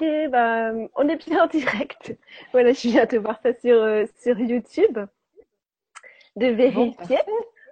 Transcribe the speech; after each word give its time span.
Ok, 0.00 0.30
bah, 0.30 0.72
on 0.94 1.08
est 1.08 1.16
bien 1.28 1.44
en 1.44 1.46
direct. 1.46 2.16
Voilà, 2.52 2.72
je 2.72 2.88
viens 2.88 3.04
de 3.04 3.18
voir 3.18 3.38
ça 3.42 3.52
sur, 3.60 3.82
euh, 3.82 4.06
sur 4.22 4.38
YouTube, 4.38 4.98
de 6.36 6.46
vérifier. 6.46 7.18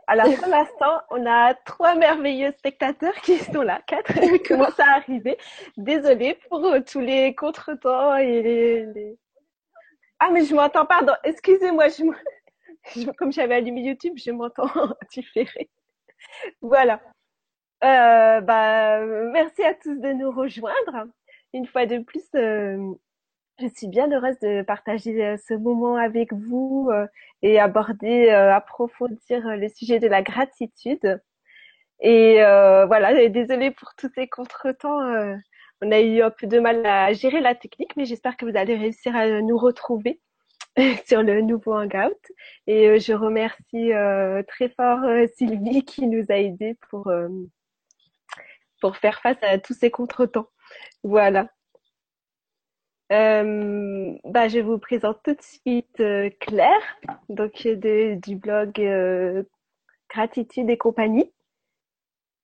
Alors, 0.06 0.26
pour 0.34 0.48
l'instant, 0.48 1.00
on 1.10 1.24
a 1.26 1.54
trois 1.54 1.94
merveilleux 1.94 2.52
spectateurs 2.58 3.14
qui 3.22 3.38
sont 3.38 3.62
là, 3.62 3.80
quatre 3.86 4.12
qui 4.12 4.42
commencent 4.42 4.78
à 4.80 4.96
arriver. 4.96 5.38
Désolée 5.78 6.38
pour 6.48 6.64
euh, 6.66 6.80
tous 6.80 7.00
les 7.00 7.34
contretemps 7.34 8.16
et 8.16 8.42
les, 8.42 9.18
Ah, 10.18 10.28
mais 10.30 10.44
je 10.44 10.54
m'entends, 10.54 10.84
pardon. 10.84 11.14
Excusez-moi, 11.24 11.88
je... 11.88 12.04
comme 13.16 13.32
j'avais 13.32 13.54
allumé 13.54 13.82
YouTube, 13.82 14.14
je 14.16 14.30
m'entends 14.32 14.68
différé. 15.12 15.70
Voilà. 16.60 17.00
Euh, 17.84 18.40
bah, 18.42 19.00
merci 19.32 19.62
à 19.62 19.74
tous 19.74 19.96
de 19.96 20.12
nous 20.12 20.30
rejoindre. 20.30 21.08
Une 21.54 21.66
fois 21.66 21.86
de 21.86 21.98
plus, 21.98 22.24
euh, 22.34 22.92
je 23.60 23.66
suis 23.68 23.88
bien 23.88 24.10
heureuse 24.12 24.38
de 24.40 24.62
partager 24.62 25.24
euh, 25.24 25.36
ce 25.38 25.54
moment 25.54 25.96
avec 25.96 26.32
vous 26.32 26.90
et 27.42 27.58
aborder, 27.58 28.30
approfondir 28.30 29.56
le 29.56 29.68
sujet 29.68 29.98
de 29.98 30.08
la 30.08 30.22
gratitude. 30.22 31.20
Et 32.00 32.36
voilà, 32.86 33.28
désolée 33.28 33.70
pour 33.70 33.94
tous 33.96 34.10
ces 34.14 34.28
contretemps. 34.28 35.00
on 35.82 35.92
a 35.92 36.00
eu 36.00 36.22
un 36.22 36.30
peu 36.30 36.46
de 36.46 36.60
mal 36.60 36.84
à 36.86 37.12
gérer 37.12 37.40
la 37.40 37.54
technique, 37.54 37.96
mais 37.96 38.04
j'espère 38.04 38.36
que 38.36 38.44
vous 38.46 38.56
allez 38.56 38.76
réussir 38.76 39.16
à 39.16 39.40
nous 39.42 39.58
retrouver 39.58 40.20
sur 41.06 41.22
le 41.22 41.40
nouveau 41.40 41.74
Hangout. 41.74 42.20
Et 42.66 43.00
je 43.00 43.12
remercie 43.14 43.92
très 44.48 44.68
fort 44.70 45.00
Sylvie 45.36 45.84
qui 45.84 46.06
nous 46.06 46.26
a 46.28 46.36
aidés 46.36 46.76
pour 46.90 47.10
pour 48.80 48.96
faire 48.96 49.20
face 49.20 49.42
à 49.42 49.58
tous 49.58 49.74
ces 49.74 49.90
contretemps. 49.90 50.48
Voilà. 51.02 51.48
Euh, 53.10 54.12
bah, 54.24 54.48
je 54.48 54.58
vous 54.58 54.78
présente 54.78 55.18
tout 55.24 55.32
de 55.32 55.42
suite 55.42 56.00
euh, 56.00 56.28
Claire, 56.40 56.98
donc 57.30 57.66
du 57.66 58.36
blog 58.36 58.78
euh, 58.78 59.42
Gratitude 60.10 60.68
et 60.68 60.76
compagnie. 60.76 61.32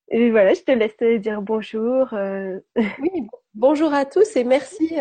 Et 0.08 0.30
voilà, 0.30 0.54
je 0.54 0.60
te 0.60 0.70
laisse 0.70 0.96
dire 1.20 1.42
bonjour. 1.42 2.08
Oui, 2.76 3.28
bonjour 3.54 3.92
à 3.92 4.04
tous 4.04 4.36
et 4.36 4.44
merci 4.44 4.96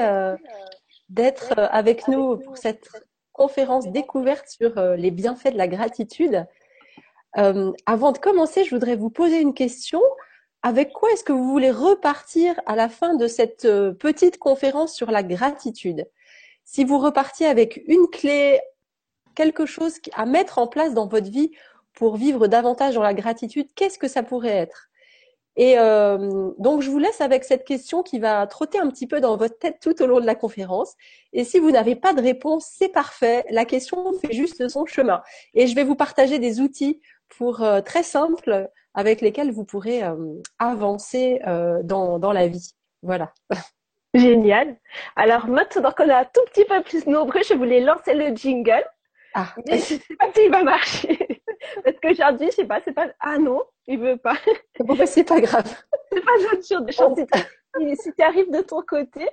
d'être 1.09 1.53
avec 1.57 2.07
nous 2.07 2.37
pour 2.37 2.57
cette 2.57 2.89
conférence 3.33 3.87
découverte 3.89 4.47
sur 4.47 4.79
les 4.95 5.11
bienfaits 5.11 5.51
de 5.51 5.57
la 5.57 5.67
gratitude. 5.67 6.45
avant 7.33 8.11
de 8.13 8.17
commencer, 8.17 8.63
je 8.63 8.73
voudrais 8.73 8.95
vous 8.95 9.09
poser 9.09 9.41
une 9.41 9.53
question 9.53 10.01
avec 10.63 10.93
quoi 10.93 11.11
est-ce 11.11 11.25
que 11.25 11.33
vous 11.33 11.49
voulez 11.49 11.71
repartir 11.71 12.59
à 12.65 12.75
la 12.75 12.87
fin 12.87 13.15
de 13.15 13.27
cette 13.27 13.65
euh, 13.65 13.91
petite 13.91 14.39
conférence 14.39 14.95
sur 14.95 15.11
la 15.11 15.21
gratitude? 15.21 16.09
Si 16.63 16.85
vous 16.85 16.97
repartiez 16.97 17.47
avec 17.47 17.83
une 17.87 18.07
clé, 18.07 18.61
quelque 19.35 19.65
chose 19.65 19.95
à 20.13 20.25
mettre 20.25 20.59
en 20.59 20.67
place 20.67 20.93
dans 20.93 21.07
votre 21.07 21.29
vie 21.29 21.51
pour 21.93 22.15
vivre 22.15 22.47
davantage 22.47 22.95
dans 22.95 23.03
la 23.03 23.13
gratitude, 23.13 23.67
qu'est-ce 23.75 23.99
que 23.99 24.07
ça 24.07 24.23
pourrait 24.23 24.49
être? 24.49 24.89
Et 25.55 25.77
euh, 25.77 26.49
donc, 26.57 26.81
je 26.81 26.89
vous 26.89 26.97
laisse 26.97 27.21
avec 27.21 27.43
cette 27.43 27.65
question 27.65 28.01
qui 28.01 28.17
va 28.17 28.47
trotter 28.47 28.79
un 28.79 28.89
petit 28.89 29.05
peu 29.05 29.19
dans 29.19 29.37
votre 29.37 29.59
tête 29.59 29.77
tout 29.81 30.01
au 30.01 30.07
long 30.07 30.19
de 30.19 30.25
la 30.25 30.33
conférence. 30.33 30.95
Et 31.31 31.43
si 31.43 31.59
vous 31.59 31.69
n'avez 31.69 31.95
pas 31.95 32.13
de 32.13 32.21
réponse, 32.21 32.67
c'est 32.71 32.89
parfait. 32.89 33.45
La 33.51 33.65
question 33.65 34.13
fait 34.13 34.33
juste 34.33 34.67
son 34.67 34.85
chemin. 34.85 35.21
Et 35.53 35.67
je 35.67 35.75
vais 35.75 35.83
vous 35.83 35.95
partager 35.95 36.39
des 36.39 36.59
outils 36.59 37.01
pour 37.37 37.61
euh, 37.61 37.81
très 37.81 38.01
simples 38.01 38.69
avec 38.93 39.21
lesquels 39.21 39.51
vous 39.51 39.65
pourrez 39.65 40.03
euh, 40.03 40.15
avancer 40.59 41.41
euh, 41.47 41.81
dans, 41.83 42.19
dans 42.19 42.31
la 42.31 42.47
vie. 42.47 42.73
Voilà. 43.01 43.33
Génial. 44.13 44.77
Alors 45.15 45.47
maintenant 45.47 45.91
qu'on 45.91 46.07
est 46.07 46.13
un 46.13 46.25
tout 46.25 46.41
petit 46.51 46.65
peu 46.65 46.81
plus 46.83 47.07
nombreux, 47.07 47.41
je 47.47 47.55
voulais 47.55 47.79
lancer 47.79 48.13
le 48.13 48.35
jingle. 48.35 48.85
Ah. 49.33 49.47
Mais 49.67 49.77
je 49.77 49.95
sais 49.95 50.15
pas 50.19 50.31
s'il 50.33 50.51
va 50.51 50.63
marcher. 50.63 51.41
Parce 51.83 51.97
qu'aujourd'hui, 52.01 52.47
je 52.51 52.55
sais 52.57 52.65
pas, 52.65 52.81
c'est 52.85 52.93
pas. 52.93 53.07
Ah 53.19 53.37
non, 53.37 53.63
il 53.87 53.99
veut 53.99 54.17
pas. 54.17 54.37
Bon, 54.79 54.95
bah, 54.95 55.05
c'est 55.05 55.23
pas 55.23 55.41
grave. 55.41 55.65
c'est 56.11 56.21
pas 56.21 56.31
notre 56.51 56.67
jour 56.69 56.81
de 56.81 56.91
chance. 56.91 57.17
Si 58.03 58.13
tu 58.13 58.21
arrives 58.21 58.51
de 58.51 58.61
ton 58.61 58.81
côté, 58.83 59.27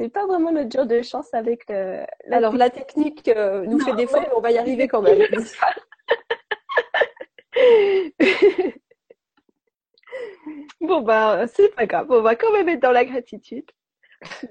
c'est 0.00 0.08
pas 0.08 0.26
vraiment 0.26 0.50
notre 0.52 0.74
jour 0.74 0.86
de 0.86 1.02
chance 1.02 1.32
avec 1.34 1.68
le. 1.68 2.04
La 2.26 2.38
Alors, 2.38 2.56
la 2.56 2.70
technique 2.70 3.28
euh, 3.28 3.66
nous 3.66 3.80
fait 3.80 3.94
défaut, 3.94 4.20
mais 4.20 4.30
on 4.34 4.40
va 4.40 4.50
y 4.52 4.58
arriver 4.58 4.88
quand 4.88 5.02
même. 5.02 5.20
bon, 10.80 11.00
bah, 11.02 11.46
c'est 11.48 11.74
pas 11.74 11.86
grave. 11.86 12.06
On 12.10 12.22
va 12.22 12.36
quand 12.36 12.52
même 12.52 12.68
être 12.68 12.80
dans 12.80 12.92
la 12.92 13.04
gratitude. 13.04 13.70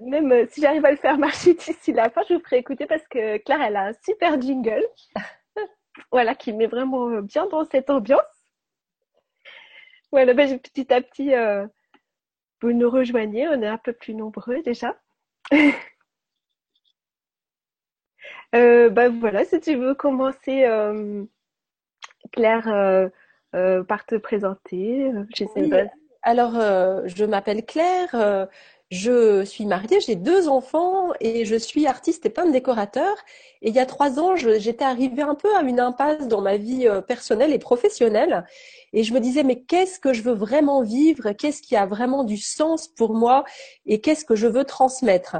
Même 0.01 0.31
euh, 0.31 0.45
si 0.49 0.61
j'arrive 0.61 0.85
à 0.85 0.91
le 0.91 0.97
faire 0.97 1.17
marcher 1.17 1.53
d'ici 1.55 1.93
la 1.93 2.09
fin, 2.09 2.21
je 2.27 2.35
vous 2.35 2.41
ferai 2.41 2.57
écouter 2.57 2.85
parce 2.85 3.07
que 3.07 3.37
Claire, 3.37 3.61
elle 3.61 3.75
a 3.75 3.87
un 3.87 3.93
super 4.05 4.39
jingle. 4.41 4.85
voilà, 6.11 6.35
qui 6.35 6.53
met 6.53 6.67
vraiment 6.67 7.09
euh, 7.09 7.21
bien 7.21 7.47
dans 7.47 7.65
cette 7.65 7.89
ambiance. 7.89 8.21
Voilà, 10.11 10.33
bah, 10.33 10.45
petit 10.57 10.93
à 10.93 11.01
petit, 11.01 11.33
euh, 11.33 11.65
vous 12.61 12.73
nous 12.73 12.89
rejoignez. 12.89 13.47
On 13.47 13.61
est 13.61 13.67
un 13.67 13.77
peu 13.77 13.93
plus 13.93 14.13
nombreux 14.13 14.61
déjà. 14.61 14.97
bah 18.53 19.09
voilà, 19.09 19.45
si 19.45 19.59
tu 19.61 19.75
veux 19.75 19.95
commencer 19.95 20.65
Claire, 22.31 22.67
euh, 22.67 23.09
euh, 23.55 23.83
par 23.83 24.05
te 24.05 24.15
présenter. 24.15 25.11
Euh, 25.11 25.85
Alors, 26.23 26.53
je 27.05 27.25
m'appelle 27.25 27.65
Claire. 27.65 28.47
Je 28.89 29.45
suis 29.45 29.65
mariée, 29.65 30.01
j'ai 30.01 30.15
deux 30.15 30.49
enfants 30.49 31.13
et 31.21 31.45
je 31.45 31.55
suis 31.55 31.87
artiste 31.87 32.25
et 32.25 32.29
peintre 32.29 32.51
décorateur. 32.51 33.15
Et 33.61 33.69
il 33.69 33.75
y 33.75 33.79
a 33.79 33.85
trois 33.85 34.19
ans, 34.19 34.35
j'étais 34.35 34.83
arrivée 34.83 35.21
un 35.21 35.35
peu 35.35 35.47
à 35.55 35.61
une 35.61 35.79
impasse 35.79 36.27
dans 36.27 36.41
ma 36.41 36.57
vie 36.57 36.89
personnelle 37.07 37.53
et 37.53 37.59
professionnelle. 37.59 38.45
Et 38.91 39.03
je 39.03 39.13
me 39.13 39.21
disais, 39.21 39.43
mais 39.43 39.61
qu'est-ce 39.61 39.97
que 39.97 40.11
je 40.11 40.21
veux 40.21 40.33
vraiment 40.33 40.81
vivre? 40.81 41.31
Qu'est-ce 41.31 41.61
qui 41.61 41.77
a 41.77 41.85
vraiment 41.85 42.25
du 42.25 42.35
sens 42.35 42.89
pour 42.89 43.13
moi? 43.13 43.45
Et 43.85 44.01
qu'est-ce 44.01 44.25
que 44.25 44.35
je 44.35 44.47
veux 44.47 44.65
transmettre? 44.65 45.37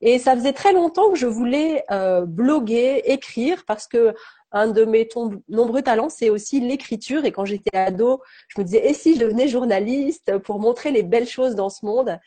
Et 0.00 0.18
ça 0.18 0.34
faisait 0.34 0.54
très 0.54 0.72
longtemps 0.72 1.10
que 1.10 1.18
je 1.18 1.26
voulais 1.26 1.84
bloguer, 2.26 3.02
écrire, 3.04 3.64
parce 3.66 3.86
que 3.86 4.14
un 4.56 4.68
de 4.68 4.84
mes 4.84 5.08
nombreux 5.48 5.82
talents, 5.82 6.08
c'est 6.08 6.30
aussi 6.30 6.60
l'écriture. 6.60 7.24
Et 7.24 7.32
quand 7.32 7.44
j'étais 7.44 7.76
ado, 7.76 8.22
je 8.48 8.60
me 8.60 8.64
disais, 8.64 8.88
et 8.88 8.94
si 8.94 9.14
je 9.14 9.20
devenais 9.20 9.48
journaliste 9.48 10.38
pour 10.38 10.58
montrer 10.58 10.90
les 10.90 11.02
belles 11.02 11.28
choses 11.28 11.54
dans 11.54 11.70
ce 11.70 11.84
monde? 11.84 12.18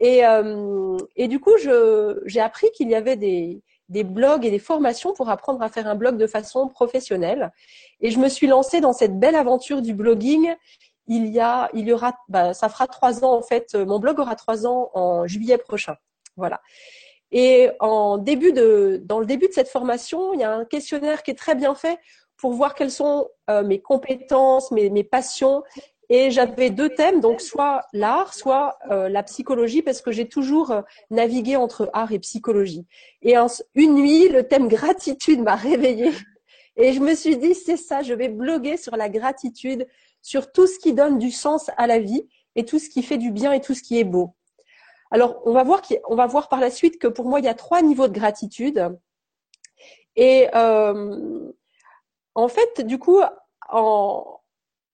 Et, 0.00 0.24
euh, 0.24 0.96
et 1.16 1.28
du 1.28 1.40
coup, 1.40 1.56
j'ai 1.56 2.40
appris 2.40 2.70
qu'il 2.72 2.88
y 2.88 2.94
avait 2.94 3.16
des, 3.16 3.62
blogs 4.04 4.44
et 4.44 4.50
des 4.50 4.58
formations 4.58 5.12
pour 5.12 5.28
apprendre 5.28 5.62
à 5.62 5.68
faire 5.68 5.86
un 5.88 5.94
blog 5.94 6.16
de 6.16 6.26
façon 6.26 6.68
professionnelle. 6.68 7.52
Et 8.00 8.10
je 8.10 8.18
me 8.18 8.28
suis 8.28 8.46
lancée 8.46 8.80
dans 8.80 8.92
cette 8.92 9.18
belle 9.18 9.34
aventure 9.34 9.82
du 9.82 9.94
blogging. 9.94 10.54
Il 11.06 11.26
y 11.28 11.40
a, 11.40 11.70
il 11.72 11.88
y 11.88 11.92
aura, 11.92 12.16
bah, 12.28 12.52
ça 12.54 12.68
fera 12.68 12.86
trois 12.86 13.24
ans 13.24 13.34
en 13.34 13.42
fait. 13.42 13.74
Mon 13.74 13.98
blog 13.98 14.20
aura 14.20 14.36
trois 14.36 14.66
ans 14.66 14.90
en 14.94 15.26
juillet 15.26 15.58
prochain. 15.58 15.96
Voilà. 16.36 16.60
Et 17.30 17.68
en 17.80 18.18
début 18.18 18.52
de, 18.52 19.02
dans 19.04 19.20
le 19.20 19.26
début 19.26 19.48
de 19.48 19.52
cette 19.52 19.68
formation, 19.68 20.32
il 20.32 20.40
y 20.40 20.44
a 20.44 20.52
un 20.52 20.64
questionnaire 20.64 21.22
qui 21.22 21.30
est 21.30 21.38
très 21.38 21.54
bien 21.54 21.74
fait 21.74 21.98
pour 22.36 22.52
voir 22.52 22.74
quelles 22.74 22.90
sont 22.90 23.28
euh, 23.50 23.62
mes 23.62 23.80
compétences, 23.80 24.70
mes, 24.70 24.88
mes 24.90 25.04
passions. 25.04 25.62
Et 26.10 26.30
j'avais 26.30 26.70
deux 26.70 26.88
thèmes, 26.88 27.20
donc 27.20 27.42
soit 27.42 27.82
l'art, 27.92 28.32
soit 28.32 28.78
euh, 28.90 29.10
la 29.10 29.22
psychologie, 29.22 29.82
parce 29.82 30.00
que 30.00 30.10
j'ai 30.10 30.26
toujours 30.26 30.70
euh, 30.70 30.80
navigué 31.10 31.56
entre 31.56 31.90
art 31.92 32.12
et 32.12 32.18
psychologie. 32.18 32.86
Et 33.20 33.34
une 33.74 33.94
nuit, 33.94 34.28
le 34.28 34.48
thème 34.48 34.68
gratitude 34.68 35.40
m'a 35.40 35.56
réveillée. 35.56 36.12
Et 36.76 36.92
je 36.92 37.00
me 37.00 37.14
suis 37.14 37.36
dit, 37.36 37.54
c'est 37.54 37.76
ça, 37.76 38.02
je 38.02 38.14
vais 38.14 38.28
bloguer 38.28 38.76
sur 38.76 38.96
la 38.96 39.08
gratitude, 39.08 39.86
sur 40.22 40.50
tout 40.50 40.66
ce 40.66 40.78
qui 40.78 40.94
donne 40.94 41.18
du 41.18 41.30
sens 41.30 41.70
à 41.76 41.86
la 41.86 41.98
vie 41.98 42.26
et 42.54 42.64
tout 42.64 42.78
ce 42.78 42.88
qui 42.88 43.02
fait 43.02 43.18
du 43.18 43.30
bien 43.30 43.52
et 43.52 43.60
tout 43.60 43.74
ce 43.74 43.82
qui 43.82 43.98
est 43.98 44.04
beau. 44.04 44.34
Alors, 45.10 45.40
on 45.44 45.52
va 45.52 45.64
voir, 45.64 45.82
on 46.08 46.14
va 46.14 46.26
voir 46.26 46.48
par 46.48 46.60
la 46.60 46.70
suite 46.70 46.98
que 46.98 47.08
pour 47.08 47.26
moi, 47.26 47.40
il 47.40 47.44
y 47.44 47.48
a 47.48 47.54
trois 47.54 47.82
niveaux 47.82 48.08
de 48.08 48.12
gratitude. 48.12 48.98
Et 50.16 50.48
euh, 50.54 51.52
en 52.34 52.48
fait, 52.48 52.80
du 52.80 52.98
coup, 52.98 53.20
en, 53.70 54.37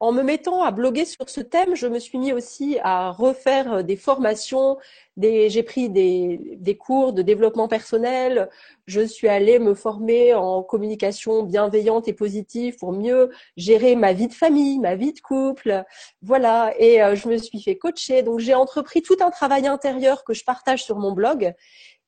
en 0.04 0.12
me 0.12 0.22
mettant 0.22 0.62
à 0.62 0.70
bloguer 0.70 1.06
sur 1.06 1.30
ce 1.30 1.40
thème, 1.40 1.74
je 1.74 1.86
me 1.86 1.98
suis 1.98 2.18
mis 2.18 2.34
aussi 2.34 2.78
à 2.82 3.10
refaire 3.10 3.82
des 3.82 3.96
formations. 3.96 4.76
J'ai 5.16 5.62
pris 5.62 5.88
des, 5.88 6.38
des, 6.56 6.76
cours 6.76 7.14
de 7.14 7.22
développement 7.22 7.68
personnel. 7.68 8.50
Je 8.86 9.00
suis 9.00 9.28
allée 9.28 9.58
me 9.58 9.72
former 9.72 10.34
en 10.34 10.62
communication 10.62 11.42
bienveillante 11.42 12.06
et 12.06 12.12
positive 12.12 12.76
pour 12.76 12.92
mieux 12.92 13.30
gérer 13.56 13.96
ma 13.96 14.12
vie 14.12 14.28
de 14.28 14.34
famille, 14.34 14.78
ma 14.78 14.94
vie 14.94 15.14
de 15.14 15.20
couple. 15.20 15.84
Voilà. 16.20 16.74
Et 16.78 17.02
euh, 17.02 17.14
je 17.14 17.26
me 17.28 17.38
suis 17.38 17.62
fait 17.62 17.78
coacher. 17.78 18.22
Donc 18.22 18.40
j'ai 18.40 18.54
entrepris 18.54 19.00
tout 19.00 19.16
un 19.20 19.30
travail 19.30 19.66
intérieur 19.66 20.22
que 20.24 20.34
je 20.34 20.44
partage 20.44 20.84
sur 20.84 20.98
mon 20.98 21.12
blog. 21.12 21.54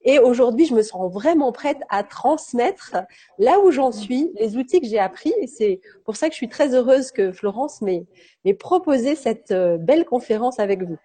Et 0.08 0.20
aujourd'hui, 0.20 0.66
je 0.66 0.74
me 0.74 0.82
sens 0.82 1.12
vraiment 1.12 1.50
prête 1.50 1.80
à 1.88 2.04
transmettre 2.04 2.96
là 3.38 3.58
où 3.58 3.72
j'en 3.72 3.90
suis, 3.90 4.30
les 4.38 4.56
outils 4.56 4.80
que 4.80 4.86
j'ai 4.86 5.00
appris. 5.00 5.34
Et 5.40 5.48
c'est 5.48 5.80
pour 6.04 6.14
ça 6.14 6.28
que 6.28 6.32
je 6.32 6.36
suis 6.36 6.48
très 6.48 6.74
heureuse 6.74 7.10
que 7.10 7.32
Florence 7.32 7.82
m'ait 7.82 8.06
proposé 8.54 9.16
cette 9.16 9.50
euh, 9.50 9.78
belle 9.78 10.04
conférence 10.04 10.60
avec 10.60 10.82
vous. 10.82 10.96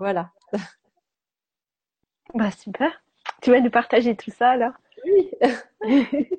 Voilà. 0.00 0.30
Bah 2.34 2.50
super. 2.50 3.02
Tu 3.40 3.50
vas 3.50 3.60
nous 3.60 3.70
partager 3.70 4.14
tout 4.16 4.30
ça 4.30 4.50
alors? 4.50 4.72
Oui. 5.04 5.30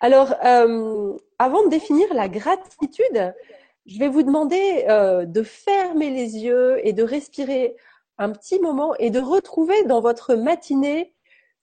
alors, 0.00 0.34
euh, 0.44 1.16
avant 1.38 1.64
de 1.64 1.68
définir 1.68 2.12
la 2.12 2.28
gratitude, 2.28 3.34
je 3.86 3.98
vais 3.98 4.08
vous 4.08 4.22
demander 4.22 4.84
euh, 4.88 5.26
de 5.26 5.42
fermer 5.42 6.10
les 6.10 6.38
yeux 6.38 6.80
et 6.84 6.92
de 6.92 7.02
respirer 7.02 7.76
un 8.18 8.30
petit 8.30 8.58
moment 8.60 8.94
et 8.96 9.10
de 9.10 9.20
retrouver 9.20 9.84
dans 9.84 10.00
votre 10.00 10.34
matinée 10.34 11.14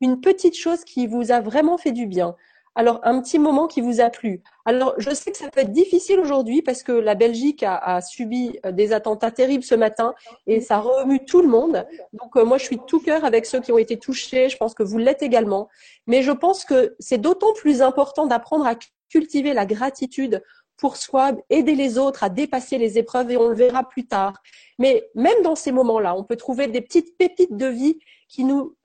une 0.01 0.21
petite 0.21 0.57
chose 0.57 0.83
qui 0.83 1.07
vous 1.07 1.31
a 1.31 1.39
vraiment 1.39 1.77
fait 1.77 1.91
du 1.91 2.05
bien. 2.05 2.35
Alors, 2.75 2.99
un 3.03 3.21
petit 3.21 3.37
moment 3.37 3.67
qui 3.67 3.81
vous 3.81 4.01
a 4.01 4.09
plu. 4.09 4.41
Alors, 4.65 4.95
je 4.97 5.11
sais 5.11 5.31
que 5.31 5.37
ça 5.37 5.49
peut 5.49 5.59
être 5.59 5.71
difficile 5.71 6.19
aujourd'hui 6.19 6.63
parce 6.63 6.81
que 6.81 6.91
la 6.91 7.13
Belgique 7.13 7.63
a, 7.63 8.01
subi 8.01 8.57
euh, 8.65 8.71
des 8.71 8.93
attentats 8.93 9.29
terribles 9.29 9.63
ce 9.63 9.75
matin 9.75 10.15
et 10.47 10.59
ça 10.59 10.79
remue 10.79 11.23
tout 11.23 11.41
le 11.41 11.47
monde. 11.47 11.85
Donc, 12.13 12.35
euh, 12.35 12.43
moi, 12.43 12.57
je 12.57 12.63
suis 12.63 12.79
tout 12.87 12.99
cœur 12.99 13.25
avec 13.25 13.45
ceux 13.45 13.61
qui 13.61 13.71
ont 13.71 13.77
été 13.77 13.99
touchés. 13.99 14.49
Je 14.49 14.57
pense 14.57 14.73
que 14.73 14.81
vous 14.81 14.97
l'êtes 14.97 15.21
également. 15.21 15.69
Mais 16.07 16.23
je 16.23 16.31
pense 16.31 16.65
que 16.65 16.95
c'est 16.97 17.19
d'autant 17.19 17.53
plus 17.53 17.83
important 17.83 18.25
d'apprendre 18.25 18.65
à 18.65 18.73
cultiver 19.09 19.53
la 19.53 19.67
gratitude 19.67 20.41
pour 20.77 20.97
soi, 20.97 21.31
aider 21.49 21.75
les 21.75 21.97
autres 21.97 22.23
à 22.23 22.29
dépasser 22.29 22.77
les 22.77 22.97
épreuves 22.97 23.31
et 23.31 23.37
on 23.37 23.49
le 23.49 23.55
verra 23.55 23.87
plus 23.87 24.05
tard. 24.05 24.41
Mais 24.79 25.09
même 25.15 25.41
dans 25.43 25.55
ces 25.55 25.71
moments-là, 25.71 26.15
on 26.15 26.23
peut 26.23 26.35
trouver 26.35 26.67
des 26.67 26.81
petites 26.81 27.17
pépites 27.17 27.55
de 27.55 27.67
vie 27.67 27.99
qui 28.27 28.43
nous 28.43 28.75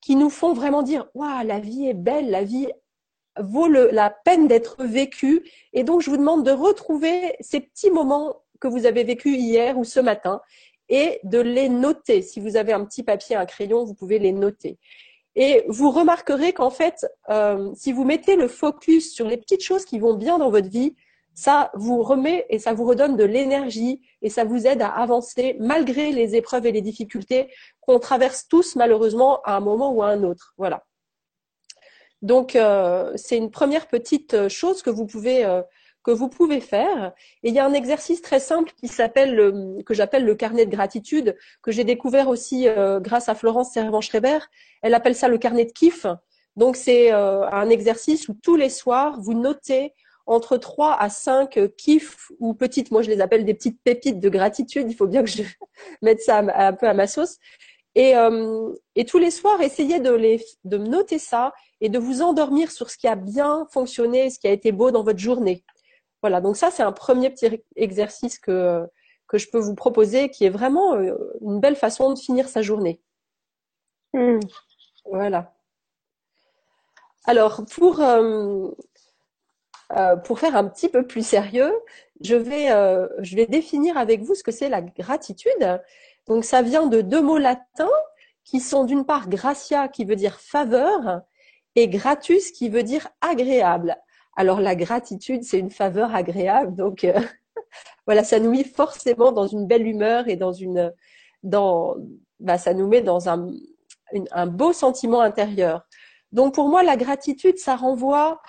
qui 0.00 0.16
nous 0.16 0.30
font 0.30 0.54
vraiment 0.54 0.82
dire 0.82 1.06
waouh 1.14 1.46
la 1.46 1.60
vie 1.60 1.86
est 1.86 1.94
belle, 1.94 2.30
la 2.30 2.42
vie 2.42 2.68
vaut 3.38 3.68
la 3.68 4.10
peine 4.10 4.48
d'être 4.48 4.82
vécu. 4.84 5.48
Et 5.72 5.84
donc, 5.84 6.00
je 6.00 6.10
vous 6.10 6.16
demande 6.16 6.44
de 6.44 6.50
retrouver 6.50 7.36
ces 7.40 7.60
petits 7.60 7.90
moments 7.90 8.42
que 8.60 8.68
vous 8.68 8.86
avez 8.86 9.04
vécus 9.04 9.36
hier 9.36 9.78
ou 9.78 9.84
ce 9.84 10.00
matin 10.00 10.40
et 10.88 11.20
de 11.22 11.38
les 11.38 11.68
noter. 11.68 12.22
Si 12.22 12.40
vous 12.40 12.56
avez 12.56 12.72
un 12.72 12.84
petit 12.84 13.02
papier, 13.02 13.36
un 13.36 13.46
crayon, 13.46 13.84
vous 13.84 13.94
pouvez 13.94 14.18
les 14.18 14.32
noter. 14.32 14.78
Et 15.36 15.64
vous 15.68 15.90
remarquerez 15.90 16.52
qu'en 16.52 16.70
fait, 16.70 17.06
euh, 17.30 17.70
si 17.74 17.92
vous 17.92 18.04
mettez 18.04 18.34
le 18.34 18.48
focus 18.48 19.14
sur 19.14 19.28
les 19.28 19.36
petites 19.36 19.62
choses 19.62 19.84
qui 19.84 20.00
vont 20.00 20.14
bien 20.14 20.38
dans 20.38 20.50
votre 20.50 20.68
vie, 20.68 20.96
ça 21.40 21.70
vous 21.72 22.02
remet 22.02 22.44
et 22.50 22.58
ça 22.58 22.74
vous 22.74 22.84
redonne 22.84 23.16
de 23.16 23.24
l'énergie 23.24 24.02
et 24.20 24.28
ça 24.28 24.44
vous 24.44 24.66
aide 24.66 24.82
à 24.82 24.90
avancer 24.90 25.56
malgré 25.58 26.12
les 26.12 26.36
épreuves 26.36 26.66
et 26.66 26.72
les 26.72 26.82
difficultés 26.82 27.50
qu'on 27.80 27.98
traverse 27.98 28.46
tous 28.46 28.76
malheureusement 28.76 29.40
à 29.44 29.56
un 29.56 29.60
moment 29.60 29.90
ou 29.90 30.02
à 30.02 30.08
un 30.08 30.22
autre. 30.22 30.52
Voilà. 30.58 30.84
Donc 32.20 32.56
euh, 32.56 33.12
c'est 33.16 33.38
une 33.38 33.50
première 33.50 33.86
petite 33.86 34.34
euh, 34.34 34.48
chose 34.50 34.82
que 34.82 34.90
vous 34.90 35.06
pouvez 35.06 35.46
euh, 35.46 35.62
que 36.02 36.10
vous 36.10 36.28
pouvez 36.28 36.60
faire. 36.60 37.14
Et 37.42 37.48
il 37.48 37.54
y 37.54 37.58
a 37.58 37.64
un 37.64 37.72
exercice 37.72 38.20
très 38.20 38.40
simple 38.40 38.72
qui 38.76 38.88
s'appelle 38.88 39.82
que 39.86 39.94
j'appelle 39.94 40.26
le 40.26 40.34
carnet 40.34 40.66
de 40.66 40.70
gratitude 40.70 41.38
que 41.62 41.72
j'ai 41.72 41.84
découvert 41.84 42.28
aussi 42.28 42.66
grâce 43.00 43.28
à 43.28 43.34
Florence 43.34 43.72
Servan-Schreiber. 43.72 44.38
Elle 44.80 44.94
appelle 44.94 45.14
ça 45.14 45.28
le 45.28 45.36
carnet 45.36 45.66
de 45.66 45.72
kiff. 45.72 46.06
Donc 46.56 46.76
c'est 46.76 47.10
un 47.10 47.68
exercice 47.68 48.30
où 48.30 48.34
tous 48.42 48.56
les 48.56 48.70
soirs 48.70 49.20
vous 49.20 49.34
notez 49.34 49.92
entre 50.30 50.56
3 50.56 50.96
à 50.98 51.08
5 51.08 51.74
kiffs 51.76 52.30
ou 52.38 52.54
petites, 52.54 52.90
moi 52.90 53.02
je 53.02 53.10
les 53.10 53.20
appelle 53.20 53.44
des 53.44 53.54
petites 53.54 53.82
pépites 53.82 54.20
de 54.20 54.28
gratitude, 54.28 54.86
il 54.88 54.94
faut 54.94 55.06
bien 55.06 55.22
que 55.22 55.28
je 55.28 55.42
mette 56.02 56.20
ça 56.20 56.38
un 56.38 56.72
peu 56.72 56.88
à 56.88 56.94
ma 56.94 57.06
sauce. 57.06 57.38
Et, 57.96 58.14
et 58.94 59.04
tous 59.04 59.18
les 59.18 59.32
soirs, 59.32 59.60
essayez 59.60 59.98
de, 59.98 60.12
les, 60.12 60.40
de 60.62 60.78
noter 60.78 61.18
ça 61.18 61.52
et 61.80 61.88
de 61.88 61.98
vous 61.98 62.22
endormir 62.22 62.70
sur 62.70 62.88
ce 62.88 62.96
qui 62.96 63.08
a 63.08 63.16
bien 63.16 63.66
fonctionné, 63.72 64.30
ce 64.30 64.38
qui 64.38 64.46
a 64.46 64.52
été 64.52 64.70
beau 64.70 64.92
dans 64.92 65.02
votre 65.02 65.18
journée. 65.18 65.64
Voilà, 66.22 66.40
donc 66.40 66.56
ça 66.56 66.70
c'est 66.70 66.82
un 66.82 66.92
premier 66.92 67.30
petit 67.30 67.62
exercice 67.76 68.38
que, 68.38 68.86
que 69.26 69.38
je 69.38 69.48
peux 69.48 69.58
vous 69.58 69.74
proposer 69.74 70.28
qui 70.28 70.44
est 70.44 70.50
vraiment 70.50 70.94
euh, 70.94 71.16
une 71.40 71.60
belle 71.60 71.76
façon 71.76 72.12
de 72.12 72.18
finir 72.18 72.48
sa 72.48 72.62
journée. 72.62 73.00
Hmm. 74.12 74.40
Voilà. 75.06 75.54
Alors 77.24 77.64
pour, 77.70 78.00
euh, 78.00 78.68
euh, 79.96 80.16
pour 80.16 80.38
faire 80.38 80.56
un 80.56 80.68
petit 80.68 80.88
peu 80.88 81.06
plus 81.06 81.26
sérieux, 81.26 81.72
je 82.20 82.36
vais, 82.36 82.68
je 83.22 83.34
vais 83.34 83.46
définir 83.46 83.96
avec 83.96 84.20
vous 84.22 84.34
ce 84.34 84.42
que 84.42 84.52
c'est 84.52 84.68
la 84.68 84.82
gratitude. 84.82 85.80
Donc 86.28 86.44
ça 86.44 86.62
vient 86.62 86.86
de 86.86 87.00
deux 87.00 87.22
mots 87.22 87.38
latins 87.38 87.88
qui 88.44 88.60
sont 88.60 88.84
d'une 88.84 89.04
part 89.04 89.28
gratia 89.28 89.88
qui 89.88 90.04
veut 90.04 90.16
dire 90.16 90.40
faveur 90.40 91.22
et 91.76 91.88
gratus 91.88 92.50
qui 92.50 92.68
veut 92.68 92.82
dire 92.82 93.08
agréable. 93.20 93.96
Alors 94.36 94.60
la 94.60 94.74
gratitude, 94.74 95.44
c'est 95.44 95.58
une 95.58 95.70
faveur 95.70 96.14
agréable, 96.14 96.74
donc 96.74 97.04
euh, 97.04 97.20
voilà, 98.06 98.24
ça 98.24 98.38
nous 98.38 98.50
met 98.50 98.64
forcément 98.64 99.32
dans 99.32 99.46
une 99.46 99.66
belle 99.66 99.86
humeur 99.86 100.28
et 100.28 100.36
dans 100.36 100.52
une, 100.52 100.92
dans, 101.42 101.96
bah, 102.38 102.58
ça 102.58 102.74
nous 102.74 102.88
met 102.88 103.02
dans 103.02 103.28
un, 103.28 103.50
un 104.32 104.46
beau 104.46 104.72
sentiment 104.72 105.20
intérieur. 105.20 105.86
Donc 106.32 106.54
pour 106.54 106.68
moi, 106.68 106.82
la 106.82 106.96
gratitude, 106.96 107.58
ça 107.58 107.76
renvoie 107.76 108.40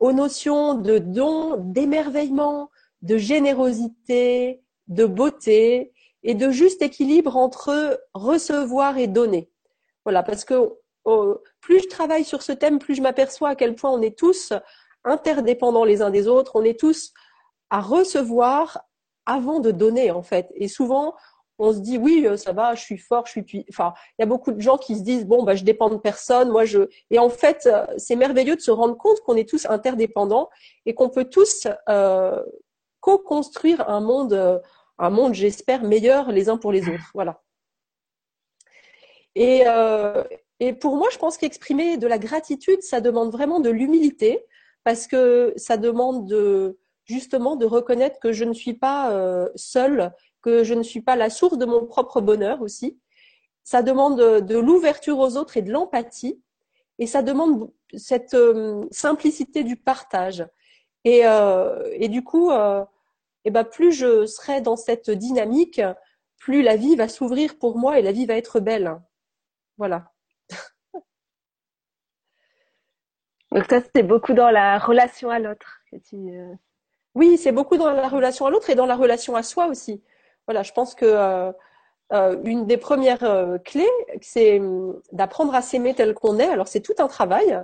aux 0.00 0.12
notions 0.12 0.74
de 0.74 0.98
don, 0.98 1.56
d'émerveillement, 1.56 2.70
de 3.02 3.16
générosité, 3.16 4.62
de 4.86 5.04
beauté 5.04 5.92
et 6.22 6.34
de 6.34 6.50
juste 6.50 6.82
équilibre 6.82 7.36
entre 7.36 8.00
recevoir 8.14 8.98
et 8.98 9.06
donner. 9.06 9.50
Voilà, 10.04 10.22
parce 10.22 10.44
que 10.44 10.72
plus 11.60 11.80
je 11.80 11.88
travaille 11.88 12.24
sur 12.24 12.42
ce 12.42 12.52
thème, 12.52 12.78
plus 12.78 12.94
je 12.94 13.02
m'aperçois 13.02 13.50
à 13.50 13.54
quel 13.54 13.74
point 13.74 13.90
on 13.90 14.02
est 14.02 14.18
tous 14.18 14.52
interdépendants 15.04 15.84
les 15.84 16.02
uns 16.02 16.10
des 16.10 16.28
autres, 16.28 16.52
on 16.56 16.64
est 16.64 16.78
tous 16.78 17.12
à 17.70 17.80
recevoir 17.80 18.82
avant 19.26 19.60
de 19.60 19.70
donner 19.70 20.10
en 20.10 20.22
fait. 20.22 20.50
Et 20.54 20.68
souvent, 20.68 21.14
on 21.58 21.72
se 21.72 21.78
dit 21.78 21.98
oui, 21.98 22.24
euh, 22.26 22.36
ça 22.36 22.52
va, 22.52 22.74
je 22.74 22.82
suis 22.82 22.98
fort, 22.98 23.26
je 23.26 23.32
suis 23.32 23.42
puis 23.42 23.66
enfin, 23.68 23.92
il 24.18 24.22
y 24.22 24.24
a 24.24 24.26
beaucoup 24.26 24.52
de 24.52 24.60
gens 24.60 24.78
qui 24.78 24.96
se 24.96 25.02
disent 25.02 25.26
bon 25.26 25.42
bah 25.42 25.56
je 25.56 25.64
dépends 25.64 25.90
de 25.90 25.96
personne, 25.96 26.50
moi 26.50 26.64
je 26.64 26.88
et 27.10 27.18
en 27.18 27.28
fait, 27.28 27.66
euh, 27.66 27.84
c'est 27.96 28.16
merveilleux 28.16 28.56
de 28.56 28.60
se 28.60 28.70
rendre 28.70 28.96
compte 28.96 29.20
qu'on 29.20 29.34
est 29.34 29.48
tous 29.48 29.66
interdépendants 29.66 30.48
et 30.86 30.94
qu'on 30.94 31.08
peut 31.08 31.24
tous 31.24 31.66
euh, 31.88 32.42
co-construire 33.00 33.88
un 33.88 34.00
monde 34.00 34.62
un 34.98 35.10
monde 35.10 35.34
j'espère 35.34 35.82
meilleur 35.82 36.30
les 36.30 36.48
uns 36.48 36.56
pour 36.56 36.72
les 36.72 36.88
autres. 36.88 37.10
Voilà. 37.14 37.42
Et, 39.34 39.64
pour 40.80 40.96
moi, 40.96 41.08
je 41.12 41.18
pense 41.18 41.38
qu'exprimer 41.38 41.96
de 41.96 42.08
la 42.08 42.18
gratitude, 42.18 42.82
ça 42.82 43.00
demande 43.00 43.30
vraiment 43.30 43.60
de 43.60 43.70
l'humilité, 43.70 44.44
parce 44.82 45.06
que 45.06 45.52
ça 45.54 45.76
demande 45.76 46.26
de, 46.26 46.76
justement 47.04 47.54
de 47.54 47.64
reconnaître 47.64 48.18
que 48.18 48.32
je 48.32 48.44
ne 48.44 48.52
suis 48.52 48.74
pas 48.74 49.48
seule, 49.54 50.12
que 50.42 50.64
je 50.64 50.74
ne 50.74 50.82
suis 50.82 51.00
pas 51.00 51.16
la 51.16 51.30
source 51.30 51.58
de 51.58 51.66
mon 51.66 51.86
propre 51.86 52.20
bonheur 52.20 52.62
aussi. 52.62 52.98
Ça 53.64 53.82
demande 53.82 54.18
de, 54.18 54.58
l'ouverture 54.58 55.18
aux 55.18 55.36
autres 55.36 55.56
et 55.56 55.62
de 55.62 55.70
l'empathie, 55.70 56.40
et 56.98 57.06
ça 57.06 57.22
demande 57.22 57.70
cette 57.96 58.34
euh, 58.34 58.86
simplicité 58.90 59.62
du 59.64 59.76
partage. 59.76 60.46
Et, 61.04 61.26
euh, 61.26 61.88
et 61.92 62.08
du 62.08 62.24
coup, 62.24 62.50
euh, 62.50 62.84
et 63.44 63.50
ben 63.50 63.64
plus 63.64 63.92
je 63.92 64.26
serai 64.26 64.60
dans 64.60 64.76
cette 64.76 65.10
dynamique, 65.10 65.80
plus 66.38 66.62
la 66.62 66.76
vie 66.76 66.96
va 66.96 67.08
s'ouvrir 67.08 67.58
pour 67.58 67.78
moi 67.78 67.98
et 67.98 68.02
la 68.02 68.12
vie 68.12 68.26
va 68.26 68.34
être 68.34 68.60
belle. 68.60 69.00
Voilà. 69.76 70.12
Donc 73.52 73.64
ça, 73.68 73.80
c'est 73.94 74.02
beaucoup 74.02 74.34
dans 74.34 74.50
la 74.50 74.78
relation 74.78 75.30
à 75.30 75.38
l'autre 75.38 75.80
Oui, 77.14 77.38
c'est 77.38 77.52
beaucoup 77.52 77.76
dans 77.76 77.92
la 77.92 78.08
relation 78.08 78.46
à 78.46 78.50
l'autre 78.50 78.70
et 78.70 78.74
dans 78.74 78.86
la 78.86 78.96
relation 78.96 79.36
à 79.36 79.42
soi 79.42 79.66
aussi. 79.66 80.02
Voilà, 80.48 80.62
je 80.62 80.72
pense 80.72 80.94
que 80.94 81.06
euh, 81.06 81.52
euh, 82.12 82.40
une 82.44 82.66
des 82.66 82.78
premières 82.78 83.58
clés, 83.64 83.88
c'est 84.20 84.58
hum, 84.58 85.00
d'apprendre 85.12 85.54
à 85.54 85.62
s'aimer 85.62 85.94
tel 85.94 86.14
qu'on 86.14 86.38
est. 86.38 86.48
Alors 86.48 86.66
c'est 86.68 86.80
tout 86.80 86.94
un 86.98 87.06
travail. 87.06 87.62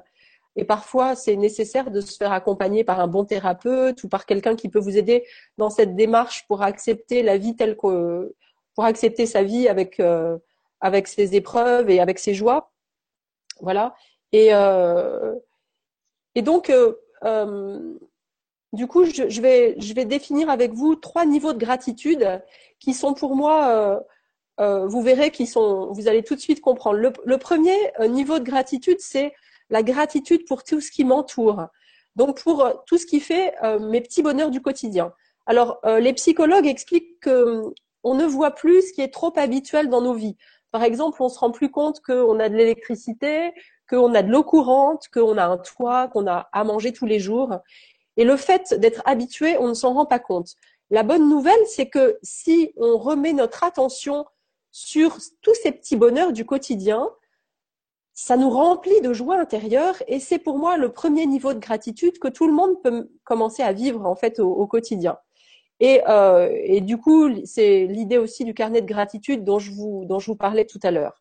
Et 0.57 0.65
parfois, 0.65 1.17
c'est 1.17 1.35
nécessaire 1.35 1.91
de 1.91 2.01
se 2.01 2.17
faire 2.17 2.31
accompagner 2.33 2.85
par 2.85 3.01
un 3.01 3.09
bon 3.09 3.25
thérapeute 3.25 4.05
ou 4.05 4.09
par 4.09 4.25
quelqu'un 4.25 4.55
qui 4.55 4.69
peut 4.69 4.79
vous 4.79 4.97
aider 4.97 5.27
dans 5.59 5.71
cette 5.71 5.97
démarche 5.97 6.47
pour 6.47 6.63
accepter 6.63 7.25
la 7.25 7.39
vie 7.39 7.57
telle 7.57 7.77
que, 7.77 8.33
pour 8.77 8.85
accepter 8.85 9.27
sa 9.27 9.43
vie 9.43 9.67
avec 9.69 10.01
avec 10.81 11.09
ses 11.09 11.35
épreuves 11.35 11.91
et 11.91 11.99
avec 12.01 12.21
ses 12.21 12.35
joies. 12.35 12.71
Voilà. 13.61 13.97
Et 14.33 14.53
et 16.35 16.43
donc, 16.43 16.71
euh, 16.71 16.95
euh, 17.25 17.95
du 18.73 18.87
coup, 18.87 19.05
je, 19.05 19.41
vais, 19.41 19.77
je 19.79 19.95
vais 19.95 20.05
définir 20.05 20.51
avec 20.51 20.73
vous 20.73 20.97
trois 20.97 21.27
niveaux 21.27 21.53
de 21.53 21.59
gratitude 21.59 22.43
qui 22.85 22.95
sont 22.95 23.15
pour 23.15 23.37
moi, 23.37 24.03
euh, 24.61 24.87
vous 24.87 25.03
verrez, 25.03 25.31
qui 25.31 25.47
sont, 25.47 25.93
vous 25.93 26.09
allez 26.09 26.23
tout 26.23 26.35
de 26.35 26.41
suite 26.41 26.61
comprendre. 26.61 26.99
Le, 26.99 27.39
premier 27.39 27.77
niveau 28.09 28.39
de 28.39 28.45
gratitude, 28.45 28.99
c'est 29.01 29.33
la 29.71 29.83
gratitude 29.83 30.47
pour 30.47 30.63
tout 30.65 30.81
ce 30.81 30.91
qui 30.91 31.05
m'entoure. 31.05 31.67
Donc, 32.17 32.41
pour 32.43 32.85
tout 32.87 32.99
ce 32.99 33.07
qui 33.07 33.19
fait 33.19 33.55
mes 33.81 34.01
petits 34.01 34.23
bonheurs 34.23 34.51
du 34.51 34.61
quotidien. 34.61 35.13
Alors, 35.47 35.81
les 35.85 36.13
psychologues 36.13 36.67
expliquent 36.67 37.21
qu'on 37.25 38.15
ne 38.15 38.25
voit 38.25 38.53
plus 38.53 38.89
ce 38.89 38.93
qui 38.93 39.01
est 39.01 39.13
trop 39.13 39.33
habituel 39.37 39.89
dans 39.89 40.01
nos 40.01 40.15
vies. 40.15 40.37
Par 40.75 40.83
exemple, 40.83 41.23
on 41.23 41.29
se 41.29 41.39
rend 41.39 41.53
plus 41.53 41.71
compte 41.71 42.01
qu'on 42.01 42.41
a 42.41 42.49
de 42.49 42.57
l'électricité, 42.57 43.53
qu'on 43.89 44.13
a 44.13 44.23
de 44.23 44.31
l'eau 44.33 44.43
courante, 44.43 45.07
qu'on 45.13 45.39
a 45.39 45.47
un 45.47 45.57
toit, 45.57 46.09
qu'on 46.09 46.27
a 46.27 46.49
à 46.53 46.65
manger 46.65 46.93
tous 46.93 47.07
les 47.07 47.21
jours. 47.21 47.59
Et 48.17 48.25
le 48.25 48.37
fait 48.37 48.75
d'être 48.75 49.01
habitué, 49.05 49.57
on 49.59 49.69
ne 49.69 49.75
s'en 49.75 49.95
rend 49.95 50.05
pas 50.05 50.19
compte. 50.19 50.55
La 50.91 51.03
bonne 51.03 51.29
nouvelle, 51.29 51.67
c'est 51.67 51.89
que 51.89 52.19
si 52.23 52.73
on 52.77 52.99
remet 52.99 53.33
notre 53.33 53.65
attention 53.65 54.27
sur 54.71 55.19
tous 55.41 55.55
ces 55.63 55.73
petits 55.73 55.97
bonheurs 55.97 56.33
du 56.33 56.45
quotidien, 56.45 57.09
ça 58.13 58.37
nous 58.37 58.51
remplit 58.51 59.01
de 59.01 59.13
joie 59.13 59.39
intérieure 59.39 59.97
et 60.07 60.21
c'est 60.21 60.39
pour 60.39 60.59
moi 60.59 60.77
le 60.77 60.93
premier 60.93 61.27
niveau 61.27 61.53
de 61.53 61.59
gratitude 61.59 62.19
que 62.19 62.29
tout 62.29 62.47
le 62.47 62.53
monde 62.53 62.81
peut 62.83 63.11
commencer 63.25 63.63
à 63.63 63.73
vivre 63.73 64.07
en 64.07 64.15
fait 64.15 64.39
au, 64.39 64.67
quotidien. 64.67 65.19
Et, 65.81 66.01
euh, 66.09 66.49
et, 66.53 66.81
du 66.81 66.99
coup, 66.99 67.29
c'est 67.45 67.87
l'idée 67.87 68.19
aussi 68.19 68.45
du 68.45 68.55
carnet 68.55 68.81
de 68.81 68.87
gratitude 68.87 69.43
dont 69.45 69.59
je 69.59 69.73
vous, 69.73 70.37
parlais 70.37 70.65
tout 70.65 70.79
à 70.85 70.93
l'heure. 70.93 71.21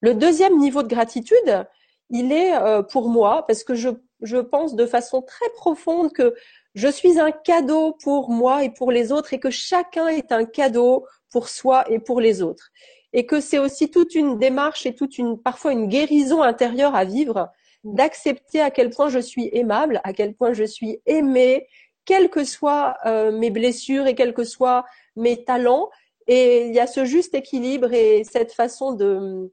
Le 0.00 0.14
deuxième 0.14 0.58
niveau 0.58 0.84
de 0.84 0.88
gratitude, 0.88 1.66
il 2.10 2.30
est 2.30 2.54
euh, 2.54 2.82
pour 2.82 3.08
moi, 3.08 3.44
parce 3.48 3.64
que 3.64 3.74
je 3.74 4.38
pense 4.38 4.76
de 4.76 4.86
façon 4.86 5.22
très 5.22 5.48
profonde 5.54 6.12
que 6.12 6.34
je 6.76 6.88
suis 6.88 7.18
un 7.18 7.32
cadeau 7.32 7.96
pour 8.02 8.30
moi 8.30 8.62
et 8.62 8.70
pour 8.70 8.92
les 8.92 9.10
autres 9.10 9.32
et 9.32 9.40
que 9.40 9.50
chacun 9.50 10.08
est 10.08 10.30
un 10.30 10.44
cadeau 10.44 11.06
pour 11.32 11.48
soi 11.48 11.90
et 11.90 11.98
pour 11.98 12.20
les 12.20 12.42
autres 12.42 12.70
et 13.16 13.24
que 13.24 13.40
c'est 13.40 13.58
aussi 13.58 13.90
toute 13.90 14.14
une 14.14 14.38
démarche 14.38 14.84
et 14.84 14.94
toute 14.94 15.16
une 15.16 15.40
parfois 15.40 15.72
une 15.72 15.88
guérison 15.88 16.42
intérieure 16.42 16.94
à 16.94 17.06
vivre, 17.06 17.50
d'accepter 17.82 18.60
à 18.60 18.70
quel 18.70 18.90
point 18.90 19.08
je 19.08 19.18
suis 19.18 19.48
aimable, 19.54 20.02
à 20.04 20.12
quel 20.12 20.34
point 20.34 20.52
je 20.52 20.64
suis 20.64 21.00
aimée, 21.06 21.66
quelles 22.04 22.28
que 22.28 22.44
soient 22.44 22.98
euh, 23.06 23.32
mes 23.32 23.50
blessures 23.50 24.06
et 24.06 24.14
quels 24.14 24.34
que 24.34 24.44
soient 24.44 24.84
mes 25.16 25.44
talents. 25.44 25.88
Et 26.26 26.66
il 26.66 26.74
y 26.74 26.78
a 26.78 26.86
ce 26.86 27.06
juste 27.06 27.34
équilibre 27.34 27.90
et 27.94 28.22
cette 28.24 28.52
façon 28.52 28.92
de 28.92 29.50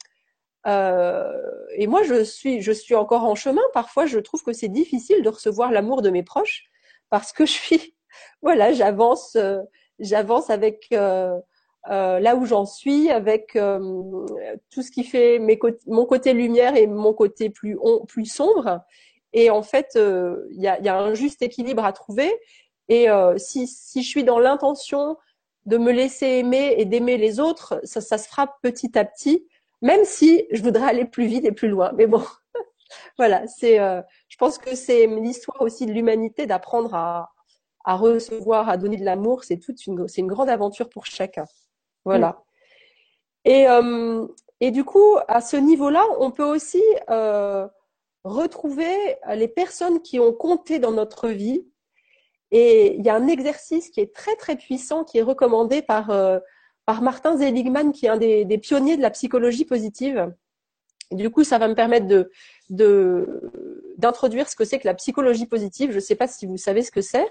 euh, 0.68 1.32
et 1.76 1.88
moi 1.88 2.04
je 2.04 2.22
suis 2.24 2.62
je 2.62 2.74
suis 2.74 2.96
encore 2.96 3.24
en 3.24 3.36
chemin. 3.36 3.62
Parfois 3.74 4.08
je 4.08 4.20
trouve 4.20 4.44
que 4.44 4.52
c'est 4.52 4.68
difficile 4.68 5.24
de 5.24 5.30
recevoir 5.30 5.72
l'amour 5.72 6.02
de 6.02 6.10
mes 6.10 6.24
proches 6.24 6.66
parce 7.14 7.32
que 7.32 7.46
je 7.46 7.52
suis 7.52 7.96
voilà 8.42 8.74
j'avance 8.74 9.36
euh, 9.36 9.62
j'avance 10.00 10.50
avec 10.50 10.88
euh, 10.94 11.40
euh, 11.92 12.20
là 12.20 12.36
où 12.36 12.46
j'en 12.46 12.66
suis 12.66 13.12
avec 13.12 13.56
euh, 13.56 13.78
tout 14.72 14.82
ce 14.82 14.90
qui 14.90 15.04
fait 15.04 15.38
mes 15.38 15.60
mon 15.86 16.06
côté 16.08 16.34
lumière 16.34 16.76
et 16.76 16.88
mon 16.88 17.14
côté 17.14 17.52
plus, 17.52 17.78
plus 18.08 18.26
sombre. 18.26 18.82
Et 19.34 19.50
en 19.50 19.62
fait, 19.62 19.90
euh, 19.96 20.48
il 20.52 20.62
y, 20.62 20.68
a, 20.68 20.80
y, 20.80 20.88
a, 20.88 20.98
un 20.98 21.14
juste 21.14 21.42
équilibre 21.42 21.84
à 21.84 21.92
trouver. 21.92 22.32
Et 22.88 23.08
si, 23.38 23.68
si 23.68 24.04
je 24.04 24.08
suis 24.08 24.24
dans 24.24 24.40
l'intention 24.40 25.18
de 25.66 25.78
me 25.78 25.92
laisser 25.92 26.28
aimer 26.28 26.76
et 26.78 26.86
d'aimer 26.86 27.18
les 27.18 27.40
autres, 27.40 27.80
ça, 27.84 28.02
ça 28.02 28.18
se 28.18 28.28
fera 28.28 28.56
petit 28.62 28.98
à 28.98 29.06
petit, 29.06 29.46
même 29.82 30.04
si 30.04 30.46
je 30.52 30.62
voudrais 30.62 30.90
aller 30.90 31.06
plus 31.06 31.26
vite 31.26 31.46
et 31.46 31.52
plus 31.52 31.70
loin. 31.70 31.92
Mais 31.96 32.08
bon, 32.08 32.24
voilà, 33.18 33.48
c'est. 33.48 33.78
je 33.78 34.38
pense 34.38 34.58
que 34.58 34.76
c'est 34.76 35.08
l'histoire 35.08 35.62
aussi 35.62 35.86
de 35.86 35.92
l'humanité 35.92 36.46
d'apprendre 36.46 36.96
à, 36.96 37.34
à 37.84 37.96
recevoir, 37.96 38.70
à 38.70 38.78
donner 38.78 38.98
de 38.98 39.06
l'amour. 39.06 39.44
C'est 39.44 39.58
toute 39.58 39.86
une, 39.86 40.08
c'est 40.08 40.22
une 40.22 40.28
grande 40.28 40.50
aventure 40.50 40.90
pour 40.90 41.06
chacun. 41.06 41.46
Voilà. 42.06 42.30
Mm. 42.30 43.50
Et, 43.50 43.68
euh, 43.68 44.28
et 44.60 44.72
du 44.72 44.84
coup, 44.84 45.18
à 45.28 45.42
ce 45.42 45.58
niveau-là, 45.58 46.04
on 46.20 46.32
peut 46.32 46.46
aussi 46.46 46.84
euh, 47.10 47.68
retrouver 48.24 49.18
les 49.36 49.48
personnes 49.48 50.02
qui 50.02 50.20
ont 50.20 50.34
compté 50.34 50.80
dans 50.80 50.92
notre 50.92 51.30
vie. 51.30 51.68
Et 52.52 52.96
il 52.96 53.06
y 53.06 53.10
a 53.10 53.16
un 53.16 53.28
exercice 53.28 53.90
qui 53.90 54.00
est 54.00 54.14
très 54.14 54.36
très 54.36 54.56
puissant, 54.56 55.04
qui 55.04 55.18
est 55.18 55.24
recommandé 55.24 55.82
par, 55.82 56.12
euh, 56.12 56.40
par 56.86 57.02
Martin 57.02 57.38
Seligman, 57.38 57.92
qui 57.92 58.06
est 58.06 58.10
un 58.10 58.18
des, 58.18 58.46
des, 58.46 58.58
pionniers 58.58 58.96
de 58.96 59.02
la 59.02 59.10
psychologie 59.10 59.66
positive. 59.66 60.32
Du 61.14 61.30
coup, 61.30 61.44
ça 61.44 61.58
va 61.58 61.68
me 61.68 61.76
permettre 61.76 62.08
de 62.08 62.32
d'introduire 63.98 64.50
ce 64.50 64.56
que 64.56 64.66
c'est 64.66 64.80
que 64.80 64.88
la 64.88 64.94
psychologie 64.96 65.46
positive. 65.46 65.92
Je 65.92 65.96
ne 65.96 66.02
sais 66.02 66.16
pas 66.16 66.28
si 66.28 66.46
vous 66.46 66.58
savez 66.58 66.82
ce 66.82 66.92
que 66.92 67.02
c'est 67.02 67.28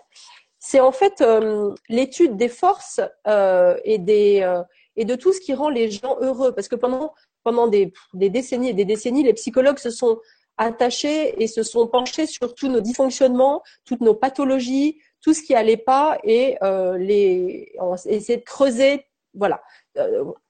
c'est 0.64 0.78
en 0.78 0.92
fait 0.92 1.20
euh, 1.20 1.74
l'étude 1.88 2.36
des 2.36 2.48
forces 2.48 3.00
euh, 3.26 3.76
et 3.84 3.98
des 3.98 4.42
euh, 4.42 4.62
et 4.94 5.04
de 5.04 5.16
tout 5.16 5.32
ce 5.32 5.40
qui 5.40 5.54
rend 5.54 5.68
les 5.68 5.90
gens 5.90 6.16
heureux. 6.20 6.52
Parce 6.52 6.68
que 6.68 6.76
pendant 6.76 7.14
pendant 7.42 7.66
des, 7.66 7.92
des, 8.14 8.30
décennies 8.30 8.68
et 8.68 8.72
des 8.72 8.84
décennies, 8.84 9.24
les 9.24 9.32
psychologues 9.32 9.78
se 9.78 9.90
sont 9.90 10.20
attachés 10.58 11.42
et 11.42 11.48
se 11.48 11.64
sont 11.64 11.88
penchés 11.88 12.26
sur 12.26 12.54
tous 12.54 12.68
nos 12.68 12.80
dysfonctionnements, 12.80 13.64
toutes 13.84 14.02
nos 14.02 14.14
pathologies, 14.14 15.00
tout 15.20 15.34
ce 15.34 15.42
qui 15.42 15.56
allait 15.56 15.76
pas 15.76 16.18
et 16.22 16.56
les 16.96 17.72
on 17.80 17.96
essayer 17.96 18.36
de 18.36 18.44
creuser 18.44 19.06
voilà 19.34 19.62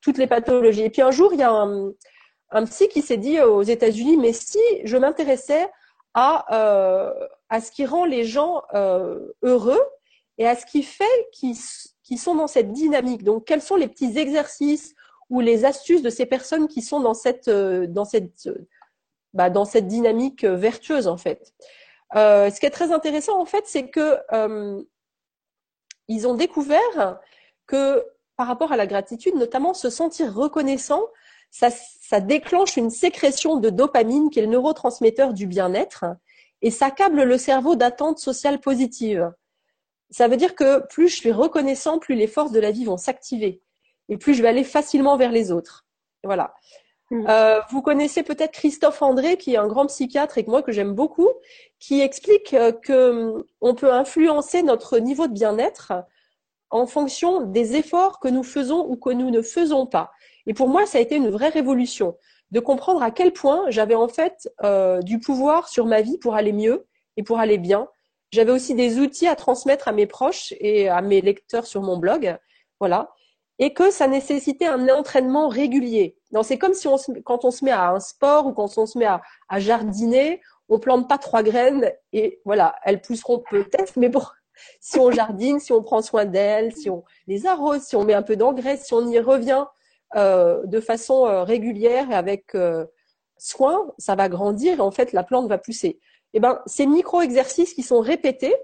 toutes 0.02 0.18
les 0.18 0.26
pathologies. 0.26 0.82
Et 0.82 0.90
puis 0.90 1.00
un 1.00 1.10
jour, 1.10 1.32
il 1.32 1.40
y 1.40 1.42
a 1.42 1.50
un, 1.50 1.92
un 2.52 2.64
psy 2.64 2.88
qui 2.88 3.02
s'est 3.02 3.16
dit 3.16 3.40
aux 3.40 3.62
États-Unis, 3.62 4.16
mais 4.16 4.32
si 4.32 4.61
je 4.85 4.97
m'intéressais 4.97 5.68
à, 6.14 6.47
à 7.49 7.61
ce 7.61 7.71
qui 7.73 7.85
rend 7.87 8.04
les 8.04 8.25
gens 8.25 8.62
heureux, 9.42 9.80
et 10.38 10.47
à 10.47 10.56
ce 10.56 10.66
qui 10.66 10.82
fait 10.82 11.28
qu'ils 11.32 12.18
sont 12.18 12.35
dans 12.35 12.47
cette 12.47 12.73
dynamique. 12.73 13.23
Donc, 13.23 13.44
quels 13.44 13.62
sont 13.62 13.76
les 13.76 13.88
petits 13.88 14.18
exercices 14.18 14.94
ou 15.30 15.40
les 15.40 15.64
astuces 15.64 16.02
de 16.02 16.11
ces 16.11 16.26
personnes 16.26 16.68
qui 16.68 16.82
sont 16.82 17.00
dans 17.00 17.14
cette, 17.14 17.49
euh, 17.49 17.87
euh, 17.87 18.66
bah, 19.32 19.50
dynamique 19.50 20.44
euh, 20.44 20.56
vertueuse, 20.56 21.06
en 21.06 21.16
fait? 21.16 21.54
Euh, 22.16 22.50
ce 22.50 22.61
qui 22.61 22.66
est 22.66 22.71
très 22.71 22.92
intéressant, 22.92 23.40
en 23.40 23.47
fait, 23.47 23.64
c'est 23.66 23.88
que 23.88 24.18
euh, 24.32 24.82
ils 26.09 26.26
ont 26.26 26.35
découvert 26.35 27.21
que 27.66 28.04
par 28.37 28.47
rapport 28.47 28.73
à 28.73 28.76
la 28.76 28.87
gratitude, 28.87 29.35
notamment 29.35 29.73
se 29.73 29.90
sentir 29.90 30.35
reconnaissant, 30.35 31.06
ça, 31.52 31.68
ça 31.71 32.18
déclenche 32.18 32.76
une 32.76 32.90
sécrétion 32.90 33.59
de 33.59 33.71
dopamine 33.71 34.30
qui 34.30 34.40
est 34.40 34.42
le 34.42 34.49
neurotransmetteur 34.49 35.35
du 35.35 35.47
bien-être 35.47 36.06
et 36.62 36.73
ça 36.73 36.90
câble 36.90 37.23
le 37.23 37.38
cerveau 37.38 37.76
d'attente 37.76 38.18
sociale 38.18 38.59
positive 38.59 39.32
ça 40.12 40.28
veut 40.28 40.37
dire 40.37 40.54
que 40.54 40.87
plus 40.87 41.09
je 41.09 41.16
suis 41.16 41.32
reconnaissant, 41.32 41.99
plus 41.99 42.14
les 42.14 42.26
forces 42.26 42.52
de 42.52 42.61
la 42.61 42.71
vie 42.71 42.85
vont 42.85 42.99
s'activer 42.99 43.62
et 44.09 44.18
plus 44.18 44.35
je 44.35 44.42
vais 44.42 44.49
aller 44.49 44.64
facilement 44.64 45.16
vers 45.16 45.32
les 45.32 45.50
autres. 45.50 45.87
Voilà. 46.23 46.54
Mm. 47.11 47.26
Euh, 47.28 47.61
vous 47.71 47.82
connaissez 47.82 48.23
peut-être 48.23 48.52
Christophe 48.52 49.00
André, 49.00 49.38
qui 49.38 49.54
est 49.54 49.56
un 49.56 49.66
grand 49.66 49.87
psychiatre 49.87 50.37
et 50.37 50.44
que 50.44 50.50
moi 50.50 50.62
que 50.62 50.71
j'aime 50.71 50.92
beaucoup, 50.92 51.30
qui 51.78 52.00
explique 52.00 52.52
euh, 52.52 52.73
que 52.73 53.11
hum, 53.11 53.44
on 53.62 53.75
peut 53.75 53.92
influencer 53.92 54.62
notre 54.62 54.99
niveau 54.99 55.26
de 55.26 55.32
bien-être 55.32 55.94
en 56.68 56.87
fonction 56.87 57.40
des 57.40 57.76
efforts 57.76 58.21
que 58.21 58.28
nous 58.28 58.42
faisons 58.42 58.87
ou 58.87 58.97
que 58.97 59.11
nous 59.11 59.30
ne 59.30 59.40
faisons 59.40 59.87
pas. 59.87 60.12
Et 60.46 60.54
pour 60.54 60.68
moi, 60.68 60.87
ça 60.87 60.99
a 60.99 61.00
été 61.00 61.16
une 61.16 61.30
vraie 61.30 61.49
révolution 61.49 62.16
de 62.50 62.61
comprendre 62.61 63.02
à 63.02 63.11
quel 63.11 63.32
point 63.32 63.64
j'avais 63.68 63.94
en 63.94 64.08
fait 64.08 64.50
euh, 64.62 65.00
du 65.00 65.18
pouvoir 65.18 65.68
sur 65.68 65.87
ma 65.87 66.02
vie 66.02 66.18
pour 66.18 66.34
aller 66.34 66.52
mieux 66.52 66.87
et 67.16 67.22
pour 67.22 67.38
aller 67.38 67.58
bien 67.58 67.88
j'avais 68.32 68.50
aussi 68.50 68.75
des 68.75 68.99
outils 68.99 69.28
à 69.28 69.37
transmettre 69.37 69.88
à 69.88 69.92
mes 69.92 70.06
proches 70.06 70.54
et 70.58 70.88
à 70.88 71.02
mes 71.02 71.20
lecteurs 71.20 71.66
sur 71.66 71.82
mon 71.82 71.99
blog. 71.99 72.37
Voilà. 72.80 73.12
Et 73.58 73.75
que 73.75 73.90
ça 73.90 74.08
nécessitait 74.08 74.66
un 74.66 74.88
entraînement 74.88 75.49
régulier. 75.49 76.16
c'est 76.42 76.58
comme 76.58 76.75
si 76.75 76.88
on 76.88 76.96
quand 77.25 77.44
on 77.44 77.50
se 77.50 77.64
met 77.64 77.70
à 77.70 77.90
un 77.90 78.00
sport 78.00 78.46
ou 78.46 78.52
quand 78.52 78.78
on 78.78 78.87
se 78.87 78.99
met 78.99 79.04
à, 79.04 79.20
à 79.49 79.61
jardiner, 79.61 80.40
on 80.68 80.78
plante 80.78 81.08
pas 81.08 81.18
trois 81.18 81.42
graines 81.42 81.92
et 82.12 82.40
voilà, 82.46 82.75
elles 82.84 83.02
pousseront 83.02 83.42
peut-être, 83.50 83.99
mais 83.99 84.08
bon, 84.08 84.22
si 84.80 84.99
on 84.99 85.11
jardine, 85.11 85.61
si 85.61 85.72
on 85.72 85.82
prend 85.82 86.00
soin 86.00 86.25
d'elles, 86.25 86.75
si 86.75 86.88
on 86.88 87.04
les 87.26 87.46
arrose, 87.46 87.82
si 87.82 87.94
on 87.94 88.04
met 88.04 88.14
un 88.14 88.22
peu 88.22 88.37
d'engrais, 88.37 88.78
si 88.78 88.94
on 88.94 89.06
y 89.06 89.18
revient 89.18 89.66
euh, 90.16 90.62
de 90.64 90.81
façon 90.81 91.26
euh, 91.26 91.45
régulière 91.45 92.11
et 92.11 92.14
avec 92.14 92.54
euh, 92.54 92.85
soin, 93.38 93.92
ça 93.99 94.14
va 94.14 94.28
grandir 94.28 94.78
et 94.78 94.81
en 94.81 94.90
fait 94.90 95.12
la 95.12 95.23
plante 95.23 95.49
va 95.49 95.59
pousser 95.59 95.99
eh 96.35 96.40
ben, 96.40 96.61
ces 96.66 96.87
micro-exercices 96.87 97.75
qui 97.75 97.83
sont 97.83 98.00
répétés, 98.00 98.54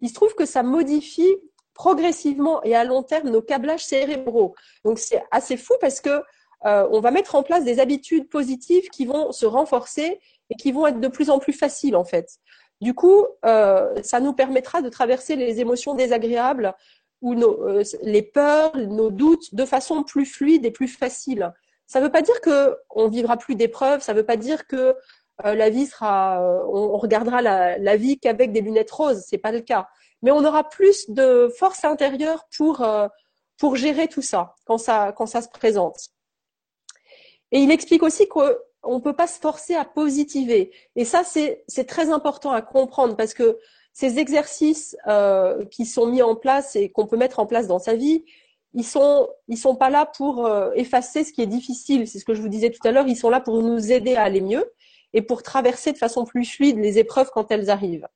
il 0.00 0.08
se 0.08 0.14
trouve 0.14 0.34
que 0.34 0.44
ça 0.44 0.62
modifie 0.62 1.36
progressivement 1.74 2.62
et 2.62 2.74
à 2.74 2.84
long 2.84 3.02
terme 3.02 3.30
nos 3.30 3.42
câblages 3.42 3.84
cérébraux. 3.84 4.54
Donc 4.84 4.98
c'est 4.98 5.22
assez 5.30 5.56
fou 5.56 5.74
parce 5.80 6.00
que 6.00 6.22
euh, 6.66 6.88
on 6.90 7.00
va 7.00 7.10
mettre 7.10 7.34
en 7.34 7.42
place 7.42 7.64
des 7.64 7.78
habitudes 7.78 8.28
positives 8.28 8.88
qui 8.88 9.06
vont 9.06 9.32
se 9.32 9.46
renforcer 9.46 10.20
et 10.50 10.54
qui 10.56 10.72
vont 10.72 10.86
être 10.86 11.00
de 11.00 11.08
plus 11.08 11.30
en 11.30 11.38
plus 11.38 11.52
faciles 11.52 11.96
en 11.96 12.04
fait. 12.04 12.38
Du 12.80 12.94
coup, 12.94 13.24
euh, 13.44 13.94
ça 14.02 14.20
nous 14.20 14.32
permettra 14.32 14.82
de 14.82 14.88
traverser 14.88 15.36
les 15.36 15.60
émotions 15.60 15.94
désagréables 15.94 16.74
ou 17.24 17.32
euh, 17.32 17.82
les 18.02 18.22
peurs, 18.22 18.76
nos 18.76 19.10
doutes 19.10 19.54
de 19.54 19.64
façon 19.64 20.02
plus 20.02 20.26
fluide 20.26 20.66
et 20.66 20.70
plus 20.70 20.88
facile. 20.88 21.54
Ça 21.86 21.98
ne 21.98 22.04
veut 22.04 22.12
pas 22.12 22.20
dire 22.20 22.38
que 22.42 22.76
on 22.90 23.08
vivra 23.08 23.38
plus 23.38 23.54
d'épreuves, 23.56 24.02
ça 24.02 24.12
ne 24.12 24.18
veut 24.18 24.26
pas 24.26 24.36
dire 24.36 24.66
que 24.66 24.94
euh, 25.44 25.54
la 25.54 25.70
vie 25.70 25.86
sera, 25.86 26.42
euh, 26.42 26.62
on, 26.68 26.98
regardera 26.98 27.40
la, 27.40 27.96
vie 27.96 28.18
qu'avec 28.18 28.52
des 28.52 28.60
lunettes 28.60 28.90
roses, 28.90 29.24
c'est 29.26 29.38
pas 29.38 29.52
le 29.52 29.60
cas. 29.60 29.88
Mais 30.20 30.32
on 30.32 30.44
aura 30.44 30.68
plus 30.68 31.08
de 31.08 31.50
force 31.58 31.84
intérieure 31.84 32.46
pour 32.56 32.86
pour 33.58 33.76
gérer 33.76 34.08
tout 34.08 34.22
ça 34.22 34.54
quand 34.66 34.78
ça 34.78 35.12
quand 35.16 35.26
ça 35.26 35.40
se 35.40 35.48
présente. 35.48 35.96
Et 37.52 37.60
il 37.60 37.70
explique 37.70 38.02
aussi 38.02 38.28
qu'on 38.28 38.44
ne 38.86 39.00
peut 39.00 39.16
pas 39.16 39.26
se 39.26 39.40
forcer 39.40 39.74
à 39.74 39.86
positiver. 39.86 40.72
Et 40.94 41.06
ça, 41.06 41.24
c'est 41.24 41.64
c'est 41.68 41.84
très 41.86 42.10
important 42.10 42.52
à 42.52 42.60
comprendre 42.60 43.16
parce 43.16 43.32
que 43.32 43.58
ces 43.94 44.18
exercices 44.18 44.96
qui 45.70 45.86
sont 45.86 46.06
mis 46.06 46.20
en 46.20 46.36
place 46.36 46.76
et 46.76 46.90
qu'on 46.90 47.06
peut 47.06 47.16
mettre 47.16 47.38
en 47.38 47.46
place 47.46 47.66
dans 47.66 47.78
sa 47.78 47.94
vie, 47.94 48.24
ils 48.74 48.84
sont 48.84 49.28
ils 49.48 49.56
sont 49.56 49.76
pas 49.76 49.88
là 49.88 50.04
pour 50.04 50.50
effacer 50.74 51.24
ce 51.24 51.32
qui 51.32 51.40
est 51.40 51.46
difficile. 51.46 52.06
C'est 52.06 52.18
ce 52.18 52.24
que 52.24 52.34
je 52.34 52.42
vous 52.42 52.48
disais 52.48 52.70
tout 52.70 52.86
à 52.86 52.90
l'heure. 52.90 53.06
Ils 53.06 53.16
sont 53.16 53.30
là 53.30 53.40
pour 53.40 53.62
nous 53.62 53.92
aider 53.92 54.16
à 54.16 54.24
aller 54.24 54.40
mieux 54.40 54.68
et 55.14 55.22
pour 55.22 55.42
traverser 55.42 55.92
de 55.92 55.98
façon 55.98 56.24
plus 56.24 56.44
fluide 56.44 56.78
les 56.78 56.98
épreuves 56.98 57.30
quand 57.32 57.50
elles 57.50 57.70
arrivent. 57.70 58.08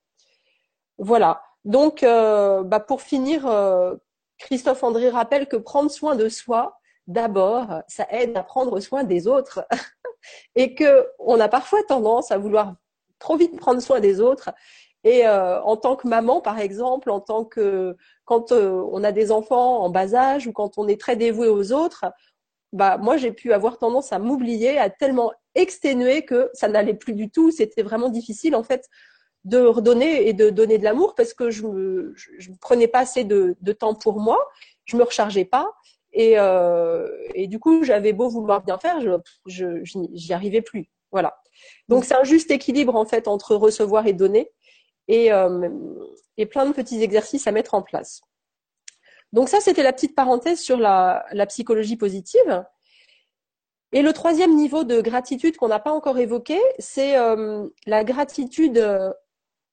Voilà. 0.99 1.43
Donc, 1.65 2.03
euh, 2.03 2.63
bah 2.65 2.81
pour 2.81 3.01
finir, 3.03 3.47
euh, 3.47 3.95
Christophe 4.39 4.83
André 4.83 5.09
rappelle 5.09 5.47
que 5.47 5.57
prendre 5.57 5.91
soin 5.91 6.17
de 6.17 6.29
soi 6.29 6.79
d'abord, 7.07 7.83
ça 7.89 8.07
aide 8.11 8.37
à 8.37 8.43
prendre 8.43 8.79
soin 8.81 9.05
des 9.05 9.27
autres 9.27 9.65
et 10.57 10.75
que 10.75 11.09
on 11.19 11.41
a 11.41 11.49
parfois 11.49 11.83
tendance 11.85 12.31
à 12.31 12.39
vouloir 12.39 12.75
trop 13.19 13.37
vite 13.37 13.57
prendre 13.57 13.81
soin 13.81 14.01
des 14.01 14.21
autres. 14.21 14.51
Et 15.09 15.27
euh, 15.27 15.59
en 15.63 15.79
tant 15.79 15.97
que 15.97 16.07
maman, 16.07 16.43
par 16.43 16.59
exemple, 16.59 17.09
en 17.11 17.19
tant 17.19 17.43
que 17.43 17.97
quand 18.27 18.53
euh, 18.53 18.87
on 18.93 19.03
a 19.03 19.11
des 19.11 19.33
enfants 19.33 19.79
en 19.83 19.89
bas 19.89 20.15
âge 20.15 20.47
ou 20.47 20.53
quand 20.53 20.77
on 20.77 20.87
est 20.87 21.01
très 21.01 21.17
dévoué 21.17 21.49
aux 21.49 21.73
autres, 21.73 22.05
bah 22.75 22.99
moi 22.99 23.17
j'ai 23.17 23.33
pu 23.33 23.55
avoir 23.55 23.79
tendance 23.79 24.13
à 24.13 24.19
m'oublier, 24.19 24.77
à 24.77 24.91
tellement 24.91 25.33
exténuer 25.55 26.27
que 26.27 26.51
ça 26.53 26.69
n'allait 26.69 26.93
plus 26.93 27.15
du 27.15 27.31
tout. 27.31 27.51
C'était 27.51 27.83
vraiment 27.83 28.11
difficile 28.11 28.55
en 28.55 28.63
fait 28.63 28.87
de 29.45 29.57
redonner 29.59 30.29
et 30.29 30.35
de 30.35 30.51
donner 30.51 30.77
de 30.77 30.85
l'amour 30.85 31.15
parce 31.15 31.33
que 31.33 31.49
je 31.49 31.67
me 31.67 32.15
prenais 32.61 32.87
pas 32.87 32.99
assez 32.99 33.25
de, 33.25 33.57
temps 33.73 33.95
pour 33.95 34.21
moi, 34.21 34.39
je 34.85 34.99
me 34.99 35.05
rechargeais 35.05 35.47
pas 35.47 35.73
et, 36.13 36.39
euh, 36.39 37.09
et 37.35 37.47
du 37.47 37.59
coup 37.59 37.83
j'avais 37.83 38.13
beau 38.13 38.29
vouloir 38.29 38.63
bien 38.63 38.77
faire, 38.77 39.01
je 39.01 39.81
j'y 40.13 40.35
arrivais 40.35 40.61
plus. 40.61 40.91
Voilà. 41.13 41.35
Donc 41.89 42.05
c'est 42.05 42.15
un 42.15 42.25
juste 42.25 42.51
équilibre 42.51 42.95
en 42.95 43.07
fait 43.07 43.27
entre 43.27 43.57
recevoir 43.57 44.07
et 44.07 44.13
donner 44.13 44.51
et 45.09 45.33
euh, 45.33 45.69
et 46.37 46.47
plein 46.47 46.67
de 46.67 46.73
petits 46.73 47.03
exercices 47.03 47.47
à 47.47 47.53
mettre 47.53 47.75
en 47.75 47.83
place. 47.83 48.23
Donc 49.33 49.49
ça 49.49 49.61
c'était 49.61 49.83
la 49.83 49.93
petite 49.93 50.15
parenthèse 50.15 50.61
sur 50.61 50.79
la 50.79 51.47
psychologie 51.49 51.97
positive. 51.97 52.65
Et 53.93 54.03
le 54.03 54.13
troisième 54.13 54.55
niveau 54.55 54.85
de 54.85 55.01
gratitude 55.01 55.57
qu'on 55.57 55.69
n'a 55.69 55.79
pas 55.79 55.93
encore 55.93 56.19
évoqué, 56.19 56.59
c'est 56.79 57.17
euh, 57.17 57.67
la 57.87 58.05
gratitude 58.05 58.79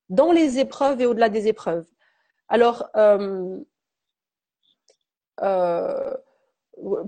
dans 0.09 0.31
les 0.31 0.59
épreuves 0.59 1.01
et 1.01 1.05
au-delà 1.05 1.29
des 1.29 1.47
épreuves. 1.47 1.85
Alors, 2.47 2.89
euh, 2.95 3.59
euh, 5.41 6.13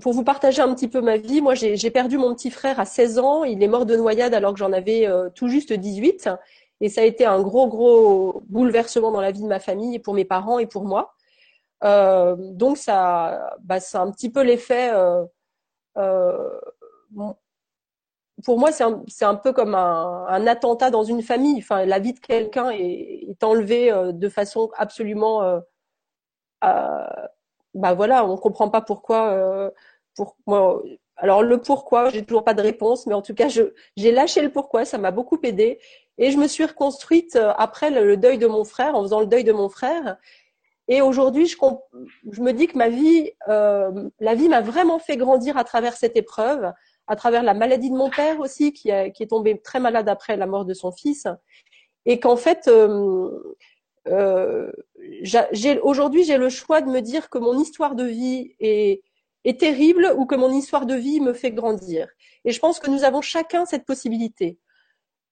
pour 0.00 0.12
vous 0.12 0.24
partager 0.24 0.62
un 0.62 0.74
petit 0.74 0.88
peu 0.88 1.00
ma 1.00 1.16
vie, 1.18 1.40
moi 1.40 1.54
j'ai 1.54 1.90
perdu 1.90 2.16
mon 2.18 2.34
petit 2.34 2.50
frère 2.50 2.80
à 2.80 2.84
16 2.84 3.18
ans, 3.18 3.44
il 3.44 3.62
est 3.62 3.68
mort 3.68 3.86
de 3.86 3.96
noyade 3.96 4.34
alors 4.34 4.52
que 4.52 4.58
j'en 4.58 4.72
avais 4.72 5.06
euh, 5.06 5.28
tout 5.30 5.48
juste 5.48 5.72
18 5.72 6.30
et 6.80 6.88
ça 6.88 7.02
a 7.02 7.04
été 7.04 7.24
un 7.26 7.40
gros 7.42 7.68
gros 7.68 8.42
bouleversement 8.48 9.10
dans 9.12 9.20
la 9.20 9.32
vie 9.32 9.42
de 9.42 9.48
ma 9.48 9.60
famille 9.60 9.98
pour 9.98 10.14
mes 10.14 10.24
parents 10.24 10.58
et 10.58 10.66
pour 10.66 10.84
moi. 10.84 11.14
Euh, 11.84 12.36
donc 12.38 12.78
ça, 12.78 13.56
bah, 13.62 13.80
c'est 13.80 13.98
un 13.98 14.10
petit 14.10 14.30
peu 14.30 14.42
l'effet 14.42 14.90
pour 18.44 18.58
moi, 18.58 18.72
c'est 18.72 18.84
un, 18.84 19.02
un, 19.22 19.34
peu 19.34 19.52
comme 19.52 19.74
un, 19.74 20.46
attentat 20.46 20.90
dans 20.90 21.04
une 21.04 21.22
famille. 21.22 21.58
Enfin, 21.58 21.84
la 21.84 21.98
vie 21.98 22.12
de 22.12 22.20
quelqu'un 22.20 22.70
est, 22.70 23.42
enlevée 23.42 23.90
euh, 23.90 24.12
de 24.12 24.28
façon 24.28 24.70
absolument. 24.76 25.42
Euh, 25.42 25.60
euh, 26.64 27.06
bah 27.74 27.94
voilà, 27.94 28.24
on 28.24 28.36
comprend 28.36 28.70
pas 28.70 28.80
pourquoi. 28.82 29.30
Euh, 29.32 29.70
pour, 30.16 30.36
moi, 30.46 30.82
alors 31.16 31.42
le 31.42 31.60
pourquoi, 31.60 32.10
j'ai 32.10 32.24
toujours 32.24 32.44
pas 32.44 32.54
de 32.54 32.62
réponse, 32.62 33.06
mais 33.06 33.14
en 33.14 33.22
tout 33.22 33.34
cas, 33.34 33.48
j'ai 33.48 34.12
lâché 34.12 34.42
le 34.42 34.50
pourquoi. 34.52 34.84
Ça 34.84 34.98
m'a 34.98 35.10
beaucoup 35.10 35.38
aidé 35.42 35.80
et 36.18 36.30
je 36.30 36.38
me 36.38 36.48
suis 36.48 36.64
reconstruite 36.64 37.36
euh, 37.36 37.52
après 37.56 37.90
le, 37.90 38.16
deuil 38.16 38.38
de 38.38 38.46
mon 38.46 38.64
frère, 38.64 38.94
en 38.94 39.02
faisant 39.02 39.20
le 39.20 39.26
deuil 39.26 39.44
de 39.44 39.52
mon 39.52 39.68
frère. 39.68 40.16
Et 40.88 41.02
aujourd'hui, 41.02 41.46
je, 41.46 42.40
me 42.40 42.52
dis 42.52 42.66
que 42.66 42.76
ma 42.78 42.88
vie, 42.88 43.30
euh, 43.48 44.08
la 44.20 44.34
vie 44.34 44.48
m'a 44.48 44.60
vraiment 44.60 44.98
fait 44.98 45.16
grandir 45.16 45.56
à 45.56 45.64
travers 45.64 45.96
cette 45.96 46.16
épreuve 46.16 46.72
à 47.10 47.16
travers 47.16 47.42
la 47.42 47.54
maladie 47.54 47.90
de 47.90 47.96
mon 47.96 48.10
père 48.10 48.38
aussi, 48.38 48.74
qui, 48.74 48.90
qui 49.14 49.22
est 49.22 49.30
tombé 49.30 49.58
très 49.58 49.80
malade 49.80 50.10
après 50.10 50.36
la 50.36 50.46
mort 50.46 50.66
de 50.66 50.74
son 50.74 50.92
fils, 50.92 51.26
et 52.04 52.20
qu'en 52.20 52.36
fait, 52.36 52.68
euh, 52.68 53.56
euh, 54.06 54.70
aujourd'hui, 55.82 56.24
j'ai 56.24 56.38
le 56.38 56.48
choix 56.48 56.80
de 56.80 56.90
me 56.90 57.00
dire 57.00 57.28
que 57.28 57.38
mon 57.38 57.58
histoire 57.58 57.94
de 57.94 58.04
vie 58.04 58.54
est, 58.60 59.02
est 59.44 59.60
terrible 59.60 60.14
ou 60.16 60.26
que 60.26 60.34
mon 60.34 60.50
histoire 60.50 60.86
de 60.86 60.94
vie 60.94 61.20
me 61.20 61.32
fait 61.32 61.50
grandir. 61.50 62.08
Et 62.44 62.52
je 62.52 62.58
pense 62.60 62.78
que 62.78 62.90
nous 62.90 63.04
avons 63.04 63.20
chacun 63.20 63.66
cette 63.66 63.84
possibilité. 63.84 64.58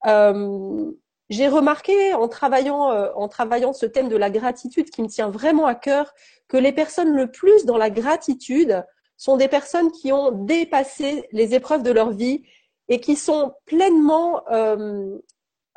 Euh, 0.06 0.92
j'ai 1.28 1.48
remarqué 1.48 2.14
en 2.14 2.28
travaillant, 2.28 2.92
euh, 2.92 3.10
en 3.14 3.28
travaillant 3.28 3.72
ce 3.72 3.86
thème 3.86 4.08
de 4.08 4.16
la 4.16 4.30
gratitude 4.30 4.90
qui 4.90 5.02
me 5.02 5.08
tient 5.08 5.30
vraiment 5.30 5.66
à 5.66 5.74
cœur, 5.74 6.12
que 6.48 6.56
les 6.56 6.72
personnes 6.72 7.14
le 7.14 7.30
plus 7.30 7.64
dans 7.64 7.78
la 7.78 7.90
gratitude 7.90 8.84
sont 9.16 9.36
des 9.36 9.48
personnes 9.48 9.90
qui 9.90 10.12
ont 10.12 10.30
dépassé 10.30 11.26
les 11.32 11.54
épreuves 11.54 11.82
de 11.82 11.90
leur 11.90 12.10
vie 12.10 12.44
et 12.88 13.00
qui 13.00 13.16
sont 13.16 13.54
pleinement 13.64 14.46
euh, 14.50 15.18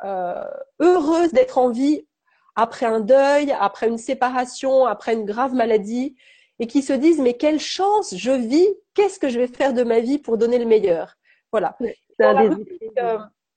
euh, 0.04 0.44
heureuses 0.80 1.32
d'être 1.32 1.58
en 1.58 1.70
vie 1.70 2.06
après 2.54 2.86
un 2.86 3.00
deuil, 3.00 3.52
après 3.58 3.88
une 3.88 3.98
séparation, 3.98 4.86
après 4.86 5.14
une 5.14 5.24
grave 5.24 5.54
maladie, 5.54 6.16
et 6.58 6.66
qui 6.66 6.82
se 6.82 6.92
disent 6.92 7.20
mais 7.20 7.34
quelle 7.34 7.58
chance 7.58 8.14
je 8.16 8.30
vis, 8.30 8.68
qu'est-ce 8.94 9.18
que 9.18 9.28
je 9.28 9.38
vais 9.38 9.46
faire 9.46 9.72
de 9.72 9.82
ma 9.82 10.00
vie 10.00 10.18
pour 10.18 10.36
donner 10.36 10.58
le 10.58 10.66
meilleur? 10.66 11.16
Voilà. 11.50 11.76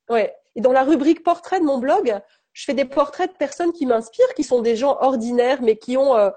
Ouais. 0.09 0.33
Et 0.55 0.61
dans 0.61 0.71
la 0.71 0.83
rubrique 0.83 1.23
portrait 1.23 1.59
de 1.59 1.65
mon 1.65 1.77
blog, 1.77 2.19
je 2.53 2.65
fais 2.65 2.73
des 2.73 2.85
portraits 2.85 3.31
de 3.31 3.37
personnes 3.37 3.73
qui 3.73 3.85
m'inspirent, 3.85 4.33
qui 4.35 4.43
sont 4.43 4.61
des 4.61 4.75
gens 4.75 4.97
ordinaires, 5.01 5.61
mais 5.61 5.77
qui 5.77 5.97
ont 5.97 6.15
euh, 6.15 6.29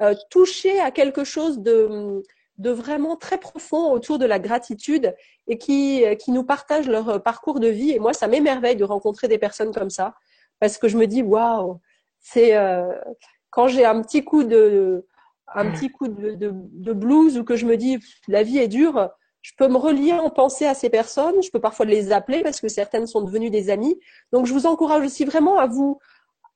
euh, 0.00 0.14
touché 0.30 0.80
à 0.80 0.90
quelque 0.90 1.24
chose 1.24 1.58
de 1.60 2.22
de 2.58 2.70
vraiment 2.70 3.16
très 3.16 3.38
profond 3.38 3.92
autour 3.92 4.18
de 4.18 4.24
la 4.24 4.38
gratitude 4.38 5.14
et 5.46 5.58
qui, 5.58 6.04
euh, 6.04 6.14
qui 6.14 6.32
nous 6.32 6.44
partagent 6.44 6.88
leur 6.88 7.08
euh, 7.08 7.18
parcours 7.18 7.60
de 7.60 7.68
vie. 7.68 7.92
Et 7.92 7.98
moi, 7.98 8.12
ça 8.12 8.28
m'émerveille 8.28 8.76
de 8.76 8.84
rencontrer 8.84 9.28
des 9.28 9.38
personnes 9.38 9.74
comme 9.74 9.90
ça 9.90 10.14
parce 10.58 10.78
que 10.78 10.88
je 10.88 10.96
me 10.96 11.06
dis, 11.06 11.22
waouh, 11.22 11.80
c'est 12.18 12.56
euh, 12.56 12.94
quand 13.50 13.68
j'ai 13.68 13.84
un 13.84 14.00
petit 14.02 14.24
coup 14.24 14.44
de 14.44 15.06
un 15.54 15.70
petit 15.70 15.90
coup 15.90 16.08
de, 16.08 16.32
de, 16.32 16.50
de, 16.52 16.92
blues 16.92 17.38
ou 17.38 17.44
que 17.44 17.54
je 17.54 17.66
me 17.66 17.76
dis 17.76 17.98
la 18.26 18.42
vie 18.42 18.58
est 18.58 18.66
dure, 18.66 19.10
je 19.46 19.52
peux 19.56 19.68
me 19.68 19.76
relier 19.76 20.12
en 20.12 20.28
pensée 20.28 20.66
à 20.66 20.74
ces 20.74 20.90
personnes. 20.90 21.40
Je 21.40 21.52
peux 21.52 21.60
parfois 21.60 21.86
les 21.86 22.10
appeler 22.10 22.42
parce 22.42 22.60
que 22.60 22.66
certaines 22.66 23.06
sont 23.06 23.20
devenues 23.20 23.48
des 23.48 23.70
amies. 23.70 23.96
Donc, 24.32 24.44
je 24.44 24.52
vous 24.52 24.66
encourage 24.66 25.06
aussi 25.06 25.24
vraiment 25.24 25.56
à 25.56 25.68
vous 25.68 26.00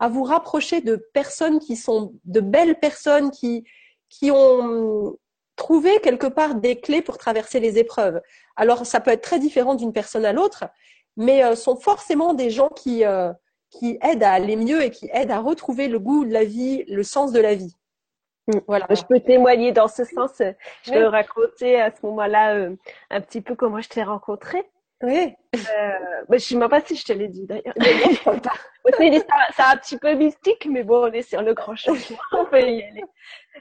à 0.01 0.09
vous 0.09 0.25
rapprocher 0.25 0.81
de 0.81 0.97
personnes 0.97 1.61
qui 1.61 1.77
sont 1.77 2.15
de 2.25 2.41
belles 2.41 2.81
personnes 2.81 3.31
qui 3.31 3.63
qui 4.09 4.33
ont 4.33 5.17
trouver 5.55 6.01
quelque 6.01 6.27
part 6.27 6.57
des 6.57 6.81
clés 6.81 7.01
pour 7.01 7.17
traverser 7.17 7.61
les 7.61 7.79
épreuves. 7.79 8.21
Alors, 8.57 8.85
ça 8.85 8.99
peut 8.99 9.13
être 9.13 9.23
très 9.23 9.39
différent 9.39 9.77
d'une 9.77 9.93
personne 9.93 10.25
à 10.25 10.33
l'autre, 10.33 10.65
mais 11.17 11.45
euh, 11.45 11.55
sont 11.55 11.77
forcément 11.77 12.35
des 12.35 12.51
gens 12.51 12.71
qui, 12.71 13.05
euh, 13.05 13.33
qui 13.71 13.99
aident 14.03 14.25
à 14.25 14.33
aller 14.33 14.57
mieux 14.57 14.83
et 14.83 14.91
qui 14.91 15.09
aident 15.13 15.31
à 15.31 15.39
retrouver 15.39 15.87
le 15.87 16.01
goût 16.01 16.25
de 16.25 16.33
la 16.33 16.45
vie, 16.45 16.83
le 16.89 17.05
sens 17.05 17.31
de 17.31 17.39
la 17.39 17.55
vie. 17.55 17.77
Mm. 18.55 18.61
Voilà. 18.67 18.87
Je 18.91 19.03
peux 19.03 19.21
témoigner 19.21 19.73
dans 19.73 19.89
ce 19.89 20.05
sens. 20.05 20.43
Je 20.85 20.93
peux 20.93 21.07
raconter 21.07 21.81
à 21.81 21.91
ce 21.91 22.05
moment-là 22.07 22.55
euh, 22.55 22.77
un 23.11 23.21
petit 23.21 23.41
peu 23.41 23.55
comment 23.55 23.81
je 23.81 23.89
t'ai 23.89 24.03
rencontré. 24.03 24.65
Oui. 25.03 25.35
Euh, 25.57 25.61
bah, 26.29 26.37
je 26.37 26.45
sais 26.45 26.57
même 26.57 26.69
pas 26.69 26.83
si 26.83 26.95
je 26.95 27.05
te 27.05 27.13
l'ai 27.13 27.29
dit 27.29 27.47
d'ailleurs. 27.47 27.75
c'est 28.99 29.63
un 29.63 29.77
petit 29.77 29.97
peu 29.97 30.13
mystique, 30.15 30.67
mais 30.71 30.83
bon, 30.83 31.09
on 31.09 31.13
est 31.13 31.23
sur 31.23 31.43
le 31.43 31.55
grand 31.55 31.75
changement, 31.75 32.19
on 32.33 32.45
peut 32.45 32.61
y 32.61 32.83
aller. 32.83 33.05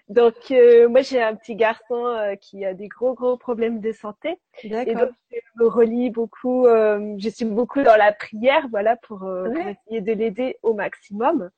Donc, 0.10 0.36
euh, 0.52 0.90
moi, 0.90 1.02
j'ai 1.02 1.22
un 1.22 1.36
petit 1.36 1.56
garçon 1.56 2.06
euh, 2.06 2.36
qui 2.36 2.66
a 2.66 2.74
des 2.74 2.88
gros, 2.88 3.14
gros 3.14 3.38
problèmes 3.38 3.80
de 3.80 3.92
santé. 3.92 4.38
Et 4.64 4.70
donc, 4.70 5.12
je 5.32 5.64
me 5.64 5.68
relis 5.68 6.10
beaucoup, 6.10 6.68
euh, 6.68 7.16
je 7.18 7.30
suis 7.30 7.46
beaucoup 7.46 7.84
dans 7.84 7.96
la 7.96 8.12
prière, 8.12 8.68
voilà, 8.70 8.98
pour, 8.98 9.20
pour 9.20 9.58
essayer 9.58 10.02
de 10.02 10.14
l'aider 10.14 10.58
au 10.62 10.74
maximum. 10.74 11.50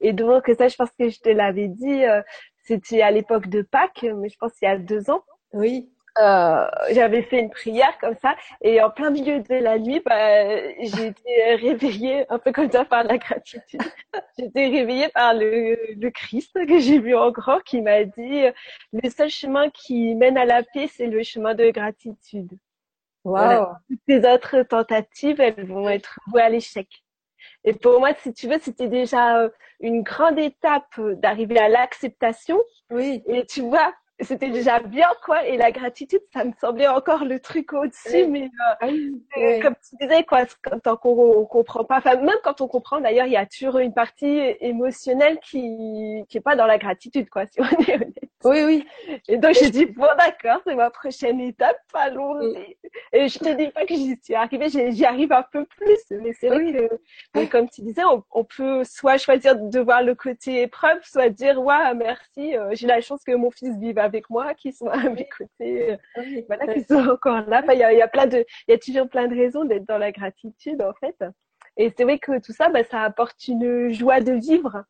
Et 0.00 0.14
donc, 0.14 0.50
ça, 0.56 0.68
je 0.68 0.76
pense 0.76 0.90
que 0.98 1.10
je 1.10 1.20
te 1.20 1.28
l'avais 1.28 1.68
dit, 1.68 2.02
c'était 2.68 3.02
à 3.02 3.10
l'époque 3.10 3.48
de 3.48 3.62
Pâques, 3.62 4.04
mais 4.16 4.28
je 4.28 4.36
pense 4.38 4.52
qu'il 4.52 4.68
y 4.68 4.70
a 4.70 4.76
deux 4.76 5.10
ans. 5.10 5.22
Oui. 5.52 5.90
Euh, 6.18 6.66
j'avais 6.90 7.22
fait 7.22 7.38
une 7.38 7.50
prière 7.50 7.96
comme 8.00 8.16
ça 8.20 8.34
et 8.60 8.82
en 8.82 8.90
plein 8.90 9.10
milieu 9.10 9.40
de 9.40 9.54
la 9.54 9.78
nuit, 9.78 10.02
bah, 10.04 10.48
j'ai 10.80 11.06
été 11.06 11.54
réveillée 11.54 12.26
un 12.28 12.40
peu 12.40 12.50
comme 12.50 12.70
ça 12.70 12.84
par 12.84 13.04
la 13.04 13.18
gratitude. 13.18 13.80
été 14.38 14.66
réveillée 14.66 15.08
par 15.10 15.32
le, 15.32 15.78
le 15.94 16.10
Christ 16.10 16.52
que 16.66 16.78
j'ai 16.80 16.98
vu 16.98 17.14
en 17.14 17.30
grand 17.30 17.60
qui 17.60 17.80
m'a 17.80 18.02
dit 18.04 18.42
le 18.92 19.10
seul 19.10 19.30
chemin 19.30 19.70
qui 19.70 20.14
mène 20.16 20.36
à 20.36 20.44
la 20.44 20.62
paix, 20.62 20.88
c'est 20.88 21.06
le 21.06 21.22
chemin 21.22 21.54
de 21.54 21.70
gratitude. 21.70 22.58
Wow. 23.24 23.66
Toutes 23.88 24.00
les 24.08 24.28
autres 24.28 24.62
tentatives, 24.62 25.40
elles 25.40 25.66
vont 25.66 25.88
être 25.88 26.18
vouées 26.26 26.42
à 26.42 26.48
l'échec. 26.48 26.88
Et 27.64 27.72
pour 27.72 27.98
moi, 28.00 28.10
si 28.22 28.32
tu 28.32 28.48
veux, 28.48 28.58
c'était 28.60 28.88
déjà 28.88 29.40
euh, 29.40 29.48
une 29.80 30.02
grande 30.02 30.38
étape 30.38 30.98
d'arriver 30.98 31.58
à 31.58 31.68
l'acceptation. 31.68 32.58
Oui. 32.90 33.22
Et 33.26 33.44
tu 33.46 33.62
vois, 33.62 33.92
c'était 34.20 34.50
déjà 34.50 34.80
bien 34.80 35.08
quoi. 35.24 35.46
Et 35.46 35.56
la 35.56 35.70
gratitude 35.70 36.20
ça 36.32 36.44
me 36.44 36.52
semblait 36.60 36.88
encore 36.88 37.24
le 37.24 37.38
truc 37.38 37.72
au-dessus 37.72 38.26
mais 38.26 38.44
euh, 38.44 38.74
ah 38.80 39.62
comme 39.62 39.74
tu 39.88 39.96
disais 40.00 40.24
quoi 40.24 40.44
tant 40.82 40.96
qu'on 40.96 41.44
comprend 41.46 41.84
pas. 41.84 41.98
Enfin 41.98 42.16
même 42.16 42.36
quand 42.42 42.60
on 42.60 42.68
comprend 42.68 43.00
d'ailleurs 43.00 43.26
il 43.26 43.32
y 43.32 43.36
a 43.36 43.46
toujours 43.46 43.78
une 43.78 43.94
partie 43.94 44.56
émotionnelle 44.60 45.38
qui 45.40 46.24
qui 46.28 46.38
est 46.38 46.42
pas 46.42 46.56
dans 46.56 46.66
la 46.66 46.78
gratitude 46.78 47.28
quoi 47.30 47.44
si 47.50 47.60
on 47.60 47.64
est 47.64 47.94
honnête 47.94 48.27
Oui, 48.44 48.62
oui. 48.64 48.86
Et 49.26 49.36
donc, 49.36 49.54
j'ai 49.54 49.70
dit, 49.70 49.86
bon, 49.86 50.06
d'accord, 50.16 50.60
c'est 50.64 50.76
ma 50.76 50.90
prochaine 50.90 51.40
étape, 51.40 51.80
allons-y. 51.92 52.56
Mm. 52.56 52.88
Et 53.12 53.28
je 53.28 53.38
te 53.38 53.52
dis 53.56 53.68
pas 53.68 53.84
que 53.84 53.94
j'y 53.94 54.16
suis 54.22 54.34
arrivée, 54.34 54.68
j'y 54.68 55.04
arrive 55.04 55.32
un 55.32 55.42
peu 55.42 55.64
plus. 55.64 55.98
Mais 56.10 56.32
c'est 56.34 56.48
vrai 56.48 56.88
que, 57.34 57.44
comme 57.46 57.68
tu 57.68 57.82
disais, 57.82 58.02
on, 58.04 58.44
peut 58.44 58.84
soit 58.84 59.18
choisir 59.18 59.56
de 59.56 59.80
voir 59.80 60.02
le 60.02 60.14
côté 60.14 60.62
épreuve, 60.62 61.00
soit 61.02 61.30
dire, 61.30 61.60
ouais, 61.60 61.94
merci, 61.94 62.56
euh, 62.56 62.70
j'ai 62.72 62.86
la 62.86 63.00
chance 63.00 63.24
que 63.24 63.32
mon 63.32 63.50
fils 63.50 63.76
vive 63.76 63.98
avec 63.98 64.30
moi, 64.30 64.54
qu'il 64.54 64.72
soit 64.72 64.94
à 64.94 65.08
mes 65.08 65.28
côtés, 65.28 65.92
euh, 65.92 66.42
voilà, 66.46 66.72
qu'il 66.72 66.84
soit 66.86 67.12
encore 67.12 67.40
là. 67.48 67.62
il 67.72 67.78
y 67.78 67.82
a, 67.82 67.92
y 67.92 68.02
a 68.02 68.08
plein 68.08 68.26
de, 68.26 68.44
il 68.68 68.70
y 68.70 68.74
a 68.74 68.78
toujours 68.78 69.08
plein 69.08 69.26
de 69.26 69.34
raisons 69.34 69.64
d'être 69.64 69.86
dans 69.86 69.98
la 69.98 70.12
gratitude, 70.12 70.80
en 70.80 70.92
fait. 70.94 71.16
Et 71.76 71.92
c'est 71.96 72.04
vrai 72.04 72.18
que 72.18 72.38
tout 72.40 72.52
ça, 72.52 72.68
bah, 72.68 72.84
ça 72.84 73.02
apporte 73.02 73.48
une 73.48 73.92
joie 73.92 74.20
de 74.20 74.32
vivre. 74.32 74.84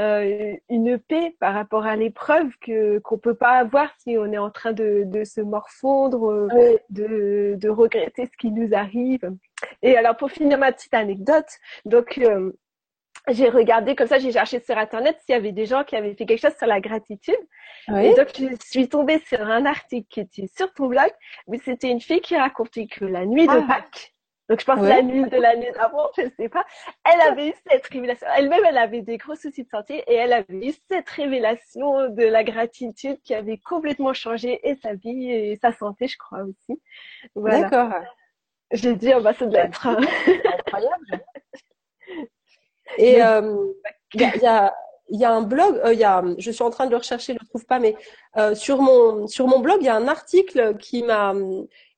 Euh, 0.00 0.56
une 0.70 0.98
paix 0.98 1.36
par 1.40 1.52
rapport 1.52 1.84
à 1.84 1.94
l'épreuve 1.94 2.48
que 2.62 3.00
qu'on 3.00 3.18
peut 3.18 3.34
pas 3.34 3.58
avoir 3.58 3.92
si 3.98 4.16
on 4.16 4.32
est 4.32 4.38
en 4.38 4.50
train 4.50 4.72
de, 4.72 5.02
de 5.04 5.24
se 5.24 5.42
morfondre, 5.42 6.30
euh, 6.30 6.76
de, 6.88 7.54
de 7.56 7.68
regretter 7.68 8.24
ce 8.24 8.36
qui 8.38 8.50
nous 8.50 8.74
arrive. 8.74 9.30
Et 9.82 9.98
alors 9.98 10.16
pour 10.16 10.30
finir 10.30 10.56
ma 10.56 10.72
petite 10.72 10.94
anecdote, 10.94 11.48
donc 11.84 12.16
euh, 12.16 12.52
j'ai 13.28 13.50
regardé 13.50 13.94
comme 13.94 14.06
ça, 14.06 14.18
j'ai 14.18 14.32
cherché 14.32 14.60
sur 14.60 14.78
internet 14.78 15.18
s'il 15.20 15.34
y 15.34 15.36
avait 15.36 15.52
des 15.52 15.66
gens 15.66 15.84
qui 15.84 15.96
avaient 15.96 16.14
fait 16.14 16.24
quelque 16.24 16.40
chose 16.40 16.56
sur 16.56 16.66
la 16.66 16.80
gratitude. 16.80 17.34
Et 17.88 18.14
donc 18.14 18.28
je 18.38 18.56
suis 18.64 18.88
tombée 18.88 19.18
sur 19.26 19.42
un 19.42 19.66
article 19.66 20.06
qui 20.08 20.20
était 20.20 20.48
sur 20.56 20.72
ton 20.72 20.86
blog, 20.86 21.10
mais 21.46 21.58
c'était 21.58 21.90
une 21.90 22.00
fille 22.00 22.22
qui 22.22 22.36
racontait 22.38 22.86
que 22.86 23.04
la 23.04 23.26
nuit 23.26 23.46
de 23.46 23.52
ah. 23.52 23.66
Pâques, 23.68 24.14
donc, 24.50 24.58
je 24.58 24.64
pense 24.64 24.80
la 24.80 25.00
nuit 25.00 25.30
de 25.30 25.36
l'année 25.36 25.70
d'avant, 25.70 26.08
je 26.16 26.22
sais 26.36 26.48
pas. 26.48 26.66
Elle 27.04 27.20
avait 27.20 27.50
eu 27.50 27.54
cette 27.70 27.86
révélation. 27.86 28.26
Elle-même, 28.36 28.64
elle 28.68 28.78
avait 28.78 29.00
des 29.00 29.16
gros 29.16 29.36
soucis 29.36 29.62
de 29.62 29.68
santé 29.68 30.02
et 30.08 30.14
elle 30.14 30.32
avait 30.32 30.66
eu 30.66 30.74
cette 30.90 31.08
révélation 31.08 32.10
de 32.10 32.24
la 32.24 32.42
gratitude 32.42 33.22
qui 33.22 33.32
avait 33.32 33.58
complètement 33.58 34.12
changé 34.12 34.58
et 34.68 34.74
sa 34.82 34.94
vie 34.94 35.30
et 35.30 35.56
sa 35.62 35.70
santé, 35.70 36.08
je 36.08 36.18
crois 36.18 36.40
aussi. 36.40 36.82
Voilà. 37.36 37.60
D'accord. 37.60 37.92
J'ai 38.72 38.96
dit, 38.96 39.12
oh, 39.14 39.20
bah, 39.20 39.34
ça 39.34 39.46
doit 39.46 39.60
être 39.60 39.86
incroyable. 39.86 41.06
Et 42.98 43.18
il 43.18 43.22
euh, 43.22 43.72
y, 44.14 44.24
a, 44.24 44.36
y, 44.36 44.46
a, 44.46 44.74
un 45.12 45.42
blog, 45.42 45.80
il 45.86 45.98
y 45.98 46.04
a, 46.04 46.22
je 46.38 46.50
suis 46.50 46.62
en 46.62 46.70
train 46.70 46.86
de 46.86 46.90
le 46.90 46.96
rechercher, 46.96 47.34
je 47.34 47.38
le 47.40 47.46
trouve 47.46 47.66
pas, 47.66 47.78
mais 47.78 47.96
euh, 48.36 48.54
sur 48.54 48.80
mon 48.80 49.26
sur 49.26 49.46
mon 49.46 49.60
blog, 49.60 49.78
il 49.80 49.86
y 49.86 49.88
a 49.88 49.96
un 49.96 50.08
article 50.08 50.76
qui 50.78 51.02
m'a 51.02 51.34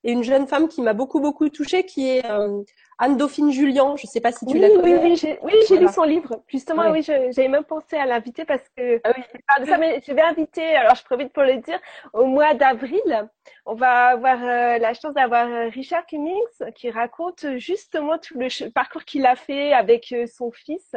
et 0.03 0.11
une 0.11 0.23
jeune 0.23 0.47
femme 0.47 0.67
qui 0.67 0.81
m'a 0.81 0.93
beaucoup 0.93 1.19
beaucoup 1.19 1.49
touchée, 1.49 1.85
qui 1.85 2.09
est 2.09 2.25
euh, 2.29 2.61
Anne 2.99 3.17
Dauphine 3.17 3.51
Julien. 3.51 3.95
Je 3.95 4.05
ne 4.05 4.09
sais 4.09 4.19
pas 4.19 4.31
si 4.31 4.45
tu 4.45 4.57
la 4.57 4.69
connais. 4.69 4.97
Oui, 4.97 5.17
oui, 5.23 5.37
oui, 5.41 5.53
j'ai 5.67 5.77
lu 5.77 5.87
son 5.87 6.03
livre. 6.03 6.41
Justement, 6.47 6.89
oui, 6.91 7.01
j'avais 7.01 7.47
même 7.47 7.63
pensé 7.63 7.95
à 7.95 8.05
l'inviter 8.05 8.45
parce 8.45 8.67
que 8.75 8.99
ah 9.03 9.11
oui. 9.15 9.65
ça, 9.67 9.77
mais 9.77 10.01
je 10.05 10.13
vais 10.13 10.21
inviter. 10.21 10.75
Alors, 10.75 10.95
je 10.95 11.03
profite 11.03 11.31
pour 11.31 11.43
le 11.43 11.57
dire. 11.57 11.79
Au 12.13 12.25
mois 12.25 12.53
d'avril, 12.53 13.29
on 13.65 13.75
va 13.75 14.07
avoir 14.07 14.43
euh, 14.43 14.77
la 14.77 14.93
chance 14.93 15.13
d'avoir 15.13 15.47
euh, 15.47 15.69
Richard 15.69 16.05
Cummings 16.05 16.73
qui 16.75 16.89
raconte 16.89 17.45
justement 17.57 18.17
tout 18.17 18.37
le 18.37 18.69
parcours 18.69 19.05
qu'il 19.05 19.25
a 19.25 19.35
fait 19.35 19.73
avec 19.73 20.13
son 20.27 20.51
fils. 20.51 20.95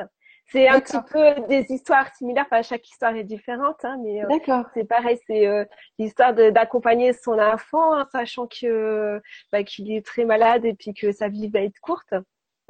C'est 0.48 0.68
un 0.68 0.80
petit 0.80 0.96
peu 1.10 1.46
des 1.48 1.66
histoires 1.70 2.14
similaires. 2.14 2.46
Enfin, 2.46 2.62
chaque 2.62 2.88
histoire 2.88 3.16
est 3.16 3.24
différente, 3.24 3.84
hein, 3.84 3.98
mais 4.02 4.24
euh, 4.24 4.62
c'est 4.74 4.84
pareil. 4.84 5.18
C'est 5.26 5.46
euh, 5.46 5.64
l'histoire 5.98 6.34
d'accompagner 6.34 7.12
son 7.12 7.38
enfant, 7.38 7.94
hein, 7.94 8.06
sachant 8.12 8.46
que 8.46 9.20
bah, 9.50 9.64
qu'il 9.64 9.90
est 9.90 10.06
très 10.06 10.24
malade 10.24 10.64
et 10.64 10.74
puis 10.74 10.94
que 10.94 11.10
sa 11.10 11.28
vie 11.28 11.48
va 11.48 11.60
être 11.60 11.80
courte. 11.80 12.14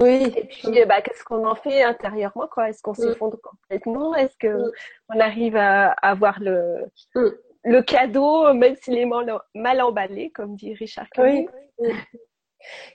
Oui. 0.01 0.33
Et 0.35 0.45
puis, 0.45 0.85
bah, 0.85 1.01
qu'est-ce 1.01 1.23
qu'on 1.23 1.45
en 1.45 1.55
fait 1.55 1.83
intérieurement, 1.83 2.47
quoi? 2.47 2.69
Est-ce 2.69 2.81
qu'on 2.81 2.91
mm. 2.91 2.95
s'effondre 2.95 3.37
complètement? 3.41 4.15
Est-ce 4.15 4.37
que 4.37 4.47
mm. 4.47 4.71
on 5.09 5.19
arrive 5.19 5.55
à, 5.55 5.91
avoir 6.01 6.39
le 6.39 6.85
mm. 7.13 7.29
le 7.63 7.81
cadeau, 7.83 8.53
même 8.53 8.75
s'il 8.75 8.97
est 8.97 9.05
mal, 9.53 9.81
emballé, 9.81 10.31
comme 10.31 10.55
dit 10.55 10.73
Richard 10.73 11.07
Oui. 11.19 11.47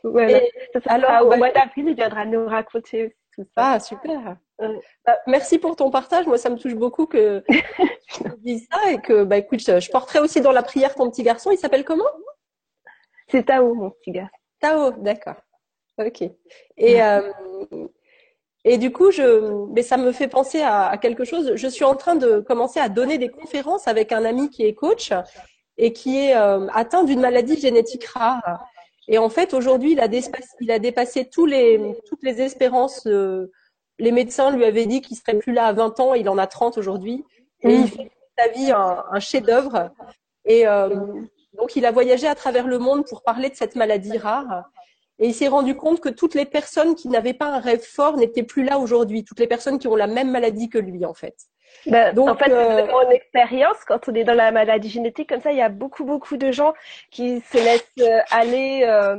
Voilà. 0.02 0.40
alors, 0.86 1.26
au 1.26 1.30
bah, 1.30 1.36
mois 1.36 1.50
d'avril, 1.50 1.88
il 1.88 1.94
viendra 1.94 2.24
nous 2.24 2.46
raconter 2.46 3.04
aussi 3.06 3.21
tout 3.34 3.44
ça. 3.54 3.72
Ah, 3.72 3.80
super. 3.80 4.36
Bah, 4.58 5.16
merci 5.26 5.58
pour 5.58 5.76
ton 5.76 5.90
partage. 5.90 6.26
Moi, 6.26 6.38
ça 6.38 6.50
me 6.50 6.56
touche 6.56 6.74
beaucoup 6.74 7.06
que 7.06 7.42
tu 8.08 8.22
dises 8.38 8.66
ça 8.70 8.90
et 8.92 9.00
que, 9.00 9.24
bah, 9.24 9.38
écoute, 9.38 9.60
je, 9.60 9.90
porterai 9.90 10.20
aussi 10.20 10.40
dans 10.40 10.52
la 10.52 10.62
prière 10.62 10.94
ton 10.94 11.10
petit 11.10 11.22
garçon. 11.22 11.50
Il 11.50 11.58
s'appelle 11.58 11.84
comment? 11.84 12.04
C'est 13.28 13.44
Tao, 13.44 13.74
mon 13.74 13.90
petit 13.90 14.12
garçon. 14.12 14.36
Tao, 14.60 14.90
d'accord. 14.92 15.36
Ok. 15.98 16.22
Et, 16.76 17.02
euh, 17.02 17.32
et 18.64 18.78
du 18.78 18.92
coup, 18.92 19.10
je, 19.10 19.66
mais 19.72 19.82
ça 19.82 19.96
me 19.96 20.12
fait 20.12 20.28
penser 20.28 20.62
à, 20.62 20.96
quelque 20.98 21.24
chose. 21.24 21.52
Je 21.56 21.68
suis 21.68 21.84
en 21.84 21.96
train 21.96 22.14
de 22.14 22.40
commencer 22.40 22.80
à 22.80 22.88
donner 22.88 23.18
des 23.18 23.28
conférences 23.28 23.88
avec 23.88 24.12
un 24.12 24.24
ami 24.24 24.50
qui 24.50 24.64
est 24.64 24.74
coach 24.74 25.12
et 25.78 25.92
qui 25.92 26.18
est 26.18 26.36
euh, 26.36 26.68
atteint 26.72 27.02
d'une 27.04 27.20
maladie 27.20 27.58
génétique 27.58 28.04
rare. 28.04 28.64
Et 29.08 29.18
en 29.18 29.28
fait, 29.28 29.54
aujourd'hui, 29.54 29.92
il 29.92 30.00
a 30.00 30.08
dépassé, 30.08 30.48
il 30.60 30.70
a 30.70 30.78
dépassé 30.78 31.28
tous 31.28 31.46
les, 31.46 31.96
toutes 32.06 32.22
les 32.22 32.40
espérances. 32.40 33.06
Euh, 33.06 33.50
les 33.98 34.12
médecins 34.12 34.50
lui 34.50 34.64
avaient 34.64 34.86
dit 34.86 35.00
qu'il 35.00 35.16
serait 35.16 35.38
plus 35.38 35.52
là 35.52 35.66
à 35.66 35.72
20 35.72 36.00
ans, 36.00 36.14
il 36.14 36.28
en 36.28 36.38
a 36.38 36.46
30 36.46 36.78
aujourd'hui. 36.78 37.24
Et 37.62 37.74
il 37.74 37.88
fait 37.88 38.10
sa 38.38 38.48
vie 38.48 38.72
un, 38.72 39.20
chef-d'œuvre. 39.20 39.90
Et 40.44 40.66
euh, 40.66 40.88
donc, 41.56 41.76
il 41.76 41.86
a 41.86 41.92
voyagé 41.92 42.26
à 42.26 42.34
travers 42.34 42.66
le 42.66 42.78
monde 42.78 43.04
pour 43.06 43.22
parler 43.22 43.50
de 43.50 43.54
cette 43.54 43.76
maladie 43.76 44.18
rare. 44.18 44.64
Et 45.18 45.28
il 45.28 45.34
s'est 45.34 45.48
rendu 45.48 45.76
compte 45.76 46.00
que 46.00 46.08
toutes 46.08 46.34
les 46.34 46.46
personnes 46.46 46.94
qui 46.94 47.08
n'avaient 47.08 47.34
pas 47.34 47.46
un 47.46 47.60
rêve 47.60 47.84
fort 47.84 48.16
n'étaient 48.16 48.42
plus 48.42 48.64
là 48.64 48.78
aujourd'hui. 48.78 49.24
Toutes 49.24 49.38
les 49.38 49.46
personnes 49.46 49.78
qui 49.78 49.86
ont 49.86 49.94
la 49.94 50.08
même 50.08 50.30
maladie 50.30 50.68
que 50.68 50.78
lui, 50.78 51.04
en 51.04 51.14
fait. 51.14 51.36
Ben, 51.86 52.14
Donc, 52.14 52.28
en 52.28 52.36
fait, 52.36 52.50
euh... 52.50 52.86
mon 52.86 53.10
expérience, 53.10 53.84
quand 53.86 54.08
on 54.08 54.14
est 54.14 54.24
dans 54.24 54.34
la 54.34 54.52
maladie 54.52 54.88
génétique 54.88 55.28
comme 55.28 55.40
ça, 55.40 55.52
il 55.52 55.58
y 55.58 55.62
a 55.62 55.68
beaucoup, 55.68 56.04
beaucoup 56.04 56.36
de 56.36 56.52
gens 56.52 56.74
qui 57.10 57.40
se 57.40 57.56
laissent 57.56 57.84
euh, 58.00 58.20
aller 58.30 58.82
euh, 58.84 59.16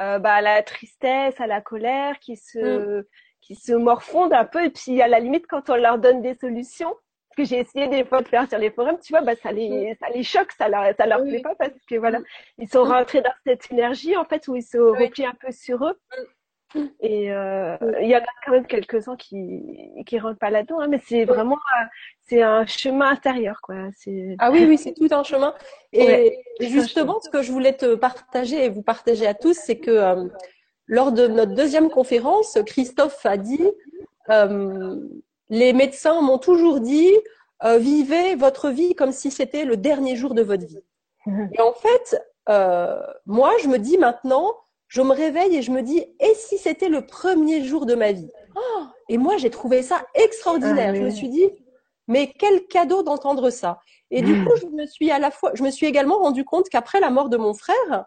euh, 0.00 0.18
bah, 0.18 0.34
à 0.34 0.40
la 0.40 0.62
tristesse, 0.62 1.40
à 1.40 1.46
la 1.46 1.60
colère, 1.60 2.18
qui 2.20 2.36
se, 2.36 3.00
mm. 3.00 3.04
qui 3.40 3.54
se 3.54 3.72
morfondent 3.72 4.34
un 4.34 4.44
peu. 4.44 4.64
Et 4.64 4.70
puis 4.70 5.00
à 5.02 5.08
la 5.08 5.20
limite 5.20 5.46
quand 5.46 5.70
on 5.70 5.76
leur 5.76 5.98
donne 5.98 6.22
des 6.22 6.34
solutions 6.34 6.94
que 7.36 7.44
j'ai 7.44 7.60
essayé 7.60 7.88
des 7.88 8.04
fois 8.04 8.20
de 8.20 8.28
faire 8.28 8.46
sur 8.46 8.58
les 8.58 8.70
forums, 8.70 8.98
tu 9.02 9.12
vois, 9.12 9.22
bah 9.22 9.34
ça 9.42 9.52
les 9.52 9.96
ça 10.00 10.08
les 10.10 10.22
choque, 10.22 10.52
ça 10.52 10.68
leur 10.68 10.94
ça 10.96 11.06
leur 11.06 11.22
plaît 11.22 11.40
pas 11.40 11.54
parce 11.54 11.72
que 11.88 11.94
voilà, 11.94 12.18
ils 12.58 12.68
sont 12.68 12.84
rentrés 12.84 13.22
dans 13.22 13.32
cette 13.46 13.72
énergie 13.72 14.18
en 14.18 14.26
fait 14.26 14.46
où 14.48 14.56
ils 14.56 14.62
se 14.62 14.76
replient 14.76 15.24
un 15.24 15.34
peu 15.40 15.50
sur 15.50 15.82
eux. 15.82 15.98
Et 17.00 17.32
euh, 17.32 17.76
il 18.00 18.08
y 18.08 18.16
en 18.16 18.20
a 18.20 18.22
quand 18.44 18.52
même 18.52 18.66
quelques-uns 18.66 19.16
qui 19.16 19.62
qui 20.06 20.18
rentrent 20.18 20.38
pas 20.38 20.50
là-dedans, 20.50 20.80
hein, 20.80 20.88
mais 20.88 21.00
c'est 21.06 21.24
vraiment 21.24 21.58
c'est 22.22 22.42
un 22.42 22.66
chemin 22.66 23.10
intérieur 23.10 23.60
quoi. 23.62 23.76
C'est 23.96 24.36
ah 24.38 24.50
oui 24.50 24.64
oui 24.66 24.78
c'est 24.78 24.94
tout 24.94 25.08
un 25.10 25.22
chemin. 25.22 25.54
Et 25.92 26.38
justement 26.60 27.20
ce 27.20 27.28
que 27.28 27.42
je 27.42 27.52
voulais 27.52 27.74
te 27.74 27.94
partager 27.94 28.64
et 28.64 28.68
vous 28.68 28.82
partager 28.82 29.26
à 29.26 29.34
tous, 29.34 29.54
c'est 29.54 29.78
que 29.78 29.90
euh, 29.90 30.24
lors 30.86 31.12
de 31.12 31.26
notre 31.26 31.54
deuxième 31.54 31.90
conférence, 31.90 32.58
Christophe 32.66 33.24
a 33.26 33.36
dit 33.36 33.68
euh, 34.30 34.96
les 35.50 35.72
médecins 35.72 36.20
m'ont 36.22 36.38
toujours 36.38 36.80
dit 36.80 37.12
euh, 37.64 37.78
vivez 37.78 38.34
votre 38.34 38.70
vie 38.70 38.94
comme 38.94 39.12
si 39.12 39.30
c'était 39.30 39.64
le 39.64 39.76
dernier 39.76 40.16
jour 40.16 40.34
de 40.34 40.42
votre 40.42 40.66
vie. 40.66 40.82
Et 41.26 41.60
en 41.60 41.72
fait, 41.72 42.20
euh, 42.48 43.00
moi, 43.26 43.52
je 43.62 43.68
me 43.68 43.78
dis 43.78 43.98
maintenant, 43.98 44.56
je 44.92 45.00
me 45.00 45.12
réveille 45.12 45.56
et 45.56 45.62
je 45.62 45.70
me 45.70 45.80
dis 45.80 46.04
et 46.20 46.34
si 46.34 46.58
c'était 46.58 46.90
le 46.90 47.06
premier 47.06 47.64
jour 47.64 47.86
de 47.86 47.94
ma 47.94 48.12
vie? 48.12 48.28
Oh 48.54 48.82
Et 49.08 49.16
moi, 49.16 49.38
j'ai 49.38 49.48
trouvé 49.48 49.82
ça 49.82 50.04
extraordinaire. 50.14 50.90
Ah 50.90 50.94
je 50.94 51.00
me 51.00 51.08
suis 51.08 51.30
dit 51.30 51.48
mais 52.08 52.34
quel 52.38 52.66
cadeau 52.66 53.02
d'entendre 53.02 53.48
ça. 53.48 53.78
Et 54.10 54.20
du 54.20 54.44
coup, 54.44 54.52
je 54.60 54.66
me 54.66 54.84
suis 54.84 55.10
à 55.10 55.18
la 55.18 55.30
fois, 55.30 55.52
je 55.54 55.62
me 55.62 55.70
suis 55.70 55.86
également 55.86 56.18
rendu 56.18 56.44
compte 56.44 56.68
qu'après 56.68 57.00
la 57.00 57.08
mort 57.08 57.30
de 57.30 57.38
mon 57.38 57.54
frère, 57.54 58.04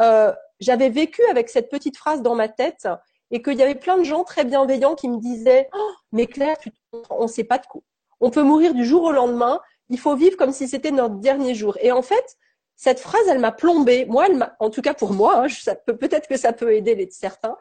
euh, 0.00 0.32
j'avais 0.60 0.88
vécu 0.88 1.20
avec 1.30 1.50
cette 1.50 1.68
petite 1.68 1.98
phrase 1.98 2.22
dans 2.22 2.34
ma 2.34 2.48
tête 2.48 2.88
et 3.30 3.42
qu'il 3.42 3.58
y 3.58 3.62
avait 3.62 3.74
plein 3.74 3.98
de 3.98 4.04
gens 4.04 4.24
très 4.24 4.46
bienveillants 4.46 4.94
qui 4.94 5.10
me 5.10 5.18
disaient 5.18 5.68
oh, 5.76 5.90
mais 6.12 6.26
Claire, 6.26 6.56
tu, 6.56 6.70
on 7.10 7.26
sait 7.26 7.44
pas 7.44 7.58
de 7.58 7.66
quoi. 7.66 7.82
On 8.20 8.30
peut 8.30 8.42
mourir 8.42 8.72
du 8.72 8.86
jour 8.86 9.02
au 9.02 9.12
lendemain. 9.12 9.60
Il 9.90 9.98
faut 9.98 10.16
vivre 10.16 10.38
comme 10.38 10.52
si 10.52 10.68
c'était 10.68 10.90
notre 10.90 11.16
dernier 11.16 11.54
jour. 11.54 11.76
Et 11.82 11.92
en 11.92 12.00
fait, 12.00 12.38
cette 12.76 13.00
phrase, 13.00 13.26
elle 13.28 13.38
m'a 13.38 13.52
plombée. 13.52 14.04
Moi, 14.06 14.26
elle 14.26 14.36
m'a, 14.36 14.56
en 14.58 14.70
tout 14.70 14.82
cas 14.82 14.94
pour 14.94 15.12
moi, 15.12 15.44
hein, 15.44 15.74
peut, 15.86 15.96
peut-être 15.96 16.28
que 16.28 16.36
ça 16.36 16.52
peut 16.52 16.74
aider 16.74 16.94
les 16.94 17.10
certains. 17.10 17.56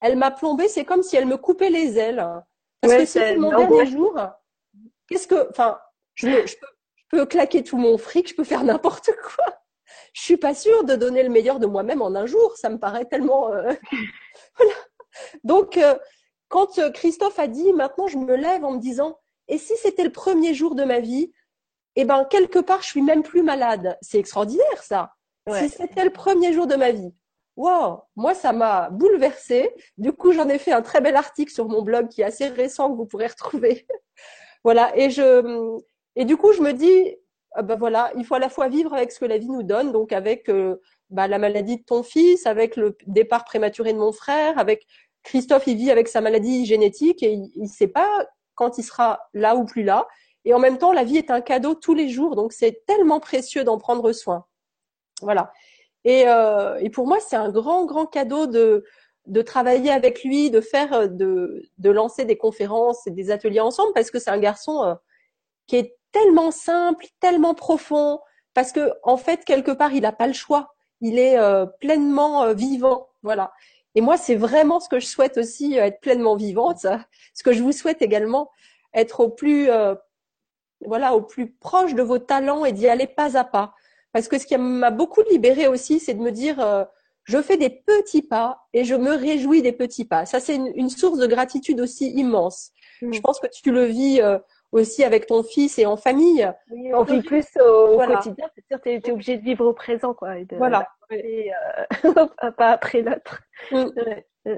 Elle 0.00 0.16
m'a 0.16 0.30
plombée. 0.30 0.68
C'est 0.68 0.84
comme 0.84 1.02
si 1.02 1.16
elle 1.16 1.26
me 1.26 1.36
coupait 1.36 1.70
les 1.70 1.98
ailes. 1.98 2.24
Parce 2.80 2.94
que 2.94 3.04
c'est 3.04 3.36
mon 3.36 3.50
dernier 3.50 3.86
jour. 3.86 4.18
Qu'est-ce 5.08 5.26
que, 5.26 5.48
enfin, 5.50 5.78
je, 6.14 6.28
je, 6.28 6.56
peux, 6.56 6.66
je 6.96 7.04
peux 7.10 7.26
claquer 7.26 7.62
tout 7.62 7.76
mon 7.76 7.98
fric, 7.98 8.28
je 8.28 8.34
peux 8.34 8.44
faire 8.44 8.64
n'importe 8.64 9.10
quoi 9.22 9.44
je 10.14 10.22
suis 10.22 10.36
pas 10.36 10.54
sûre 10.54 10.84
de 10.84 10.94
donner 10.94 11.22
le 11.22 11.28
meilleur 11.28 11.58
de 11.58 11.66
moi-même 11.66 12.00
en 12.00 12.14
un 12.14 12.24
jour. 12.24 12.56
Ça 12.56 12.70
me 12.70 12.78
paraît 12.78 13.04
tellement. 13.04 13.52
Euh, 13.52 13.72
voilà. 14.56 14.74
Donc, 15.42 15.76
euh, 15.76 15.96
quand 16.48 16.78
euh, 16.78 16.90
Christophe 16.90 17.38
a 17.38 17.48
dit, 17.48 17.72
maintenant 17.72 18.06
je 18.06 18.16
me 18.16 18.36
lève 18.36 18.64
en 18.64 18.72
me 18.72 18.78
disant, 18.78 19.18
et 19.48 19.58
si 19.58 19.76
c'était 19.76 20.04
le 20.04 20.12
premier 20.12 20.54
jour 20.54 20.74
de 20.74 20.84
ma 20.84 21.00
vie, 21.00 21.32
eh 21.96 22.04
ben 22.04 22.24
quelque 22.24 22.58
part 22.58 22.82
je 22.82 22.86
suis 22.86 23.02
même 23.02 23.22
plus 23.22 23.42
malade. 23.42 23.98
C'est 24.02 24.18
extraordinaire 24.18 24.82
ça. 24.82 25.14
Si 25.50 25.68
c'était 25.68 26.04
le 26.04 26.10
premier 26.10 26.52
jour 26.52 26.66
de 26.66 26.74
ma 26.74 26.90
vie. 26.90 27.12
Wow, 27.56 28.02
moi 28.16 28.34
ça 28.34 28.52
m'a 28.52 28.90
bouleversée. 28.90 29.70
Du 29.98 30.12
coup, 30.12 30.32
j'en 30.32 30.48
ai 30.48 30.58
fait 30.58 30.72
un 30.72 30.82
très 30.82 31.00
bel 31.00 31.16
article 31.16 31.52
sur 31.52 31.68
mon 31.68 31.82
blog 31.82 32.08
qui 32.08 32.22
est 32.22 32.24
assez 32.24 32.48
récent 32.48 32.90
que 32.90 32.96
vous 32.96 33.06
pourrez 33.06 33.26
retrouver. 33.28 33.86
voilà, 34.64 34.96
et 34.96 35.10
je 35.10 35.78
et 36.16 36.24
du 36.24 36.36
coup, 36.36 36.52
je 36.52 36.62
me 36.62 36.72
dis 36.72 37.16
ben 37.62 37.76
voilà, 37.76 38.10
il 38.16 38.24
faut 38.24 38.34
à 38.34 38.38
la 38.40 38.48
fois 38.48 38.68
vivre 38.68 38.92
avec 38.94 39.12
ce 39.12 39.20
que 39.20 39.24
la 39.26 39.38
vie 39.38 39.48
nous 39.48 39.62
donne, 39.62 39.92
donc 39.92 40.12
avec 40.12 40.50
bah, 41.10 41.28
la 41.28 41.38
maladie 41.38 41.76
de 41.76 41.84
ton 41.84 42.02
fils, 42.02 42.46
avec 42.46 42.76
le 42.76 42.96
départ 43.06 43.44
prématuré 43.44 43.92
de 43.92 43.98
mon 43.98 44.12
frère, 44.12 44.58
avec 44.58 44.86
Christophe, 45.22 45.66
il 45.66 45.76
vit 45.76 45.90
avec 45.90 46.08
sa 46.08 46.20
maladie 46.20 46.66
génétique 46.66 47.22
et 47.22 47.32
il 47.32 47.62
ne 47.62 47.68
sait 47.68 47.88
pas 47.88 48.26
quand 48.54 48.78
il 48.78 48.82
sera 48.82 49.20
là 49.32 49.56
ou 49.56 49.64
plus 49.64 49.82
là. 49.84 50.06
Et 50.44 50.52
en 50.52 50.58
même 50.58 50.78
temps, 50.78 50.92
la 50.92 51.04
vie 51.04 51.16
est 51.16 51.30
un 51.30 51.40
cadeau 51.40 51.74
tous 51.74 51.94
les 51.94 52.08
jours, 52.08 52.36
donc 52.36 52.52
c'est 52.52 52.84
tellement 52.86 53.20
précieux 53.20 53.64
d'en 53.64 53.78
prendre 53.78 54.12
soin. 54.12 54.44
Voilà. 55.22 55.52
Et, 56.04 56.24
euh, 56.28 56.78
et 56.80 56.90
pour 56.90 57.06
moi, 57.06 57.18
c'est 57.20 57.36
un 57.36 57.50
grand, 57.50 57.86
grand 57.86 58.06
cadeau 58.06 58.46
de, 58.46 58.84
de 59.26 59.42
travailler 59.42 59.90
avec 59.90 60.22
lui, 60.22 60.50
de 60.50 60.60
faire, 60.60 61.08
de, 61.08 61.62
de 61.78 61.90
lancer 61.90 62.24
des 62.26 62.36
conférences 62.36 63.06
et 63.06 63.10
des 63.10 63.30
ateliers 63.30 63.60
ensemble, 63.60 63.92
parce 63.94 64.10
que 64.10 64.18
c'est 64.18 64.30
un 64.30 64.38
garçon 64.38 64.84
euh, 64.84 64.94
qui 65.66 65.76
est 65.76 65.96
tellement 66.12 66.50
simple, 66.50 67.06
tellement 67.20 67.54
profond, 67.54 68.20
parce 68.52 68.70
que 68.70 68.92
en 69.02 69.16
fait, 69.16 69.44
quelque 69.44 69.70
part, 69.70 69.94
il 69.94 70.02
n'a 70.02 70.12
pas 70.12 70.26
le 70.26 70.34
choix. 70.34 70.74
Il 71.00 71.18
est 71.18 71.38
euh, 71.38 71.66
pleinement 71.66 72.52
vivant. 72.52 73.08
Voilà. 73.22 73.52
Et 73.94 74.00
moi, 74.00 74.16
c'est 74.16 74.36
vraiment 74.36 74.80
ce 74.80 74.88
que 74.88 75.00
je 75.00 75.06
souhaite 75.06 75.38
aussi, 75.38 75.74
être 75.74 76.00
pleinement 76.00 76.36
vivante. 76.36 76.86
Ce 77.34 77.42
que 77.42 77.52
je 77.52 77.62
vous 77.62 77.72
souhaite 77.72 78.02
également, 78.02 78.50
être 78.92 79.20
au 79.20 79.28
plus, 79.28 79.68
voilà, 80.86 81.14
au 81.14 81.22
plus 81.22 81.50
proche 81.50 81.94
de 81.94 82.02
vos 82.02 82.18
talents 82.18 82.64
et 82.64 82.72
d'y 82.72 82.88
aller 82.88 83.06
pas 83.06 83.36
à 83.36 83.44
pas. 83.44 83.74
Parce 84.12 84.28
que 84.28 84.38
ce 84.38 84.46
qui 84.46 84.56
m'a 84.56 84.90
beaucoup 84.90 85.22
libérée 85.30 85.66
aussi, 85.66 85.98
c'est 85.98 86.14
de 86.14 86.20
me 86.20 86.30
dire, 86.30 86.60
euh, 86.60 86.84
je 87.24 87.40
fais 87.40 87.56
des 87.56 87.70
petits 87.70 88.22
pas 88.22 88.66
et 88.72 88.84
je 88.84 88.94
me 88.94 89.12
réjouis 89.12 89.62
des 89.62 89.72
petits 89.72 90.04
pas. 90.04 90.26
Ça, 90.26 90.40
c'est 90.40 90.54
une, 90.54 90.90
source 90.90 91.18
de 91.18 91.26
gratitude 91.26 91.80
aussi 91.80 92.10
immense. 92.10 92.70
Mm. 93.02 93.12
Je 93.12 93.20
pense 93.20 93.40
que 93.40 93.46
tu 93.46 93.72
le 93.72 93.84
vis 93.84 94.20
euh, 94.20 94.38
aussi 94.72 95.02
avec 95.04 95.26
ton 95.26 95.42
fils 95.42 95.78
et 95.78 95.86
en 95.86 95.96
famille. 95.96 96.48
Oui, 96.70 96.94
on 96.94 97.02
vit 97.02 97.22
plus 97.22 97.46
au, 97.58 97.98
quotidien. 97.98 98.46
C'est 98.54 98.66
sûr, 98.66 98.80
tu 98.80 98.90
es, 98.90 99.10
obligé 99.10 99.38
de 99.38 99.42
vivre 99.42 99.66
au 99.66 99.72
présent, 99.72 100.12
quoi. 100.12 100.38
Et 100.38 100.44
de, 100.44 100.56
voilà. 100.56 100.86
Et, 101.10 101.50
euh, 102.04 102.26
pas 102.56 102.70
après 102.70 103.00
l'autre. 103.02 103.42
Mm. 103.72 103.86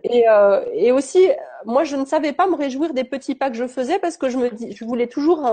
Et, 0.03 0.29
euh, 0.29 0.65
et, 0.73 0.91
aussi, 0.91 1.29
moi, 1.65 1.85
je 1.85 1.95
ne 1.95 2.05
savais 2.05 2.33
pas 2.33 2.49
me 2.49 2.57
réjouir 2.57 2.93
des 2.93 3.05
petits 3.05 3.37
pas 3.37 3.51
que 3.51 3.57
je 3.57 3.69
faisais 3.69 4.01
parce 4.01 4.17
que 4.17 4.29
je 4.29 4.39
me 4.39 4.51
dis, 4.51 4.73
je 4.73 4.85
voulais 4.85 5.07
toujours 5.07 5.47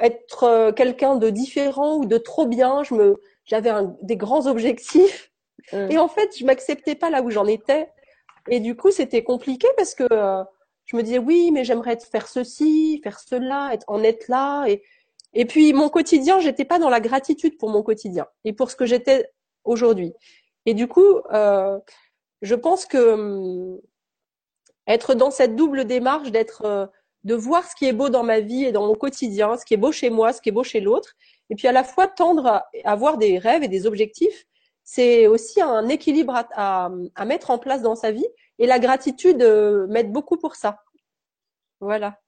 être 0.00 0.44
euh, 0.44 0.72
quelqu'un 0.72 1.16
de 1.16 1.30
différent 1.30 1.96
ou 1.96 2.06
de 2.06 2.18
trop 2.18 2.46
bien. 2.46 2.82
Je 2.82 2.94
me, 2.94 3.20
j'avais 3.44 3.70
des 4.02 4.16
grands 4.16 4.46
objectifs. 4.46 5.30
Mm. 5.72 5.90
Et 5.90 5.98
en 5.98 6.08
fait, 6.08 6.36
je 6.38 6.44
m'acceptais 6.44 6.94
pas 6.94 7.10
là 7.10 7.22
où 7.22 7.30
j'en 7.30 7.46
étais. 7.46 7.88
Et 8.48 8.60
du 8.60 8.76
coup, 8.76 8.90
c'était 8.90 9.22
compliqué 9.24 9.68
parce 9.76 9.94
que 9.94 10.06
euh, 10.10 10.42
je 10.86 10.96
me 10.96 11.02
disais 11.02 11.18
oui, 11.18 11.50
mais 11.52 11.64
j'aimerais 11.64 11.98
faire 11.98 12.28
ceci, 12.28 13.00
faire 13.02 13.20
cela, 13.20 13.70
être, 13.72 13.84
en 13.88 14.02
être 14.02 14.28
là. 14.28 14.66
Et, 14.66 14.82
et 15.34 15.44
puis 15.44 15.72
mon 15.72 15.88
quotidien, 15.88 16.40
j'étais 16.40 16.64
pas 16.64 16.78
dans 16.78 16.88
la 16.88 17.00
gratitude 17.00 17.58
pour 17.58 17.70
mon 17.70 17.82
quotidien 17.82 18.26
et 18.44 18.52
pour 18.52 18.70
ce 18.70 18.76
que 18.76 18.86
j'étais 18.86 19.30
aujourd'hui. 19.64 20.14
Et 20.64 20.74
du 20.74 20.88
coup, 20.88 21.20
euh, 21.32 21.78
je 22.42 22.54
pense 22.54 22.86
que 22.86 22.98
hum, 23.12 23.80
être 24.86 25.14
dans 25.14 25.30
cette 25.30 25.54
double 25.54 25.84
démarche 25.84 26.30
d'être 26.30 26.64
euh, 26.64 26.86
de 27.28 27.34
voir 27.34 27.64
ce 27.64 27.76
qui 27.76 27.84
est 27.84 27.92
beau 27.92 28.08
dans 28.08 28.24
ma 28.24 28.40
vie 28.40 28.64
et 28.64 28.72
dans 28.72 28.86
mon 28.86 28.94
quotidien, 28.94 29.56
ce 29.58 29.64
qui 29.66 29.74
est 29.74 29.78
beau 29.78 29.92
chez 29.92 30.08
moi, 30.08 30.32
ce 30.32 30.40
qui 30.40 30.48
est 30.48 30.52
beau 30.52 30.64
chez 30.64 30.80
l'autre, 30.80 31.14
et 31.50 31.54
puis 31.54 31.68
à 31.68 31.72
la 31.72 31.84
fois 31.84 32.08
tendre 32.08 32.46
à 32.46 32.66
avoir 32.84 33.18
des 33.18 33.38
rêves 33.38 33.62
et 33.62 33.68
des 33.68 33.86
objectifs, 33.86 34.46
c'est 34.82 35.26
aussi 35.26 35.60
un 35.60 35.86
équilibre 35.88 36.46
à, 36.54 36.90
mettre 37.26 37.50
en 37.50 37.58
place 37.58 37.82
dans 37.82 37.94
sa 37.94 38.12
vie, 38.12 38.26
et 38.58 38.66
la 38.66 38.78
gratitude 38.78 39.42
euh, 39.42 39.86
m'aide 39.88 40.10
beaucoup 40.10 40.38
pour 40.38 40.56
ça. 40.56 40.82
Voilà. 41.80 42.18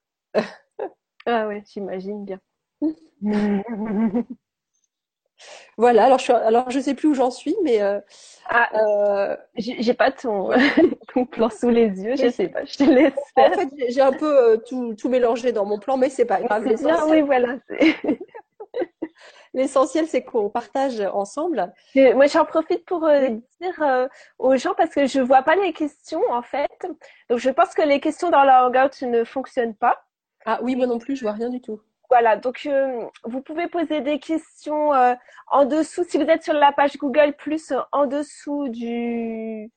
ah 1.26 1.48
ouais, 1.48 1.64
j'imagine 1.66 2.26
bien. 2.26 2.40
Voilà, 5.76 6.04
alors 6.04 6.18
je 6.18 6.32
alors 6.32 6.70
je 6.70 6.80
sais 6.80 6.94
plus 6.94 7.08
où 7.08 7.14
j'en 7.14 7.30
suis, 7.30 7.56
mais 7.62 7.80
euh, 7.80 8.00
ah, 8.48 8.68
euh, 8.74 9.36
j'ai 9.56 9.94
pas 9.94 10.10
ton, 10.10 10.50
ton, 11.14 11.24
plan 11.24 11.48
sous 11.48 11.70
les 11.70 11.88
yeux, 12.02 12.16
je 12.16 12.28
sais 12.28 12.48
pas, 12.48 12.64
je 12.64 12.76
te 12.76 12.84
laisse 12.84 13.14
faire. 13.34 13.52
En 13.52 13.54
fait, 13.54 13.68
j'ai 13.88 14.00
un 14.00 14.12
peu 14.12 14.26
euh, 14.26 14.56
tout, 14.56 14.94
tout, 14.94 15.08
mélangé 15.08 15.52
dans 15.52 15.64
mon 15.64 15.78
plan, 15.78 15.96
mais 15.96 16.10
c'est 16.10 16.24
pas 16.24 16.40
grave. 16.40 16.64
oui, 17.08 17.20
voilà. 17.22 17.58
L'essentiel, 19.54 20.06
c'est 20.06 20.22
qu'on 20.22 20.48
partage 20.48 21.00
ensemble. 21.00 21.72
moi, 21.94 22.26
j'en 22.26 22.44
profite 22.44 22.84
pour 22.84 23.04
euh, 23.04 23.28
dire 23.60 24.08
aux 24.38 24.56
gens 24.56 24.74
parce 24.76 24.94
que 24.94 25.06
je 25.06 25.20
vois 25.20 25.42
pas 25.42 25.56
les 25.56 25.72
questions 25.72 26.22
en 26.30 26.42
fait. 26.42 26.70
Donc, 27.28 27.38
je 27.38 27.50
pense 27.50 27.74
que 27.74 27.82
les 27.82 28.00
questions 28.00 28.30
dans 28.30 28.44
le 28.44 28.50
Hangout 28.50 29.02
ne 29.02 29.24
fonctionnent 29.24 29.74
pas. 29.74 30.04
Ah 30.44 30.58
oui, 30.62 30.76
moi 30.76 30.86
non 30.86 30.98
plus, 30.98 31.16
je 31.16 31.22
vois 31.22 31.32
rien 31.32 31.50
du 31.50 31.60
tout. 31.60 31.80
Voilà, 32.10 32.36
donc 32.36 32.62
euh, 32.66 33.06
vous 33.24 33.40
pouvez 33.40 33.68
poser 33.68 34.00
des 34.00 34.18
questions 34.18 34.92
euh, 34.92 35.14
en 35.46 35.64
dessous. 35.64 36.04
Si 36.08 36.18
vous 36.18 36.28
êtes 36.28 36.42
sur 36.42 36.54
la 36.54 36.72
page 36.72 36.96
Google 36.96 37.34
Plus, 37.38 37.70
euh, 37.70 37.80
en 37.92 38.06
dessous 38.06 38.68
du, 38.68 39.70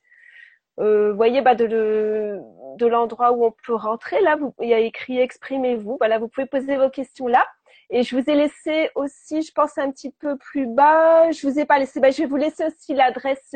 euh, 0.80 1.14
voyez, 1.14 1.42
bah, 1.42 1.54
de, 1.54 2.40
de 2.78 2.88
l'endroit 2.88 3.34
où 3.34 3.46
on 3.46 3.54
peut 3.66 3.76
rentrer. 3.76 4.20
Là, 4.22 4.36
vous, 4.36 4.54
il 4.62 4.70
y 4.70 4.74
a 4.74 4.80
écrit 4.80 5.20
exprimez-vous. 5.20 5.98
Voilà, 6.00 6.18
vous 6.18 6.28
pouvez 6.28 6.48
poser 6.48 6.76
vos 6.78 6.90
questions 6.90 7.28
là. 7.28 7.46
Et 7.92 8.02
je 8.04 8.18
vous 8.18 8.28
ai 8.30 8.36
laissé 8.36 8.90
aussi, 8.96 9.44
je 9.44 9.52
pense 9.54 9.78
un 9.78 9.92
petit 9.92 10.12
peu 10.12 10.36
plus 10.38 10.66
bas. 10.66 11.30
Je 11.32 11.48
vous 11.48 11.60
ai 11.60 11.66
pas 11.66 11.78
laissé. 11.78 12.00
Bah, 12.00 12.10
je 12.12 12.24
vais 12.24 12.28
vous 12.28 12.38
laisser 12.38 12.66
aussi 12.66 12.96
l'adresse 12.96 13.56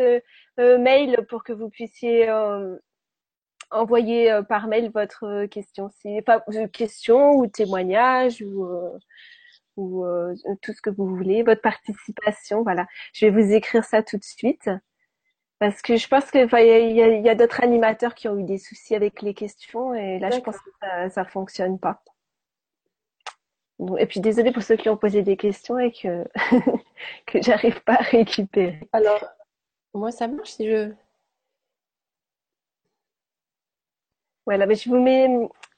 mail 0.58 1.26
pour 1.30 1.44
que 1.44 1.54
vous 1.54 1.70
puissiez 1.70 2.30
envoyez 3.72 4.32
euh, 4.32 4.42
par 4.44 4.68
mail 4.68 4.92
votre 4.94 5.26
euh, 5.26 5.48
question, 5.48 5.90
si 5.90 6.22
pas 6.22 6.44
euh, 6.54 6.68
question 6.68 7.32
ou 7.36 7.48
témoignage 7.48 8.42
ou 8.42 8.68
ou 9.78 10.04
tout 10.64 10.74
ce 10.74 10.82
que 10.82 10.90
vous 10.90 11.06
voulez, 11.06 11.44
votre 11.44 11.62
participation, 11.62 12.64
voilà. 12.64 12.88
Je 13.14 13.28
vais 13.28 13.32
vous 13.32 13.54
écrire 13.54 13.84
ça 13.84 14.02
tout 14.02 14.18
de 14.18 14.24
suite 14.24 14.68
parce 15.60 15.84
que 15.84 15.98
je 15.98 16.08
pense 16.08 16.32
qu'il 16.32 16.42
y 16.42 16.56
a, 16.56 16.80
y 16.80 17.30
a, 17.30 17.36
d'autres 17.36 17.64
animateurs 17.64 18.16
qui 18.16 18.28
ont 18.28 18.38
eu 18.40 18.44
des 18.44 18.58
soucis 18.58 18.96
avec 18.96 19.22
les 19.22 19.36
questions 19.36 19.94
et 19.94 20.18
là 20.18 20.32
je 20.32 20.40
pense 20.40 20.58
que 20.58 20.70
ça, 20.82 21.10
ça 21.10 21.26
fonctionne 21.26 21.78
pas. 21.78 22.02
Et 24.00 24.08
puis 24.08 24.20
désolé 24.20 24.52
pour 24.52 24.64
ceux 24.64 24.78
qui 24.78 24.90
ont 24.90 24.98
posé 24.98 25.22
des 25.22 25.38
questions 25.38 25.78
et 25.78 25.92
que 25.92 26.26
que 27.28 27.40
j'arrive 27.44 27.84
pas 27.84 27.94
à 27.94 28.04
récupérer. 28.04 28.80
Alors 28.94 29.24
moi 29.94 30.12
ça 30.12 30.28
marche 30.28 30.54
si 30.54 30.68
je 30.68 30.92
Voilà, 34.48 34.66
mais 34.66 34.74
je 34.76 34.90
vous 34.90 35.00
mets, 35.00 35.28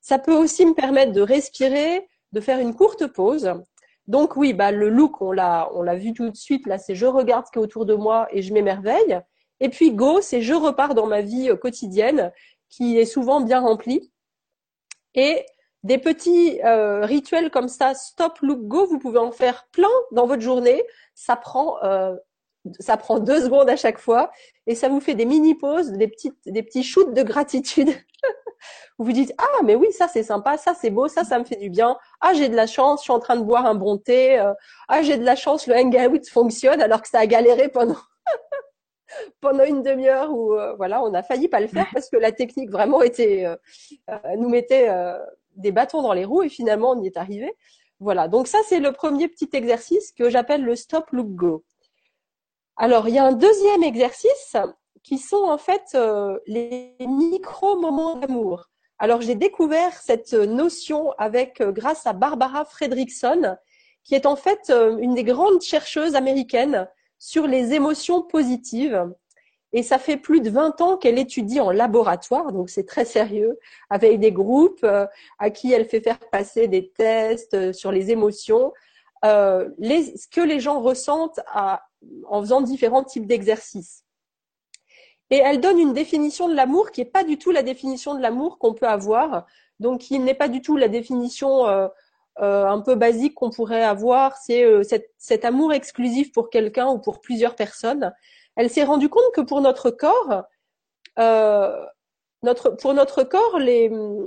Ça 0.00 0.18
peut 0.18 0.34
aussi 0.34 0.66
me 0.66 0.74
permettre 0.74 1.12
de 1.12 1.20
respirer, 1.20 2.08
de 2.32 2.40
faire 2.40 2.58
une 2.58 2.74
courte 2.74 3.06
pause. 3.06 3.52
Donc 4.08 4.36
oui, 4.36 4.52
bah 4.52 4.72
le 4.72 4.88
look, 4.88 5.20
on 5.20 5.32
l'a 5.32 5.68
on 5.74 5.82
l'a 5.82 5.96
vu 5.96 6.12
tout 6.12 6.30
de 6.30 6.36
suite. 6.36 6.66
Là, 6.66 6.78
c'est 6.78 6.94
je 6.94 7.06
regarde 7.06 7.46
ce 7.46 7.50
qui 7.52 7.58
est 7.58 7.62
autour 7.62 7.86
de 7.86 7.94
moi 7.94 8.28
et 8.32 8.42
je 8.42 8.52
m'émerveille. 8.52 9.20
Et 9.60 9.68
puis 9.68 9.92
go, 9.92 10.20
c'est 10.20 10.42
je 10.42 10.54
repars 10.54 10.94
dans 10.94 11.06
ma 11.06 11.22
vie 11.22 11.50
euh, 11.50 11.56
quotidienne 11.56 12.32
qui 12.68 12.98
est 12.98 13.06
souvent 13.06 13.40
bien 13.40 13.60
remplie. 13.60 14.12
Et 15.14 15.46
des 15.82 15.98
petits 15.98 16.60
euh, 16.64 17.04
rituels 17.06 17.50
comme 17.50 17.68
ça, 17.68 17.94
stop, 17.94 18.38
look, 18.40 18.60
go, 18.66 18.86
vous 18.86 18.98
pouvez 18.98 19.18
en 19.18 19.32
faire 19.32 19.66
plein 19.72 19.88
dans 20.12 20.26
votre 20.26 20.42
journée. 20.42 20.82
Ça 21.14 21.36
prend 21.36 21.82
euh, 21.84 22.14
ça 22.80 22.96
prend 22.96 23.18
deux 23.18 23.42
secondes 23.42 23.68
à 23.68 23.76
chaque 23.76 23.98
fois 23.98 24.30
et 24.66 24.74
ça 24.74 24.88
vous 24.88 25.00
fait 25.00 25.14
des 25.14 25.24
mini 25.24 25.54
pauses, 25.54 25.92
des 25.92 26.08
petites, 26.08 26.36
des 26.46 26.62
petits 26.62 26.82
shoots 26.82 27.14
de 27.14 27.22
gratitude. 27.22 27.88
vous 28.98 29.04
vous 29.06 29.12
dites 29.12 29.32
ah 29.38 29.62
mais 29.64 29.74
oui 29.74 29.92
ça 29.92 30.08
c'est 30.08 30.22
sympa, 30.22 30.56
ça 30.58 30.74
c'est 30.74 30.90
beau, 30.90 31.08
ça 31.08 31.24
ça 31.24 31.38
me 31.38 31.44
fait 31.44 31.56
du 31.56 31.70
bien. 31.70 31.96
Ah 32.20 32.34
j'ai 32.34 32.48
de 32.48 32.56
la 32.56 32.66
chance, 32.66 33.00
je 33.00 33.04
suis 33.04 33.12
en 33.12 33.20
train 33.20 33.36
de 33.36 33.44
boire 33.44 33.66
un 33.66 33.74
bon 33.74 33.98
thé. 33.98 34.38
Euh, 34.38 34.52
ah 34.88 35.02
j'ai 35.02 35.16
de 35.18 35.24
la 35.24 35.36
chance, 35.36 35.66
le 35.66 35.76
hangout 35.76 36.26
fonctionne 36.28 36.82
alors 36.82 37.02
que 37.02 37.08
ça 37.08 37.20
a 37.20 37.26
galéré 37.26 37.68
pendant 37.68 37.96
pendant 39.40 39.64
une 39.64 39.82
demi-heure 39.82 40.32
où 40.32 40.54
euh, 40.54 40.74
voilà 40.76 41.02
on 41.02 41.14
a 41.14 41.22
failli 41.22 41.48
pas 41.48 41.60
le 41.60 41.68
faire 41.68 41.86
parce 41.92 42.08
que 42.08 42.16
la 42.16 42.32
technique 42.32 42.70
vraiment 42.70 43.02
était 43.02 43.44
euh, 43.44 43.56
nous 44.36 44.48
mettait 44.48 44.88
des 45.56 45.72
bâtons 45.72 46.02
dans 46.02 46.12
les 46.12 46.24
roues 46.24 46.42
et 46.42 46.48
finalement 46.48 46.92
on 46.92 47.02
y 47.02 47.06
est 47.06 47.16
arrivé. 47.16 47.54
Voilà 48.00 48.28
donc 48.28 48.46
ça 48.46 48.58
c'est 48.66 48.80
le 48.80 48.92
premier 48.92 49.28
petit 49.28 49.50
exercice 49.52 50.12
que 50.12 50.30
j'appelle 50.30 50.64
le 50.64 50.76
stop 50.76 51.10
look 51.12 51.28
go. 51.28 51.64
Alors, 52.78 53.08
il 53.08 53.14
y 53.14 53.18
a 53.18 53.24
un 53.24 53.32
deuxième 53.32 53.82
exercice 53.82 54.54
qui 55.02 55.18
sont 55.18 55.44
en 55.44 55.56
fait 55.56 55.82
euh, 55.94 56.38
les 56.46 56.94
micro-moments 57.00 58.16
d'amour. 58.16 58.68
Alors, 58.98 59.22
j'ai 59.22 59.34
découvert 59.34 59.94
cette 59.94 60.34
notion 60.34 61.12
avec 61.12 61.62
euh, 61.62 61.72
grâce 61.72 62.06
à 62.06 62.12
Barbara 62.12 62.66
Fredrickson, 62.66 63.56
qui 64.04 64.14
est 64.14 64.26
en 64.26 64.36
fait 64.36 64.68
euh, 64.68 64.98
une 64.98 65.14
des 65.14 65.24
grandes 65.24 65.62
chercheuses 65.62 66.16
américaines 66.16 66.86
sur 67.18 67.46
les 67.46 67.74
émotions 67.74 68.22
positives. 68.22 69.10
Et 69.72 69.82
ça 69.82 69.98
fait 69.98 70.16
plus 70.16 70.40
de 70.40 70.50
20 70.50 70.80
ans 70.80 70.96
qu'elle 70.96 71.18
étudie 71.18 71.60
en 71.60 71.70
laboratoire, 71.70 72.52
donc 72.52 72.70
c'est 72.70 72.86
très 72.86 73.04
sérieux, 73.04 73.58
avec 73.90 74.20
des 74.20 74.32
groupes 74.32 74.86
à 75.38 75.50
qui 75.50 75.72
elle 75.72 75.86
fait 75.86 76.00
faire 76.00 76.18
passer 76.30 76.68
des 76.68 76.88
tests 76.88 77.72
sur 77.72 77.92
les 77.92 78.10
émotions, 78.10 78.72
les, 79.24 80.16
ce 80.16 80.28
que 80.28 80.40
les 80.40 80.60
gens 80.60 80.80
ressentent 80.80 81.40
en 81.50 82.40
faisant 82.40 82.62
différents 82.62 83.04
types 83.04 83.26
d'exercices. 83.26 84.06
Et 85.30 85.38
elle 85.38 85.60
donne 85.60 85.78
une 85.78 85.92
définition 85.92 86.48
de 86.48 86.54
l'amour 86.54 86.90
qui 86.90 87.00
n'est 87.00 87.10
pas 87.10 87.24
du 87.24 87.38
tout 87.38 87.50
la 87.50 87.62
définition 87.62 88.14
de 88.14 88.22
l'amour 88.22 88.58
qu'on 88.58 88.74
peut 88.74 88.86
avoir, 88.86 89.46
donc 89.80 90.00
qui 90.00 90.18
n'est 90.18 90.34
pas 90.34 90.48
du 90.48 90.62
tout 90.62 90.76
la 90.76 90.88
définition 90.88 91.66
euh, 91.66 91.88
euh, 92.40 92.66
un 92.66 92.80
peu 92.80 92.94
basique 92.94 93.34
qu'on 93.34 93.50
pourrait 93.50 93.82
avoir, 93.82 94.36
c'est 94.36 94.64
euh, 94.64 94.82
cet, 95.18 95.44
amour 95.44 95.72
exclusif 95.72 96.32
pour 96.32 96.50
quelqu'un 96.50 96.88
ou 96.88 96.98
pour 96.98 97.20
plusieurs 97.20 97.54
personnes. 97.54 98.12
Elle 98.56 98.70
s'est 98.70 98.84
rendue 98.84 99.08
compte 99.08 99.32
que 99.34 99.40
pour 99.40 99.60
notre 99.60 99.90
corps, 99.90 100.44
notre, 102.42 102.70
pour 102.70 102.94
notre 102.94 103.22
corps, 103.22 103.58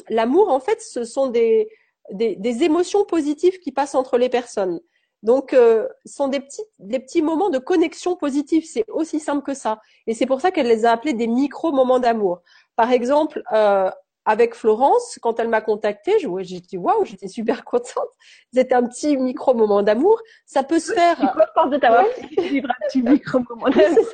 l'amour 0.09 0.49
en 0.49 0.59
fait, 0.59 0.81
ce 0.81 1.03
sont 1.03 1.27
des, 1.27 1.69
des 2.11 2.63
émotions 2.63 3.05
positives 3.05 3.59
qui 3.59 3.71
passent 3.71 3.95
entre 3.95 4.17
les 4.17 4.29
personnes. 4.29 4.79
Donc, 5.21 5.53
euh, 5.53 5.87
ce 6.05 6.13
sont 6.13 6.27
des 6.29 6.39
petits, 6.39 6.63
des 6.79 6.99
petits 6.99 7.21
moments 7.21 7.49
de 7.49 7.57
connexion 7.57 8.15
positive. 8.15 8.63
C'est 8.65 8.85
aussi 8.89 9.19
simple 9.19 9.43
que 9.43 9.53
ça. 9.53 9.79
Et 10.07 10.13
c'est 10.13 10.25
pour 10.25 10.39
ça 10.41 10.51
qu'elle 10.51 10.67
les 10.67 10.85
a 10.85 10.91
appelés 10.91 11.13
des 11.13 11.27
micro-moments 11.27 11.99
d'amour. 11.99 12.41
Par 12.75 12.91
exemple, 12.91 13.43
euh, 13.53 13.89
avec 14.29 14.53
Florence, 14.53 15.17
quand 15.23 15.39
elle 15.39 15.47
m'a 15.47 15.59
contactée, 15.59 16.13
j'ai 16.19 16.59
dit 16.59 16.77
waouh, 16.77 17.03
j'étais 17.03 17.27
super 17.27 17.65
contente. 17.65 18.09
C'était 18.53 18.75
un 18.75 18.83
petit 18.83 19.17
micro-moment 19.17 19.81
d'amour. 19.81 20.21
Ça 20.45 20.61
peut 20.61 20.77
se 20.77 20.93
faire. 20.93 21.15
Je 21.19 21.25
suis 21.25 21.35
contente 21.35 21.71
de 21.71 21.77
t'avoir 21.77 22.05
fait 22.05 22.23
un 22.23 22.87
petit 22.87 23.01
micro-moment 23.01 23.69
d'amour. 23.69 24.05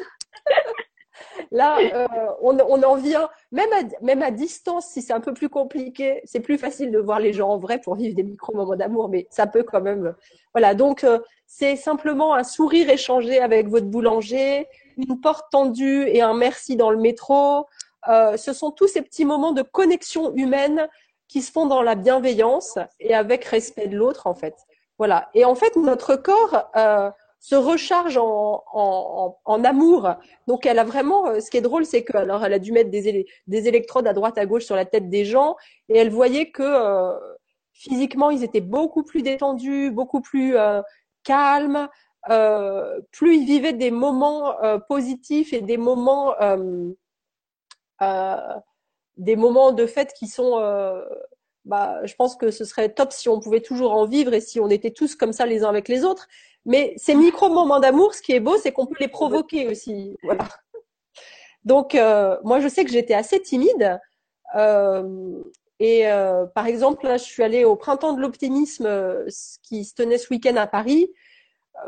Là, 1.51 1.77
euh, 1.79 2.07
on, 2.41 2.57
on, 2.59 2.81
en 2.83 2.95
vient, 2.95 3.27
même 3.51 3.69
à, 3.73 3.81
même 4.01 4.21
à 4.21 4.31
distance, 4.31 4.87
si 4.87 5.01
c'est 5.01 5.13
un 5.13 5.19
peu 5.19 5.33
plus 5.33 5.49
compliqué, 5.49 6.21
c'est 6.23 6.39
plus 6.39 6.57
facile 6.57 6.91
de 6.91 6.99
voir 6.99 7.19
les 7.19 7.33
gens 7.33 7.49
en 7.49 7.57
vrai 7.57 7.79
pour 7.79 7.95
vivre 7.95 8.15
des 8.15 8.23
micro-moments 8.23 8.75
d'amour, 8.75 9.09
mais 9.09 9.27
ça 9.29 9.47
peut 9.47 9.63
quand 9.63 9.81
même. 9.81 10.15
Voilà, 10.53 10.75
donc 10.75 11.03
euh, 11.03 11.19
c'est 11.45 11.75
simplement 11.75 12.35
un 12.35 12.43
sourire 12.43 12.89
échangé 12.89 13.39
avec 13.39 13.67
votre 13.67 13.87
boulanger, 13.87 14.67
une 14.97 15.19
porte 15.19 15.45
tendue 15.51 16.07
et 16.07 16.21
un 16.21 16.33
merci 16.33 16.77
dans 16.77 16.89
le 16.89 16.97
métro. 16.97 17.65
Euh, 18.07 18.37
ce 18.37 18.53
sont 18.53 18.71
tous 18.71 18.87
ces 18.87 19.01
petits 19.01 19.25
moments 19.25 19.51
de 19.51 19.61
connexion 19.61 20.33
humaine 20.35 20.87
qui 21.27 21.41
se 21.41 21.51
font 21.51 21.65
dans 21.65 21.81
la 21.81 21.95
bienveillance 21.95 22.77
et 22.99 23.15
avec 23.15 23.45
respect 23.45 23.87
de 23.87 23.97
l'autre, 23.97 24.27
en 24.27 24.35
fait. 24.35 24.55
Voilà. 24.97 25.29
Et 25.33 25.43
en 25.43 25.55
fait, 25.55 25.75
notre 25.75 26.15
corps, 26.15 26.69
euh, 26.75 27.09
se 27.45 27.53
recharge 27.53 28.17
en, 28.17 28.63
en, 28.73 29.37
en, 29.45 29.63
amour. 29.63 30.09
Donc 30.47 30.65
elle 30.65 30.79
a 30.79 30.83
vraiment, 30.83 31.27
euh, 31.27 31.39
ce 31.39 31.51
qui 31.51 31.57
est 31.57 31.61
drôle, 31.61 31.85
c'est 31.85 32.03
que 32.03 32.17
alors 32.17 32.43
elle 32.43 32.53
a 32.53 32.59
dû 32.59 32.71
mettre 32.71 32.89
des, 32.89 33.27
des 33.45 33.67
électrodes 33.67 34.07
à 34.07 34.13
droite 34.13 34.39
à 34.39 34.47
gauche 34.47 34.65
sur 34.65 34.75
la 34.75 34.85
tête 34.85 35.11
des 35.11 35.25
gens 35.25 35.55
et 35.87 35.97
elle 35.99 36.09
voyait 36.09 36.49
que 36.49 36.63
euh, 36.63 37.13
physiquement 37.71 38.31
ils 38.31 38.43
étaient 38.43 38.61
beaucoup 38.61 39.03
plus 39.03 39.21
détendus, 39.21 39.91
beaucoup 39.91 40.21
plus 40.21 40.57
euh, 40.57 40.81
calmes, 41.23 41.87
euh, 42.31 42.99
plus 43.11 43.37
ils 43.37 43.45
vivaient 43.45 43.73
des 43.73 43.91
moments 43.91 44.55
positifs 44.89 45.53
et 45.53 45.61
des 45.61 45.77
moments 45.77 46.33
des 48.01 49.35
moments 49.35 49.71
de 49.71 49.85
fête 49.85 50.13
qui 50.13 50.27
sont 50.27 50.59
bah, 51.65 52.05
je 52.05 52.13
pense 52.15 52.35
que 52.35 52.51
ce 52.51 52.63
serait 52.63 52.89
top 52.89 53.11
si 53.11 53.27
on 53.27 53.39
pouvait 53.39 53.61
toujours 53.61 53.93
en 53.93 54.05
vivre 54.05 54.33
et 54.33 54.41
si 54.41 54.59
on 54.59 54.69
était 54.69 54.91
tous 54.91 55.15
comme 55.15 55.33
ça 55.33 55.45
les 55.45 55.63
uns 55.63 55.69
avec 55.69 55.87
les 55.87 56.03
autres. 56.05 56.27
Mais 56.65 56.93
ces 56.97 57.15
micro-moments 57.15 57.79
d'amour, 57.79 58.13
ce 58.13 58.21
qui 58.21 58.33
est 58.33 58.39
beau, 58.39 58.57
c'est 58.57 58.71
qu'on 58.71 58.85
peut 58.85 58.95
les 58.99 59.07
provoquer 59.07 59.67
aussi. 59.67 60.15
Voilà. 60.23 60.47
Donc, 61.63 61.95
euh, 61.95 62.37
moi, 62.43 62.59
je 62.59 62.67
sais 62.67 62.85
que 62.85 62.91
j'étais 62.91 63.13
assez 63.13 63.41
timide. 63.41 63.99
Euh, 64.55 65.41
et 65.79 66.07
euh, 66.07 66.45
par 66.45 66.67
exemple, 66.67 67.05
là, 67.05 67.17
je 67.17 67.23
suis 67.23 67.43
allée 67.43 67.65
au 67.65 67.75
printemps 67.75 68.13
de 68.13 68.21
l'optimisme 68.21 68.85
euh, 68.85 69.27
qui 69.63 69.83
se 69.83 69.93
tenait 69.93 70.17
ce 70.17 70.31
week-end 70.31 70.55
à 70.55 70.67
Paris. 70.67 71.11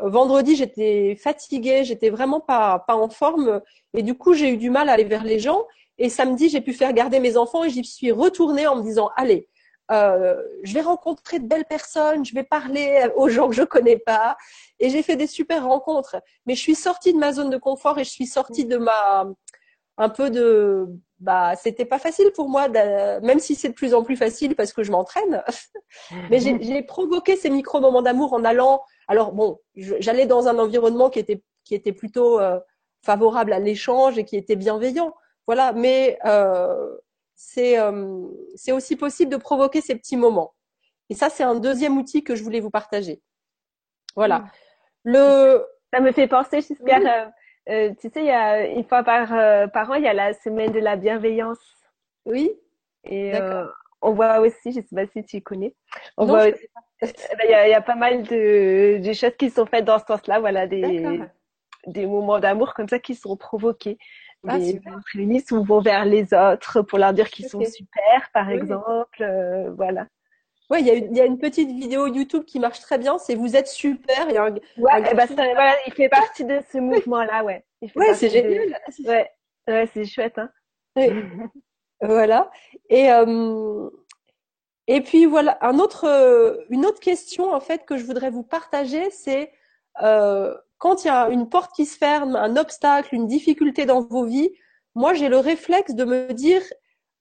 Euh, 0.02 0.08
vendredi, 0.10 0.56
j'étais 0.56 1.16
fatiguée, 1.16 1.84
j'étais 1.84 2.10
vraiment 2.10 2.40
pas 2.40 2.84
pas 2.86 2.96
en 2.96 3.08
forme, 3.08 3.62
et 3.94 4.02
du 4.02 4.14
coup, 4.14 4.34
j'ai 4.34 4.50
eu 4.50 4.56
du 4.58 4.70
mal 4.70 4.88
à 4.88 4.92
aller 4.92 5.04
vers 5.04 5.24
les 5.24 5.38
gens. 5.38 5.64
Et 5.98 6.08
samedi, 6.08 6.48
j'ai 6.48 6.60
pu 6.60 6.72
faire 6.72 6.92
garder 6.92 7.20
mes 7.20 7.36
enfants 7.36 7.64
et 7.64 7.70
j'y 7.70 7.84
suis 7.84 8.12
retournée 8.12 8.66
en 8.66 8.76
me 8.76 8.82
disant, 8.82 9.10
allez, 9.16 9.48
euh, 9.90 10.36
je 10.62 10.74
vais 10.74 10.82
rencontrer 10.82 11.38
de 11.38 11.46
belles 11.46 11.64
personnes, 11.64 12.24
je 12.24 12.34
vais 12.34 12.44
parler 12.44 13.08
aux 13.16 13.28
gens 13.28 13.48
que 13.48 13.54
je 13.54 13.62
connais 13.62 13.96
pas, 13.96 14.36
et 14.78 14.90
j'ai 14.90 15.02
fait 15.02 15.16
des 15.16 15.26
super 15.26 15.66
rencontres. 15.66 16.16
Mais 16.46 16.54
je 16.54 16.60
suis 16.60 16.74
sortie 16.74 17.12
de 17.12 17.18
ma 17.18 17.32
zone 17.32 17.50
de 17.50 17.56
confort 17.56 17.98
et 17.98 18.04
je 18.04 18.10
suis 18.10 18.26
sortie 18.26 18.66
de 18.66 18.76
ma 18.76 19.26
un 20.00 20.08
peu 20.08 20.30
de 20.30 20.86
bah 21.18 21.56
c'était 21.56 21.84
pas 21.84 21.98
facile 21.98 22.30
pour 22.32 22.48
moi, 22.48 22.68
même 22.68 23.40
si 23.40 23.56
c'est 23.56 23.70
de 23.70 23.74
plus 23.74 23.94
en 23.94 24.04
plus 24.04 24.16
facile 24.16 24.54
parce 24.54 24.72
que 24.72 24.84
je 24.84 24.92
m'entraîne. 24.92 25.42
Mais 26.30 26.38
j'ai 26.38 26.82
provoqué 26.82 27.36
ces 27.36 27.50
micro 27.50 27.80
moments 27.80 28.02
d'amour 28.02 28.32
en 28.32 28.44
allant. 28.44 28.82
Alors 29.08 29.32
bon, 29.32 29.58
j'allais 29.74 30.26
dans 30.26 30.46
un 30.46 30.58
environnement 30.58 31.10
qui 31.10 31.18
était 31.18 31.42
qui 31.64 31.74
était 31.74 31.92
plutôt 31.92 32.40
euh, 32.40 32.60
favorable 33.04 33.52
à 33.52 33.58
l'échange 33.58 34.18
et 34.18 34.24
qui 34.24 34.36
était 34.36 34.56
bienveillant. 34.56 35.12
Voilà, 35.48 35.72
mais 35.72 36.18
euh, 36.26 36.94
euh, 37.56 38.28
c'est 38.54 38.72
aussi 38.72 38.96
possible 38.96 39.32
de 39.32 39.38
provoquer 39.38 39.80
ces 39.80 39.96
petits 39.96 40.18
moments. 40.18 40.52
Et 41.08 41.14
ça, 41.14 41.30
c'est 41.30 41.42
un 41.42 41.54
deuxième 41.54 41.96
outil 41.96 42.22
que 42.22 42.36
je 42.36 42.44
voulais 42.44 42.60
vous 42.60 42.70
partager. 42.70 43.22
Voilà. 44.14 44.40
Hmm. 44.40 44.48
Le... 45.04 45.66
Ça 45.90 46.00
me 46.00 46.12
fait 46.12 46.28
penser, 46.28 46.60
j'espère, 46.60 47.00
euh, 47.00 47.30
euh, 47.72 47.94
tu 47.98 48.10
sais, 48.10 48.20
il 48.20 48.26
y 48.26 48.30
a 48.30 48.66
une 48.66 48.84
fois 48.84 49.02
par, 49.02 49.28
par 49.70 49.90
an, 49.90 49.94
il 49.94 50.04
y 50.04 50.08
a 50.08 50.12
la 50.12 50.34
semaine 50.34 50.70
de 50.70 50.80
la 50.80 50.96
bienveillance. 50.96 51.58
Oui. 52.26 52.52
Et 53.04 53.32
on 54.02 54.12
voit 54.12 54.40
aussi, 54.40 54.70
je 54.70 54.80
sais 54.82 54.94
pas 54.94 55.06
si 55.06 55.24
tu 55.24 55.40
connais, 55.40 55.74
on 56.18 56.26
voit 56.26 56.48
eh 56.48 56.52
ben, 57.00 57.10
il 57.44 57.50
y, 57.50 57.54
a, 57.54 57.68
y, 57.68 57.74
a, 57.74 57.80
pas 57.80 57.94
mal 57.94 58.22
de, 58.24 58.98
de, 58.98 59.12
choses 59.12 59.34
qui 59.38 59.50
sont 59.50 59.66
faites 59.66 59.84
dans 59.84 59.98
ce 59.98 60.04
sens-là, 60.04 60.40
voilà, 60.40 60.66
des, 60.66 61.20
des 61.86 62.06
moments 62.06 62.38
d'amour 62.38 62.74
comme 62.74 62.88
ça 62.88 62.98
qui 62.98 63.14
sont 63.14 63.36
provoqués. 63.36 63.98
Ah, 64.46 64.58
les 64.58 64.80
féministes 65.12 65.52
vont 65.52 65.80
vers 65.80 66.04
les 66.04 66.32
autres 66.32 66.82
pour 66.82 66.98
leur 66.98 67.12
dire 67.12 67.28
qu'ils 67.28 67.48
sont 67.48 67.64
super, 67.64 68.30
par 68.32 68.48
exemple. 68.50 69.22
Euh, 69.22 69.70
voilà. 69.72 70.06
Oui, 70.70 70.80
il 70.80 70.86
y, 70.86 70.90
a 70.90 70.94
une, 70.94 71.16
y 71.16 71.20
a 71.20 71.24
une 71.24 71.38
petite 71.38 71.70
vidéo 71.70 72.06
YouTube 72.06 72.44
qui 72.44 72.60
marche 72.60 72.80
très 72.80 72.98
bien, 72.98 73.16
c'est 73.18 73.34
vous 73.34 73.56
êtes 73.56 73.68
super. 73.68 74.28
Il, 74.28 74.36
un, 74.36 74.52
ouais, 74.52 75.02
eh 75.10 75.14
ben, 75.14 75.26
voilà, 75.26 75.74
il 75.86 75.92
fait 75.94 76.10
partie 76.10 76.44
de 76.44 76.60
ce 76.70 76.78
mouvement-là, 76.78 77.42
ouais. 77.42 77.64
Ouais, 77.96 78.14
c'est 78.14 78.28
génial. 78.28 78.78
Ouais, 79.04 79.30
ouais 79.66 79.88
c'est 79.92 80.04
chouette. 80.04 80.38
Hein. 80.38 80.50
voilà. 82.02 82.50
Et 82.90 83.10
euh... 83.10 83.88
et 84.86 85.00
puis 85.00 85.24
voilà, 85.24 85.58
un 85.62 85.78
autre, 85.78 86.66
une 86.68 86.84
autre 86.84 87.00
question 87.00 87.52
en 87.52 87.60
fait 87.60 87.86
que 87.86 87.96
je 87.96 88.04
voudrais 88.04 88.30
vous 88.30 88.42
partager, 88.42 89.10
c'est 89.10 89.50
euh, 90.02 90.54
quand 90.78 91.04
il 91.04 91.08
y 91.08 91.10
a 91.10 91.28
une 91.28 91.48
porte 91.48 91.74
qui 91.74 91.86
se 91.86 91.96
ferme, 91.98 92.36
un 92.36 92.56
obstacle, 92.56 93.14
une 93.14 93.26
difficulté 93.26 93.84
dans 93.84 94.00
vos 94.00 94.24
vies, 94.24 94.50
moi 94.94 95.12
j'ai 95.14 95.28
le 95.28 95.38
réflexe 95.38 95.94
de 95.94 96.04
me 96.04 96.32
dire 96.32 96.62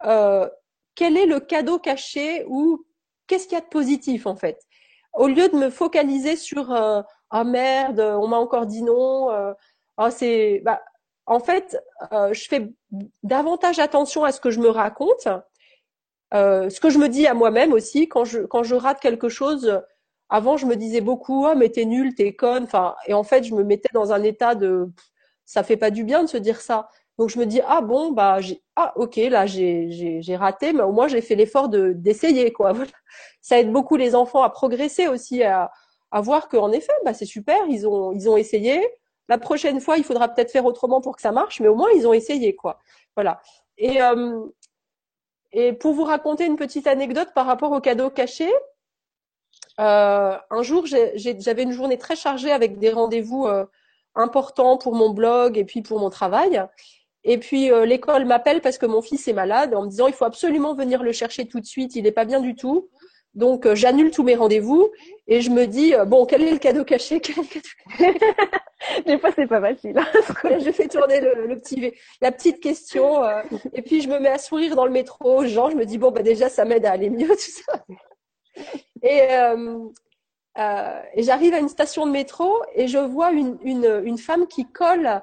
euh, 0.06 0.48
quel 0.96 1.18
est 1.18 1.26
le 1.26 1.40
cadeau 1.40 1.80
caché 1.80 2.46
ou 2.48 2.86
qu'est-ce 3.28 3.48
qu'il 3.48 3.58
y 3.58 3.62
a 3.62 3.64
de 3.64 3.70
positif 3.70 4.26
en 4.26 4.36
fait? 4.36 4.60
Au 5.14 5.28
lieu 5.28 5.50
de 5.50 5.56
me 5.56 5.70
focaliser 5.70 6.36
sur 6.36 6.72
euh, 6.72 7.02
ah 7.30 7.44
merde, 7.44 8.00
on 8.00 8.28
m'a 8.28 8.38
encore 8.38 8.68
dit 8.68 8.84
non, 8.84 9.32
euh, 9.32 9.54
ah 9.98 10.12
c'est 10.12 10.62
bah 10.64 10.82
en 11.26 11.40
fait 11.40 11.78
euh, 12.14 12.34
je 12.34 12.48
fais 12.48 12.72
davantage 13.24 13.80
attention 13.80 14.24
à 14.24 14.32
ce 14.32 14.40
que 14.40 14.52
je 14.52 14.60
me 14.60 14.70
raconte, 14.70 15.28
euh, 16.34 16.70
ce 16.70 16.80
que 16.80 16.90
je 16.90 17.00
me 17.00 17.10
dis 17.10 17.28
à 17.28 17.34
moi-même 17.34 17.74
aussi 17.74 18.08
quand 18.08 18.26
je 18.26 18.42
quand 18.42 18.64
je 18.64 18.76
rate 18.76 19.00
quelque 19.00 19.30
chose 19.30 19.82
avant, 20.30 20.58
je 20.58 20.66
me 20.66 20.76
disais 20.76 21.02
beaucoup, 21.02 21.46
ah, 21.48 21.56
mais 21.56 21.70
t'es 21.70 21.86
nul, 21.86 22.14
t'es 22.16 22.34
conne. 22.36 22.64
Enfin, 22.64 22.96
et 23.08 23.14
en 23.14 23.24
fait, 23.24 23.44
je 23.44 23.54
me 23.56 23.64
mettais 23.64 23.90
dans 23.94 24.12
un 24.14 24.24
état 24.24 24.56
de, 24.56 24.90
ça 25.46 25.64
fait 25.64 25.78
pas 25.78 25.92
du 25.92 26.04
bien 26.04 26.24
de 26.24 26.30
se 26.30 26.38
dire 26.38 26.62
ça. 26.62 26.90
Donc 27.18 27.30
je 27.30 27.40
me 27.40 27.46
dis 27.46 27.62
ah 27.66 27.82
bon 27.82 28.12
bah 28.12 28.42
j'ai 28.42 28.62
ah 28.76 28.94
ok 28.96 29.16
là 29.18 29.46
j'ai 29.48 30.22
j'ai 30.22 30.36
raté 30.36 30.72
mais 30.72 30.84
au 30.84 30.92
moins 30.92 31.08
j'ai 31.08 31.22
fait 31.22 31.36
l'effort 31.36 31.68
de 31.70 31.94
d'essayer 31.94 32.54
quoi. 32.54 32.74
Ça 33.42 33.60
aide 33.60 33.72
beaucoup 33.72 33.96
les 33.96 34.14
enfants 34.16 34.44
à 34.44 34.50
progresser 34.50 35.08
aussi 35.08 35.44
à 35.44 35.72
à 36.12 36.22
voir 36.22 36.48
qu'en 36.48 36.72
effet 36.72 36.94
bah 37.06 37.14
c'est 37.14 37.26
super 37.26 37.58
ils 37.70 37.88
ont 37.88 38.12
ils 38.14 38.30
ont 38.30 38.38
essayé. 38.38 38.88
La 39.30 39.38
prochaine 39.40 39.82
fois 39.82 39.98
il 39.98 40.04
faudra 40.04 40.28
peut-être 40.28 40.52
faire 40.52 40.66
autrement 40.66 41.02
pour 41.02 41.16
que 41.16 41.22
ça 41.22 41.32
marche 41.32 41.60
mais 41.60 41.68
au 41.68 41.76
moins 41.76 41.90
ils 41.96 42.08
ont 42.08 42.14
essayé 42.14 42.56
quoi. 42.56 42.80
Voilà. 43.16 43.42
Et 43.78 44.02
euh, 44.02 44.46
et 45.54 45.74
pour 45.74 45.94
vous 45.94 46.04
raconter 46.04 46.46
une 46.46 46.56
petite 46.56 46.88
anecdote 46.88 47.30
par 47.34 47.46
rapport 47.48 47.72
au 47.72 47.82
cadeau 47.82 48.10
caché, 48.10 48.50
euh, 49.80 50.38
un 50.50 50.62
jour 50.64 50.86
j'avais 50.86 51.64
une 51.64 51.72
journée 51.72 51.98
très 51.98 52.16
chargée 52.16 52.52
avec 52.52 52.80
des 52.80 52.90
rendez-vous 52.92 53.46
euh, 53.46 53.66
importants 54.16 54.78
pour 54.78 54.96
mon 54.96 55.12
blog 55.12 55.58
et 55.58 55.64
puis 55.64 55.82
pour 55.82 56.00
mon 56.00 56.10
travail. 56.10 56.62
Et 57.24 57.38
puis 57.38 57.72
euh, 57.72 57.86
l'école 57.86 58.26
m'appelle 58.26 58.62
parce 58.62 58.78
que 58.78 58.86
mon 58.86 59.02
fils 59.02 59.28
est 59.28 59.34
malade 59.34 59.76
en 59.76 59.84
me 59.84 59.90
disant 59.90 60.08
il 60.08 60.14
faut 60.14 60.26
absolument 60.26 60.74
venir 60.74 61.04
le 61.04 61.12
chercher 61.12 61.46
tout 61.46 61.60
de 61.60 61.66
suite, 61.66 61.96
il 61.96 62.04
n'est 62.04 62.12
pas 62.12 62.26
bien 62.26 62.40
du 62.40 62.56
tout. 62.56 62.90
Donc 63.34 63.66
euh, 63.66 63.76
j'annule 63.76 64.12
tous 64.12 64.24
mes 64.24 64.36
rendez-vous 64.36 64.90
et 65.28 65.42
je 65.42 65.52
me 65.52 65.68
dis 65.68 65.94
euh, 65.94 66.06
bon 66.06 66.26
quel 66.26 66.42
est 66.42 66.52
le 66.52 66.58
cadeau 66.58 66.86
caché? 66.86 67.20
Quel 67.22 67.36
cadeau 67.36 68.18
Des 69.06 69.20
fois 69.20 69.32
c'est 69.36 69.48
pas 69.48 69.60
facile. 69.60 69.98
Hein, 69.98 70.60
je 70.60 70.72
fais 70.72 70.88
tourner 70.88 71.20
le, 71.20 71.56
petit 71.58 71.94
la 72.22 72.32
petite 72.32 72.62
question 72.62 73.22
et 73.74 73.82
puis 73.82 74.02
je 74.02 74.08
me 74.08 74.20
mets 74.20 74.30
à 74.30 74.38
sourire 74.38 74.76
dans 74.76 74.86
le 74.86 74.92
métro 74.92 75.40
aux. 75.40 75.46
Je 75.46 75.76
me 75.76 75.86
dis 75.86 75.98
bon 75.98 76.12
bah 76.12 76.22
déjà 76.22 76.48
ça 76.48 76.64
m'aide 76.64 76.86
à 76.86 76.92
aller 76.92 77.10
mieux 77.10 77.28
tout 77.28 77.36
ça. 77.38 77.84
Et, 79.04 79.22
et 80.58 81.24
j'arrive 81.24 81.54
à 81.54 81.60
une 81.60 81.70
station 81.70 82.06
de 82.08 82.12
métro 82.12 82.52
et 82.74 82.88
je 82.88 82.98
vois 82.98 83.32
une, 83.32 83.58
une, 83.64 84.18
femme 84.18 84.48
qui 84.48 84.66
colle 84.66 85.22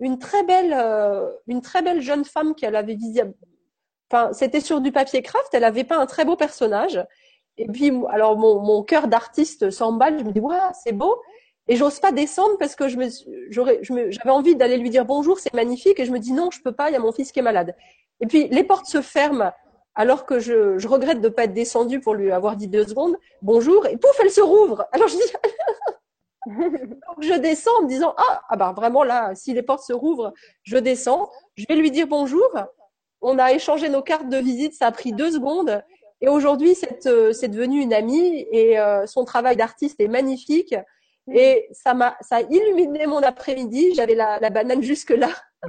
une 0.00 0.18
très 0.18 0.42
belle, 0.42 0.74
euh, 0.76 1.30
une 1.46 1.62
très 1.62 1.82
belle 1.82 2.00
jeune 2.00 2.24
femme 2.24 2.54
qu'elle 2.54 2.76
avait 2.76 2.94
visible. 2.94 3.34
Enfin, 4.10 4.32
c'était 4.32 4.60
sur 4.60 4.80
du 4.80 4.92
papier 4.92 5.22
craft. 5.22 5.48
Elle 5.52 5.64
avait 5.64 5.84
pas 5.84 5.96
un 5.96 6.06
très 6.06 6.24
beau 6.24 6.36
personnage. 6.36 7.04
Et 7.58 7.66
puis, 7.66 7.92
alors 8.10 8.36
mon, 8.36 8.82
cœur 8.82 9.08
d'artiste 9.08 9.70
s'emballe. 9.70 10.18
Je 10.18 10.24
me 10.24 10.32
dis, 10.32 10.40
ouais, 10.40 10.56
c'est 10.84 10.92
beau. 10.92 11.16
Et 11.68 11.76
j'ose 11.76 11.98
pas 11.98 12.12
descendre 12.12 12.56
parce 12.58 12.76
que 12.76 12.86
je 12.88 12.96
me, 12.96 13.08
j'aurais, 13.50 13.80
j'avais 13.82 14.30
envie 14.30 14.54
d'aller 14.54 14.76
lui 14.76 14.90
dire 14.90 15.04
bonjour, 15.04 15.40
c'est 15.40 15.52
magnifique. 15.52 15.98
Et 15.98 16.04
je 16.04 16.12
me 16.12 16.18
dis 16.18 16.32
non, 16.32 16.50
je 16.50 16.60
peux 16.62 16.72
pas. 16.72 16.90
Il 16.90 16.92
y 16.92 16.96
a 16.96 17.00
mon 17.00 17.12
fils 17.12 17.32
qui 17.32 17.40
est 17.40 17.42
malade. 17.42 17.74
Et 18.20 18.26
puis 18.26 18.48
les 18.48 18.62
portes 18.62 18.86
se 18.86 19.02
ferment 19.02 19.52
alors 19.96 20.26
que 20.26 20.38
je, 20.38 20.78
je 20.78 20.86
regrette 20.86 21.20
de 21.20 21.28
pas 21.28 21.44
être 21.44 21.54
descendue 21.54 22.00
pour 22.00 22.14
lui 22.14 22.30
avoir 22.30 22.56
dit 22.56 22.68
deux 22.68 22.86
secondes 22.86 23.16
bonjour. 23.42 23.86
Et 23.86 23.96
pouf, 23.96 24.16
elle 24.22 24.30
se 24.30 24.42
rouvre. 24.42 24.86
Alors 24.92 25.08
je 25.08 25.16
dis 25.16 25.32
je 27.20 27.34
descends 27.34 27.78
en 27.78 27.82
me 27.82 27.88
disant 27.88 28.14
ah, 28.16 28.42
ah 28.48 28.56
bah 28.56 28.72
vraiment 28.76 29.02
là, 29.02 29.34
si 29.34 29.52
les 29.54 29.62
portes 29.62 29.84
se 29.84 29.92
rouvrent, 29.92 30.32
je 30.62 30.76
descends. 30.76 31.30
Je 31.56 31.64
vais 31.68 31.74
lui 31.74 31.90
dire 31.90 32.06
bonjour. 32.06 32.48
On 33.22 33.38
a 33.38 33.52
échangé 33.52 33.88
nos 33.88 34.02
cartes 34.02 34.28
de 34.28 34.36
visite, 34.36 34.74
ça 34.74 34.86
a 34.86 34.92
pris 34.92 35.12
deux 35.12 35.32
secondes. 35.32 35.82
Et 36.20 36.28
aujourd'hui, 36.28 36.74
c'est 36.74 37.06
euh, 37.06 37.32
devenu 37.48 37.80
une 37.80 37.92
amie 37.92 38.46
et 38.52 38.78
euh, 38.78 39.06
son 39.06 39.24
travail 39.24 39.56
d'artiste 39.56 40.00
est 40.00 40.08
magnifique. 40.08 40.74
Et 41.32 41.68
ça 41.72 41.92
m'a, 41.92 42.16
ça 42.20 42.36
a 42.36 42.40
illuminé 42.42 43.06
mon 43.06 43.22
après-midi. 43.22 43.94
J'avais 43.94 44.14
la, 44.14 44.38
la, 44.38 44.50
banane 44.50 44.82
jusque 44.82 45.10
là. 45.10 45.28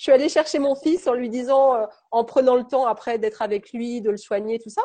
je 0.00 0.04
suis 0.04 0.12
allée 0.12 0.30
chercher 0.30 0.58
mon 0.58 0.74
fils 0.74 1.06
en 1.06 1.12
lui 1.12 1.28
disant, 1.28 1.74
euh, 1.74 1.84
en 2.10 2.24
prenant 2.24 2.56
le 2.56 2.64
temps 2.64 2.86
après 2.86 3.18
d'être 3.18 3.42
avec 3.42 3.70
lui, 3.74 4.00
de 4.00 4.08
le 4.08 4.16
soigner, 4.16 4.58
tout 4.58 4.70
ça. 4.70 4.80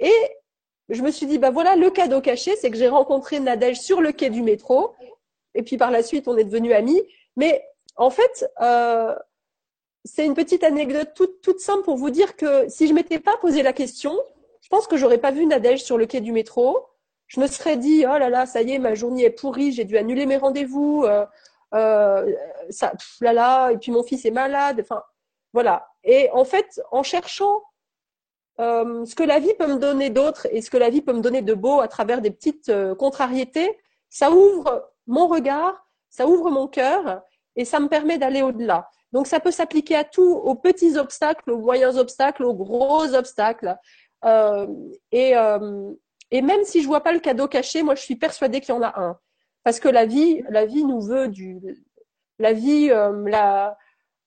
Et 0.00 0.12
je 0.88 1.00
me 1.00 1.12
suis 1.12 1.26
dit, 1.26 1.38
bah 1.38 1.50
voilà, 1.50 1.76
le 1.76 1.92
cadeau 1.92 2.20
caché, 2.20 2.56
c'est 2.56 2.68
que 2.68 2.76
j'ai 2.76 2.88
rencontré 2.88 3.38
Nadège 3.38 3.78
sur 3.78 4.00
le 4.00 4.10
quai 4.10 4.30
du 4.30 4.42
métro. 4.42 4.96
Et 5.54 5.62
puis 5.62 5.76
par 5.76 5.92
la 5.92 6.02
suite, 6.02 6.26
on 6.26 6.36
est 6.36 6.42
devenus 6.42 6.72
amis. 6.72 7.00
Mais 7.36 7.64
en 7.94 8.10
fait, 8.10 8.50
euh, 8.60 9.14
c'est 10.04 10.26
une 10.26 10.34
petite 10.34 10.64
anecdote 10.64 11.10
toute, 11.14 11.40
toute 11.40 11.60
simple 11.60 11.84
pour 11.84 11.96
vous 11.96 12.10
dire 12.10 12.34
que 12.34 12.68
si 12.68 12.88
je 12.88 12.94
m'étais 12.94 13.20
pas 13.20 13.36
posé 13.36 13.62
la 13.62 13.72
question, 13.72 14.18
je 14.60 14.68
pense 14.70 14.88
que 14.88 14.96
j'aurais 14.96 15.18
pas 15.18 15.30
vu 15.30 15.46
Nadège 15.46 15.84
sur 15.84 15.98
le 15.98 16.06
quai 16.06 16.20
du 16.20 16.32
métro. 16.32 16.84
Je 17.28 17.38
me 17.38 17.46
serais 17.46 17.76
dit, 17.76 18.06
oh 18.12 18.18
là 18.18 18.28
là, 18.28 18.44
ça 18.44 18.62
y 18.62 18.72
est, 18.72 18.80
ma 18.80 18.94
journée 18.96 19.22
est 19.22 19.30
pourrie, 19.30 19.70
j'ai 19.70 19.84
dû 19.84 19.96
annuler 19.96 20.26
mes 20.26 20.36
rendez-vous. 20.36 21.04
Euh, 21.06 21.26
euh, 21.74 22.32
ça, 22.70 22.92
là 23.20 23.32
là, 23.32 23.70
et 23.70 23.78
puis 23.78 23.92
mon 23.92 24.02
fils 24.02 24.24
est 24.24 24.30
malade. 24.30 24.80
Enfin, 24.80 25.02
voilà. 25.52 25.88
Et 26.04 26.30
en 26.32 26.44
fait, 26.44 26.80
en 26.90 27.02
cherchant 27.02 27.62
euh, 28.60 29.04
ce 29.04 29.14
que 29.14 29.22
la 29.22 29.38
vie 29.38 29.54
peut 29.58 29.66
me 29.66 29.78
donner 29.78 30.10
d'autre 30.10 30.46
et 30.50 30.62
ce 30.62 30.70
que 30.70 30.76
la 30.76 30.90
vie 30.90 31.02
peut 31.02 31.12
me 31.12 31.20
donner 31.20 31.42
de 31.42 31.54
beau 31.54 31.80
à 31.80 31.88
travers 31.88 32.20
des 32.20 32.30
petites 32.30 32.68
euh, 32.68 32.94
contrariétés, 32.94 33.78
ça 34.08 34.30
ouvre 34.30 34.90
mon 35.06 35.26
regard, 35.26 35.86
ça 36.10 36.26
ouvre 36.26 36.50
mon 36.50 36.66
cœur 36.66 37.22
et 37.56 37.64
ça 37.64 37.80
me 37.80 37.88
permet 37.88 38.18
d'aller 38.18 38.42
au-delà. 38.42 38.88
Donc 39.12 39.26
ça 39.26 39.40
peut 39.40 39.50
s'appliquer 39.50 39.96
à 39.96 40.04
tout, 40.04 40.32
aux 40.32 40.54
petits 40.54 40.96
obstacles, 40.96 41.50
aux 41.50 41.58
moyens 41.58 41.98
obstacles, 41.98 42.44
aux 42.44 42.54
gros 42.54 43.14
obstacles. 43.14 43.76
Et, 45.12 45.32
et 46.30 46.42
même 46.42 46.64
si 46.64 46.82
je 46.82 46.86
vois 46.86 47.00
pas 47.00 47.12
le 47.12 47.20
cadeau 47.20 47.48
caché, 47.48 47.82
moi 47.82 47.94
je 47.94 48.02
suis 48.02 48.16
persuadée 48.16 48.60
qu'il 48.60 48.74
y 48.74 48.78
en 48.78 48.82
a 48.82 49.00
un, 49.00 49.18
parce 49.68 49.80
que 49.80 49.88
la 49.90 50.06
vie, 50.06 50.42
la 50.48 50.64
vie 50.64 50.82
nous 50.82 51.02
veut 51.02 51.28
du, 51.28 51.60
la 52.38 52.54
vie, 52.54 52.88
la, 52.88 53.76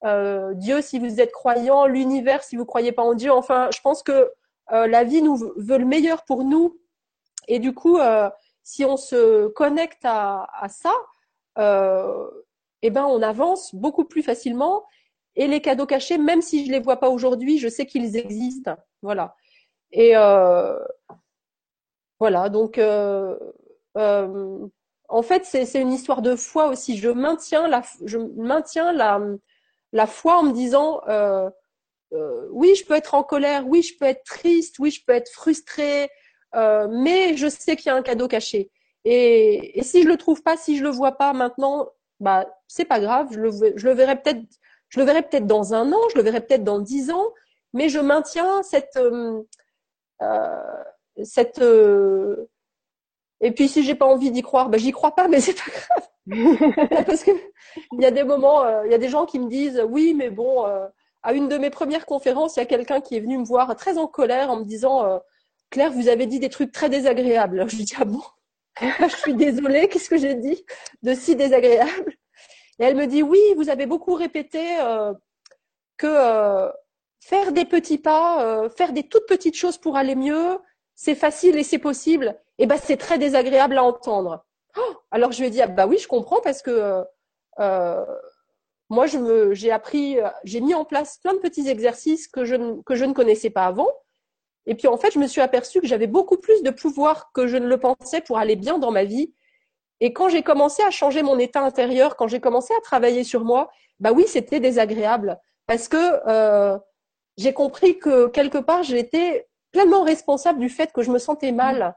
euh, 0.04 0.54
Dieu 0.54 0.84
si 0.84 1.00
vous 1.00 1.20
êtes 1.20 1.32
croyant, 1.32 1.88
l'univers 1.88 2.44
si 2.44 2.56
vous 2.56 2.64
croyez 2.64 2.92
pas 2.92 3.02
en 3.02 3.16
Dieu. 3.16 3.32
Enfin, 3.32 3.68
je 3.74 3.82
pense 3.82 4.04
que 4.04 4.32
euh, 4.72 4.86
la 4.86 5.04
vie 5.04 5.24
nous 5.24 5.38
veut 5.58 5.80
le 5.80 5.86
meilleur 5.86 6.26
pour 6.26 6.44
nous. 6.44 6.80
Et 7.48 7.58
du 7.58 7.74
coup, 7.74 7.98
euh, 7.98 8.30
si 8.62 8.86
on 8.86 8.98
se 8.98 9.48
connecte 9.48 10.06
à, 10.06 10.48
à 10.54 10.70
ça, 10.70 10.94
eh 12.84 12.92
ben 12.92 13.06
on 13.06 13.24
avance 13.24 13.74
beaucoup 13.74 14.06
plus 14.06 14.22
facilement. 14.22 14.86
Et 15.36 15.48
les 15.48 15.60
cadeaux 15.60 15.88
cachés, 15.88 16.20
même 16.20 16.44
si 16.44 16.68
je 16.68 16.72
les 16.72 16.80
vois 16.80 16.98
pas 16.98 17.10
aujourd'hui, 17.10 17.58
je 17.58 17.68
sais 17.68 17.88
qu'ils 17.88 18.16
existent. 18.16 18.78
Voilà. 19.02 19.36
Et 19.92 20.14
voilà. 22.20 22.50
Donc, 22.50 22.80
en 25.12 25.22
fait, 25.22 25.46
c'est 25.46 25.82
une 25.82 25.92
histoire 25.92 26.22
de 26.22 26.36
foi 26.36 26.68
aussi. 26.68 26.98
Je 26.98 27.10
maintiens 27.10 27.68
la, 27.68 27.82
je 28.06 28.18
maintiens 28.18 28.94
la 28.94 29.20
la 29.94 30.08
foi 30.08 30.40
en 30.40 30.44
me 30.44 30.54
disant 30.54 31.02
euh, 31.10 31.50
euh, 32.14 32.48
oui, 32.52 32.76
je 32.76 32.86
peux 32.86 32.96
être 32.96 33.14
en 33.16 33.24
colère, 33.24 33.68
oui, 33.68 33.82
je 33.84 33.98
peux 33.98 34.06
être 34.06 34.24
triste, 34.24 34.80
oui, 34.80 34.92
je 34.92 35.04
peux 35.06 35.14
être 35.14 35.32
frustrée, 35.32 36.10
euh, 36.56 36.88
mais 36.90 37.38
je 37.38 37.48
sais 37.48 37.76
qu'il 37.76 37.88
y 37.88 37.90
a 37.90 37.96
un 37.96 38.02
cadeau 38.02 38.28
caché. 38.28 38.72
Et, 39.06 39.80
et, 39.80 39.84
si 39.84 40.04
je 40.04 40.08
le 40.08 40.18
trouve 40.18 40.44
pas, 40.44 40.58
si 40.58 40.78
je 40.78 40.84
le 40.84 40.90
vois 40.90 41.14
pas 41.14 41.34
maintenant, 41.34 41.90
bah 42.20 42.46
c'est 42.68 42.86
pas 42.86 43.00
grave, 43.00 43.30
je 43.32 43.40
le, 43.40 43.52
je 43.76 43.88
le 43.88 43.94
verrai 43.94 44.22
peut-être, 44.22 44.42
je 44.90 45.00
le 45.00 45.06
verrai 45.06 45.24
peut-être 45.24 45.48
dans 45.48 45.74
un 45.74 45.92
an, 45.94 46.00
je 46.12 46.18
le 46.18 46.24
verrai 46.24 46.42
peut-être 46.42 46.64
dans 46.64 46.80
dix 46.80 47.12
ans, 47.12 47.34
mais 47.74 47.90
je 47.90 48.00
maintiens 48.00 48.64
cette 48.64 48.98
euh, 48.98 49.42
euh 50.22 50.84
cette 51.24 51.60
euh, 51.60 52.50
et 53.42 53.52
puis 53.52 53.68
si 53.68 53.84
j'ai 53.84 53.96
pas 53.96 54.06
envie 54.06 54.32
d'y 54.32 54.44
croire, 54.44 54.70
bah 54.70 54.78
j'y 54.78 54.92
crois 54.92 55.16
pas, 55.16 55.28
mais 55.28 55.42
c'est 55.42 55.54
pas 55.54 55.72
grave. 55.72 56.08
Parce 57.06 57.24
que 57.24 57.32
il 57.94 58.02
y 58.02 58.06
a 58.06 58.12
des 58.12 58.24
moments, 58.24 58.64
euh, 58.64 58.86
il 58.86 58.92
y 58.92 58.96
a 58.96 59.00
des 59.00 59.10
gens 59.10 59.26
qui 59.26 59.40
me 59.40 59.50
disent 59.50 59.84
oui, 59.90 60.14
mais 60.14 60.30
bon, 60.30 60.66
euh, 60.66 60.86
à 61.24 61.34
une 61.34 61.50
de 61.50 61.58
mes 61.58 61.70
premières 61.70 62.06
conférences, 62.06 62.56
il 62.56 62.60
y 62.60 62.64
a 62.64 62.68
quelqu'un 62.68 63.02
qui 63.02 63.18
est 63.18 63.20
venu 63.20 63.38
me 63.38 63.46
voir 63.46 63.76
très 63.76 63.98
en 63.98 64.08
colère 64.08 64.52
en 64.52 64.58
me 64.58 64.66
disant 64.66 65.04
euh, 65.06 65.18
Claire, 65.72 65.92
vous 65.92 66.08
avez 66.08 66.26
dit 66.26 66.40
des 66.40 66.50
trucs 66.50 66.72
très 66.72 66.90
désagréables. 66.90 67.58
Alors, 67.58 67.70
je 67.70 67.78
lui 67.78 67.86
dis 67.86 67.94
ah 68.00 68.06
bon, 68.06 68.22
je 68.82 69.16
suis 69.16 69.34
désolée, 69.34 69.88
qu'est-ce 69.88 70.10
que 70.10 70.18
j'ai 70.18 70.36
dit 70.36 70.64
de 71.02 71.14
si 71.14 71.36
désagréable? 71.36 72.14
Et 72.80 72.84
elle 72.84 72.96
me 72.96 73.08
dit 73.08 73.24
oui, 73.24 73.40
vous 73.58 73.70
avez 73.70 73.86
beaucoup 73.86 74.14
répété 74.14 74.60
que 75.98 76.72
faire 77.24 77.52
des 77.52 77.66
petits 77.66 78.00
pas, 78.00 78.68
faire 78.76 78.92
des 78.92 79.04
toutes 79.04 79.28
petites 79.28 79.56
choses 79.56 79.78
pour 79.78 79.98
aller 79.98 80.16
mieux, 80.16 80.58
c'est 80.96 81.16
facile 81.16 81.58
et 81.58 81.64
c'est 81.64 81.80
possible. 81.80 82.40
Eh 82.64 82.68
ben 82.68 82.78
c'est 82.78 82.98
très 82.98 83.18
désagréable 83.18 83.76
à 83.80 83.84
entendre. 83.84 84.46
Oh 84.78 84.94
alors 85.10 85.32
je 85.32 85.40
lui 85.40 85.48
ai 85.48 85.50
dit 85.50 85.64
ah 85.64 85.68
bah 85.68 85.88
oui 85.88 85.98
je 85.98 86.08
comprends 86.08 86.42
parce 86.42 86.62
que 86.62 87.04
euh, 87.60 88.06
moi 88.90 89.08
je 89.08 89.18
me 89.18 89.56
j'ai 89.56 89.72
appris 89.72 90.20
j'ai 90.44 90.62
mis 90.62 90.76
en 90.76 90.86
place 90.86 91.18
plein 91.24 91.34
de 91.34 91.40
petits 91.40 91.68
exercices 91.68 92.28
que 92.28 92.46
je 92.46 92.54
ne, 92.54 92.82
que 92.84 92.94
je 92.94 93.04
ne 93.06 93.14
connaissais 93.14 93.50
pas 93.50 93.66
avant. 93.66 93.90
Et 94.68 94.76
puis 94.76 94.88
en 94.88 94.96
fait 94.96 95.12
je 95.12 95.18
me 95.18 95.26
suis 95.26 95.42
aperçue 95.42 95.82
que 95.82 95.88
j'avais 95.88 96.06
beaucoup 96.06 96.38
plus 96.38 96.62
de 96.62 96.70
pouvoir 96.70 97.32
que 97.34 97.48
je 97.48 97.58
ne 97.58 97.66
le 97.66 97.80
pensais 97.80 98.22
pour 98.22 98.38
aller 98.38 98.56
bien 98.56 98.78
dans 98.78 98.92
ma 98.92 99.06
vie. 99.06 99.34
Et 100.00 100.14
quand 100.14 100.30
j'ai 100.30 100.44
commencé 100.44 100.84
à 100.84 100.92
changer 100.92 101.24
mon 101.24 101.40
état 101.40 101.62
intérieur 101.62 102.16
quand 102.16 102.28
j'ai 102.28 102.42
commencé 102.42 102.76
à 102.76 102.82
travailler 102.82 103.24
sur 103.24 103.44
moi 103.44 103.72
bah 104.00 104.12
oui 104.12 104.26
c'était 104.28 104.60
désagréable. 104.60 105.40
Parce 105.66 105.88
que 105.88 105.98
euh, 106.28 106.78
j'ai 107.38 107.54
compris 107.54 107.98
que 107.98 108.28
quelque 108.28 108.60
part 108.60 108.84
j'étais 108.84 109.48
pleinement 109.72 110.04
responsable 110.04 110.60
du 110.60 110.70
fait 110.70 110.94
que 110.94 111.02
je 111.02 111.10
me 111.10 111.18
sentais 111.18 111.52
mal 111.52 111.96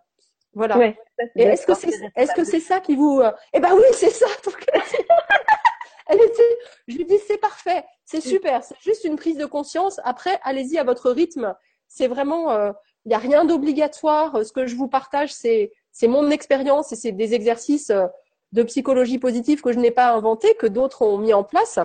voilà. 0.54 0.94
est-ce 1.36 1.66
que 1.66 1.74
c'est 1.74 1.90
est-ce 2.16 2.34
que 2.34 2.44
c'est 2.44 2.60
ça 2.60 2.80
qui 2.80 2.96
vous 2.96 3.20
euh, 3.20 3.30
Eh 3.52 3.60
ben 3.60 3.72
oui, 3.74 3.84
c'est 3.92 4.10
ça. 4.10 4.26
Elle 6.06 6.20
était... 6.20 6.58
Je 6.86 6.96
lui 6.96 7.04
dis 7.06 7.18
c'est 7.26 7.38
parfait, 7.38 7.84
c'est 8.04 8.20
super, 8.20 8.62
c'est 8.62 8.78
juste 8.80 9.04
une 9.04 9.16
prise 9.16 9.38
de 9.38 9.46
conscience. 9.46 10.00
Après, 10.04 10.38
allez-y 10.42 10.78
à 10.78 10.84
votre 10.84 11.10
rythme. 11.10 11.54
C'est 11.88 12.08
vraiment, 12.08 12.52
il 12.52 12.58
euh, 12.58 12.72
n'y 13.06 13.14
a 13.14 13.18
rien 13.18 13.44
d'obligatoire. 13.44 14.44
Ce 14.44 14.52
que 14.52 14.66
je 14.66 14.76
vous 14.76 14.88
partage, 14.88 15.32
c'est 15.32 15.72
c'est 15.92 16.08
mon 16.08 16.30
expérience 16.30 16.92
et 16.92 16.96
c'est 16.96 17.12
des 17.12 17.34
exercices. 17.34 17.90
Euh, 17.90 18.06
de 18.54 18.62
psychologie 18.62 19.18
positive 19.18 19.60
que 19.60 19.72
je 19.72 19.80
n'ai 19.80 19.90
pas 19.90 20.12
inventé, 20.12 20.54
que 20.54 20.68
d'autres 20.68 21.02
ont 21.02 21.18
mis 21.18 21.34
en 21.34 21.42
place. 21.42 21.80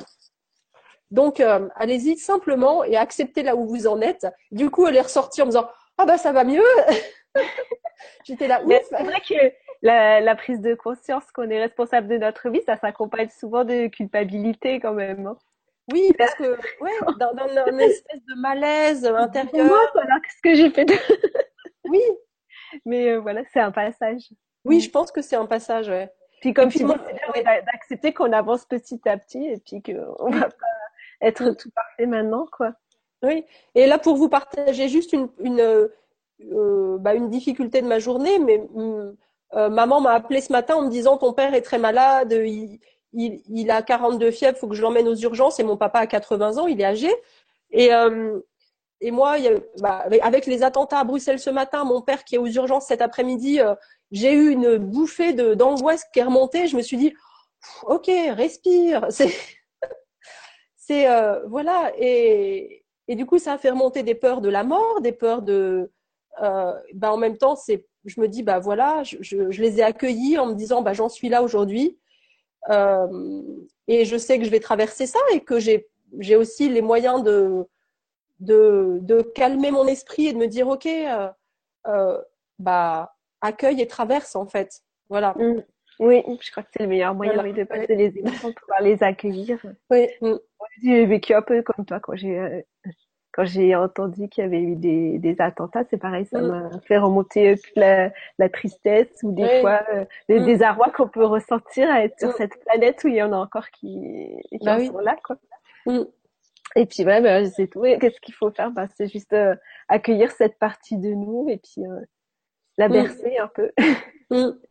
Donc, 1.10 1.40
euh, 1.40 1.68
allez-y 1.76 2.18
simplement 2.18 2.84
et 2.84 2.96
acceptez 2.96 3.42
là 3.42 3.56
où 3.56 3.66
vous 3.66 3.88
en 3.88 4.00
êtes. 4.02 4.28
Du 4.52 4.70
coup, 4.70 4.86
elle 4.86 4.96
est 4.96 5.02
ressortie 5.02 5.42
en 5.42 5.46
me 5.46 5.52
disant 5.52 5.68
Ah 5.98 6.06
bah 6.06 6.20
ça 6.20 6.32
va 6.32 6.44
mieux. 6.44 6.64
J'étais 8.26 8.48
là. 8.48 8.62
C'est 8.68 9.04
vrai 9.04 9.22
que 9.28 9.54
la, 9.82 10.36
prise 10.36 10.62
de 10.62 10.76
conscience 10.76 11.24
qu'on 11.32 11.50
est 11.50 11.60
responsable 11.60 12.08
de 12.08 12.18
notre 12.18 12.50
vie, 12.50 12.62
ça 12.66 12.78
s'accompagne 12.78 13.30
souvent 13.30 13.64
de 13.64 13.88
culpabilité 13.88 14.80
quand 14.80 14.94
même. 14.94 15.28
Hein. 15.28 15.38
Oui, 15.92 16.12
parce 16.18 16.36
que 16.36 16.58
ouais, 16.82 16.92
dans, 17.20 17.34
dans 17.34 17.66
une 17.68 17.80
espèce 17.80 18.24
de 18.26 18.40
malaise 18.40 19.06
intérieur. 19.06 19.66
Moi, 19.66 19.80
voilà, 19.94 20.20
qu'est-ce 20.20 20.42
que 20.44 20.56
j'ai 20.56 20.70
fait 20.70 20.86
de... 20.86 20.94
Oui. 21.86 22.02
Mais 22.86 23.10
euh, 23.10 23.20
voilà, 23.20 23.42
c'est 23.52 23.60
un 23.60 23.72
passage. 23.72 24.30
Oui, 24.66 24.80
je 24.80 24.90
pense 24.90 25.12
que 25.12 25.22
c'est 25.22 25.36
un 25.36 25.48
passage, 25.48 25.90
ouais. 25.90 26.12
Puis 26.42 26.54
comme 26.54 26.70
tu 26.70 26.80
dis, 26.80 26.94
c'est 27.34 27.44
d'accepter 27.44 28.14
qu'on 28.14 28.32
avance 28.32 28.66
petit 28.66 29.02
à 29.06 29.18
petit 29.18 29.46
et 29.46 29.58
puis 29.58 29.82
qu'on 29.82 30.30
va 30.30 30.50
pas 30.50 30.68
être 31.22 31.52
tout 31.52 31.70
parfait 31.72 32.06
maintenant, 32.06 32.46
quoi. 32.52 32.74
Oui. 33.24 33.44
Et 33.76 33.88
là, 33.88 33.98
pour 33.98 34.16
vous 34.16 34.30
partager 34.30 34.88
juste 34.88 35.12
une, 35.12 35.30
une, 35.40 35.90
euh, 36.54 36.98
bah, 37.00 37.16
une 37.16 37.30
difficulté 37.30 37.82
de 37.82 37.88
ma 37.88 38.00
journée, 38.00 38.40
mais 38.40 38.58
mm, 38.58 39.16
euh, 39.56 39.70
maman 39.70 40.02
m'a 40.02 40.12
appelé 40.12 40.42
ce 40.42 40.52
matin 40.52 40.76
en 40.76 40.84
me 40.84 40.90
disant 40.90 41.18
ton 41.18 41.34
père 41.34 41.54
est 41.54 41.62
très 41.62 41.80
malade, 41.80 42.32
il, 42.34 42.80
il, 43.14 43.72
a 43.72 43.82
42 43.82 44.32
fièvres, 44.32 44.58
faut 44.58 44.68
que 44.68 44.76
je 44.76 44.82
l'emmène 44.82 45.08
aux 45.08 45.16
urgences 45.16 45.60
et 45.60 45.64
mon 45.64 45.78
papa 45.78 46.00
a 46.00 46.08
80 46.08 46.58
ans, 46.58 46.68
il 46.68 46.80
est 46.80 46.86
âgé. 46.86 47.10
Et, 47.72 47.94
euh, 47.94 48.40
et 49.02 49.12
moi, 49.12 49.36
bah, 49.80 50.06
avec 50.22 50.46
les 50.46 50.64
attentats 50.64 51.00
à 51.00 51.04
Bruxelles 51.04 51.40
ce 51.40 51.50
matin, 51.50 51.84
mon 51.84 52.02
père 52.02 52.24
qui 52.24 52.36
est 52.36 52.38
aux 52.38 52.48
urgences 52.48 52.88
cet 52.88 53.02
après-midi, 53.02 53.60
j'ai 54.12 54.34
eu 54.34 54.50
une 54.52 54.78
bouffée 54.78 55.34
d'angoisse 55.34 56.06
qui 56.14 56.20
est 56.20 56.24
remontée. 56.24 56.68
Je 56.68 56.76
me 56.78 56.82
suis 56.82 56.98
dit, 56.98 57.14
ok, 57.84 58.10
respire. 58.32 59.08
C'est, 60.78 61.08
voilà. 61.48 61.92
Et, 61.98 62.84
et 63.10 63.16
du 63.16 63.26
coup, 63.26 63.40
ça 63.40 63.54
a 63.54 63.58
fait 63.58 63.72
remonter 63.72 64.04
des 64.04 64.16
peurs 64.16 64.40
de 64.40 64.50
la 64.50 64.64
mort, 64.64 65.02
des 65.02 65.12
peurs 65.12 65.42
de. 65.42 65.92
Euh, 66.42 66.74
bah, 66.94 67.12
en 67.12 67.18
même 67.18 67.38
temps, 67.38 67.56
c'est, 67.56 67.86
je 68.06 68.20
me 68.22 68.28
dis, 68.28 68.44
bah 68.44 68.60
voilà, 68.60 69.04
je, 69.04 69.18
je, 69.22 69.52
je 69.52 69.62
les 69.62 69.80
ai 69.80 69.84
accueillis 69.84 70.38
en 70.38 70.48
me 70.48 70.54
disant, 70.54 70.82
bah 70.82 70.94
j'en 70.94 71.10
suis 71.10 71.30
là 71.30 71.44
aujourd'hui. 71.44 71.98
Euh, 72.70 73.42
et 73.88 74.06
je 74.06 74.18
sais 74.18 74.38
que 74.38 74.46
je 74.46 74.50
vais 74.50 74.60
traverser 74.60 75.08
ça 75.08 75.20
et 75.34 75.42
que 75.42 75.60
j'ai 75.60 75.88
j'ai 76.20 76.36
aussi 76.36 76.70
les 76.70 76.82
moyens 76.82 77.24
de, 77.24 77.66
de, 78.40 79.00
de 79.02 79.22
calmer 79.22 79.72
mon 79.72 79.88
esprit 79.88 80.28
et 80.28 80.34
de 80.34 80.38
me 80.38 80.48
dire 80.48 80.68
ok 80.68 80.86
euh, 80.86 81.30
euh, 81.88 82.22
bah 82.58 83.16
accueille 83.42 83.82
et 83.82 83.88
traverse 83.88 84.36
en 84.36 84.46
fait 84.46 84.82
voilà 85.08 85.34
mm. 85.38 85.64
oui 86.00 86.24
je 86.42 86.52
crois 86.52 86.64
que 86.64 86.70
c'est 86.74 86.84
le 86.84 86.90
meilleur 86.90 87.14
moyen 87.16 87.44
de 87.44 87.64
passer 87.64 87.96
les 87.96 88.18
émotions 88.18 88.52
pouvoir 88.54 88.82
les 88.82 89.02
accueillir 89.04 89.60
oui 89.90 90.08
mm. 90.22 90.36
j'ai 90.84 91.06
vécu 91.06 91.34
un 91.34 91.42
peu 91.42 91.62
comme 91.62 91.86
toi 91.86 92.00
quand 92.00 92.16
j'ai 92.16 92.66
quand 93.32 93.46
j'ai 93.46 93.76
entendu 93.76 94.28
qu'il 94.28 94.44
y 94.44 94.48
avait 94.48 94.62
eu 94.62 94.76
des, 94.76 95.20
des 95.20 95.36
attentats, 95.40 95.84
c'est 95.90 95.98
pareil, 95.98 96.26
ça 96.26 96.42
mm. 96.42 96.48
m'a 96.48 96.70
fait 96.82 96.98
remonter 96.98 97.56
la, 97.76 98.12
la, 98.38 98.50
tristesse 98.50 99.10
ou 99.24 99.32
des 99.32 99.62
fois 99.62 99.82
euh, 99.94 100.06
le 100.28 100.40
mm. 100.40 100.46
désarroi 100.46 100.90
qu'on 100.90 101.08
peut 101.08 101.26
ressentir 101.26 101.90
à 101.92 102.04
être 102.04 102.18
sur 102.20 102.30
mm. 102.30 102.36
cette 102.38 102.60
planète 102.66 103.04
où 103.04 103.08
il 103.08 103.16
y 103.16 103.24
en 103.24 103.32
a 103.32 103.38
encore 103.38 103.70
qui, 103.70 104.36
qui 104.50 104.66
bah 104.66 104.84
sont 104.84 105.00
là, 105.00 105.16
quoi. 105.24 105.38
Et 106.76 106.86
puis 106.86 107.04
ouais, 107.04 107.22
bah, 107.22 107.46
c'est 107.46 107.68
tout. 107.68 107.82
Qu'est-ce 107.82 108.20
qu'il 108.22 108.34
faut 108.34 108.52
faire? 108.52 108.72
Bah, 108.72 108.88
C'est 108.96 109.08
juste 109.08 109.34
euh, 109.34 109.56
accueillir 109.88 110.32
cette 110.32 110.58
partie 110.60 110.98
de 110.98 111.10
nous 111.10 111.48
et 111.50 111.58
puis 111.58 111.86
euh, 111.86 112.00
la 112.78 112.90
bercer 112.90 113.38
un 113.38 113.48
peu. 113.48 113.72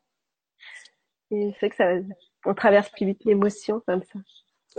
et 1.31 1.53
c'est 1.59 1.71
que 1.71 1.77
ça, 1.77 1.93
on 2.45 2.55
traverse 2.55 2.89
plus 2.91 3.07
vite 3.07 3.25
l'émotion 3.25 3.83
comme 3.87 4.03
ça. 4.03 4.19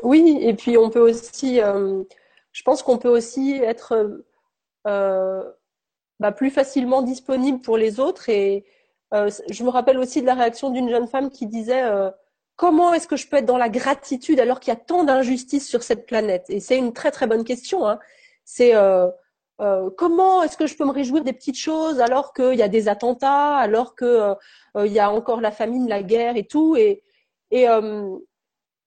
Oui, 0.04 0.40
et 0.42 0.54
puis 0.54 0.78
on 0.78 0.90
peut 0.90 1.02
aussi 1.02 1.60
je 2.52 2.64
pense 2.64 2.84
qu'on 2.84 2.98
peut 2.98 3.10
aussi 3.10 3.60
être 3.64 4.24
euh, 4.88 5.44
bah, 6.20 6.32
plus 6.32 6.50
facilement 6.50 7.02
disponible 7.02 7.62
pour 7.62 7.78
les 7.78 8.00
autres. 8.00 8.30
Et 8.30 8.66
euh, 9.14 9.30
je 9.50 9.64
me 9.64 9.70
rappelle 9.70 10.00
aussi 10.00 10.22
de 10.22 10.26
la 10.26 10.36
réaction 10.36 10.70
d'une 10.70 10.90
jeune 10.90 11.08
femme 11.08 11.30
qui 11.30 11.48
disait 11.48 11.84
euh, 11.84 12.10
comment 12.56 12.94
est-ce 12.94 13.08
que 13.08 13.16
je 13.16 13.28
peux 13.28 13.38
être 13.38 13.46
dans 13.46 13.58
la 13.58 13.70
gratitude 13.70 14.40
alors 14.40 14.60
qu'il 14.60 14.74
y 14.74 14.78
a 14.78 14.80
tant 14.80 15.04
d'injustices 15.04 15.68
sur 15.68 15.84
cette 15.84 16.06
planète? 16.06 16.46
Et 16.50 16.60
c'est 16.60 16.78
une 16.78 16.94
très 16.94 17.12
très 17.12 17.28
bonne 17.28 17.44
question. 17.44 17.88
Hein. 17.88 18.00
C'est 18.46 18.74
comment 19.98 20.42
est-ce 20.42 20.58
que 20.58 20.66
je 20.66 20.76
peux 20.76 20.86
me 20.86 20.92
réjouir 20.92 21.24
des 21.24 21.34
petites 21.34 21.58
choses 21.58 22.00
alors 22.00 22.34
qu'il 22.34 22.56
y 22.56 22.64
a 22.64 22.68
des 22.68 22.88
attentats, 22.88 23.56
alors 23.58 23.96
qu'il 23.96 24.36
il 24.76 24.92
y 24.92 25.00
a 25.00 25.12
encore 25.12 25.42
la 25.42 25.52
famine, 25.52 25.88
la 25.88 26.02
guerre 26.02 26.36
et 26.36 26.48
tout? 26.48 26.76
Et, 26.76 27.04
et, 27.52 27.68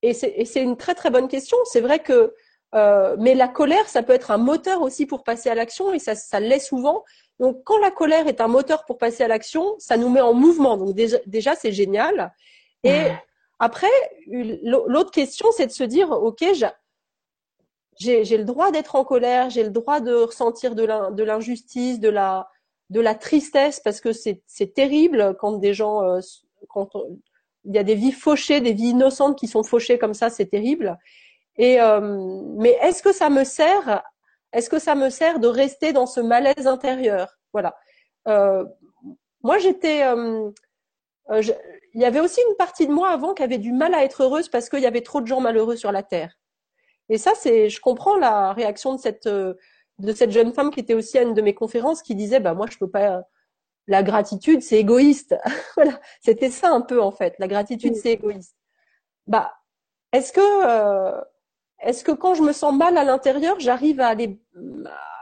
et 0.02 0.14
c'est 0.14 0.62
une 0.62 0.76
très 0.76 0.94
très 0.94 1.10
bonne 1.10 1.28
question. 1.28 1.56
C'est 1.64 1.80
vrai 1.80 2.00
que 2.00 2.34
euh, 2.74 3.16
mais 3.18 3.34
la 3.34 3.48
colère, 3.48 3.88
ça 3.88 4.02
peut 4.02 4.12
être 4.12 4.30
un 4.30 4.38
moteur 4.38 4.82
aussi 4.82 5.06
pour 5.06 5.24
passer 5.24 5.50
à 5.50 5.54
l'action 5.54 5.92
et 5.92 5.98
ça, 5.98 6.14
ça 6.14 6.40
l'est 6.40 6.58
souvent. 6.58 7.04
Donc, 7.38 7.62
quand 7.64 7.78
la 7.78 7.90
colère 7.90 8.28
est 8.28 8.40
un 8.40 8.48
moteur 8.48 8.84
pour 8.84 8.98
passer 8.98 9.24
à 9.24 9.28
l'action, 9.28 9.74
ça 9.78 9.96
nous 9.96 10.08
met 10.08 10.20
en 10.20 10.32
mouvement. 10.32 10.76
Donc, 10.76 10.94
déjà, 10.94 11.18
déjà 11.26 11.54
c'est 11.54 11.72
génial. 11.72 12.32
Et 12.84 13.08
après, 13.58 13.90
l'autre 14.26 15.10
question, 15.10 15.48
c'est 15.56 15.66
de 15.66 15.72
se 15.72 15.84
dire, 15.84 16.10
OK, 16.10 16.44
j'ai 17.98 18.36
le 18.36 18.44
droit 18.44 18.70
d'être 18.70 18.96
en 18.96 19.04
colère, 19.04 19.50
j'ai 19.50 19.62
le 19.62 19.70
droit 19.70 20.00
de 20.00 20.14
ressentir 20.14 20.74
de 20.74 21.22
l'injustice, 21.22 22.00
de 22.00 22.08
la, 22.08 22.48
de 22.90 23.00
la 23.00 23.14
tristesse, 23.14 23.80
parce 23.80 24.00
que 24.00 24.12
c'est 24.12 24.74
terrible 24.74 25.36
quand 25.38 25.52
des 25.52 25.74
gens, 25.74 26.02
euh, 26.02 26.20
quand 26.68 26.90
il 27.64 27.74
y 27.74 27.78
a 27.78 27.84
des 27.84 27.94
vies 27.94 28.12
fauchées, 28.12 28.60
des 28.60 28.72
vies 28.72 28.90
innocentes 28.90 29.38
qui 29.38 29.46
sont 29.46 29.62
fauchées 29.62 29.98
comme 29.98 30.14
ça, 30.14 30.30
c'est 30.30 30.46
terrible. 30.46 30.98
Et 31.56 31.80
euh, 31.80 32.00
mais 32.56 32.78
est-ce 32.82 33.02
que 33.02 33.12
ça 33.12 33.30
me 33.30 33.44
sert 33.44 34.02
Est-ce 34.52 34.70
que 34.70 34.78
ça 34.78 34.94
me 34.94 35.10
sert 35.10 35.38
de 35.38 35.48
rester 35.48 35.92
dans 35.92 36.06
ce 36.06 36.20
malaise 36.20 36.66
intérieur? 36.66 37.38
Voilà. 37.52 37.76
Euh, 38.28 38.64
moi, 39.42 39.58
j'étais. 39.58 40.04
Euh, 40.04 40.50
il 41.94 42.00
y 42.00 42.04
avait 42.04 42.20
aussi 42.20 42.40
une 42.48 42.56
partie 42.56 42.86
de 42.86 42.92
moi 42.92 43.10
avant 43.10 43.34
qui 43.34 43.42
avait 43.42 43.58
du 43.58 43.72
mal 43.72 43.94
à 43.94 44.04
être 44.04 44.22
heureuse 44.22 44.48
parce 44.48 44.68
qu'il 44.68 44.80
y 44.80 44.86
avait 44.86 45.02
trop 45.02 45.20
de 45.20 45.26
gens 45.26 45.40
malheureux 45.40 45.76
sur 45.76 45.92
la 45.92 46.02
terre. 46.02 46.34
Et 47.08 47.18
ça, 47.18 47.32
c'est. 47.34 47.68
Je 47.68 47.80
comprends 47.80 48.16
la 48.16 48.52
réaction 48.52 48.94
de 48.94 49.00
cette 49.00 49.28
de 49.98 50.12
cette 50.12 50.30
jeune 50.30 50.52
femme 50.52 50.70
qui 50.70 50.80
était 50.80 50.94
aussi 50.94 51.18
à 51.18 51.22
une 51.22 51.34
de 51.34 51.42
mes 51.42 51.54
conférences 51.54 52.02
qui 52.02 52.14
disait 52.14 52.40
bah 52.40 52.54
moi 52.54 52.66
je 52.70 52.78
peux 52.78 52.90
pas 52.90 53.22
la 53.86 54.02
gratitude 54.02 54.62
c'est 54.62 54.78
égoïste 54.78 55.36
voilà 55.76 56.00
c'était 56.20 56.50
ça 56.50 56.70
un 56.70 56.80
peu 56.80 57.00
en 57.00 57.12
fait 57.12 57.34
la 57.38 57.48
gratitude 57.48 57.94
c'est 57.94 58.12
égoïste 58.12 58.56
bah 59.26 59.54
est-ce 60.12 60.32
que 60.32 60.40
euh, 60.40 61.20
est-ce 61.82 62.04
que 62.04 62.12
quand 62.12 62.34
je 62.34 62.42
me 62.42 62.52
sens 62.52 62.74
mal 62.74 62.96
à 62.96 63.04
l'intérieur, 63.04 63.58
j'arrive 63.60 64.00
à 64.00 64.08
aller 64.08 64.38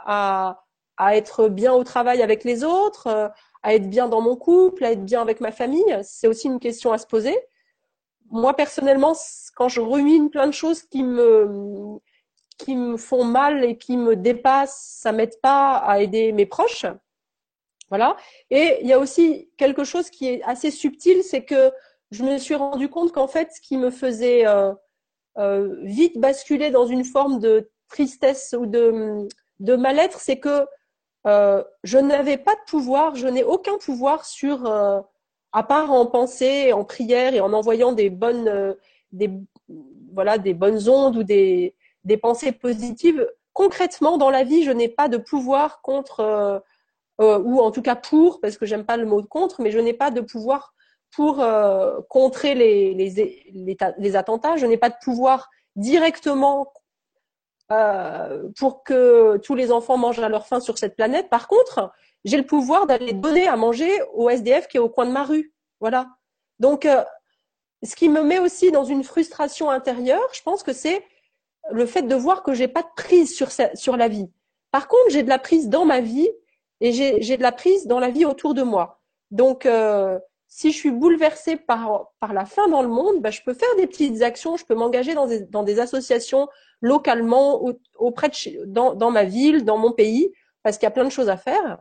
à, 0.07 0.65
être 1.13 1.49
bien 1.49 1.73
au 1.73 1.83
travail 1.83 2.23
avec 2.23 2.45
les 2.45 2.63
autres, 2.63 3.07
euh, 3.07 3.29
à 3.63 3.75
être 3.75 3.89
bien 3.89 4.07
dans 4.09 4.21
mon 4.21 4.37
couple, 4.37 4.85
à 4.85 4.93
être 4.93 5.05
bien 5.05 5.23
avec 5.23 5.41
ma 5.41 5.53
famille? 5.53 5.99
C'est 6.03 6.29
aussi 6.29 6.47
une 6.49 6.61
question 6.61 6.93
à 6.93 6.99
se 6.99 7.07
poser. 7.07 7.37
Moi 8.31 8.55
personnellement, 8.55 9.15
quand 9.57 9.69
je 9.69 9.81
rumine 9.81 10.31
plein 10.31 10.47
de 10.47 10.53
choses 10.53 10.83
qui 10.83 11.03
me 11.03 11.99
qui 12.59 12.77
me 12.77 12.99
font 12.99 13.25
mal 13.25 13.65
et 13.65 13.79
qui 13.79 13.97
me 13.97 14.17
dépassent, 14.17 14.99
ça 15.01 15.13
m'aide 15.13 15.41
pas 15.41 15.77
à 15.77 16.01
aider 16.01 16.33
mes 16.33 16.45
proches. 16.45 16.85
Voilà. 17.89 18.17
Et 18.51 18.79
il 18.83 18.87
y 18.87 18.93
a 18.93 18.99
aussi 18.99 19.51
quelque 19.57 19.85
chose 19.85 20.11
qui 20.11 20.29
est 20.29 20.43
assez 20.43 20.71
subtil, 20.71 21.23
c'est 21.23 21.45
que 21.45 21.73
je 22.11 22.23
me 22.23 22.39
suis 22.39 22.55
rendu 22.55 22.89
compte 22.89 23.13
qu'en 23.13 23.29
fait, 23.29 23.51
ce 23.53 23.61
qui 23.61 23.77
me 23.77 23.91
faisait 23.91 24.47
euh, 24.47 24.73
euh, 25.39 25.77
vite 25.83 26.19
basculer 26.19 26.71
dans 26.71 26.87
une 26.87 27.05
forme 27.05 27.39
de 27.39 27.71
tristesse 27.89 28.55
ou 28.59 28.67
de, 28.67 29.29
de 29.61 29.77
mal-être, 29.77 30.21
c'est 30.21 30.39
que 30.39 30.67
euh, 31.27 31.63
je 31.85 31.99
n'avais 31.99 32.37
pas 32.37 32.55
de 32.55 32.61
pouvoir, 32.67 33.15
je 33.15 33.29
n'ai 33.29 33.45
aucun 33.45 33.79
pouvoir 33.79 34.25
sur, 34.25 34.67
euh, 34.67 35.01
à 35.53 35.63
part 35.63 35.93
en 35.93 36.07
pensée, 36.07 36.73
en 36.73 36.85
prière 36.85 37.35
et 37.35 37.41
en 37.41 37.53
envoyant 37.53 37.93
des 37.93 38.11
bonnes, 38.11 38.77
des, 39.13 39.31
voilà, 40.13 40.39
des 40.39 40.55
bonnes 40.55 40.89
ondes 40.89 41.17
ou 41.17 41.23
des, 41.23 41.75
des 42.05 42.17
pensées 42.17 42.53
positives. 42.53 43.29
Concrètement, 43.53 44.17
dans 44.19 44.31
la 44.31 44.45
vie, 44.45 44.65
je 44.65 44.71
n'ai 44.71 44.89
pas 44.89 45.09
de 45.09 45.17
pouvoir 45.17 45.83
contre, 45.83 46.63
ou 47.19 47.61
en 47.61 47.71
tout 47.71 47.83
cas 47.83 47.97
pour, 47.97 48.41
parce 48.41 48.57
que 48.57 48.65
j'aime 48.65 48.87
pas 48.87 48.97
le 48.97 49.07
mot 49.07 49.23
contre, 49.23 49.61
mais 49.61 49.71
je 49.71 49.79
n'ai 49.79 49.93
pas 49.93 50.11
de 50.11 50.21
pouvoir 50.21 50.75
pour 51.11 51.41
euh, 51.41 52.01
contrer 52.09 52.55
les, 52.55 52.95
les, 52.95 53.77
les, 53.99 54.17
attentats. 54.17 54.57
Je 54.57 54.67
n'ai 54.67 54.77
pas 54.77 54.91
de 54.91 54.97
pouvoir 55.03 55.51
directement 55.77 56.73
euh, 57.73 58.49
pour 58.59 58.85
que 58.85 59.39
tous 59.39 59.55
les 59.55 59.73
enfants 59.73 59.97
mangent 59.97 60.21
à 60.21 60.29
leur 60.29 60.47
faim 60.47 60.61
sur 60.61 60.79
cette 60.79 60.97
planète. 60.97 61.29
Par 61.29 61.49
contre, 61.49 61.93
j'ai 62.25 62.37
le 62.37 62.47
pouvoir 62.47 62.87
d'aller 62.87 63.13
donner 63.13 63.49
à 63.49 63.57
manger 63.57 63.91
au 64.13 64.29
SDF 64.29 64.69
qui 64.69 64.77
est 64.77 64.81
au 64.81 64.89
coin 64.89 65.07
de 65.07 65.13
ma 65.13 65.25
rue. 65.25 65.53
Voilà. 65.81 66.09
Donc, 66.59 66.85
euh, 66.85 67.03
ce 67.83 67.97
qui 67.97 68.09
me 68.09 68.23
met 68.23 68.39
aussi 68.39 68.71
dans 68.71 68.85
une 68.85 69.05
frustration 69.05 69.71
intérieure, 69.71 70.29
je 70.33 70.43
pense 70.43 70.63
que 70.63 70.73
c'est 70.73 71.03
le 71.71 71.87
fait 71.87 72.03
de 72.03 72.15
voir 72.15 72.43
que 72.43 72.53
j'ai 72.53 72.69
pas 72.69 72.83
de 72.83 72.89
prise 72.97 73.35
sur, 73.35 73.49
sur 73.75 73.97
la 73.97 74.09
vie. 74.09 74.29
Par 74.71 74.87
contre, 74.87 75.11
j'ai 75.11 75.23
de 75.23 75.29
la 75.29 75.39
prise 75.39 75.69
dans 75.69 75.85
ma 75.85 76.01
vie 76.01 76.29
et 76.81 76.93
j'ai 76.93 77.37
de 77.37 77.43
la 77.43 77.53
prise 77.53 77.87
dans 77.87 78.01
la 78.01 78.11
vie 78.11 78.25
autour 78.25 78.55
de 78.55 78.63
moi. 78.63 79.01
Donc, 79.31 79.67
euh, 79.67 80.19
si 80.51 80.73
je 80.73 80.77
suis 80.77 80.91
bouleversée 80.91 81.57
par, 81.57 82.11
par 82.19 82.35
la 82.35 82.45
faim 82.45 82.69
dans 82.69 82.83
le 82.83 82.89
monde, 82.89 83.23
bah, 83.23 83.31
je 83.31 83.41
peux 83.43 83.55
faire 83.55 83.69
des 83.77 83.87
petites 83.87 84.21
actions, 84.23 84.57
je 84.57 84.65
peux 84.67 84.75
m'engager 84.75 85.15
dans 85.15 85.27
des, 85.27 85.41
dans 85.43 85.63
des 85.63 85.79
associations 85.79 86.49
localement, 86.83 87.63
auprès 87.97 88.29
de 88.29 88.65
dans, 88.67 88.95
dans 88.95 89.11
ma 89.13 89.25
ville, 89.25 89.65
dans 89.65 89.79
mon 89.79 89.93
pays, 89.93 90.33
parce 90.65 90.77
qu'il 90.77 90.87
y 90.87 90.89
a 90.89 90.91
plein 90.91 91.05
de 91.05 91.11
choses 91.11 91.29
à 91.31 91.37
faire. 91.37 91.79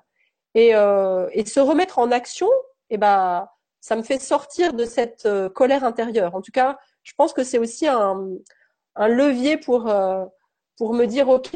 Et, 0.55 0.75
euh, 0.75 1.27
et 1.33 1.45
se 1.45 1.59
remettre 1.59 1.99
en 1.99 2.11
action, 2.11 2.47
et 2.91 2.95
eh 2.95 2.97
bah, 2.97 3.51
ça 3.81 3.95
me 3.95 4.03
fait 4.03 4.19
sortir 4.19 4.73
de 4.73 4.85
cette 4.85 5.25
euh, 5.25 5.49
colère 5.49 5.83
intérieure. 5.83 6.35
En 6.35 6.41
tout 6.41 6.51
cas, 6.51 6.77
je 7.03 7.13
pense 7.17 7.33
que 7.33 7.43
c'est 7.43 7.57
aussi 7.59 7.87
un, 7.87 8.23
un 8.95 9.07
levier 9.07 9.57
pour, 9.57 9.89
euh, 9.89 10.25
pour 10.77 10.93
me 10.93 11.05
dire, 11.05 11.27
OK, 11.29 11.49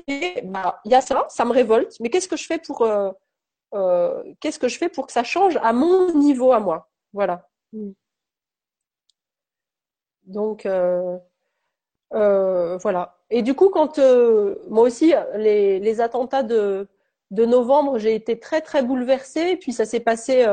bah, 0.45 0.79
il 0.85 0.91
y 0.91 0.95
a 0.95 1.01
ça, 1.01 1.25
ça 1.29 1.45
me 1.45 1.51
révolte, 1.51 1.95
mais 1.99 2.09
qu'est-ce 2.09 2.27
que 2.27 2.37
je 2.37 2.45
fais 2.45 2.59
pour, 2.59 2.81
euh, 2.83 3.11
euh, 3.75 4.23
qu'est-ce 4.39 4.59
que 4.59 4.67
je 4.67 4.77
fais 4.79 4.89
pour 4.89 5.07
que 5.07 5.13
ça 5.13 5.23
change 5.23 5.57
à 5.61 5.73
mon 5.73 6.13
niveau 6.15 6.51
à 6.53 6.59
moi? 6.59 6.89
Voilà. 7.13 7.47
Mm. 7.71 7.91
Donc, 10.25 10.65
euh, 10.65 11.17
euh, 12.13 12.77
voilà. 12.77 13.17
Et 13.29 13.41
du 13.41 13.53
coup, 13.53 13.69
quand 13.69 13.99
moi 14.69 14.83
aussi, 14.83 15.13
les, 15.35 15.79
les 15.79 16.01
attentats 16.01 16.43
de, 16.43 16.87
de 17.31 17.45
novembre, 17.45 17.97
j'ai 17.97 18.15
été 18.15 18.39
très, 18.39 18.61
très 18.61 18.83
bouleversée. 18.83 19.57
Puis 19.57 19.73
ça 19.73 19.85
s'est 19.85 19.99
passé, 19.99 20.45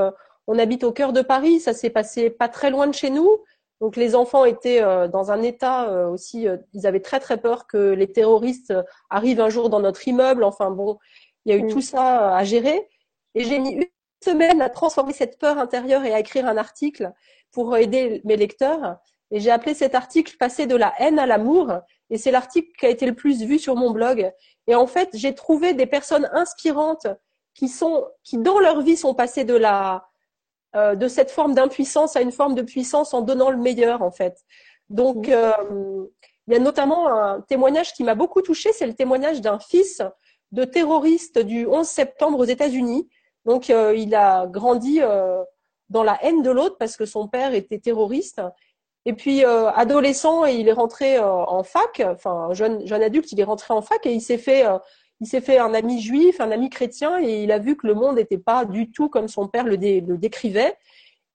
on 0.47 0.59
habite 0.59 0.85
au 0.85 0.93
cœur 0.93 1.13
de 1.13 1.23
Paris, 1.23 1.61
ça 1.61 1.75
s'est 1.75 1.91
passé 1.91 2.31
pas 2.31 2.49
très 2.49 2.71
loin 2.71 2.87
de 2.87 2.95
chez 2.95 3.11
nous. 3.11 3.39
Donc 3.81 3.97
les 3.97 4.15
enfants 4.15 4.45
étaient 4.45 4.81
dans 5.09 5.31
un 5.31 5.43
état 5.43 6.09
aussi, 6.09 6.47
ils 6.73 6.87
avaient 6.87 7.01
très 7.01 7.21
très 7.21 7.37
peur 7.39 7.67
que 7.67 7.93
les 7.93 8.11
terroristes 8.11 8.75
arrivent 9.11 9.41
un 9.41 9.51
jour 9.51 9.69
dans 9.69 9.81
notre 9.81 10.09
immeuble. 10.09 10.43
Enfin 10.43 10.71
bon, 10.71 10.99
il 11.45 11.53
y 11.53 11.55
a 11.55 11.59
eu 11.59 11.65
mm. 11.65 11.71
tout 11.71 11.83
ça 11.83 12.35
à 12.35 12.45
gérer. 12.45 12.89
Et 13.35 13.45
j'ai 13.45 13.59
mis 13.59 13.91
semaine 14.23 14.61
à 14.63 14.71
transformer 14.71 15.13
cette 15.13 15.39
peur 15.39 15.59
intérieure 15.59 16.05
et 16.05 16.15
à 16.15 16.21
écrire 16.21 16.47
un 16.47 16.57
article 16.57 17.13
pour 17.53 17.77
aider 17.77 18.21
mes 18.25 18.37
lecteurs. 18.37 18.97
Et 19.31 19.41
j'ai 19.41 19.51
appelé 19.51 19.75
cet 19.75 19.95
article 19.95 20.37
Passer 20.37 20.67
de 20.67 20.77
la 20.77 20.93
haine 20.99 21.19
à 21.19 21.27
l'amour. 21.27 21.73
Et 22.11 22.19
c'est 22.19 22.31
l'article 22.31 22.71
qui 22.79 22.87
a 22.87 22.89
été 22.89 23.07
le 23.07 23.15
plus 23.15 23.43
vu 23.43 23.59
sur 23.59 23.77
mon 23.77 23.91
blog. 23.91 24.31
Et 24.67 24.75
en 24.75 24.87
fait, 24.87 25.11
j'ai 25.15 25.35
trouvé 25.35 25.73
des 25.75 25.87
personnes 25.87 26.29
inspirantes 26.33 27.07
qui 27.55 27.69
sont, 27.69 28.07
qui 28.25 28.39
dans 28.39 28.59
leur 28.59 28.83
vie 28.83 28.97
sont 28.97 29.15
passées 29.15 29.45
de 29.45 29.55
la, 29.55 30.09
euh, 30.77 30.95
de 30.95 31.09
cette 31.09 31.31
forme 31.31 31.55
d'impuissance 31.55 32.17
à 32.17 32.21
une 32.21 32.33
forme 32.33 32.55
de 32.55 32.63
puissance 32.63 33.15
en 33.15 33.23
donnant 33.23 33.51
le 33.51 33.57
meilleur, 33.57 34.03
en 34.03 34.11
fait. 34.11 34.37
Donc, 34.89 35.29
euh, 35.29 35.53
il 36.47 36.55
y 36.55 36.57
a 36.57 36.61
notamment 36.61 37.09
un 37.09 37.41
témoignage 37.43 37.93
qui 37.93 38.03
m'a 38.03 38.17
beaucoup 38.17 38.43
touché, 38.43 38.73
c'est 38.73 38.87
le 38.87 38.95
témoignage 38.95 39.41
d'un 39.41 39.59
fils 39.61 40.03
de 40.53 40.65
terroriste 40.65 41.39
du 41.39 41.67
11 41.67 41.87
septembre 41.87 42.41
aux 42.41 42.45
États-Unis 42.45 43.09
donc, 43.45 43.71
euh, 43.71 43.95
il 43.97 44.15
a 44.15 44.47
grandi 44.47 45.01
euh, 45.01 45.43
dans 45.89 46.03
la 46.03 46.23
haine 46.25 46.43
de 46.43 46.51
l'autre 46.51 46.77
parce 46.79 46.97
que 46.97 47.07
son 47.07 47.29
père 47.29 47.55
était 47.55 47.79
terroriste. 47.79 48.41
Et 49.07 49.15
puis, 49.15 49.45
euh, 49.45 49.71
adolescent, 49.71 50.45
il 50.45 50.69
est 50.69 50.73
rentré 50.73 51.19
en 51.19 51.63
fac, 51.63 52.03
enfin, 52.05 52.51
jeune, 52.53 52.83
adulte, 53.03 53.33
il 53.33 53.41
est 53.41 53.45
rentré 53.45 53.73
en 53.73 53.81
fac 53.81 54.05
et 54.05 54.13
il 54.13 54.21
s'est 54.21 54.37
fait, 54.37 54.67
un 55.59 55.75
ami 55.75 56.01
juif, 56.03 56.41
un 56.41 56.51
ami 56.51 56.69
chrétien 56.69 57.19
et 57.19 57.43
il 57.43 57.51
a 57.53 57.59
vu 57.59 57.77
que 57.77 57.87
le 57.87 57.95
monde 57.95 58.17
n'était 58.17 58.39
pas 58.39 58.67
du 58.67 58.91
tout 58.91 59.09
comme 59.09 59.27
son 59.27 59.49
père 59.49 59.65
le, 59.65 59.79
décrivait. 59.79 60.77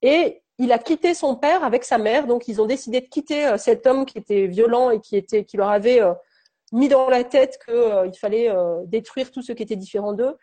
Et 0.04 0.44
il 0.60 0.72
a 0.72 0.78
quitté 0.78 1.16
son 1.16 1.36
père 1.36 1.64
avec 1.64 1.84
sa 1.84 1.98
mère. 1.98 2.28
Donc, 2.28 2.48
ils 2.48 2.62
ont 2.62 2.68
décidé 2.68 3.02
de 3.02 3.08
quitter 3.08 3.58
cet 3.58 3.88
homme 3.88 4.06
qui 4.06 4.20
était 4.20 4.46
violent 4.46 4.92
et 4.92 5.02
qui 5.02 5.58
leur 5.58 5.70
avait 5.70 6.02
mis 6.72 6.88
dans 6.88 7.10
la 7.10 7.24
tête 7.24 7.58
qu'il 7.66 8.18
fallait 8.20 8.54
détruire 8.86 9.32
tout 9.32 9.42
ce 9.42 9.54
qui 9.54 9.64
était 9.64 9.76
différent 9.76 10.14
d'eux. 10.14 10.38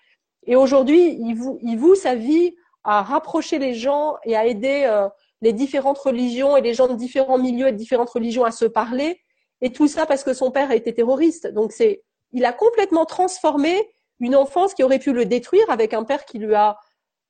Et 0.44 0.56
aujourd'hui, 0.56 1.16
il 1.20 1.34
voue, 1.34 1.58
il 1.62 1.78
voue 1.78 1.94
sa 1.94 2.14
vie 2.14 2.54
à 2.84 3.02
rapprocher 3.02 3.58
les 3.58 3.74
gens 3.74 4.16
et 4.24 4.36
à 4.36 4.46
aider 4.46 4.84
euh, 4.86 5.08
les 5.40 5.52
différentes 5.52 5.98
religions 5.98 6.56
et 6.56 6.60
les 6.60 6.74
gens 6.74 6.88
de 6.88 6.94
différents 6.94 7.38
milieux 7.38 7.68
et 7.68 7.72
de 7.72 7.76
différentes 7.76 8.10
religions 8.10 8.44
à 8.44 8.50
se 8.50 8.64
parler. 8.64 9.20
Et 9.60 9.72
tout 9.72 9.86
ça 9.86 10.06
parce 10.06 10.24
que 10.24 10.34
son 10.34 10.50
père 10.50 10.70
a 10.70 10.74
été 10.74 10.92
terroriste. 10.92 11.46
Donc 11.48 11.72
c'est, 11.72 12.02
il 12.32 12.44
a 12.44 12.52
complètement 12.52 13.04
transformé 13.04 13.90
une 14.18 14.34
enfance 14.36 14.74
qui 14.74 14.82
aurait 14.82 14.98
pu 14.98 15.12
le 15.12 15.24
détruire 15.24 15.68
avec 15.68 15.94
un 15.94 16.04
père 16.04 16.24
qui 16.24 16.38
lui 16.38 16.54
a, 16.54 16.78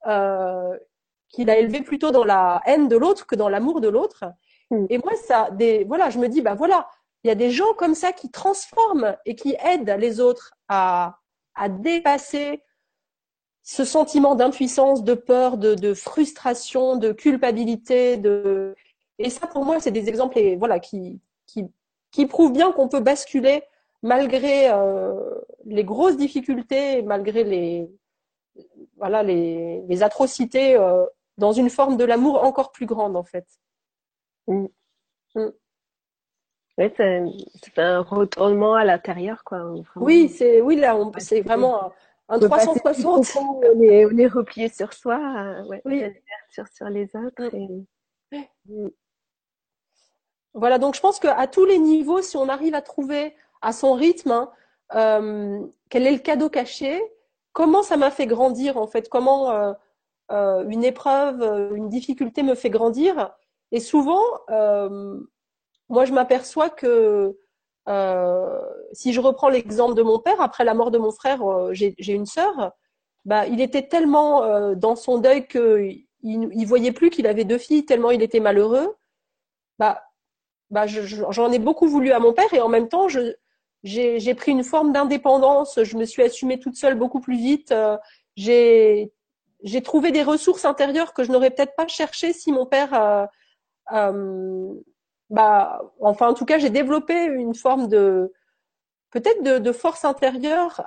euh, 0.07 0.77
qui 1.29 1.45
l'a 1.45 1.59
élevé 1.59 1.83
plutôt 1.83 2.11
dans 2.11 2.25
la 2.25 2.61
haine 2.67 2.89
de 2.89 2.97
l'autre 2.97 3.27
que 3.27 3.35
dans 3.35 3.49
l'amour 3.49 3.81
de 3.81 3.89
l'autre. 3.89 4.25
Hmm. 4.71 4.87
Et 4.89 4.99
moi, 4.99 5.13
ça, 5.17 5.51
des, 5.51 5.85
voilà, 5.85 6.11
je 6.11 6.19
me 6.19 6.29
dis, 6.29 6.43
bah 6.43 6.55
voilà, 6.55 6.87
il 7.25 7.29
y 7.29 7.31
a 7.31 7.35
des 7.35 7.51
gens 7.51 7.73
comme 7.75 7.95
ça 7.95 8.13
qui 8.13 8.31
transforment 8.31 9.17
et 9.27 9.35
qui 9.35 9.57
aident 9.65 9.97
les 9.99 10.21
autres 10.21 10.53
à, 10.69 11.19
à 11.55 11.69
dépasser 11.69 12.63
ce 13.63 13.85
sentiment 13.85 14.35
d'impuissance, 14.35 15.05
de 15.05 15.15
peur, 15.15 15.57
de, 15.57 15.75
de, 15.75 15.95
frustration, 15.95 16.97
de 16.97 17.13
culpabilité, 17.13 18.17
de 18.17 18.75
et 19.19 19.31
ça 19.31 19.47
pour 19.47 19.65
moi 19.65 19.79
c'est 19.79 19.93
des 19.93 20.09
exemples 20.09 20.39
et, 20.39 20.57
voilà 20.57 20.81
qui, 20.81 21.21
qui 21.47 21.67
qui 22.11 22.27
prouvent 22.27 22.53
bien 22.53 22.73
qu'on 22.73 22.89
peut 22.89 23.01
basculer 23.01 23.63
malgré 24.03 24.69
euh, 24.71 25.15
les 25.65 25.85
grosses 25.85 26.17
difficultés, 26.17 27.03
malgré 27.03 27.45
les 27.45 27.89
voilà 28.97 29.23
les, 29.23 29.83
les 29.89 30.03
atrocités 30.03 30.77
euh, 30.77 31.07
dans 31.39 31.53
une 31.53 31.71
forme 31.71 31.97
de 31.97 32.05
l'amour 32.05 32.43
encore 32.45 32.73
plus 32.73 32.87
grande 32.87 33.17
en 33.17 33.23
fait. 33.23 33.47
Mm. 34.49 34.67
Mm. 35.37 35.51
Oui, 36.79 36.93
c'est 36.97 37.79
un 37.79 38.01
retournement 38.01 38.75
à 38.75 38.85
l'intérieur 38.85 39.45
quoi. 39.45 39.73
Oui, 39.95 40.29
c'est 40.29 40.61
oui 40.61 40.77
là 40.77 40.99
c'est 41.19 41.43
vraiment 41.43 41.93
un 42.33 42.39
360. 42.39 43.27
On 43.37 43.83
est, 43.83 44.07
on 44.07 44.17
est 44.17 44.27
replié 44.27 44.69
sur 44.69 44.93
soi, 44.93 45.17
euh, 45.17 45.65
ouais, 45.67 45.83
oui. 45.85 46.03
sur, 46.51 46.67
sur 46.69 46.89
les 46.89 47.11
autres. 47.15 47.51
Voilà, 50.55 50.79
donc 50.79 50.95
je 50.95 51.01
pense 51.01 51.19
qu'à 51.19 51.47
tous 51.47 51.65
les 51.65 51.79
niveaux, 51.79 52.21
si 52.21 52.37
on 52.37 52.49
arrive 52.49 52.75
à 52.75 52.83
trouver 52.83 53.35
à 53.63 53.73
son 53.73 53.95
rythme 53.95 54.33
hein, 54.33 54.51
euh, 54.95 55.67
quel 55.89 56.07
est 56.07 56.13
le 56.13 56.19
cadeau 56.19 56.51
caché, 56.51 57.03
comment 57.53 57.83
ça 57.83 57.97
m'a 57.97 58.11
fait 58.11 58.27
grandir 58.27 58.77
en 58.77 58.87
fait, 58.87 59.09
comment 59.09 59.51
euh, 59.51 59.73
euh, 60.31 60.65
une 60.69 60.85
épreuve, 60.85 61.73
une 61.75 61.89
difficulté 61.89 62.43
me 62.43 62.55
fait 62.55 62.71
grandir. 62.71 63.33
Et 63.71 63.81
souvent, 63.81 64.23
moi 65.89 66.05
je 66.05 66.13
m'aperçois 66.13 66.69
que 66.69 67.39
si 67.87 69.13
je 69.13 69.21
reprends 69.21 69.49
l'exemple 69.49 69.95
de 69.95 70.03
mon 70.03 70.19
père, 70.19 70.41
après 70.41 70.65
la 70.65 70.75
mort 70.75 70.91
de 70.91 70.99
mon 70.99 71.11
frère, 71.11 71.43
euh, 71.43 71.73
j'ai 71.73 72.13
une 72.13 72.27
sœur. 72.27 72.73
Bah, 73.25 73.47
il 73.47 73.61
était 73.61 73.87
tellement 73.87 74.43
euh, 74.43 74.75
dans 74.75 74.97
son 74.97 75.19
deuil 75.19 75.47
qu'il 75.47 76.07
il 76.23 76.65
voyait 76.67 76.93
plus 76.93 77.11
qu'il 77.11 77.27
avait 77.27 77.45
deux 77.45 77.59
filles, 77.59 77.85
tellement 77.87 78.11
il 78.11 78.23
était 78.23 78.41
malheureux. 78.41 78.97
Bah, 79.79 80.03
bah 80.71 80.87
j'en 80.87 81.53
ai 81.53 81.59
beaucoup 81.59 81.89
voulu 81.89 82.13
à 82.13 82.19
mon 82.19 82.33
père 82.33 82.53
et 82.55 82.61
en 82.61 82.69
même 82.69 82.89
temps, 82.89 83.09
j'ai 83.85 84.35
pris 84.35 84.53
une 84.53 84.65
forme 84.65 84.93
d'indépendance. 84.93 85.83
Je 85.83 85.97
me 85.97 86.05
suis 86.05 86.23
assumée 86.23 86.59
toute 86.59 86.77
seule 86.77 86.95
beaucoup 86.97 87.21
plus 87.21 87.37
vite. 87.37 87.75
j'ai 88.37 89.11
trouvé 89.85 90.13
des 90.13 90.23
ressources 90.23 90.65
intérieures 90.65 91.15
que 91.15 91.25
je 91.25 91.33
n'aurais 91.33 91.51
peut-être 91.51 91.77
pas 91.77 91.89
cherchées 91.89 92.33
si 92.33 92.53
mon 92.53 92.67
père 92.67 93.29
euh, 93.93 94.75
bah, 95.33 95.81
enfin, 96.01 96.29
en 96.29 96.35
tout 96.35 96.45
cas, 96.45 96.59
j'ai 96.59 96.69
développé 96.69 97.25
une 97.25 97.55
forme 97.55 97.89
de, 97.89 98.33
peut-être 99.11 99.43
de, 99.43 99.73
force 99.73 100.05
intérieure 100.05 100.83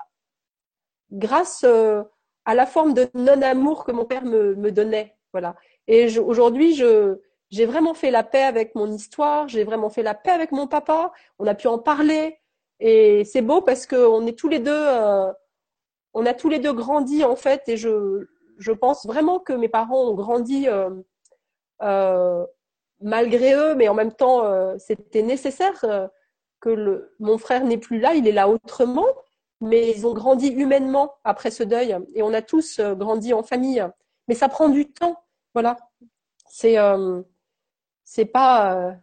grâce 1.12 1.64
euh, 1.64 2.04
à 2.46 2.54
la 2.54 2.68
forme 2.68 2.94
de 2.94 3.10
non-amour 3.16 3.86
que 3.86 3.92
mon 3.92 4.06
père 4.06 4.24
me, 4.24 4.54
me 4.54 4.72
donnait. 4.72 5.18
Voilà. 5.34 5.56
Et 5.88 6.20
aujourd'hui, 6.20 6.76
je, 6.76 7.20
j'ai 7.50 7.66
vraiment 7.66 7.96
fait 7.96 8.12
la 8.12 8.24
paix 8.24 8.44
avec 8.44 8.76
mon 8.76 8.92
histoire, 8.92 9.48
j'ai 9.48 9.64
vraiment 9.64 9.90
fait 9.90 10.04
la 10.04 10.14
paix 10.14 10.30
avec 10.30 10.52
mon 10.52 10.68
papa, 10.68 11.12
on 11.40 11.48
a 11.48 11.56
pu 11.56 11.68
en 11.68 11.80
parler. 11.80 12.38
Et 12.80 13.24
c'est 13.26 13.42
beau 13.42 13.62
parce 13.62 13.88
qu'on 13.88 14.28
est 14.28 14.38
tous 14.38 14.48
les 14.48 14.60
deux, 14.60 14.72
euh, 14.72 15.34
on 16.14 16.26
a 16.28 16.36
tous 16.36 16.50
les 16.50 16.60
deux 16.60 16.74
grandi 16.74 17.24
en 17.24 17.36
fait. 17.36 17.68
Et 17.68 17.78
je, 17.78 18.28
je 18.60 18.72
pense 18.72 19.08
vraiment 19.08 19.40
que 19.40 19.54
mes 19.54 19.70
parents 19.70 20.04
ont 20.06 20.14
grandi 20.14 20.68
euh, 20.68 20.92
euh 21.82 22.46
malgré 23.02 23.54
eux, 23.54 23.76
mais 23.76 23.88
en 23.88 23.94
même 23.94 24.14
temps, 24.14 24.46
euh, 24.46 24.78
c'était 24.78 25.22
nécessaire 25.22 25.84
euh, 25.84 26.08
que 26.60 26.70
le, 26.70 27.16
mon 27.20 27.38
frère 27.38 27.64
n'est 27.66 27.78
plus 27.78 28.00
là, 28.00 28.14
il 28.14 28.28
est 28.28 28.32
là 28.32 28.48
autrement, 28.50 29.08
mais 29.62 29.92
ils 29.92 30.06
ont 30.08 30.14
grandi 30.14 30.48
humainement 30.48 31.16
après 31.24 31.52
ce 31.52 31.64
deuil, 31.64 31.98
et 32.14 32.24
on 32.24 32.34
a 32.34 32.42
tous 32.42 32.80
euh, 32.80 32.96
grandi 32.96 33.34
en 33.34 33.44
famille. 33.44 33.86
Mais 34.28 34.36
ça 34.36 34.50
prend 34.50 34.70
du 34.70 34.92
temps, 34.92 35.24
voilà. 35.54 35.78
C'est, 36.50 36.78
c'est 38.06 38.26
pas, 38.26 38.96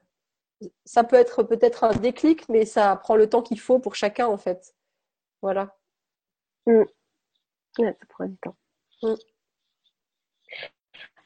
ça 0.85 1.05
peut 1.05 1.17
être 1.17 1.43
peut-être 1.43 1.85
un 1.85 1.93
déclic, 1.93 2.49
mais 2.49 2.65
ça 2.65 2.97
prend 2.97 3.15
le 3.15 3.29
temps 3.29 3.43
qu'il 3.43 3.61
faut 3.61 3.79
pour 3.79 3.95
chacun 3.95 4.27
en 4.27 4.39
fait. 4.39 4.75
Voilà. 5.43 5.77
Mm. 6.67 6.85
ça 7.79 7.93
prend 8.09 8.27
du 8.27 8.37
temps. 8.39 8.57
Mm. 9.03 9.15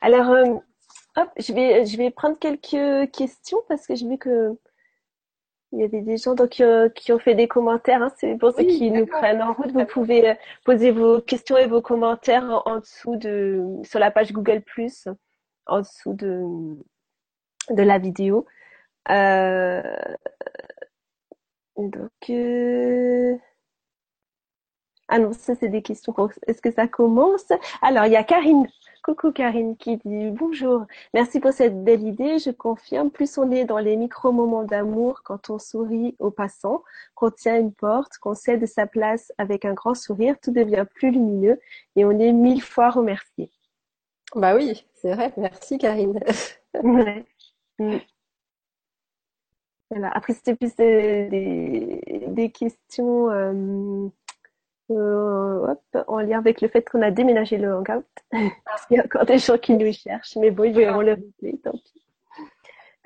Alors, 0.01 0.63
Hop, 1.17 1.31
je 1.39 1.53
vais, 1.53 1.87
je 1.87 1.97
vais 1.97 2.11
prendre 2.11 2.39
quelques 2.39 3.11
questions 3.13 3.59
parce 3.69 3.87
que 3.87 3.95
j'ai 3.95 4.07
vu 4.07 4.19
que 4.19 4.57
il 5.73 5.81
y 5.81 5.85
avait 5.85 6.01
des 6.01 6.17
gens 6.17 6.35
donc, 6.35 6.61
euh, 6.61 6.89
qui 6.91 7.13
ont 7.13 7.19
fait 7.19 7.35
des 7.35 7.49
commentaires. 7.49 8.03
Hein. 8.03 8.13
C'est 8.19 8.37
pour 8.37 8.53
ceux 8.53 8.65
qui 8.65 8.91
nous 8.91 9.07
prennent 9.07 9.43
en 9.43 9.53
route. 9.53 9.73
Vous 9.73 9.85
pouvez 9.87 10.31
euh, 10.31 10.35
poser 10.65 10.91
vos 10.93 11.21
questions 11.21 11.57
et 11.57 11.67
vos 11.67 11.83
commentaires 11.83 12.63
en, 12.67 12.79
dessous 12.79 13.17
de 13.17 13.63
sur 13.83 13.99
la 13.99 14.11
page 14.11 14.33
Google 14.33 14.63
en 15.67 15.81
dessous 15.81 16.15
de, 16.15 16.77
de 17.71 17.83
la 17.83 17.99
vidéo. 17.99 18.47
Euh, 19.11 19.83
donc, 21.77 22.11
euh, 22.31 23.37
ah 25.09 25.19
non, 25.19 25.33
ça 25.33 25.55
c'est 25.57 25.69
des 25.69 25.83
questions. 25.83 26.15
Est-ce 26.47 26.63
que 26.63 26.73
ça 26.73 26.89
commence? 26.89 27.53
Alors, 27.83 28.07
il 28.07 28.13
y 28.13 28.17
a 28.17 28.25
Karine. 28.25 28.67
Coucou 29.07 29.31
Karine 29.31 29.77
qui 29.77 29.99
dit 29.99 30.33
bonjour. 30.33 30.85
Merci 31.15 31.39
pour 31.39 31.53
cette 31.53 31.85
belle 31.85 32.03
idée. 32.03 32.41
Je 32.41 32.51
confirme, 32.51 33.09
plus 33.09 33.39
on 33.39 33.53
est 33.53 33.65
dans 33.65 33.79
les 33.79 33.95
micro-moments 33.95 34.65
d'amour 34.65 35.23
quand 35.23 35.49
on 35.49 35.61
sourit 35.61 36.17
aux 36.19 36.33
passants, 36.33 36.83
qu'on 37.15 37.31
tient 37.31 37.57
une 37.57 37.73
porte, 37.73 38.19
qu'on 38.19 38.35
cède 38.35 38.67
sa 38.67 38.89
place 38.89 39.33
avec 39.39 39.65
un 39.65 39.75
grand 39.75 39.95
sourire, 39.95 40.35
tout 40.43 40.51
devient 40.51 40.87
plus 40.93 41.13
lumineux 41.13 41.61
et 41.95 42.05
on 42.05 42.19
est 42.19 42.33
mille 42.33 42.61
fois 42.61 42.91
remercié. 42.91 43.49
Bah 44.35 44.57
oui, 44.57 44.85
c'est 44.95 45.15
vrai. 45.15 45.33
Merci 45.37 45.79
Karine. 45.79 46.19
Mm. 47.79 47.99
Voilà. 49.91 50.11
Après, 50.15 50.33
c'était 50.33 50.57
plus 50.57 50.75
des, 50.77 52.01
des, 52.29 52.51
questions 52.51 53.31
euh, 53.31 54.09
euh, 54.91 55.75
en 56.07 56.19
lien 56.19 56.39
avec 56.39 56.61
le 56.61 56.69
fait 56.69 56.89
qu'on 56.89 57.03
a 57.03 57.11
déménagé 57.11 57.57
le 57.59 57.75
hangout. 57.75 58.05
Parce 58.65 58.87
qu'il 58.87 58.97
y 58.97 59.01
a 59.01 59.05
encore 59.05 59.27
des 59.27 59.39
gens 59.39 59.59
qui 59.59 59.75
nous 59.75 59.93
cherchent, 59.93 60.37
mais 60.37 60.51
bon, 60.51 60.65
ils 60.65 60.75
verront 60.75 61.01
le 61.01 61.13
replay, 61.13 61.59
tant 61.63 61.73
pis. 61.73 62.03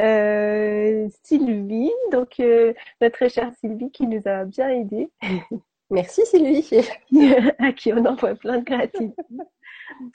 Euh, 0.01 1.09
Sylvie, 1.23 1.93
donc 2.11 2.41
euh, 2.41 2.73
notre 3.03 3.29
chère 3.29 3.53
Sylvie 3.61 3.91
qui 3.91 4.07
nous 4.07 4.23
a 4.25 4.45
bien 4.45 4.69
aidés. 4.71 5.11
Merci 5.91 6.25
Sylvie. 6.25 6.87
à 7.59 7.73
qui 7.73 7.93
on 7.93 8.05
envoie 8.07 8.35
plein 8.35 8.59
de 8.59 8.65
gratitude. 8.65 9.13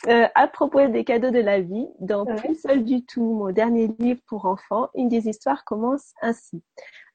Euh, 0.08 0.28
à 0.34 0.48
propos 0.48 0.88
des 0.88 1.04
cadeaux 1.04 1.32
de 1.32 1.40
la 1.40 1.60
vie, 1.60 1.88
dans 2.00 2.26
Plus 2.26 2.56
seul 2.56 2.84
du 2.84 3.06
tout, 3.06 3.22
mon 3.22 3.52
dernier 3.52 3.90
livre 4.00 4.22
pour 4.26 4.46
enfants, 4.46 4.90
une 4.96 5.10
des 5.10 5.28
histoires 5.28 5.66
commence 5.66 6.14
ainsi. 6.22 6.64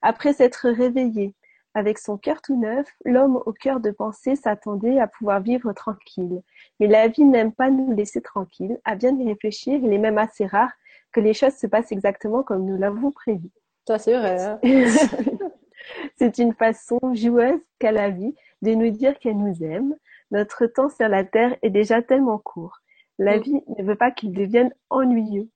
Après 0.02 0.32
s'être 0.32 0.68
réveillé 0.68 1.34
avec 1.74 1.98
son 1.98 2.18
cœur 2.18 2.42
tout 2.42 2.58
neuf, 2.58 2.86
l'homme 3.04 3.40
au 3.46 3.52
cœur 3.52 3.80
de 3.80 3.90
pensée 3.90 4.36
s'attendait 4.36 4.98
à 4.98 5.06
pouvoir 5.06 5.40
vivre 5.40 5.72
tranquille. 5.72 6.42
Mais 6.78 6.86
la 6.86 7.08
vie 7.08 7.24
n'aime 7.24 7.52
pas 7.52 7.70
nous 7.70 7.92
laisser 7.92 8.20
tranquilles. 8.20 8.78
À 8.84 8.96
bien 8.96 9.16
y 9.18 9.26
réfléchir, 9.26 9.80
il 9.82 9.92
est 9.92 9.98
même 9.98 10.18
assez 10.18 10.46
rare 10.46 10.72
que 11.12 11.20
les 11.20 11.34
choses 11.34 11.54
se 11.54 11.66
passent 11.66 11.92
exactement 11.92 12.42
comme 12.42 12.64
nous 12.64 12.76
l'avons 12.76 13.10
prévu. 13.10 13.50
Ça, 13.86 13.98
c'est 13.98 14.16
vrai. 14.16 14.40
Hein. 14.40 14.60
c'est 16.18 16.38
une 16.38 16.54
façon 16.54 16.98
joueuse 17.14 17.60
qu'a 17.78 17.92
la 17.92 18.10
vie 18.10 18.34
de 18.62 18.74
nous 18.74 18.90
dire 18.90 19.18
qu'elle 19.18 19.38
nous 19.38 19.62
aime, 19.62 19.96
notre 20.30 20.66
temps 20.66 20.90
sur 20.90 21.08
la 21.08 21.24
Terre 21.24 21.56
est 21.62 21.70
déjà 21.70 22.02
tellement 22.02 22.38
court. 22.38 22.78
La 23.18 23.38
vie 23.38 23.62
ne 23.78 23.84
veut 23.84 23.96
pas 23.96 24.10
qu'il 24.10 24.32
devienne 24.32 24.72
ennuyeux. 24.90 25.48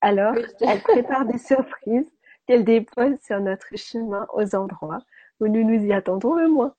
Alors, 0.00 0.34
elle 0.60 0.80
prépare 0.80 1.24
des 1.26 1.38
surprises 1.38 2.10
qu'elle 2.46 2.64
dépose 2.64 3.16
sur 3.22 3.40
notre 3.40 3.76
chemin 3.76 4.26
aux 4.34 4.54
endroits 4.54 5.00
où 5.40 5.48
nous 5.48 5.64
nous 5.64 5.84
y 5.84 5.92
attendons 5.92 6.34
le 6.34 6.48
moins. 6.48 6.74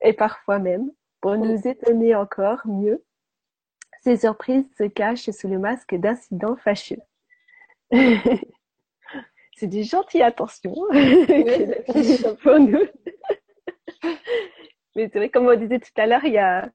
Et 0.00 0.12
parfois 0.12 0.58
même, 0.58 0.90
pour 1.20 1.36
nous 1.36 1.66
étonner 1.66 2.14
encore 2.14 2.66
mieux, 2.66 3.04
ces 4.02 4.18
surprises 4.18 4.66
se 4.76 4.84
cachent 4.84 5.30
sous 5.30 5.48
le 5.48 5.58
masque 5.58 5.94
d'incidents 5.94 6.56
fâcheux. 6.56 7.00
C'est 9.56 9.68
des 9.68 9.84
gentilles 9.84 10.22
attentions 10.22 10.74
pour 12.42 12.58
nous. 12.58 12.82
Mais 14.96 15.08
c'est 15.12 15.18
vrai, 15.18 15.30
comme 15.30 15.46
on 15.46 15.56
disait 15.56 15.78
tout 15.80 15.90
à 15.96 16.06
l'heure, 16.06 16.24
il 16.24 16.32
y 16.32 16.38
a, 16.38 16.70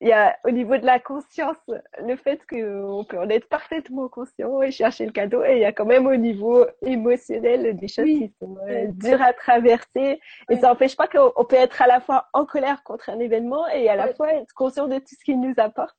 il 0.00 0.08
y 0.08 0.12
a 0.12 0.38
au 0.44 0.50
niveau 0.50 0.76
de 0.78 0.86
la 0.86 0.98
conscience 0.98 1.56
le 2.02 2.16
fait 2.16 2.40
qu'on 2.48 3.04
peut 3.04 3.18
en 3.18 3.28
être 3.28 3.48
parfaitement 3.48 4.08
conscient 4.08 4.62
et 4.62 4.70
chercher 4.70 5.04
le 5.04 5.12
cadeau 5.12 5.44
et 5.44 5.56
il 5.56 5.58
y 5.58 5.64
a 5.64 5.72
quand 5.72 5.84
même 5.84 6.06
au 6.06 6.16
niveau 6.16 6.64
émotionnel 6.82 7.76
des 7.76 7.88
choses 7.88 8.06
qui 8.06 8.32
sont 8.40 8.56
euh, 8.68 8.86
dures 8.92 9.20
à 9.20 9.32
traverser 9.32 10.20
et 10.48 10.56
ça 10.56 10.68
n'empêche 10.68 10.96
pas 10.96 11.08
qu'on 11.08 11.44
peut 11.44 11.56
être 11.56 11.82
à 11.82 11.86
la 11.86 12.00
fois 12.00 12.28
en 12.32 12.46
colère 12.46 12.82
contre 12.84 13.10
un 13.10 13.18
événement 13.18 13.66
et 13.68 13.88
à 13.88 13.96
la 13.96 14.14
fois 14.14 14.32
être 14.32 14.54
conscient 14.54 14.86
de 14.86 14.98
tout 14.98 15.14
ce 15.18 15.24
qu'il 15.24 15.40
nous 15.40 15.54
apporte. 15.58 15.96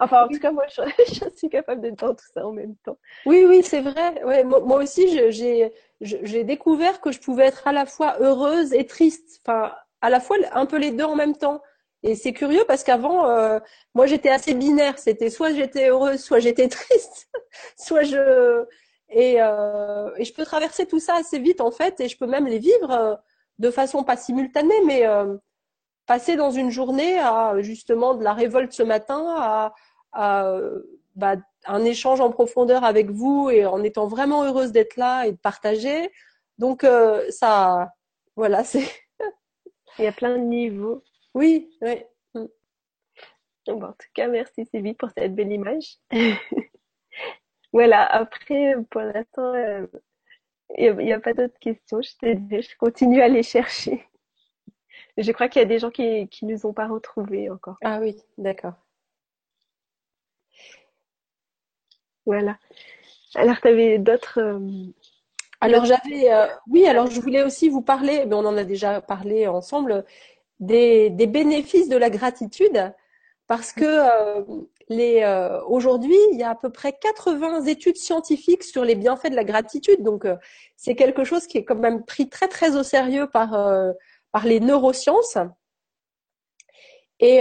Enfin, 0.00 0.24
en 0.24 0.28
tout 0.28 0.40
cas, 0.40 0.50
moi, 0.50 0.64
je, 0.68 0.82
je, 1.14 1.36
suis 1.36 1.48
capable 1.48 1.80
de 1.80 1.90
dans 1.90 2.14
tout 2.14 2.24
ça 2.32 2.44
en 2.44 2.52
même 2.52 2.74
temps. 2.84 2.98
Oui, 3.26 3.44
oui, 3.48 3.62
c'est 3.62 3.80
vrai. 3.80 4.24
Ouais, 4.24 4.42
moi, 4.42 4.58
moi 4.58 4.82
aussi, 4.82 5.08
j'ai 5.30 5.72
j'ai 6.00 6.44
découvert 6.44 7.00
que 7.00 7.12
je 7.12 7.20
pouvais 7.20 7.46
être 7.46 7.68
à 7.68 7.72
la 7.72 7.86
fois 7.86 8.16
heureuse 8.18 8.72
et 8.72 8.86
triste. 8.86 9.40
Enfin, 9.46 9.72
à 10.00 10.10
la 10.10 10.18
fois 10.18 10.36
un 10.52 10.66
peu 10.66 10.78
les 10.78 10.90
deux 10.90 11.04
en 11.04 11.14
même 11.14 11.36
temps. 11.36 11.62
Et 12.04 12.14
c'est 12.16 12.34
curieux 12.34 12.64
parce 12.68 12.84
qu'avant, 12.84 13.26
euh, 13.26 13.58
moi 13.94 14.06
j'étais 14.06 14.28
assez 14.28 14.52
binaire. 14.54 14.98
C'était 14.98 15.30
soit 15.30 15.52
j'étais 15.54 15.88
heureuse, 15.88 16.20
soit 16.22 16.38
j'étais 16.38 16.68
triste, 16.68 17.28
soit 17.78 18.02
je 18.02 18.64
et, 19.08 19.36
euh, 19.40 20.10
et, 20.18 20.24
je 20.24 20.34
peux 20.34 20.44
traverser 20.44 20.86
tout 20.86 20.98
ça 21.00 21.16
assez 21.16 21.38
vite 21.38 21.60
en 21.60 21.70
fait, 21.70 22.00
et 22.00 22.08
je 22.08 22.18
peux 22.18 22.26
même 22.26 22.46
les 22.46 22.58
vivre 22.58 22.90
euh, 22.90 23.14
de 23.58 23.70
façon 23.70 24.02
pas 24.04 24.16
simultanée, 24.16 24.74
mais 24.86 25.04
passer 26.06 26.36
dans 26.36 26.50
une 26.50 26.70
journée 26.70 27.18
à 27.18 27.54
justement 27.60 28.14
de 28.14 28.24
la 28.24 28.34
révolte 28.34 28.72
ce 28.72 28.82
matin, 28.82 29.24
à, 29.38 29.74
à 30.12 30.58
bah, 31.16 31.36
un 31.66 31.84
échange 31.84 32.20
en 32.20 32.30
profondeur 32.30 32.84
avec 32.84 33.10
vous 33.10 33.50
et 33.50 33.66
en 33.66 33.82
étant 33.82 34.06
vraiment 34.08 34.44
heureuse 34.44 34.72
d'être 34.72 34.96
là 34.96 35.26
et 35.26 35.32
de 35.32 35.36
partager. 35.38 36.10
Donc 36.58 36.84
ça, 37.30 37.92
voilà, 38.36 38.64
c'est 38.64 38.88
il 39.98 40.04
y 40.04 40.08
a 40.08 40.12
plein 40.12 40.36
de 40.36 40.42
niveaux. 40.42 41.02
Oui, 41.34 41.70
oui. 41.82 42.04
Mm. 42.34 42.46
en 43.68 43.92
tout 43.92 44.08
cas, 44.14 44.28
merci 44.28 44.64
Sylvie 44.66 44.94
pour 44.94 45.10
cette 45.10 45.34
belle 45.34 45.52
image. 45.52 45.98
voilà, 47.72 48.04
après, 48.04 48.76
pour 48.90 49.02
l'instant, 49.02 49.54
euh, 49.54 49.86
il 50.78 50.96
n'y 50.96 51.12
a, 51.12 51.20
pas 51.20 51.34
d'autres 51.34 51.58
questions. 51.58 52.00
Je, 52.02 52.10
je 52.22 52.76
continue 52.78 53.20
à 53.20 53.28
les 53.28 53.42
chercher. 53.42 54.06
Je 55.16 55.30
crois 55.32 55.48
qu'il 55.48 55.60
y 55.60 55.64
a 55.64 55.68
des 55.68 55.78
gens 55.78 55.90
qui 55.90 56.28
ne 56.42 56.52
nous 56.52 56.66
ont 56.66 56.72
pas 56.72 56.88
retrouvés 56.88 57.50
encore. 57.50 57.76
Ah 57.82 58.00
oui, 58.00 58.16
d'accord. 58.38 58.74
Voilà. 62.26 62.58
Alors, 63.34 63.60
tu 63.60 63.68
avais 63.68 63.98
d'autres 63.98 64.38
euh, 64.38 64.58
alors 65.64 65.86
j'avais, 65.86 66.30
euh, 66.30 66.46
oui, 66.68 66.86
alors 66.86 67.06
je 67.10 67.18
voulais 67.22 67.42
aussi 67.42 67.70
vous 67.70 67.80
parler, 67.80 68.26
mais 68.26 68.34
on 68.34 68.44
en 68.44 68.56
a 68.58 68.64
déjà 68.64 69.00
parlé 69.00 69.46
ensemble, 69.46 70.04
des, 70.60 71.10
bénéfices 71.10 71.88
de 71.88 71.96
la 71.96 72.10
gratitude, 72.10 72.92
parce 73.46 73.72
que 73.72 73.84
euh, 73.84 74.44
les 74.88 75.22
euh, 75.22 75.62
aujourd'hui 75.66 76.16
il 76.32 76.38
y 76.38 76.42
a 76.42 76.50
à 76.50 76.54
peu 76.54 76.70
près 76.70 76.92
80 76.92 77.64
études 77.64 77.96
scientifiques 77.96 78.62
sur 78.62 78.84
les 78.84 78.94
bienfaits 78.94 79.30
de 79.30 79.36
la 79.36 79.44
gratitude, 79.44 80.02
donc 80.02 80.26
c'est 80.76 80.94
quelque 80.94 81.24
chose 81.24 81.46
qui 81.46 81.58
est 81.58 81.64
quand 81.64 81.76
même 81.76 82.04
pris 82.04 82.28
très 82.28 82.48
très 82.48 82.76
au 82.76 82.82
sérieux 82.82 83.26
par 83.26 83.50
par 84.32 84.46
les 84.46 84.60
neurosciences. 84.60 85.38
Et 87.20 87.40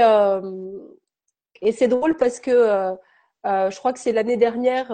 et 1.61 1.71
c'est 1.71 1.87
drôle 1.87 2.17
parce 2.17 2.39
que 2.39 2.95
je 3.45 3.77
crois 3.77 3.93
que 3.93 3.99
c'est 3.99 4.13
l'année 4.13 4.37
dernière 4.37 4.91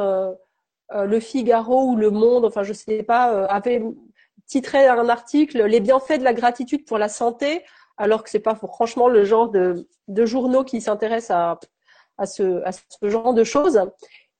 euh, 0.96 1.06
le 1.06 1.20
Figaro 1.20 1.84
ou 1.92 1.96
Le 1.96 2.10
Monde, 2.10 2.46
enfin 2.46 2.64
je 2.64 2.74
sais 2.74 3.04
pas, 3.04 3.34
euh, 3.34 3.48
avait 3.48 3.84
titré 4.48 4.88
un 4.88 5.08
article 5.08 5.64
Les 5.66 5.80
bienfaits 5.80 6.18
de 6.18 6.24
la 6.24 6.34
gratitude 6.34 6.86
pour 6.86 6.98
la 6.98 7.10
santé, 7.10 7.64
alors 8.00 8.24
que 8.24 8.30
c'est 8.30 8.40
pas 8.40 8.56
franchement 8.56 9.08
le 9.08 9.24
genre 9.24 9.50
de, 9.50 9.88
de 10.08 10.26
journaux 10.26 10.64
qui 10.64 10.82
s'intéressent 10.82 11.38
à, 11.38 11.60
à, 12.18 12.26
ce, 12.26 12.64
à 12.64 12.72
ce 12.72 13.10
genre 13.10 13.34
de 13.36 13.44
choses. 13.44 13.82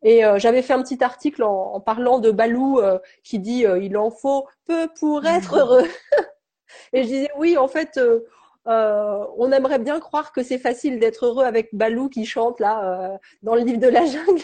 Et 0.02 0.26
euh, 0.26 0.40
j'avais 0.40 0.64
fait 0.64 0.74
un 0.74 0.82
petit 0.82 1.04
article 1.04 1.44
en, 1.44 1.74
en 1.76 1.80
parlant 1.82 2.20
de 2.20 2.32
Balou 2.32 2.80
qui 3.24 3.38
dit 3.38 3.66
il 3.82 3.98
en 3.98 4.10
faut 4.10 4.48
peu 4.66 4.88
pour 5.00 5.26
être 5.26 5.58
heureux. 5.58 5.88
Et 6.94 7.04
je 7.04 7.08
disais 7.08 7.30
oui, 7.38 7.58
en 7.58 7.68
fait, 7.68 8.00
on 8.66 9.52
aimerait 9.52 9.80
bien 9.80 10.00
croire 10.00 10.32
que 10.32 10.42
c'est 10.42 10.58
facile 10.58 11.00
d'être 11.00 11.26
heureux 11.26 11.44
avec 11.46 11.70
Balou 11.74 12.10
qui 12.10 12.26
chante 12.26 12.60
là 12.60 13.20
dans 13.44 13.56
le 13.56 13.62
livre 13.62 13.80
de 13.80 13.88
la 13.88 14.06
jungle. 14.06 14.42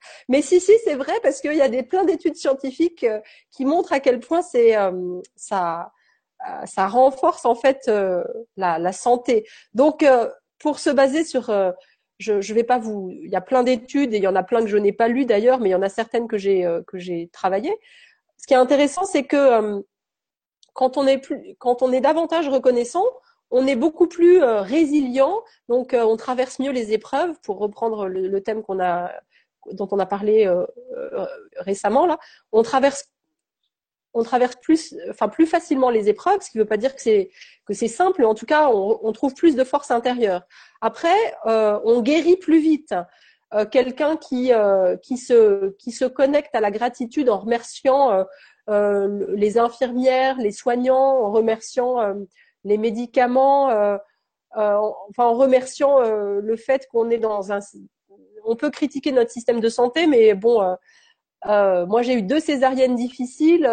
Mais 0.28 0.42
si, 0.42 0.60
si, 0.60 0.72
c'est 0.84 0.94
vrai 0.94 1.14
parce 1.22 1.40
qu'il 1.40 1.54
y 1.54 1.60
a 1.60 1.68
des 1.68 1.82
plein 1.82 2.04
d'études 2.04 2.36
scientifiques 2.36 3.04
euh, 3.04 3.20
qui 3.50 3.64
montrent 3.64 3.92
à 3.92 4.00
quel 4.00 4.20
point 4.20 4.42
c'est 4.42 4.76
euh, 4.76 5.20
ça 5.36 5.80
euh, 5.80 5.84
ça 6.66 6.86
renforce 6.86 7.44
en 7.44 7.54
fait 7.54 7.90
la, 8.56 8.78
la, 8.78 8.92
santé. 8.92 9.46
Donc 9.74 10.04
pour 10.58 10.78
se 10.78 10.90
baser 10.90 11.24
sur 11.24 11.52
je 12.18 12.40
je 12.40 12.54
vais 12.54 12.64
pas 12.64 12.78
vous 12.78 13.10
il 13.10 13.30
y 13.30 13.36
a 13.36 13.40
plein 13.40 13.62
d'études 13.62 14.14
et 14.14 14.18
il 14.18 14.22
y 14.22 14.28
en 14.28 14.36
a 14.36 14.42
plein 14.42 14.60
que 14.60 14.68
je 14.68 14.76
n'ai 14.76 14.92
pas 14.92 15.08
lues 15.08 15.26
d'ailleurs 15.26 15.60
mais 15.60 15.68
il 15.68 15.72
y 15.72 15.76
en 15.76 15.82
a 15.82 15.88
certaines 15.88 16.28
que 16.28 16.38
j'ai 16.38 16.66
que 16.86 16.98
j'ai 16.98 17.28
travaillées. 17.32 17.76
Ce 18.36 18.46
qui 18.46 18.54
est 18.54 18.58
intéressant 18.58 19.04
c'est 19.04 19.24
que 19.24 19.82
quand 20.74 20.96
on 20.96 21.06
est 21.06 21.18
plus 21.18 21.56
quand 21.58 21.82
on 21.82 21.92
est 21.92 22.00
davantage 22.00 22.48
reconnaissant, 22.48 23.04
on 23.50 23.66
est 23.66 23.76
beaucoup 23.76 24.06
plus 24.06 24.42
résilient, 24.42 25.42
donc 25.68 25.96
on 25.98 26.16
traverse 26.16 26.58
mieux 26.58 26.72
les 26.72 26.92
épreuves. 26.92 27.34
Pour 27.42 27.58
reprendre 27.58 28.06
le 28.06 28.40
thème 28.42 28.62
qu'on 28.62 28.80
a 28.80 29.10
dont 29.72 29.88
on 29.90 29.98
a 29.98 30.06
parlé 30.06 30.46
euh, 30.46 30.64
euh, 30.96 31.26
récemment 31.58 32.06
là, 32.06 32.18
on 32.52 32.62
traverse 32.62 33.04
on 34.14 34.22
traverse 34.22 34.56
plus, 34.56 34.94
enfin 35.10 35.28
plus 35.28 35.46
facilement 35.46 35.90
les 35.90 36.08
épreuves, 36.08 36.40
ce 36.40 36.50
qui 36.50 36.58
ne 36.58 36.62
veut 36.62 36.68
pas 36.68 36.76
dire 36.76 36.94
que 36.94 37.02
c'est 37.02 37.30
que 37.66 37.74
c'est 37.74 37.88
simple, 37.88 38.16
mais 38.20 38.24
en 38.24 38.34
tout 38.34 38.46
cas, 38.46 38.70
on, 38.70 39.12
trouve 39.12 39.34
plus 39.34 39.54
de 39.54 39.64
force 39.64 39.90
intérieure. 39.90 40.42
Après, 40.80 41.34
euh, 41.46 41.78
on 41.84 42.00
guérit 42.00 42.36
plus 42.36 42.60
vite. 42.60 42.94
euh, 43.54 43.64
quelqu'un 43.66 44.16
qui 44.16 44.52
euh, 44.52 44.96
qui 44.98 45.16
se 45.16 45.70
qui 45.78 45.92
se 45.92 46.04
connecte 46.04 46.54
à 46.54 46.60
la 46.60 46.70
gratitude 46.70 47.28
en 47.30 47.38
remerciant 47.38 48.24
les 48.68 49.58
infirmières, 49.58 50.36
les 50.38 50.52
soignants, 50.52 51.24
en 51.24 51.30
remerciant 51.30 52.14
les 52.64 52.78
médicaments, 52.78 53.68
enfin 54.52 55.24
en 55.24 55.34
remerciant 55.34 56.00
le 56.00 56.56
fait 56.56 56.86
qu'on 56.90 57.08
est 57.10 57.18
dans 57.18 57.52
un 57.52 57.60
on 58.44 58.56
peut 58.56 58.70
critiquer 58.70 59.12
notre 59.12 59.30
système 59.30 59.60
de 59.60 59.68
santé, 59.68 60.06
mais 60.06 60.34
bon, 60.34 60.76
moi 61.44 62.02
j'ai 62.02 62.14
eu 62.14 62.22
deux 62.22 62.40
césariennes 62.40 62.96
difficiles. 62.96 63.68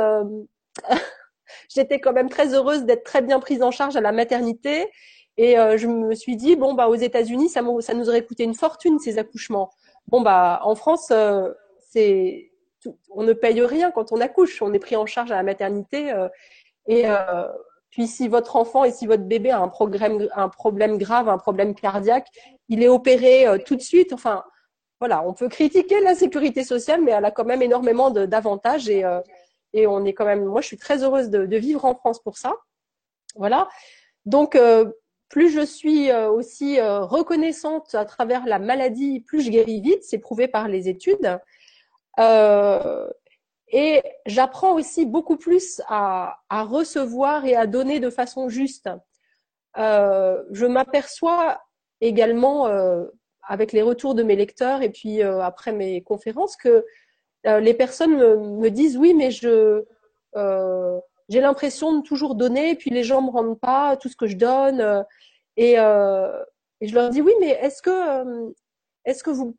J'étais 1.74 2.00
quand 2.00 2.14
même 2.14 2.30
très 2.30 2.54
heureuse 2.54 2.86
d'être 2.86 3.04
très 3.04 3.22
bien 3.22 3.40
prise 3.40 3.62
en 3.62 3.72
charge 3.72 3.96
à 3.96 4.02
la 4.02 4.12
maternité 4.12 4.90
et 5.38 5.60
euh, 5.60 5.78
je 5.78 5.88
me 5.88 6.16
suis 6.16 6.36
dit, 6.36 6.56
bon, 6.56 6.74
bah, 6.74 6.88
aux 6.88 6.96
États-Unis, 6.96 7.50
ça, 7.50 7.62
nous 7.62 8.10
aurait 8.10 8.26
coûté 8.26 8.44
une 8.44 8.54
fortune, 8.54 9.00
ces 9.00 9.18
accouchements. 9.18 9.70
Bon, 10.08 10.22
bah, 10.22 10.62
en 10.64 10.76
France, 10.76 11.10
euh, 11.12 11.52
c'est, 11.80 12.52
on 13.10 13.24
ne 13.24 13.34
paye 13.34 13.62
rien 13.62 13.92
quand 13.92 14.12
on 14.12 14.22
accouche. 14.22 14.62
On 14.62 14.74
est 14.74 14.80
pris 14.80 14.96
en 14.96 15.06
charge 15.06 15.32
à 15.32 15.36
la 15.36 15.44
maternité. 15.44 16.12
Euh, 16.12 16.30
et 16.88 17.06
puis, 17.90 18.08
si 18.08 18.28
votre 18.28 18.56
enfant 18.56 18.84
et 18.84 18.92
si 18.92 19.08
votre 19.08 19.24
bébé 19.24 19.50
a 19.52 19.60
un, 19.60 19.68
problème, 19.68 20.28
un 20.36 20.50
problème 20.50 20.98
grave, 20.98 21.28
un 21.30 21.38
problème 21.38 21.74
cardiaque, 21.74 22.28
il 22.70 22.84
est 22.84 22.88
opéré 22.88 23.46
tout 23.66 23.76
de 23.76 23.82
suite. 23.82 24.14
Enfin, 24.14 24.44
voilà, 25.00 25.24
on 25.24 25.34
peut 25.34 25.50
critiquer 25.50 26.00
la 26.02 26.16
sécurité 26.16 26.64
sociale, 26.64 27.02
mais 27.02 27.12
elle 27.12 27.26
a 27.26 27.32
quand 27.32 27.46
même 27.46 27.62
énormément 27.62 28.12
d'avantages. 28.12 28.90
Et, 28.90 29.04
et 29.74 29.88
on 29.88 30.06
est 30.06 30.14
quand 30.14 30.26
même, 30.26 30.46
moi, 30.46 30.62
je 30.62 30.68
suis 30.68 30.78
très 30.78 31.04
heureuse 31.04 31.30
de, 31.30 31.58
vivre 31.58 31.84
en 31.86 31.96
France 31.96 32.22
pour 32.22 32.38
ça. 32.38 32.56
Voilà. 33.36 33.68
Donc, 34.26 34.58
plus 35.30 35.50
je 35.50 35.66
suis 35.66 36.12
euh, 36.12 36.30
aussi 36.30 36.80
euh, 36.80 37.02
reconnaissante 37.02 37.96
à 37.96 38.06
travers 38.06 38.46
la 38.46 38.60
maladie, 38.60 39.22
plus 39.22 39.42
je 39.42 39.50
guéris 39.50 39.82
vite, 39.82 40.04
c'est 40.04 40.20
prouvé 40.20 40.48
par 40.48 40.68
les 40.68 40.88
études. 40.88 41.40
Euh, 42.20 43.10
et 43.68 44.04
j'apprends 44.26 44.74
aussi 44.74 45.06
beaucoup 45.06 45.38
plus 45.38 45.82
à, 45.88 46.38
recevoir 46.50 47.46
et 47.46 47.56
à 47.56 47.66
donner 47.66 48.00
de 48.00 48.10
façon 48.10 48.48
juste. 48.48 48.90
je 49.76 50.66
m'aperçois 50.66 51.60
également 52.00 52.70
avec 53.48 53.72
les 53.72 53.82
retours 53.82 54.16
de 54.16 54.24
mes 54.24 54.36
lecteurs 54.36 54.82
et 54.82 54.90
puis 54.90 55.22
après 55.22 55.72
mes 55.72 56.02
conférences 56.02 56.56
que 56.56 56.86
les 57.44 57.74
personnes 57.74 58.18
me, 58.58 58.70
disent 58.70 58.98
oui 58.98 59.14
mais 59.14 59.32
je 59.32 59.84
j'ai 61.30 61.42
l'impression 61.42 61.98
de 61.98 62.02
toujours 62.04 62.36
donner, 62.36 62.72
et 62.72 62.76
puis 62.76 62.90
les 62.90 63.04
gens 63.04 63.22
me 63.22 63.32
rendent 63.32 63.60
pas 63.60 63.98
tout 63.98 64.10
ce 64.10 64.16
que 64.16 64.28
je 64.28 64.38
donne. 64.38 64.82
Euh, 64.82 65.04
et, 65.58 65.80
euh, 65.80 66.44
et 66.82 66.88
je 66.88 66.96
leur 66.96 67.10
dis 67.10 67.22
oui, 67.22 67.34
mais 67.40 67.50
est-ce 67.50 67.82
que 67.82 67.90
euh, 67.90 68.52
est-ce 69.06 69.24
que 69.24 69.30
vous 69.32 69.56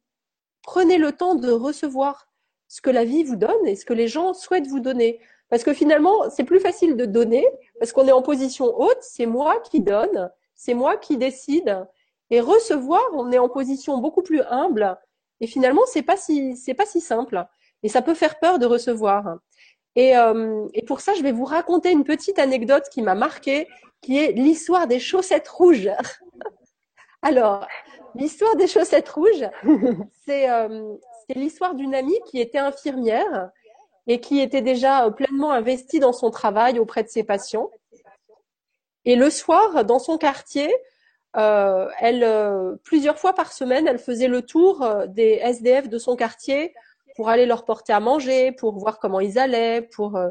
prenez 0.62 0.98
le 0.98 1.12
temps 1.12 1.34
de 1.34 1.50
recevoir 1.50 2.28
ce 2.68 2.80
que 2.80 2.90
la 2.90 3.04
vie 3.04 3.24
vous 3.24 3.36
donne 3.36 3.66
et 3.66 3.76
ce 3.76 3.84
que 3.84 3.92
les 3.92 4.08
gens 4.08 4.34
souhaitent 4.34 4.66
vous 4.66 4.80
donner? 4.80 5.20
Parce 5.48 5.62
que 5.62 5.72
finalement, 5.72 6.28
c'est 6.30 6.44
plus 6.44 6.60
facile 6.60 6.96
de 6.96 7.04
donner 7.06 7.46
parce 7.78 7.92
qu'on 7.92 8.06
est 8.06 8.12
en 8.12 8.22
position 8.22 8.66
haute. 8.78 8.98
C'est 9.00 9.26
moi 9.26 9.60
qui 9.60 9.80
donne, 9.80 10.30
c'est 10.54 10.74
moi 10.74 10.96
qui 10.96 11.16
décide. 11.16 11.86
Et 12.30 12.40
recevoir, 12.40 13.02
on 13.12 13.30
est 13.30 13.38
en 13.38 13.48
position 13.48 13.98
beaucoup 13.98 14.22
plus 14.22 14.42
humble. 14.50 14.98
Et 15.40 15.46
finalement, 15.46 15.82
c'est 15.86 16.02
pas 16.02 16.16
si 16.16 16.56
c'est 16.56 16.74
pas 16.74 16.86
si 16.86 17.00
simple. 17.00 17.44
Et 17.82 17.88
ça 17.88 18.02
peut 18.02 18.14
faire 18.14 18.38
peur 18.38 18.58
de 18.58 18.66
recevoir. 18.66 19.38
Et, 19.94 20.16
euh, 20.16 20.66
et, 20.74 20.84
pour 20.84 21.00
ça, 21.00 21.14
je 21.14 21.22
vais 21.22 21.32
vous 21.32 21.44
raconter 21.44 21.90
une 21.90 22.04
petite 22.04 22.38
anecdote 22.38 22.84
qui 22.90 23.00
m'a 23.00 23.14
marquée, 23.14 23.66
qui 24.02 24.18
est 24.18 24.32
l'histoire 24.32 24.86
des 24.86 24.98
chaussettes 24.98 25.48
rouges. 25.48 25.90
Alors, 27.22 27.66
l'histoire 28.14 28.56
des 28.56 28.66
chaussettes 28.66 29.08
rouges, 29.08 29.48
c'est 30.26 30.50
euh, 30.50 30.94
l'histoire 31.34 31.74
d'une 31.74 31.94
amie 31.94 32.18
qui 32.26 32.40
était 32.40 32.58
infirmière 32.58 33.50
et 34.06 34.20
qui 34.20 34.40
était 34.40 34.62
déjà 34.62 35.10
pleinement 35.10 35.52
investie 35.52 35.98
dans 35.98 36.12
son 36.12 36.30
travail 36.30 36.78
auprès 36.78 37.02
de 37.02 37.08
ses 37.08 37.24
patients. 37.24 37.70
Et 39.04 39.16
le 39.16 39.30
soir, 39.30 39.84
dans 39.84 39.98
son 39.98 40.18
quartier, 40.18 40.72
euh, 41.36 41.88
elle, 42.00 42.24
euh, 42.24 42.76
plusieurs 42.84 43.18
fois 43.18 43.34
par 43.34 43.52
semaine, 43.52 43.86
elle 43.86 43.98
faisait 43.98 44.28
le 44.28 44.42
tour 44.42 44.82
euh, 44.82 45.06
des 45.06 45.40
SDF 45.42 45.88
de 45.88 45.98
son 45.98 46.16
quartier 46.16 46.74
pour 47.16 47.28
aller 47.28 47.46
leur 47.46 47.64
porter 47.64 47.92
à 47.92 48.00
manger, 48.00 48.52
pour 48.52 48.78
voir 48.78 48.98
comment 48.98 49.20
ils 49.20 49.38
allaient, 49.38 49.82
pour 49.82 50.16
euh, 50.16 50.28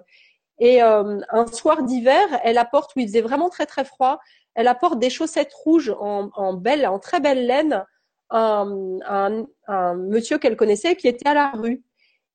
et 0.59 0.81
euh, 0.81 1.19
un 1.29 1.47
soir 1.47 1.83
d'hiver, 1.83 2.25
elle 2.43 2.57
apporte 2.57 2.95
où 2.95 2.99
il 2.99 3.07
faisait 3.07 3.21
vraiment 3.21 3.49
très 3.49 3.65
très 3.65 3.83
froid, 3.83 4.19
elle 4.53 4.67
apporte 4.67 4.99
des 4.99 5.09
chaussettes 5.09 5.53
rouges 5.53 5.93
en, 5.99 6.29
en 6.33 6.53
belle, 6.53 6.87
en 6.87 6.97
très 6.97 7.19
belle 7.19 7.45
laine, 7.45 7.83
un, 8.29 8.99
un, 9.05 9.45
un 9.67 9.95
monsieur 9.95 10.37
qu'elle 10.37 10.55
connaissait 10.55 10.95
qui 10.95 11.07
était 11.07 11.27
à 11.27 11.33
la 11.33 11.49
rue. 11.51 11.83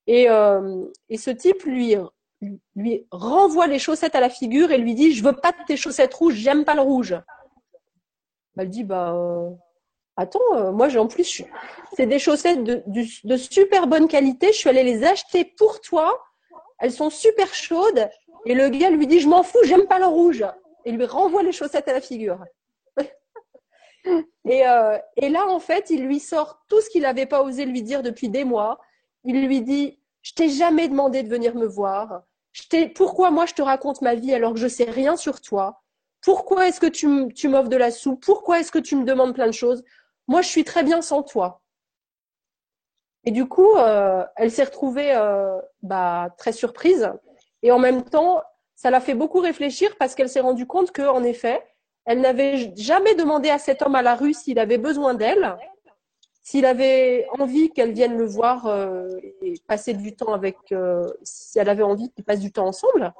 Et, 0.06 0.28
euh, 0.28 0.84
et 1.08 1.16
ce 1.16 1.30
type 1.30 1.62
lui 1.64 1.96
lui 2.74 3.06
renvoie 3.10 3.66
les 3.66 3.78
chaussettes 3.78 4.14
à 4.14 4.20
la 4.20 4.30
figure 4.30 4.70
et 4.70 4.78
lui 4.78 4.94
dit 4.94 5.12
je 5.12 5.22
veux 5.22 5.34
pas 5.34 5.52
de 5.52 5.64
tes 5.66 5.76
chaussettes 5.76 6.14
rouges, 6.14 6.34
j'aime 6.34 6.64
pas 6.64 6.74
le 6.74 6.80
rouge. 6.80 7.14
Elle 8.58 8.68
dit 8.68 8.84
bah 8.84 9.14
attends, 10.20 10.40
euh, 10.54 10.72
moi 10.72 10.88
j'ai 10.88 10.98
en 10.98 11.06
plus, 11.06 11.42
c'est 11.96 12.06
des 12.06 12.18
chaussettes 12.18 12.62
de, 12.62 13.36
super 13.36 13.86
bonne 13.86 14.08
qualité. 14.08 14.48
Je 14.48 14.58
suis 14.58 14.68
allée 14.68 14.84
les 14.84 15.04
acheter 15.04 15.44
pour 15.44 15.80
toi. 15.80 16.22
Elles 16.78 16.92
sont 16.92 17.10
super 17.10 17.54
chaudes. 17.54 18.08
Et 18.46 18.54
le 18.54 18.68
gars 18.68 18.90
lui 18.90 19.06
dit, 19.06 19.20
je 19.20 19.28
m'en 19.28 19.42
fous, 19.42 19.58
j'aime 19.64 19.86
pas 19.86 19.98
le 19.98 20.06
rouge. 20.06 20.44
Et 20.84 20.92
lui 20.92 21.04
renvoie 21.04 21.42
les 21.42 21.52
chaussettes 21.52 21.88
à 21.88 21.92
la 21.92 22.00
figure. 22.00 22.38
et, 24.46 24.66
euh, 24.66 24.96
et 25.16 25.28
là, 25.28 25.46
en 25.46 25.60
fait, 25.60 25.90
il 25.90 26.04
lui 26.04 26.20
sort 26.20 26.62
tout 26.68 26.80
ce 26.80 26.88
qu'il 26.88 27.02
n'avait 27.02 27.26
pas 27.26 27.42
osé 27.42 27.66
lui 27.66 27.82
dire 27.82 28.02
depuis 28.02 28.30
des 28.30 28.44
mois. 28.44 28.78
Il 29.24 29.46
lui 29.46 29.60
dit, 29.60 30.00
je 30.22 30.32
t'ai 30.32 30.48
jamais 30.48 30.88
demandé 30.88 31.22
de 31.22 31.28
venir 31.28 31.54
me 31.54 31.66
voir. 31.66 32.22
Pourquoi 32.94 33.30
moi 33.30 33.46
je 33.46 33.54
te 33.54 33.62
raconte 33.62 34.00
ma 34.00 34.14
vie 34.14 34.34
alors 34.34 34.54
que 34.54 34.58
je 34.58 34.68
sais 34.68 34.90
rien 34.90 35.16
sur 35.16 35.40
toi? 35.40 35.82
Pourquoi 36.22 36.68
est-ce 36.68 36.80
que 36.80 36.86
tu, 36.86 37.48
m'offres 37.48 37.68
de 37.68 37.76
la 37.76 37.90
soupe? 37.90 38.24
Pourquoi 38.24 38.60
est-ce 38.60 38.70
que 38.70 38.78
tu 38.78 38.96
me 38.96 39.04
demandes 39.04 39.34
plein 39.34 39.46
de 39.46 39.52
choses? 39.52 39.82
Moi, 40.28 40.42
je 40.42 40.48
suis 40.48 40.64
très 40.64 40.82
bien 40.82 41.00
sans 41.00 41.22
toi. 41.22 41.62
Et 43.24 43.30
du 43.30 43.46
coup, 43.46 43.76
euh, 43.76 44.24
elle 44.36 44.50
s'est 44.50 44.64
retrouvée 44.64 45.14
euh, 45.14 45.58
bah, 45.82 46.28
très 46.38 46.52
surprise. 46.52 47.10
Et 47.62 47.72
en 47.72 47.78
même 47.78 48.02
temps, 48.02 48.42
ça 48.74 48.90
l'a 48.90 49.00
fait 49.00 49.14
beaucoup 49.14 49.40
réfléchir 49.40 49.96
parce 49.98 50.14
qu'elle 50.14 50.28
s'est 50.28 50.40
rendue 50.40 50.66
compte 50.66 50.92
que, 50.92 51.02
en 51.02 51.22
effet, 51.22 51.62
elle 52.04 52.20
n'avait 52.20 52.74
jamais 52.76 53.14
demandé 53.14 53.50
à 53.50 53.58
cet 53.58 53.82
homme 53.82 53.94
à 53.94 54.02
la 54.02 54.14
rue 54.14 54.34
s'il 54.34 54.58
avait 54.58 54.78
besoin 54.78 55.14
d'elle, 55.14 55.56
s'il 56.42 56.64
avait 56.64 57.26
envie 57.38 57.70
qu'elle 57.70 57.92
vienne 57.92 58.16
le 58.16 58.24
voir 58.24 58.66
euh, 58.66 59.08
et 59.42 59.54
passer 59.66 59.92
du 59.94 60.16
temps 60.16 60.32
avec, 60.32 60.56
si 61.22 61.58
elle 61.58 61.68
avait 61.68 61.82
envie 61.82 62.10
qu'ils 62.10 62.24
passent 62.24 62.40
du 62.40 62.52
temps 62.52 62.66
ensemble. 62.66 63.12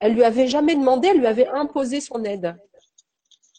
Elle 0.00 0.14
lui 0.14 0.24
avait 0.24 0.48
jamais 0.48 0.74
demandé, 0.74 1.08
elle 1.08 1.18
lui 1.18 1.26
avait 1.26 1.48
imposé 1.48 2.00
son 2.00 2.24
aide. 2.24 2.56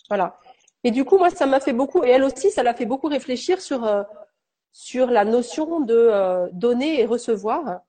Voilà. 0.09 0.39
Et 0.83 0.91
du 0.91 1.05
coup, 1.05 1.17
moi, 1.17 1.29
ça 1.29 1.45
m'a 1.45 1.59
fait 1.59 1.73
beaucoup, 1.73 2.03
et 2.03 2.09
elle 2.09 2.23
aussi, 2.23 2.49
ça 2.51 2.63
l'a 2.63 2.73
fait 2.73 2.87
beaucoup 2.87 3.07
réfléchir 3.07 3.61
sur, 3.61 3.85
euh, 3.85 4.03
la 4.95 5.25
notion 5.25 5.79
de 5.81 5.95
euh, 5.95 6.47
donner 6.51 6.99
et 6.99 7.05
recevoir, 7.05 7.81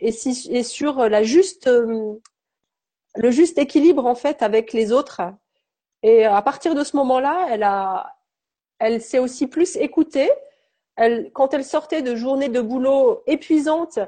et, 0.00 0.12
sur 0.12 1.08
la 1.08 1.22
juste, 1.22 1.66
euh, 1.66 2.14
le 3.16 3.30
juste 3.30 3.58
équilibre, 3.58 4.06
en 4.06 4.14
fait, 4.14 4.42
avec 4.42 4.72
les 4.72 4.90
autres. 4.92 5.20
Et 6.02 6.24
à 6.24 6.40
partir 6.42 6.74
de 6.74 6.84
ce 6.84 6.96
moment-là, 6.96 7.48
elle 7.50 7.64
elle 8.78 9.02
s'est 9.02 9.18
aussi 9.18 9.48
plus 9.48 9.76
écoutée. 9.76 10.30
Quand 11.32 11.54
elle 11.54 11.64
sortait 11.64 12.02
de 12.02 12.14
journées 12.14 12.48
de 12.48 12.60
boulot 12.60 13.22
épuisantes 13.26 13.98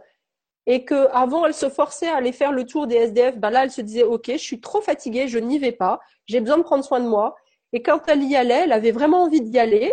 et 0.67 0.85
que 0.85 1.09
avant 1.13 1.47
elle 1.47 1.55
se 1.55 1.69
forçait 1.69 2.09
à 2.09 2.17
aller 2.17 2.33
faire 2.33 2.53
le 2.53 2.65
tour 2.65 2.87
des 2.87 2.97
SDF, 2.97 3.39
ben 3.39 3.51
là 3.51 3.65
elle 3.65 3.71
se 3.71 3.81
disait 3.81 4.03
ok, 4.03 4.27
je 4.33 4.37
suis 4.37 4.61
trop 4.61 4.81
fatiguée, 4.81 5.29
je 5.29 5.39
n'y 5.39 5.59
vais 5.59 5.73
pas, 5.73 6.01
j'ai 6.27 6.41
besoin 6.41 6.59
de 6.59 6.63
prendre 6.63 6.85
soin 6.85 7.01
de 7.01 7.09
moi. 7.09 7.37
Et 7.73 7.83
quand 7.83 8.01
elle 8.09 8.23
y 8.23 8.37
allait, 8.37 8.65
elle 8.65 8.73
avait 8.73 8.93
vraiment 8.93 9.23
envie 9.23 9.41
d'y 9.41 9.59
aller. 9.59 9.93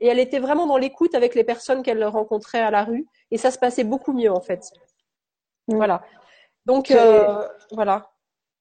Et 0.00 0.06
elle 0.06 0.18
était 0.18 0.38
vraiment 0.38 0.66
dans 0.66 0.76
l'écoute 0.76 1.14
avec 1.14 1.34
les 1.34 1.44
personnes 1.44 1.82
qu'elle 1.82 2.04
rencontrait 2.04 2.60
à 2.60 2.70
la 2.70 2.84
rue. 2.84 3.06
Et 3.30 3.38
ça 3.38 3.50
se 3.50 3.58
passait 3.58 3.84
beaucoup 3.84 4.12
mieux, 4.12 4.30
en 4.30 4.40
fait. 4.40 4.60
Mm. 5.66 5.76
Voilà. 5.76 6.02
Donc, 6.66 6.90
euh, 6.90 7.46
voilà. 7.72 8.10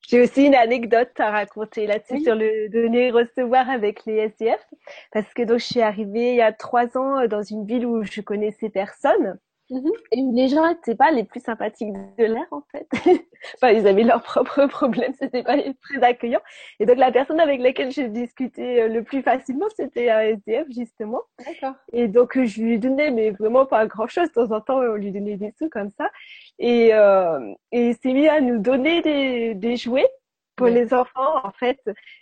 J'ai 0.08 0.22
aussi 0.22 0.46
une 0.46 0.56
anecdote 0.56 1.12
à 1.20 1.32
raconter 1.32 1.86
là-dessus 1.86 2.22
sur 2.22 2.36
le 2.36 2.70
donner 2.70 3.08
et 3.08 3.12
recevoir 3.12 3.70
avec 3.70 4.06
les 4.06 4.16
SDF. 4.16 4.66
Parce 5.12 5.34
que 5.34 5.44
donc, 5.44 5.60
je 5.60 5.66
suis 5.66 5.82
arrivée 5.82 6.32
il 6.32 6.38
y 6.38 6.42
a 6.42 6.54
trois 6.54 6.98
ans 6.98 7.28
dans 7.28 7.44
une 7.44 7.66
ville 7.66 7.86
où 7.86 8.04
je 8.04 8.22
connaissais 8.22 8.70
personne. 8.70 9.38
Mhm. 9.70 9.92
Et 10.14 10.22
les 10.34 10.48
gens 10.48 10.68
n'étaient 10.68 10.96
pas 10.96 11.12
les 11.12 11.26
plus 11.26 11.42
sympathiques 11.42 11.92
de 11.92 12.24
l'air 12.24 12.46
en 12.52 12.62
fait. 12.72 12.88
enfin, 13.56 13.72
ils 13.72 13.86
avaient 13.86 14.04
leurs 14.04 14.24
propres 14.24 14.66
problèmes, 14.68 15.14
c'était 15.20 15.44
pas 15.44 15.58
très 15.58 16.04
accueillant. 16.04 16.40
Et 16.80 16.86
donc 16.86 16.98
la 16.98 17.12
personne 17.12 17.40
avec 17.40 17.62
laquelle 17.62 17.92
j'ai 17.92 18.08
discuté 18.08 18.82
euh, 18.84 18.88
le 18.88 19.04
plus 19.04 19.22
facilement, 19.22 19.66
c'était 19.76 20.10
un 20.10 20.22
SDF 20.22 20.68
justement. 20.70 21.22
D'accord. 21.46 21.76
Et 21.92 22.08
donc 22.08 22.42
je 22.42 22.62
lui 22.62 22.80
donnais 22.80 23.12
mais 23.12 23.32
vraiment 23.32 23.66
pas 23.66 23.86
grand 23.88 24.08
chose. 24.08 24.30
De 24.30 24.34
temps 24.34 24.56
en 24.56 24.62
temps, 24.62 24.78
on 24.78 24.96
lui 24.96 25.12
donnait 25.12 25.36
des 25.36 25.54
sous 25.60 25.70
comme 25.70 25.92
ça. 25.98 26.10
Et 26.60 26.94
euh, 26.94 27.54
et 27.72 27.90
il 27.90 27.96
s'est 27.96 28.14
mis 28.14 28.28
à 28.28 28.40
nous 28.40 28.60
donner 28.60 29.02
des, 29.02 29.54
des 29.54 29.76
jouets 29.76 30.10
pour 30.58 30.68
les 30.68 30.92
enfants, 30.92 31.46
en 31.46 31.52
fait, 31.52 31.80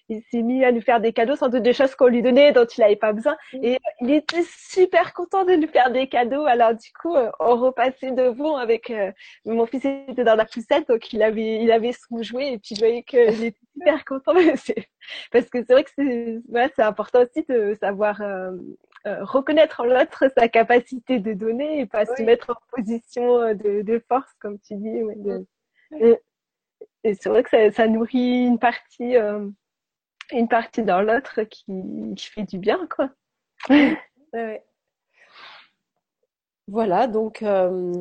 il 0.09 0.21
s'est 0.29 0.41
mis 0.41 0.63
à 0.65 0.71
nous 0.73 0.81
faire 0.81 0.99
des 0.99 1.13
cadeaux, 1.13 1.37
sans 1.37 1.47
doute 1.47 1.63
des 1.63 1.73
choses 1.73 1.95
qu'on 1.95 2.07
lui 2.07 2.21
donnait 2.21 2.51
dont 2.51 2.65
il 2.65 2.81
n'avait 2.81 2.97
pas 2.97 3.13
besoin. 3.13 3.35
Et 3.53 3.79
il 4.01 4.11
était 4.11 4.43
super 4.43 5.13
content 5.13 5.45
de 5.45 5.53
nous 5.53 5.69
faire 5.69 5.89
des 5.89 6.07
cadeaux. 6.07 6.45
Alors 6.45 6.73
du 6.73 6.91
coup, 7.01 7.15
euh, 7.15 7.31
on 7.39 7.55
repassait 7.55 8.11
devant 8.11 8.57
avec 8.57 8.89
euh, 8.89 9.11
mon 9.45 9.65
fils 9.65 9.85
était 9.85 10.25
dans 10.25 10.35
la 10.35 10.45
poussette, 10.45 10.87
donc 10.89 11.13
il 11.13 11.23
avait 11.23 11.63
il 11.63 11.71
avait 11.71 11.93
son 11.93 12.21
jouet 12.21 12.53
et 12.53 12.57
puis 12.59 12.75
je 12.75 12.81
voyais 12.81 13.03
qu'il 13.03 13.19
était 13.45 13.57
super 13.73 14.03
content. 14.03 14.33
Parce 15.31 15.49
que 15.49 15.63
c'est 15.65 15.71
vrai 15.71 15.83
que 15.85 15.91
c'est 15.97 16.41
voilà, 16.49 16.69
c'est 16.75 16.83
important 16.83 17.21
aussi 17.21 17.45
de 17.47 17.75
savoir 17.79 18.21
euh, 18.21 18.51
reconnaître 19.05 19.79
en 19.79 19.85
l'autre 19.85 20.25
sa 20.37 20.49
capacité 20.49 21.19
de 21.19 21.31
donner 21.31 21.79
et 21.79 21.85
pas 21.85 22.05
se 22.05 22.21
mettre 22.21 22.49
en 22.49 22.75
position 22.75 23.53
de, 23.53 23.81
de 23.81 24.03
force, 24.09 24.33
comme 24.41 24.59
tu 24.59 24.75
dis. 24.75 25.03
Ouais, 25.03 25.15
de, 25.15 25.45
et 27.05 27.13
c'est 27.13 27.29
vrai 27.29 27.43
que 27.43 27.51
ça, 27.51 27.71
ça, 27.71 27.87
nourrit 27.87 28.45
une 28.45 28.57
partie, 28.57 29.15
euh, 29.15 29.47
une 30.31 30.47
partie 30.47 30.81
dans 30.81 31.01
l'autre 31.01 31.43
qui, 31.43 31.65
qui, 32.15 32.27
fait 32.27 32.43
du 32.43 32.57
bien, 32.57 32.87
quoi. 32.87 33.11
ouais. 34.33 34.63
Voilà, 36.67 37.05
donc, 37.05 37.43
euh, 37.43 37.93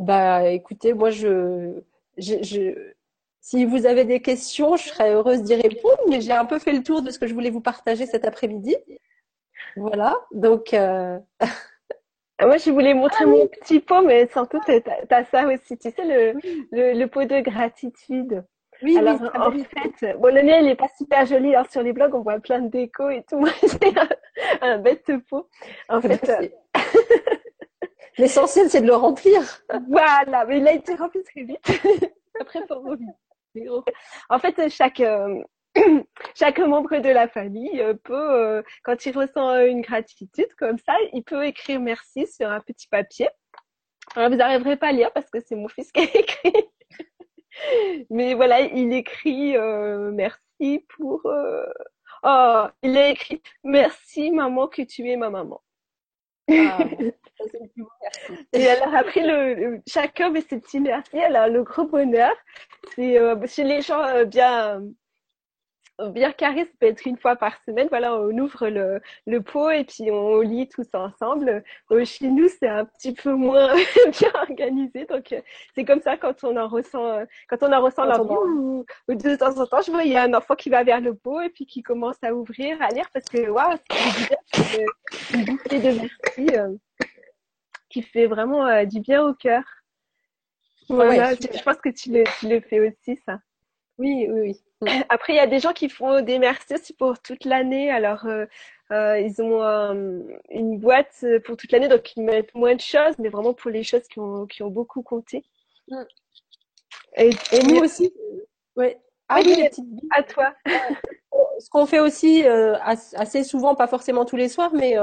bah, 0.00 0.50
écoutez, 0.50 0.92
moi, 0.92 1.10
je, 1.10 1.80
je, 2.18 2.42
je, 2.42 2.92
si 3.40 3.64
vous 3.64 3.86
avez 3.86 4.04
des 4.04 4.20
questions, 4.20 4.76
je 4.76 4.88
serais 4.88 5.12
heureuse 5.14 5.42
d'y 5.44 5.54
répondre, 5.54 6.02
mais 6.08 6.20
j'ai 6.20 6.32
un 6.32 6.46
peu 6.46 6.58
fait 6.58 6.72
le 6.72 6.82
tour 6.82 7.02
de 7.02 7.12
ce 7.12 7.20
que 7.20 7.28
je 7.28 7.34
voulais 7.34 7.50
vous 7.50 7.60
partager 7.60 8.06
cet 8.06 8.24
après-midi. 8.24 8.76
Voilà, 9.76 10.16
donc. 10.32 10.74
Euh... 10.74 11.20
Moi, 12.40 12.58
je 12.58 12.70
voulais 12.70 12.92
montrer 12.92 13.24
ah 13.24 13.28
mon 13.28 13.46
petit 13.46 13.80
pot, 13.80 14.02
mais 14.02 14.26
sans 14.28 14.42
doute, 14.42 14.62
tu 14.66 14.72
as, 15.10 15.24
ça 15.24 15.46
aussi. 15.46 15.78
Tu 15.78 15.90
sais, 15.90 16.04
le, 16.04 16.38
le, 16.70 16.92
le, 16.98 17.06
pot 17.06 17.24
de 17.24 17.40
gratitude. 17.40 18.44
Oui, 18.82 18.98
Alors, 18.98 19.18
en 19.34 19.50
fait, 19.52 20.18
bon, 20.18 20.34
le 20.34 20.42
mien, 20.42 20.58
il 20.58 20.68
est 20.68 20.76
pas 20.76 20.88
super 20.98 21.24
joli. 21.24 21.54
Alors, 21.54 21.70
sur 21.70 21.82
les 21.82 21.94
blogs, 21.94 22.14
on 22.14 22.20
voit 22.20 22.38
plein 22.40 22.60
de 22.60 22.68
déco 22.68 23.08
et 23.08 23.22
tout. 23.22 23.38
Moi, 23.40 23.48
c'est 23.62 23.98
un, 23.98 24.08
un, 24.60 24.78
bête 24.78 25.10
pot. 25.30 25.48
En 25.88 26.02
fait, 26.02 26.28
euh, 26.28 26.48
l'essentiel, 28.18 28.68
c'est 28.68 28.82
de 28.82 28.86
le 28.86 28.96
remplir. 28.96 29.40
Voilà, 29.88 30.44
mais 30.44 30.58
il 30.58 30.68
a 30.68 30.72
été 30.72 30.94
rempli 30.94 31.22
très 31.22 31.42
vite. 31.42 31.66
Après, 32.38 32.66
pour 32.66 32.84
revenir. 32.84 33.14
En 34.28 34.38
fait, 34.38 34.68
chaque, 34.68 35.00
euh, 35.00 35.42
chaque 36.34 36.58
membre 36.58 36.98
de 36.98 37.08
la 37.08 37.28
famille 37.28 37.80
euh, 37.80 37.94
peut, 37.94 38.14
euh, 38.14 38.62
quand 38.82 39.06
il 39.06 39.16
ressent 39.16 39.64
une 39.64 39.80
gratitude 39.80 40.52
comme 40.58 40.78
ça, 40.78 40.94
il 41.12 41.22
peut 41.22 41.44
écrire 41.44 41.80
merci 41.80 42.26
sur 42.26 42.50
un 42.50 42.60
petit 42.60 42.88
papier. 42.88 43.28
Alors, 44.14 44.30
vous 44.30 44.36
n'arriverez 44.36 44.76
pas 44.76 44.88
à 44.88 44.92
lire 44.92 45.12
parce 45.12 45.30
que 45.30 45.40
c'est 45.40 45.56
mon 45.56 45.68
fils 45.68 45.90
qui 45.92 46.00
a 46.00 46.04
écrit. 46.14 46.52
Mais 48.10 48.34
voilà, 48.34 48.60
il 48.60 48.92
écrit 48.92 49.56
euh, 49.56 50.10
merci 50.12 50.84
pour. 50.88 51.24
Euh... 51.26 51.66
Oh, 52.22 52.64
il 52.82 52.96
a 52.96 53.10
écrit 53.10 53.42
merci 53.64 54.30
maman 54.30 54.68
que 54.68 54.82
tu 54.82 55.08
es 55.08 55.16
ma 55.16 55.30
maman. 55.30 55.62
Ah, 56.48 56.78
et 58.52 58.68
alors 58.68 58.94
après, 58.94 59.20
le, 59.20 59.82
chacun 59.86 60.30
met 60.30 60.40
ses 60.42 60.60
petits 60.60 60.80
merci. 60.80 61.18
Alors 61.18 61.48
le 61.48 61.64
gros 61.64 61.84
bonheur, 61.84 62.34
c'est 62.94 63.18
chez 63.48 63.64
les 63.64 63.82
gens 63.82 64.24
bien 64.24 64.80
bien 66.10 66.32
carré, 66.32 66.64
ça 66.64 66.70
peut 66.78 66.86
être 66.86 67.06
une 67.06 67.16
fois 67.16 67.36
par 67.36 67.56
semaine. 67.64 67.88
Voilà, 67.88 68.14
on 68.16 68.36
ouvre 68.38 68.68
le, 68.68 69.00
le 69.26 69.40
pot 69.40 69.70
et 69.70 69.84
puis 69.84 70.10
on 70.10 70.40
lit 70.40 70.68
tous 70.68 70.86
ensemble. 70.94 71.62
Euh, 71.90 72.04
chez 72.04 72.28
nous, 72.28 72.48
c'est 72.48 72.68
un 72.68 72.84
petit 72.84 73.12
peu 73.12 73.32
moins 73.32 73.74
bien 74.20 74.30
organisé, 74.34 75.06
donc 75.06 75.32
euh, 75.32 75.40
c'est 75.74 75.84
comme 75.84 76.00
ça 76.00 76.16
quand 76.16 76.44
on 76.44 76.56
en 76.56 76.68
ressent, 76.68 77.04
euh, 77.04 77.24
quand 77.48 77.62
on 77.62 77.72
en 77.72 77.82
ressent 77.82 78.04
l'envie 78.04 78.34
ou, 78.34 78.84
ou, 79.08 79.14
de 79.14 79.36
temps 79.36 79.58
en 79.58 79.66
temps, 79.66 79.80
je 79.80 79.90
vois 79.90 80.04
il 80.04 80.12
y 80.12 80.16
a 80.16 80.22
un 80.22 80.34
enfant 80.34 80.54
qui 80.54 80.70
va 80.70 80.84
vers 80.84 81.00
le 81.00 81.14
pot 81.14 81.40
et 81.40 81.48
puis 81.48 81.66
qui 81.66 81.82
commence 81.82 82.22
à 82.22 82.34
ouvrir, 82.34 82.80
à 82.82 82.88
lire 82.88 83.08
parce 83.12 83.26
que 83.26 83.48
waouh, 83.48 83.76
c'est 84.52 84.84
une 85.34 85.44
bouffée 85.44 85.80
de 85.80 86.00
merci 86.00 86.56
qui 87.88 88.02
fait 88.02 88.26
vraiment 88.26 88.84
du 88.84 89.00
bien 89.00 89.24
au 89.24 89.34
cœur. 89.34 89.62
Voilà, 90.88 91.34
je 91.34 91.62
pense 91.62 91.78
que 91.78 91.88
tu 91.88 92.12
le, 92.12 92.24
tu 92.38 92.48
le 92.48 92.60
fais 92.60 92.80
aussi 92.80 93.20
ça. 93.24 93.40
Oui, 93.98 94.26
oui, 94.28 94.40
oui. 94.40 94.65
Après, 95.08 95.32
il 95.32 95.36
y 95.36 95.40
a 95.40 95.46
des 95.46 95.58
gens 95.58 95.72
qui 95.72 95.88
font 95.88 96.20
des 96.20 96.38
merci 96.38 96.74
aussi 96.74 96.92
pour 96.92 97.18
toute 97.20 97.44
l'année. 97.44 97.90
Alors, 97.90 98.26
euh, 98.26 98.46
euh, 98.92 99.18
ils 99.18 99.40
ont 99.42 99.62
euh, 99.62 100.20
une 100.50 100.78
boîte 100.78 101.24
pour 101.44 101.56
toute 101.56 101.72
l'année, 101.72 101.88
donc 101.88 102.16
ils 102.16 102.22
mettent 102.22 102.54
moins 102.54 102.74
de 102.74 102.80
choses, 102.80 103.14
mais 103.18 103.28
vraiment 103.28 103.54
pour 103.54 103.70
les 103.70 103.82
choses 103.82 104.06
qui 104.08 104.18
ont, 104.18 104.46
qui 104.46 104.62
ont 104.62 104.70
beaucoup 104.70 105.02
compté. 105.02 105.44
Mm. 105.88 106.02
Et, 107.16 107.30
et, 107.52 107.62
nous 107.64 107.80
aussi. 107.82 108.12
Ouais. 108.76 109.00
Ah 109.28 109.40
oui, 109.44 109.54
petites. 109.56 109.84
À 110.14 110.22
toi. 110.22 110.54
Ce 111.58 111.70
qu'on 111.70 111.86
fait 111.86 111.98
aussi 111.98 112.44
assez 112.44 113.42
souvent, 113.44 113.74
pas 113.74 113.86
forcément 113.86 114.24
tous 114.24 114.36
les 114.36 114.48
soirs, 114.48 114.72
mais 114.74 114.96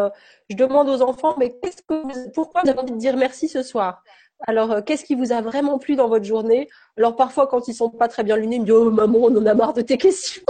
je 0.50 0.56
demande 0.56 0.88
aux 0.88 1.02
enfants, 1.02 1.36
mais 1.38 1.58
qu'est-ce 1.62 1.82
que 1.82 2.32
pourquoi 2.32 2.62
vous 2.64 2.70
avez 2.70 2.80
envie 2.80 2.94
de 2.94 2.98
dire 2.98 3.18
merci 3.18 3.50
ce 3.50 3.64
soir? 3.64 4.04
Alors, 4.46 4.72
euh, 4.72 4.82
qu'est-ce 4.82 5.06
qui 5.06 5.16
vous 5.16 5.32
a 5.32 5.42
vraiment 5.42 5.80
plu 5.80 5.96
dans 5.96 6.08
votre 6.08 6.26
journée? 6.26 6.70
Alors, 6.98 7.16
parfois, 7.16 7.48
quand 7.48 7.68
ils 7.68 7.74
sont 7.74 7.90
pas 7.90 8.08
très 8.08 8.24
bien 8.24 8.36
lunés, 8.36 8.58
ils 8.58 8.62
me 8.62 8.66
disent 8.66 8.76
Oh, 8.76 8.92
maman, 8.92 9.20
on 9.20 9.38
en 9.38 9.46
a 9.46 9.54
marre 9.54 9.74
de 9.74 9.82
tes 9.82 9.98
questions. 9.98 10.44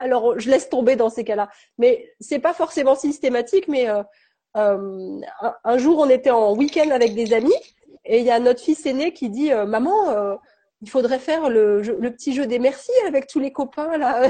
Alors, 0.00 0.38
je 0.38 0.50
laisse 0.50 0.68
tomber 0.68 0.96
dans 0.96 1.10
ces 1.10 1.24
cas-là. 1.24 1.50
Mais 1.78 2.12
c'est 2.20 2.40
pas 2.40 2.52
forcément 2.52 2.94
systématique. 2.94 3.68
Mais 3.68 3.88
euh, 3.88 4.02
euh, 4.56 5.20
un, 5.64 5.78
jour, 5.78 5.98
on 5.98 6.08
était 6.08 6.30
en 6.30 6.54
week-end 6.54 6.90
avec 6.90 7.14
des 7.14 7.32
amis 7.32 7.54
et 8.04 8.18
il 8.18 8.24
y 8.24 8.30
a 8.30 8.38
notre 8.38 8.60
fils 8.60 8.84
aîné 8.86 9.12
qui 9.12 9.30
dit 9.30 9.50
Maman, 9.50 10.38
il 10.82 10.90
faudrait 10.90 11.18
faire 11.18 11.48
le, 11.48 11.80
le, 11.80 12.12
petit 12.12 12.34
jeu 12.34 12.46
des 12.46 12.58
merci 12.58 12.92
avec 13.06 13.26
tous 13.26 13.40
les 13.40 13.50
copains 13.50 13.96
là. 13.96 14.28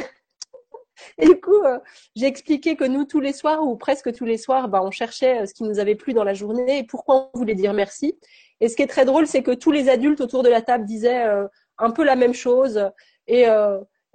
Et 1.19 1.27
du 1.27 1.41
coup, 1.41 1.63
euh, 1.65 1.79
j'ai 2.15 2.27
expliqué 2.27 2.77
que 2.77 2.85
nous, 2.85 3.05
tous 3.05 3.21
les 3.21 3.33
soirs, 3.33 3.63
ou 3.63 3.77
presque 3.77 4.13
tous 4.13 4.25
les 4.25 4.39
soirs, 4.39 4.69
bah, 4.69 4.81
on 4.83 4.91
cherchait 4.91 5.43
euh, 5.43 5.47
ce 5.47 5.55
qui 5.55 5.65
nous 5.65 5.79
avait 5.79 5.95
plu 5.95 6.13
dans 6.13 6.25
la 6.25 6.35
journée 6.35 6.79
et 6.79 6.85
pourquoi 6.85 7.31
on 7.35 7.39
voulait 7.39 7.55
dire 7.55 7.73
merci. 7.73 8.19
Et 8.61 8.69
ce 8.69 8.77
qui 8.77 8.83
est 8.83 8.89
très 8.89 9.05
drôle, 9.05 9.27
c'est 9.27 9.43
que 9.43 9.51
tous 9.51 9.73
les 9.73 9.89
adultes 9.89 10.21
autour 10.21 10.43
de 10.43 10.49
la 10.49 10.63
table 10.63 10.85
disaient 10.85 11.25
euh, 11.25 11.47
un 11.79 11.91
peu 11.91 12.05
la 12.05 12.17
même 12.17 12.35
chose. 12.35 12.91
Et, 13.27 13.47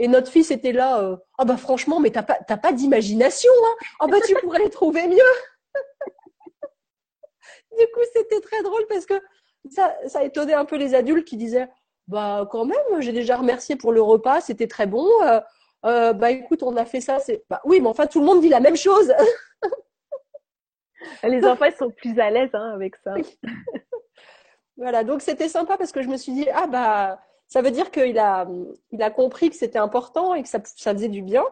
notre 0.08 0.32
fils 0.32 0.50
était 0.50 0.72
là, 0.72 1.20
ah 1.38 1.44
bah 1.44 1.58
franchement, 1.58 2.00
mais 2.00 2.10
t'as 2.10 2.24
pas, 2.24 2.36
pas 2.36 2.72
d'imagination, 2.72 3.52
hein 3.66 3.86
Ah 4.00 4.08
bah 4.08 4.16
tu 4.26 4.34
pourrais 4.36 4.60
les 4.60 4.70
trouver 4.70 5.06
mieux. 5.10 5.18
du 7.78 7.86
coup, 7.94 8.00
c'était 8.14 8.40
très 8.40 8.64
drôle 8.64 8.86
parce 8.88 9.06
que 9.06 9.16
ça, 9.70 9.94
ça 10.08 10.24
étonnait 10.24 10.54
un 10.54 10.64
peu 10.64 10.78
les 10.78 10.96
adultes 10.96 11.28
qui 11.28 11.36
disaient, 11.36 11.68
bah 12.08 12.48
quand 12.50 12.64
même, 12.64 13.02
j'ai 13.02 13.12
déjà 13.12 13.36
remercié 13.36 13.76
pour 13.76 13.92
le 13.92 14.02
repas, 14.02 14.40
c'était 14.40 14.68
très 14.68 14.88
bon 14.88 15.06
euh, 15.86 16.14
bah 16.14 16.32
écoute, 16.32 16.64
on 16.64 16.76
a 16.76 16.86
fait 16.86 17.02
ça, 17.02 17.20
c'est 17.20 17.44
bah 17.50 17.62
oui, 17.64 17.80
mais 17.82 17.88
enfin 17.88 18.08
tout 18.08 18.20
le 18.20 18.26
monde 18.26 18.42
dit 18.42 18.50
la 18.50 18.60
même 18.60 18.76
chose. 18.76 19.14
Les 21.24 21.46
enfants 21.46 21.66
ils 21.66 21.76
sont 21.76 21.92
plus 21.92 22.20
à 22.20 22.30
l'aise 22.30 22.50
hein, 22.54 22.72
avec 22.74 22.96
ça. 22.98 23.14
voilà, 24.78 25.04
donc 25.04 25.22
c'était 25.22 25.48
sympa 25.48 25.78
parce 25.78 25.92
que 25.92 26.02
je 26.02 26.10
me 26.10 26.18
suis 26.18 26.34
dit 26.34 26.48
ah 26.54 26.68
bah 26.68 27.20
ça 27.48 27.62
veut 27.62 27.72
dire 27.72 27.92
qu'il 27.92 28.20
a 28.20 28.48
il 28.92 29.02
a 29.02 29.10
compris 29.10 29.50
que 29.50 29.56
c'était 29.56 29.80
important 29.80 30.34
et 30.34 30.44
que 30.44 30.50
ça 30.50 30.60
ça 30.64 30.94
faisait 30.94 31.10
du 31.10 31.22
bien. 31.22 31.44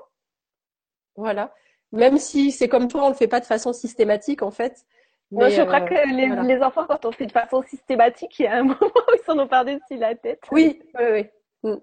Voilà. 1.16 1.54
Même 1.92 2.18
si 2.18 2.52
c'est 2.52 2.68
comme 2.68 2.88
toi, 2.88 3.06
on 3.06 3.10
le 3.10 3.16
fait 3.16 3.28
pas 3.28 3.40
de 3.40 3.46
façon 3.46 3.72
systématique 3.74 4.42
en 4.42 4.52
fait. 4.52 4.86
Moi, 5.32 5.50
je 5.50 5.62
crois 5.62 5.82
euh, 5.82 5.86
que 5.86 6.16
les, 6.16 6.56
les, 6.56 6.64
enfants, 6.64 6.86
quand 6.88 7.04
on 7.06 7.12
fait 7.12 7.26
de 7.26 7.32
façon 7.32 7.62
systématique, 7.64 8.40
il 8.40 8.44
y 8.44 8.48
a 8.48 8.58
un 8.58 8.64
moment 8.64 8.80
où 8.80 9.14
ils 9.14 9.26
s'en 9.26 9.38
ont 9.38 9.48
par-dessus 9.48 9.98
la 9.98 10.16
tête. 10.16 10.42
Oui, 10.52 10.82
oui, 10.98 11.06
oui. 11.12 11.26
Mm. 11.64 11.76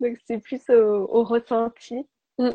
Donc 0.00 0.16
c'est 0.26 0.38
plus 0.38 0.68
au, 0.70 1.06
au 1.10 1.24
ressenti. 1.24 2.06
Mm. 2.38 2.50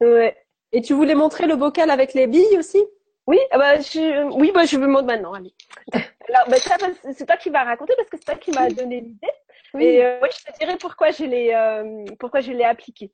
Ouais. 0.00 0.36
Et 0.72 0.82
tu 0.82 0.92
voulais 0.92 1.14
montrer 1.14 1.46
le 1.46 1.56
bocal 1.56 1.90
avec 1.90 2.14
les 2.14 2.26
billes 2.26 2.58
aussi? 2.58 2.82
Oui, 3.26 3.38
ah 3.50 3.58
bah, 3.58 3.80
je, 3.80 4.32
oui, 4.34 4.52
bah, 4.54 4.64
je 4.64 4.78
maintenant. 4.78 5.34
Allez. 5.34 5.54
Alors, 5.92 6.48
bah, 6.48 6.56
c'est 7.12 7.26
toi 7.26 7.36
qui 7.36 7.50
vas 7.50 7.64
raconter 7.64 7.94
parce 7.96 8.08
que 8.08 8.16
c'est 8.16 8.24
toi 8.24 8.36
qui 8.36 8.50
m'as 8.52 8.70
donné 8.70 9.00
l'idée. 9.00 9.28
Oui. 9.74 9.84
Et 9.84 10.04
euh, 10.04 10.18
je 10.22 10.50
te 10.50 10.58
dirai 10.58 10.76
pourquoi 10.78 11.10
je 11.10 11.24
l'ai, 11.24 11.52
euh, 11.54 12.04
pourquoi 12.18 12.40
je 12.40 12.52
l'ai 12.52 12.64
appliqué. 12.64 13.12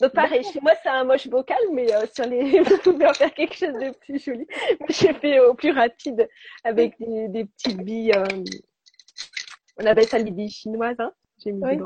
Donc 0.00 0.12
pareil, 0.12 0.44
chez 0.44 0.60
moi 0.60 0.72
c'est 0.82 0.90
un 0.90 1.04
moche 1.04 1.26
bocal, 1.26 1.58
mais 1.72 1.92
euh, 1.92 2.06
sur 2.14 2.26
les, 2.26 2.60
vous 2.60 2.78
pouvez 2.78 3.06
en 3.06 3.14
faire 3.14 3.32
quelque 3.32 3.54
chose 3.54 3.72
de 3.72 3.90
plus 3.90 4.22
joli. 4.22 4.46
J'ai 4.90 5.14
fait 5.14 5.40
au 5.40 5.54
plus 5.54 5.70
rapide 5.70 6.28
avec 6.64 6.98
des, 6.98 7.28
des 7.28 7.44
petites 7.46 7.78
billes. 7.78 8.12
Euh, 8.14 8.44
on 9.78 9.86
appelle 9.86 10.06
ça 10.06 10.18
les 10.18 10.30
billes 10.30 10.50
chinoises. 10.50 10.96
Hein. 10.98 11.12
J'ai 11.42 11.52
mis 11.52 11.64
oui. 11.64 11.78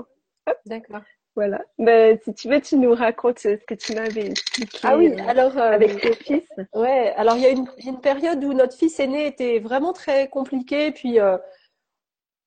D'accord. 0.66 1.02
Voilà. 1.36 1.60
Ben, 1.78 2.18
si 2.24 2.34
tu 2.34 2.48
veux, 2.48 2.60
tu 2.60 2.76
nous 2.76 2.92
racontes 2.94 3.38
ce 3.38 3.56
que 3.64 3.74
tu 3.74 3.94
m'avais 3.94 4.26
expliqué. 4.30 4.78
Ah 4.82 4.96
oui, 4.96 5.12
euh, 5.12 5.28
alors 5.28 5.56
euh, 5.56 5.72
avec 5.72 6.00
ton 6.00 6.12
fils. 6.12 6.42
Ouais. 6.74 7.14
Alors 7.16 7.36
il 7.36 7.42
y 7.42 7.46
a 7.46 7.50
une, 7.50 7.66
une, 7.86 8.00
période 8.00 8.42
où 8.42 8.52
notre 8.52 8.76
fils 8.76 8.98
aîné 8.98 9.26
était 9.26 9.60
vraiment 9.60 9.92
très 9.92 10.28
compliqué, 10.28 10.90
puis 10.90 11.20
euh, 11.20 11.38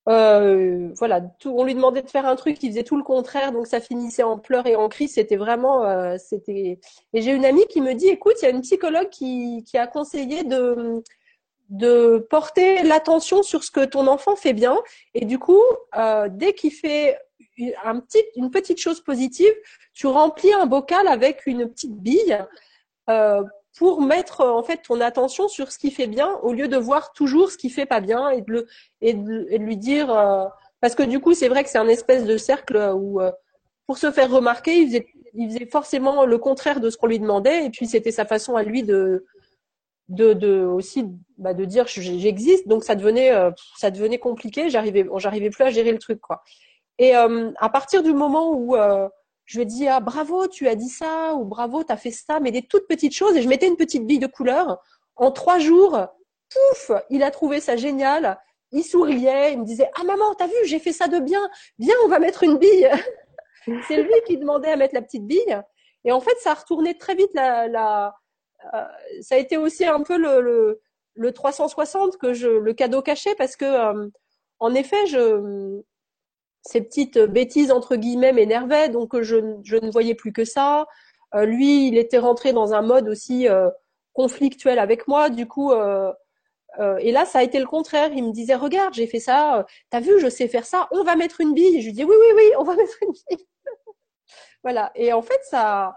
euh, 0.10 0.90
voilà, 0.98 1.22
tout, 1.40 1.54
on 1.58 1.64
lui 1.64 1.76
demandait 1.76 2.02
de 2.02 2.10
faire 2.10 2.26
un 2.26 2.36
truc, 2.36 2.62
il 2.62 2.70
faisait 2.72 2.84
tout 2.84 2.98
le 2.98 3.04
contraire, 3.04 3.54
donc 3.54 3.68
ça 3.68 3.80
finissait 3.80 4.24
en 4.24 4.38
pleurs 4.38 4.68
et 4.68 4.76
en 4.76 4.90
cris. 4.90 5.08
C'était 5.08 5.38
vraiment, 5.38 5.86
euh, 5.86 6.18
c'était. 6.18 6.80
Et 7.14 7.22
j'ai 7.22 7.32
une 7.32 7.46
amie 7.46 7.66
qui 7.68 7.80
me 7.82 7.94
dit, 7.94 8.08
écoute, 8.08 8.34
il 8.42 8.46
y 8.46 8.48
a 8.48 8.52
une 8.52 8.62
psychologue 8.62 9.10
qui, 9.10 9.64
qui 9.66 9.78
a 9.78 9.88
conseillé 9.88 10.44
de 10.44 11.02
de 11.74 12.26
porter 12.30 12.84
l'attention 12.84 13.42
sur 13.42 13.64
ce 13.64 13.72
que 13.72 13.84
ton 13.84 14.06
enfant 14.08 14.36
fait 14.36 14.54
bien. 14.54 14.78
Et 15.16 15.26
du 15.26 15.40
coup, 15.40 15.62
euh, 15.98 16.30
dès 16.32 16.54
qu'il 16.54 16.72
fait 16.72 17.18
un 17.84 18.00
petit, 18.00 18.24
une 18.36 18.52
petite 18.52 18.80
chose 18.80 19.02
positive, 19.02 19.54
tu 19.94 20.06
remplis 20.06 20.54
un 20.54 20.68
bocal 20.68 21.08
avec 21.08 21.46
une 21.48 21.68
petite 21.68 21.96
bille 21.98 22.38
euh, 23.10 23.44
pour 23.78 24.02
mettre 24.02 24.42
en 24.42 24.62
fait 24.62 24.82
ton 24.84 25.02
attention 25.02 25.48
sur 25.48 25.72
ce 25.72 25.80
qui 25.80 25.90
fait 25.90 26.08
bien 26.08 26.38
au 26.44 26.54
lieu 26.54 26.68
de 26.68 26.78
voir 26.78 27.12
toujours 27.12 27.50
ce 27.52 27.58
qui 27.58 27.72
fait 27.72 27.88
pas 27.88 28.02
bien 28.02 28.30
et 28.30 28.42
de, 28.42 28.52
le, 28.52 28.68
et 29.02 29.14
de, 29.16 29.58
lui 29.58 29.78
dire 29.78 30.16
euh, 30.16 30.46
parce 30.80 30.94
que 30.94 31.02
du 31.02 31.20
coup 31.20 31.34
c'est 31.34 31.48
vrai 31.48 31.64
que 31.64 31.72
c'est 31.72 31.80
un 31.80 31.88
espèce 31.88 32.24
de 32.24 32.38
cercle 32.38 32.78
où 32.96 33.20
euh, 33.20 33.32
pour 33.88 33.98
se 33.98 34.12
faire 34.12 34.30
remarquer 34.30 34.76
il 34.78 35.04
il 35.36 35.52
faisait 35.52 35.66
forcément 35.66 36.26
le 36.26 36.38
contraire 36.38 36.80
de 36.80 36.92
ce 36.92 36.98
qu'on 36.98 37.08
lui 37.08 37.20
demandait 37.20 37.66
et 37.66 37.72
puis 37.72 37.88
c'était 37.88 38.12
sa 38.12 38.26
façon 38.26 38.56
à 38.56 38.62
lui 38.62 38.84
de 38.84 39.26
de, 40.10 40.34
de 40.34 40.64
aussi 40.64 41.06
bah, 41.38 41.54
de 41.54 41.66
dire 41.66 41.88
j'existe. 41.88 42.68
Donc 42.68 42.84
ça 42.84 42.96
devenait 42.96 43.32
euh, 43.32 43.52
ça 43.78 43.92
devenait 43.92 44.20
compliqué. 44.20 44.70
J'arrivais 44.70 45.08
j'arrivais 45.18 45.50
plus 45.50 45.64
à 45.64 45.70
gérer 45.70 45.92
le 45.92 46.00
truc 46.00 46.20
quoi. 46.20 46.44
Et 47.00 47.16
euh, 47.16 47.52
à 47.60 47.70
partir 47.70 48.04
du 48.04 48.14
moment 48.14 48.52
où 48.54 48.76
euh, 48.76 49.08
je 49.46 49.58
lui 49.58 49.64
ai 49.64 49.66
dit 49.66 49.88
ah 49.88 50.00
bravo 50.00 50.48
tu 50.48 50.68
as 50.68 50.76
dit 50.76 50.90
ça 50.90 51.34
ou 51.36 51.46
bravo 51.46 51.84
tu 51.84 51.92
as 51.92 51.98
fait 51.98 52.12
ça 52.12 52.40
mais 52.40 52.52
des 52.52 52.62
toutes 52.62 52.88
petites 52.88 53.16
choses 53.16 53.36
et 53.36 53.42
je 53.42 53.50
mettais 53.50 53.68
une 53.68 53.78
petite 53.78 54.06
bille 54.06 54.20
de 54.20 54.28
couleur. 54.28 54.82
En 55.16 55.32
trois 55.32 55.60
jours 55.60 56.08
pouf 56.50 56.92
il 57.10 57.24
a 57.24 57.32
trouvé 57.32 57.60
ça 57.60 57.76
génial. 57.76 58.40
Il 58.72 58.84
souriait 58.84 59.54
il 59.54 59.60
me 59.60 59.66
disait 59.66 59.90
ah 60.00 60.04
maman 60.04 60.34
t'as 60.36 60.48
vu 60.48 60.54
j'ai 60.66 60.80
fait 60.80 60.94
ça 60.94 61.08
de 61.08 61.20
bien. 61.20 61.42
Viens 61.80 61.96
on 62.06 62.10
va 62.10 62.20
mettre 62.20 62.44
une 62.44 62.58
bille. 62.58 62.90
C'est 63.88 64.04
lui 64.04 64.14
qui 64.28 64.38
demandait 64.38 64.72
à 64.72 64.76
mettre 64.76 64.94
la 64.94 65.02
petite 65.02 65.26
bille. 65.26 65.62
Et 66.06 66.12
en 66.12 66.20
fait 66.20 66.36
ça 66.40 66.52
a 66.52 66.56
retourné 66.56 66.98
très 66.98 67.16
vite 67.16 67.32
la, 67.34 67.68
la 67.68 68.14
ça 69.22 69.36
a 69.36 69.38
été 69.38 69.58
aussi 69.58 69.86
un 69.86 70.02
peu 70.02 70.18
le, 70.18 70.42
le, 70.42 70.82
le 71.16 71.32
360 71.32 72.18
que 72.18 72.34
je, 72.34 72.48
le 72.48 72.74
cadeau 72.74 73.02
caché 73.02 73.36
parce 73.36 73.56
que, 73.56 73.66
euh, 73.66 74.08
en 74.60 74.74
effet, 74.74 75.06
je, 75.08 75.82
ces 76.62 76.82
petites 76.82 77.20
bêtises 77.20 77.72
entre 77.72 77.96
guillemets 77.96 78.34
m'énervaient, 78.34 78.90
donc 78.90 79.20
je, 79.22 79.58
je, 79.64 79.78
ne 79.78 79.92
voyais 79.92 80.16
plus 80.16 80.32
que 80.34 80.46
ça. 80.46 80.88
Euh, 81.36 81.46
lui, 81.46 81.88
il 81.88 81.98
était 81.98 82.20
rentré 82.20 82.54
dans 82.54 82.74
un 82.74 82.82
mode 82.82 83.10
aussi 83.10 83.48
conflictuel 84.14 84.80
avec 84.80 85.08
moi, 85.08 85.30
du 85.30 85.48
coup. 85.48 85.74
et 85.74 87.12
là, 87.12 87.26
ça 87.26 87.40
a 87.40 87.44
été 87.44 87.60
le 87.60 87.66
contraire. 87.66 88.12
Il 88.14 88.26
me 88.26 88.32
disait, 88.32 88.56
regarde, 88.56 88.94
j'ai 88.94 89.08
fait 89.08 89.20
ça. 89.20 89.66
T'as 89.90 90.00
vu, 90.00 90.20
je 90.20 90.30
sais 90.30 90.48
faire 90.48 90.66
ça. 90.66 90.88
On 90.92 91.04
va 91.04 91.16
mettre 91.16 91.42
une 91.42 91.54
bille. 91.54 91.82
je 91.82 91.88
lui 91.88 91.94
dis, 91.94 92.04
oui, 92.04 92.16
oui, 92.18 92.34
oui, 92.36 92.52
on 92.58 92.64
va 92.64 92.76
mettre 92.78 92.98
une 93.02 93.12
bille. 93.12 93.46
voilà. 94.64 94.92
Et 94.96 95.12
en 95.14 95.22
fait, 95.22 95.40
ça, 95.44 95.96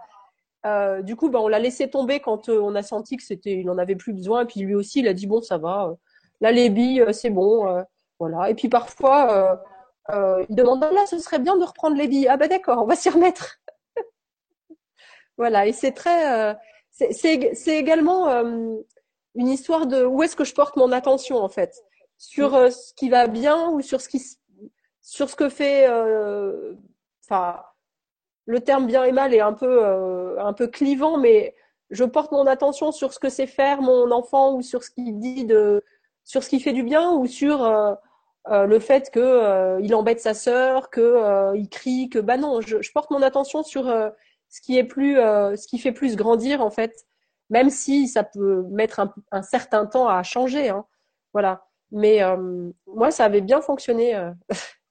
euh, 0.67 1.01
du 1.01 1.15
coup, 1.15 1.29
bah, 1.29 1.39
on 1.39 1.47
l'a 1.47 1.59
laissé 1.59 1.89
tomber 1.89 2.19
quand 2.19 2.49
euh, 2.49 2.59
on 2.59 2.75
a 2.75 2.83
senti 2.83 3.17
que 3.17 3.23
c'était, 3.23 3.59
il 3.59 3.69
en 3.69 3.77
avait 3.77 3.95
plus 3.95 4.13
besoin. 4.13 4.43
Et 4.43 4.45
puis 4.45 4.61
lui 4.61 4.75
aussi, 4.75 4.99
il 4.99 5.07
a 5.07 5.13
dit 5.13 5.27
bon, 5.27 5.41
ça 5.41 5.57
va. 5.57 5.89
Euh, 5.89 5.95
là, 6.41 6.51
les 6.51 6.69
billes, 6.69 7.05
c'est 7.13 7.29
bon. 7.29 7.83
voilà. 8.19 8.49
Et 8.49 8.55
puis 8.55 8.69
parfois, 8.69 9.61
il 10.09 10.55
demande 10.55 10.81
là, 10.81 11.05
ce 11.07 11.19
serait 11.19 11.39
bien 11.39 11.57
de 11.57 11.63
reprendre 11.63 11.97
les 11.97 12.07
billes. 12.07 12.27
Ah 12.27 12.37
bah 12.37 12.47
d'accord, 12.47 12.83
on 12.83 12.85
va 12.85 12.95
s'y 12.95 13.09
remettre. 13.09 13.59
voilà. 15.37 15.67
Et 15.67 15.73
c'est 15.73 15.93
très, 15.93 16.55
c'est 16.91 17.77
également 17.77 18.27
une 19.35 19.47
histoire 19.47 19.87
de 19.87 20.03
où 20.05 20.23
est-ce 20.23 20.35
que 20.35 20.43
je 20.45 20.53
porte 20.53 20.75
mon 20.77 20.91
attention 20.91 21.37
en 21.37 21.49
fait, 21.49 21.83
sur 22.17 22.51
ce 22.71 22.93
qui 22.93 23.09
va 23.09 23.27
bien 23.27 23.69
ou 23.69 23.81
sur 23.81 24.01
ce 24.01 24.09
qui, 24.09 24.21
sur 25.01 25.29
ce 25.29 25.35
que 25.35 25.49
fait, 25.49 25.87
enfin 27.25 27.61
le 28.47 28.61
terme 28.61 28.87
bien 28.87 29.03
et 29.03 29.11
mal 29.11 29.33
est 29.33 29.41
un 29.41 29.53
peu, 29.53 29.85
euh, 29.85 30.41
un 30.41 30.53
peu 30.53 30.67
clivant, 30.67 31.17
mais 31.17 31.53
je 31.89 32.03
porte 32.05 32.31
mon 32.31 32.47
attention 32.47 32.91
sur 32.91 33.13
ce 33.13 33.19
que 33.19 33.29
sait 33.29 33.45
faire 33.45 33.81
mon 33.81 34.09
enfant 34.11 34.55
ou 34.55 34.61
sur 34.61 34.83
ce 34.83 34.89
qu'il 34.89 35.19
dit 35.19 35.45
de, 35.45 35.83
sur 36.23 36.43
ce 36.43 36.49
qui 36.49 36.59
fait 36.59 36.73
du 36.73 36.83
bien 36.83 37.11
ou 37.11 37.27
sur 37.27 37.63
euh, 37.63 37.93
euh, 38.49 38.65
le 38.65 38.79
fait 38.79 39.11
que 39.11 39.79
il 39.81 39.93
embête 39.93 40.21
sa 40.21 40.33
sœur, 40.33 40.89
que 40.89 41.53
il 41.55 41.69
crie, 41.69 42.09
que 42.09 42.19
bah 42.19 42.37
non, 42.37 42.61
je, 42.61 42.91
porte 42.93 43.11
mon 43.11 43.21
attention 43.21 43.63
sur 43.63 43.85
ce 44.49 44.61
qui 44.61 44.77
est 44.77 44.85
plus, 44.85 45.15
ce 45.15 45.67
qui 45.67 45.77
fait 45.77 45.91
plus 45.91 46.15
grandir 46.15 46.61
en 46.61 46.69
fait, 46.69 47.05
même 47.49 47.69
si 47.69 48.07
ça 48.07 48.23
peut 48.23 48.63
mettre 48.71 49.01
un, 49.01 49.13
un 49.31 49.41
certain 49.43 49.85
temps 49.85 50.07
à 50.07 50.23
changer, 50.23 50.69
hein, 50.69 50.85
voilà. 51.33 51.67
Mais 51.91 52.21
moi, 52.85 53.11
ça 53.11 53.25
avait 53.25 53.41
bien 53.41 53.61
fonctionné. 53.61 54.31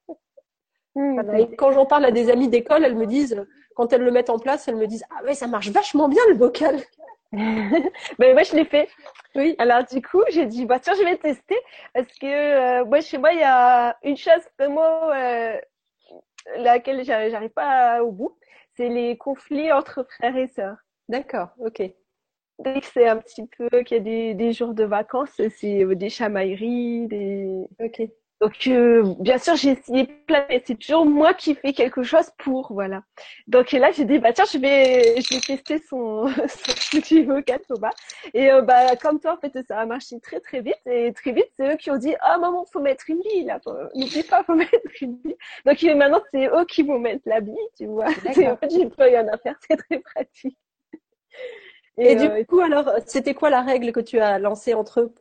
Mmh, 0.96 1.36
et 1.36 1.56
quand 1.56 1.72
j'en 1.72 1.84
parle 1.84 2.06
à 2.06 2.10
des 2.10 2.30
amis 2.30 2.48
d'école, 2.48 2.82
elles 2.82 2.96
me 2.96 3.06
disent, 3.06 3.44
quand 3.74 3.92
elles 3.92 4.02
le 4.02 4.10
mettent 4.10 4.30
en 4.30 4.38
place, 4.38 4.66
elles 4.66 4.76
me 4.76 4.86
disent 4.86 5.04
Ah 5.10 5.22
ouais, 5.24 5.34
ça 5.34 5.46
marche 5.46 5.68
vachement 5.68 6.08
bien 6.08 6.22
le 6.30 6.34
bocal. 6.34 6.80
ben 7.32 8.32
moi 8.32 8.42
je 8.44 8.56
l'ai 8.56 8.64
fait. 8.64 8.88
Oui. 9.34 9.54
Alors 9.58 9.84
du 9.84 10.00
coup 10.00 10.22
j'ai 10.30 10.46
dit 10.46 10.64
bah 10.64 10.78
tiens 10.78 10.94
je 10.98 11.04
vais 11.04 11.16
tester 11.18 11.56
parce 11.92 12.06
que 12.18 12.26
euh, 12.80 12.84
moi 12.86 13.00
chez 13.00 13.18
moi 13.18 13.32
il 13.32 13.40
y 13.40 13.42
a 13.42 13.98
une 14.04 14.16
chose 14.16 14.40
vraiment 14.58 15.10
euh, 15.12 15.58
laquelle 16.56 17.04
j'arrive 17.04 17.50
pas 17.50 18.02
au 18.02 18.10
bout, 18.10 18.38
c'est 18.76 18.88
les 18.88 19.18
conflits 19.18 19.72
entre 19.72 20.06
frères 20.16 20.36
et 20.36 20.48
sœurs. 20.48 20.78
D'accord, 21.08 21.48
ok. 21.58 21.82
Dès 22.58 22.80
que 22.80 22.86
c'est 22.86 23.06
un 23.06 23.18
petit 23.18 23.46
peu 23.46 23.82
qu'il 23.82 23.98
y 23.98 24.00
a 24.00 24.02
des, 24.02 24.34
des 24.34 24.52
jours 24.54 24.72
de 24.72 24.84
vacances, 24.84 25.38
c'est 25.58 25.84
des 25.84 26.08
chamailleries, 26.08 27.06
des. 27.06 27.68
Ok. 27.80 28.08
Donc, 28.40 28.66
euh, 28.66 29.14
bien 29.18 29.38
sûr, 29.38 29.56
j'ai 29.56 29.70
essayé 29.70 30.04
plein, 30.26 30.44
mais 30.50 30.62
c'est 30.66 30.78
toujours 30.78 31.06
moi 31.06 31.32
qui 31.32 31.54
fais 31.54 31.72
quelque 31.72 32.02
chose 32.02 32.30
pour, 32.36 32.70
voilà. 32.70 33.02
Donc 33.46 33.72
là, 33.72 33.90
j'ai 33.92 34.04
dit, 34.04 34.18
bah 34.18 34.34
tiens, 34.34 34.44
je 34.52 34.58
vais, 34.58 35.20
je 35.22 35.34
vais 35.34 35.40
tester 35.40 35.78
son, 35.78 36.26
son 36.48 36.98
petit 36.98 37.22
vocal 37.22 37.60
Thomas. 37.66 37.92
Et 38.34 38.52
euh, 38.52 38.60
bah 38.60 38.94
comme 38.96 39.20
toi, 39.20 39.34
en 39.34 39.36
fait, 39.38 39.58
ça 39.66 39.80
a 39.80 39.86
marché 39.86 40.20
très 40.20 40.40
très 40.40 40.60
vite. 40.60 40.76
Et 40.84 41.14
très 41.14 41.32
vite, 41.32 41.48
c'est 41.56 41.72
eux 41.72 41.76
qui 41.76 41.90
ont 41.90 41.96
dit, 41.96 42.14
ah 42.20 42.36
maman, 42.36 42.66
faut 42.66 42.80
mettre 42.80 43.08
une 43.08 43.20
bille 43.20 43.44
là. 43.44 43.58
N'oublie 43.94 44.22
pas, 44.22 44.44
faut 44.44 44.54
mettre 44.54 44.76
une 45.00 45.16
bille. 45.16 45.36
Donc 45.64 45.82
maintenant, 45.82 46.20
c'est 46.30 46.46
eux 46.46 46.66
qui 46.66 46.82
vont 46.82 46.98
mettre 46.98 47.22
la 47.24 47.40
bille, 47.40 47.56
tu 47.78 47.86
vois. 47.86 48.06
En 48.06 48.56
fait, 48.56 48.70
j'ai 48.70 48.86
pas 48.86 49.04
rien 49.04 49.26
à 49.28 49.38
faire, 49.38 49.56
c'est 49.66 49.76
très 49.76 49.98
pratique. 49.98 50.58
Et, 51.98 52.14
du 52.14 52.26
euh, 52.26 52.44
coup, 52.44 52.60
alors, 52.60 52.90
c'était 53.06 53.32
quoi 53.32 53.48
la 53.48 53.62
règle 53.62 53.92
que 53.92 54.00
tu 54.00 54.18
as 54.18 54.38
lancée 54.38 54.74
entre 54.74 55.00
eux 55.00 55.14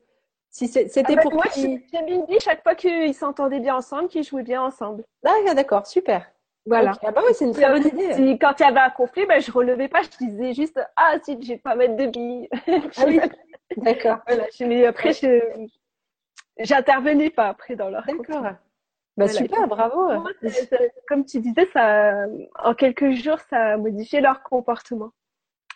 si 0.55 0.69
c'était 0.69 1.03
ah 1.05 1.15
bah, 1.15 1.21
pour 1.21 1.33
moi, 1.33 1.43
j'ai 1.53 1.67
mis 1.67 2.25
dit 2.27 2.39
chaque 2.39 2.63
fois 2.63 2.75
qu'ils 2.75 3.13
s'entendaient 3.13 3.59
bien 3.59 3.75
ensemble, 3.75 4.07
qu'ils 4.07 4.23
jouaient 4.23 4.41
bien 4.41 4.61
ensemble. 4.61 5.03
Ah, 5.25 5.53
d'accord, 5.53 5.85
super. 5.85 6.31
Voilà. 6.65 6.93
Ah 7.03 7.11
bah 7.11 7.21
oui, 7.27 7.33
c'est 7.33 7.43
une 7.43 7.51
très 7.51 7.69
bonne 7.69 7.85
idée. 7.85 8.37
quand 8.39 8.53
il 8.57 8.63
y 8.63 8.65
avait 8.65 8.79
un 8.79 8.89
conflit, 8.89 9.25
ben, 9.25 9.41
je 9.41 9.51
relevais 9.51 9.89
pas, 9.89 10.01
je 10.01 10.25
disais 10.25 10.53
juste 10.53 10.79
ah 10.95 11.17
si 11.21 11.37
je 11.41 11.49
vais 11.49 11.57
pas 11.57 11.75
mettre 11.75 11.97
de 11.97 12.05
billes. 12.05 12.47
ah 12.97 13.03
oui. 13.05 13.19
D'accord. 13.75 14.19
Voilà. 14.25 14.45
Mais 14.61 14.85
après, 14.85 15.11
je 15.11 15.41
j'intervenais 16.59 17.31
pas 17.31 17.49
après 17.49 17.75
dans 17.75 17.89
leur. 17.89 18.05
D'accord. 18.05 18.53
Bah 19.17 19.27
super, 19.27 19.67
bravo. 19.67 20.23
comme 21.09 21.25
tu 21.25 21.41
disais, 21.41 21.67
ça, 21.73 22.27
en 22.63 22.73
quelques 22.73 23.11
jours, 23.11 23.39
ça 23.49 23.73
a 23.73 23.77
modifié 23.77 24.21
leur 24.21 24.41
comportement. 24.41 25.11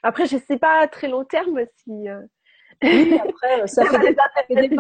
Après, 0.04 0.26
je 0.26 0.38
sais 0.38 0.58
pas 0.58 0.80
à 0.80 0.88
très 0.88 1.10
long 1.10 1.26
terme 1.26 1.66
si. 1.84 2.08
Euh, 2.84 2.88
oui, 2.88 3.20
après, 3.20 3.68
ça 3.68 3.84
fait 3.86 4.56
des, 4.56 4.68
des 4.70 4.76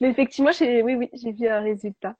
Mais 0.00 0.08
effectivement, 0.10 0.52
j'ai, 0.52 0.82
oui, 0.82 0.94
oui, 0.94 1.10
j'ai 1.12 1.32
vu 1.32 1.48
un 1.48 1.60
résultat. 1.60 2.14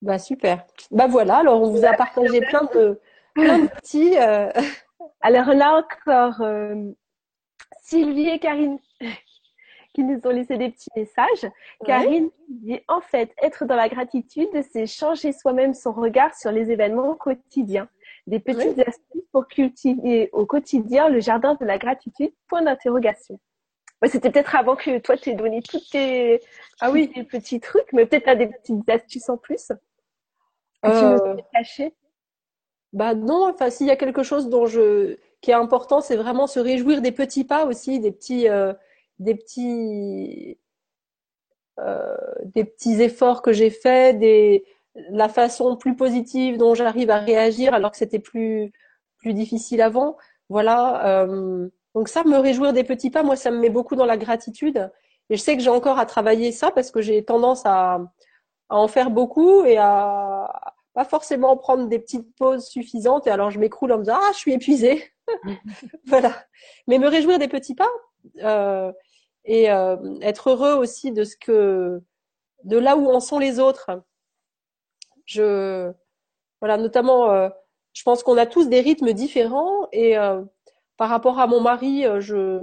Bah, 0.00 0.18
super. 0.18 0.64
Bah, 0.90 1.06
voilà. 1.06 1.38
Alors, 1.38 1.62
on 1.62 1.70
vous 1.70 1.84
a 1.84 1.92
partagé 1.92 2.40
plein 2.40 2.68
de, 2.74 3.00
plein 3.34 3.60
de 3.60 3.68
petits, 3.68 4.18
euh, 4.18 4.50
Alors 5.20 5.54
là 5.54 5.78
encore, 5.78 6.40
euh, 6.40 6.92
Sylvie 7.82 8.28
et 8.28 8.38
Karine 8.38 8.78
qui 9.94 10.04
nous 10.04 10.20
ont 10.24 10.30
laissé 10.30 10.56
des 10.56 10.70
petits 10.70 10.90
messages. 10.96 11.50
Karine 11.84 12.30
dit 12.48 12.80
en 12.88 13.00
fait, 13.00 13.32
être 13.42 13.64
dans 13.64 13.76
la 13.76 13.88
gratitude, 13.88 14.48
c'est 14.72 14.86
changer 14.86 15.32
soi-même 15.32 15.74
son 15.74 15.92
regard 15.92 16.34
sur 16.34 16.50
les 16.50 16.70
événements 16.70 17.14
quotidiens 17.14 17.88
des 18.26 18.40
petites 18.40 18.78
astuces 18.78 19.26
pour 19.32 19.48
cultiver 19.48 20.30
au 20.32 20.46
quotidien 20.46 21.08
le 21.08 21.20
jardin 21.20 21.56
de 21.60 21.64
la 21.64 21.78
gratitude? 21.78 22.32
Point 22.48 22.62
d'interrogation. 22.62 23.38
C'était 24.08 24.30
peut-être 24.30 24.56
avant 24.56 24.74
que 24.74 24.98
toi 24.98 25.16
t'aies 25.16 25.34
donné 25.34 25.62
tous 25.62 25.90
tes, 25.90 26.40
ah 26.80 26.90
oui. 26.90 27.10
tes 27.12 27.22
petits 27.22 27.60
trucs, 27.60 27.92
mais 27.92 28.04
peut-être 28.04 28.24
t'as 28.24 28.34
des 28.34 28.48
petites 28.48 28.88
astuces 28.88 29.28
en 29.28 29.36
plus? 29.36 29.72
Que 30.82 30.88
euh... 30.88 31.36
tu 31.64 31.90
Bah 32.92 33.14
non, 33.14 33.48
enfin 33.48 33.70
s'il 33.70 33.86
y 33.86 33.92
a 33.92 33.96
quelque 33.96 34.24
chose 34.24 34.48
dont 34.48 34.66
je 34.66 35.18
qui 35.40 35.50
est 35.50 35.54
important, 35.54 36.00
c'est 36.00 36.16
vraiment 36.16 36.46
se 36.46 36.58
réjouir 36.58 37.00
des 37.00 37.12
petits 37.12 37.44
pas 37.44 37.64
aussi, 37.66 38.00
des 38.00 38.10
petits 38.10 38.48
euh, 38.48 38.72
des 39.20 39.36
petits 39.36 40.58
euh, 41.78 42.16
des 42.44 42.64
petits 42.64 43.00
efforts 43.00 43.40
que 43.42 43.52
j'ai 43.52 43.70
faits, 43.70 44.18
des 44.18 44.64
la 44.94 45.28
façon 45.28 45.76
plus 45.76 45.96
positive 45.96 46.58
dont 46.58 46.74
j'arrive 46.74 47.10
à 47.10 47.18
réagir 47.18 47.74
alors 47.74 47.90
que 47.90 47.96
c'était 47.96 48.18
plus 48.18 48.72
plus 49.18 49.34
difficile 49.34 49.80
avant. 49.80 50.16
Voilà. 50.48 51.22
Euh, 51.22 51.68
donc 51.94 52.08
ça, 52.08 52.24
me 52.24 52.38
réjouir 52.38 52.72
des 52.72 52.84
petits 52.84 53.10
pas, 53.10 53.22
moi, 53.22 53.36
ça 53.36 53.50
me 53.50 53.58
met 53.58 53.70
beaucoup 53.70 53.96
dans 53.96 54.06
la 54.06 54.16
gratitude. 54.16 54.90
Et 55.30 55.36
je 55.36 55.42
sais 55.42 55.56
que 55.56 55.62
j'ai 55.62 55.70
encore 55.70 55.98
à 55.98 56.06
travailler 56.06 56.52
ça 56.52 56.70
parce 56.70 56.90
que 56.90 57.00
j'ai 57.00 57.24
tendance 57.24 57.64
à, 57.64 58.00
à 58.68 58.76
en 58.76 58.88
faire 58.88 59.10
beaucoup 59.10 59.64
et 59.64 59.78
à 59.78 60.74
pas 60.94 61.04
forcément 61.04 61.56
prendre 61.56 61.88
des 61.88 61.98
petites 61.98 62.34
pauses 62.36 62.66
suffisantes. 62.66 63.26
Et 63.26 63.30
alors 63.30 63.50
je 63.50 63.58
m'écroule 63.58 63.92
en 63.92 63.98
me 63.98 64.04
disant 64.04 64.18
ah 64.20 64.30
je 64.32 64.38
suis 64.38 64.52
épuisée. 64.52 65.04
voilà. 66.06 66.32
Mais 66.86 66.98
me 66.98 67.08
réjouir 67.08 67.38
des 67.38 67.48
petits 67.48 67.74
pas. 67.74 67.88
Euh, 68.42 68.92
et 69.44 69.70
euh, 69.70 69.96
être 70.20 70.50
heureux 70.50 70.74
aussi 70.74 71.12
de 71.12 71.24
ce 71.24 71.36
que, 71.36 72.00
de 72.64 72.78
là 72.78 72.96
où 72.96 73.08
en 73.08 73.20
sont 73.20 73.38
les 73.38 73.58
autres. 73.58 73.90
Je, 75.26 75.92
voilà, 76.60 76.76
notamment, 76.76 77.30
euh, 77.30 77.48
je 77.92 78.02
pense 78.02 78.22
qu'on 78.22 78.38
a 78.38 78.46
tous 78.46 78.68
des 78.68 78.80
rythmes 78.80 79.12
différents 79.12 79.88
et 79.92 80.18
euh, 80.18 80.42
par 80.96 81.08
rapport 81.08 81.38
à 81.38 81.46
mon 81.46 81.60
mari, 81.60 82.04
je, 82.20 82.60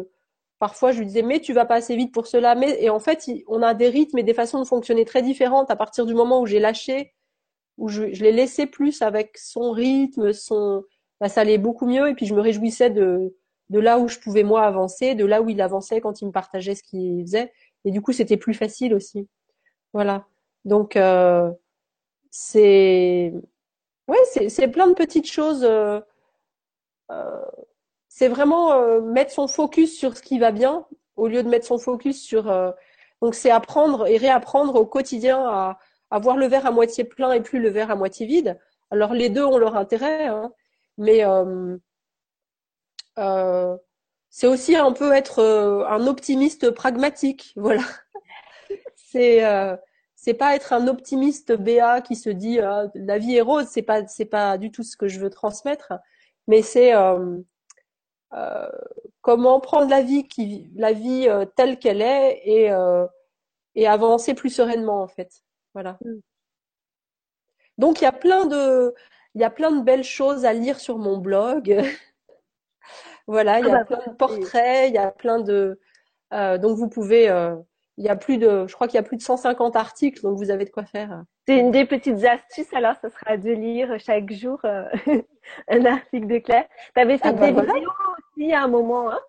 parfois 0.60 0.92
je 0.92 1.00
lui 1.00 1.06
disais 1.08 1.22
mais 1.24 1.40
tu 1.42 1.54
vas 1.54 1.66
pas 1.66 1.76
assez 1.76 1.96
vite 1.96 2.14
pour 2.14 2.28
cela, 2.28 2.56
mais 2.56 2.82
et 2.82 2.90
en 2.90 3.00
fait 3.00 3.30
on 3.48 3.62
a 3.62 3.74
des 3.74 3.90
rythmes 3.90 4.18
et 4.20 4.24
des 4.24 4.34
façons 4.34 4.60
de 4.60 4.66
fonctionner 4.66 5.06
très 5.06 5.22
différentes 5.22 5.72
à 5.72 5.76
partir 5.76 6.06
du 6.06 6.14
moment 6.14 6.42
où 6.42 6.46
j'ai 6.46 6.60
lâché, 6.60 7.14
où 7.78 7.90
je, 7.90 8.04
l'ai 8.04 8.32
laissé 8.32 8.66
plus 8.68 9.02
avec 9.02 9.38
son 9.38 9.72
rythme, 9.72 10.34
son, 10.34 10.84
bah, 11.22 11.30
ça 11.30 11.42
allait 11.42 11.58
beaucoup 11.58 11.86
mieux 11.88 12.10
et 12.10 12.16
puis 12.16 12.26
je 12.26 12.36
me 12.36 12.42
réjouissais 12.42 12.90
de 12.90 13.36
de 13.70 13.80
là 13.80 14.00
où 14.00 14.08
je 14.08 14.20
pouvais 14.20 14.44
moi 14.44 14.64
avancer, 14.64 15.16
de 15.16 15.26
là 15.26 15.42
où 15.42 15.50
il 15.50 15.62
avançait 15.62 16.02
quand 16.02 16.22
il 16.22 16.28
me 16.28 16.32
partageait 16.32 16.76
ce 16.76 16.84
qu'il 16.84 17.22
faisait. 17.24 17.52
Et 17.86 17.92
du 17.92 18.02
coup, 18.02 18.14
c'était 18.14 18.38
plus 18.38 18.54
facile 18.54 18.94
aussi. 18.94 19.28
Voilà. 19.94 20.26
Donc, 20.66 20.96
euh, 20.96 21.52
c'est, 22.32 23.34
ouais, 24.08 24.18
c'est, 24.50 24.68
plein 24.68 24.88
de 24.88 24.94
petites 24.94 25.30
choses. 25.30 25.64
Euh, 25.64 26.00
euh, 27.12 27.46
c'est 28.08 28.28
vraiment 28.28 28.74
euh, 28.74 29.02
mettre 29.02 29.32
son 29.32 29.48
focus 29.48 29.98
sur 29.98 30.18
ce 30.18 30.22
qui 30.22 30.40
va 30.40 30.52
bien 30.52 30.86
au 31.16 31.28
lieu 31.28 31.44
de 31.44 31.50
mettre 31.50 31.66
son 31.66 31.78
focus 31.78 32.22
sur. 32.22 32.44
Donc, 33.22 33.36
c'est 33.36 33.52
apprendre 33.52 34.08
et 34.08 34.18
réapprendre 34.18 34.76
au 34.76 34.86
quotidien 34.86 35.40
à, 35.46 35.80
à 36.12 36.20
voir 36.20 36.38
le 36.38 36.48
verre 36.48 36.66
à 36.66 36.72
moitié 36.72 37.04
plein 37.04 37.34
et 37.34 37.42
plus 37.42 37.60
le 37.60 37.70
verre 37.70 37.92
à 37.92 37.96
moitié 37.96 38.26
vide. 38.26 38.60
Alors, 38.92 39.14
les 39.14 39.30
deux 39.30 39.44
ont 39.44 39.58
leur 39.58 39.76
intérêt, 39.76 40.28
hein, 40.28 40.54
mais 40.98 41.24
c'est 44.30 44.48
aussi 44.48 44.76
un 44.76 44.94
peu 44.94 45.14
être 45.14 45.44
un 45.90 46.08
optimiste 46.08 46.72
pragmatique, 46.72 47.54
voilà. 47.58 47.84
c'est 48.96 49.42
c'est 50.22 50.34
pas 50.34 50.54
être 50.56 50.74
un 50.74 50.88
optimiste 50.88 51.54
béat 51.54 52.02
qui 52.02 52.16
se 52.18 52.30
dit 52.30 52.60
la 52.94 53.18
vie 53.18 53.38
est 53.38 53.42
rose, 53.42 53.68
c'est 53.70 53.82
pas 53.82 54.06
c'est 54.08 54.26
pas 54.26 54.58
du 54.58 54.70
tout 54.70 54.84
ce 54.84 54.98
que 54.98 55.08
je 55.08 55.20
veux 55.20 55.30
transmettre, 55.30 55.94
mais 56.48 56.62
c'est 56.62 56.92
comment 59.22 59.60
prendre 59.62 59.90
la 59.90 60.02
vie 60.02 60.28
qui 60.28 60.70
la 60.76 60.92
vie 60.92 61.28
telle 61.56 61.80
qu'elle 61.80 62.02
est 62.02 62.42
et 62.44 62.70
et 63.76 63.88
avancer 63.88 64.34
plus 64.34 64.50
sereinement 64.50 65.02
en 65.02 65.08
fait. 65.08 65.42
Voilà. 65.74 65.98
Mm. 66.04 66.20
Donc 67.78 68.02
il 68.02 68.04
y 68.04 68.08
a 68.08 68.12
plein 68.12 68.46
de 68.46 68.94
il 69.36 69.42
y 69.42 69.46
a 69.46 69.50
plein 69.50 69.72
de 69.72 69.82
belles 69.84 70.04
choses 70.04 70.44
à 70.44 70.52
lire 70.52 70.80
sur 70.80 70.98
mon 70.98 71.18
blog. 71.18 71.82
Voilà, 73.28 73.60
il 73.60 73.68
y 73.68 73.70
a 73.70 73.76
ah 73.76 73.84
bah, 73.84 73.86
plein 73.86 74.12
de 74.12 74.18
portraits, 74.18 74.90
il 74.90 74.96
y 74.96 74.98
a 74.98 75.12
plein 75.12 75.40
de. 75.40 75.80
Euh, 76.34 76.58
donc 76.58 76.78
vous 76.78 76.90
pouvez. 76.90 77.30
Euh, 78.00 78.04
il 78.04 78.06
y 78.06 78.10
a 78.10 78.16
plus 78.16 78.38
de, 78.38 78.66
je 78.68 78.74
crois 78.74 78.88
qu'il 78.88 78.96
y 78.96 79.00
a 79.00 79.04
plus 79.04 79.18
de 79.18 79.22
150 79.22 79.76
articles, 79.76 80.22
donc 80.22 80.38
vous 80.38 80.52
avez 80.52 80.66
de 80.66 80.70
quoi 80.70 80.86
faire. 80.86 81.24
C'est 81.48 81.60
une 81.60 81.72
des 81.72 81.86
petites 81.86 82.24
astuces, 82.24 82.74
alors, 82.74 82.96
ce 83.02 83.10
sera 83.10 83.38
de 83.38 83.52
lire 83.52 84.00
chaque 84.00 84.32
jour 84.32 84.60
euh, 84.66 84.86
un 85.68 85.86
article 85.86 86.28
de 86.28 86.38
Claire. 86.40 86.66
Tu 86.96 87.02
avais 87.02 87.18
fait 87.18 87.30
ah 87.30 87.34
des 87.34 87.52
vidéos 87.52 87.92
aussi 88.18 88.54
à 88.54 88.64
un 88.64 88.68
moment, 88.68 89.12
hein? 89.12 89.20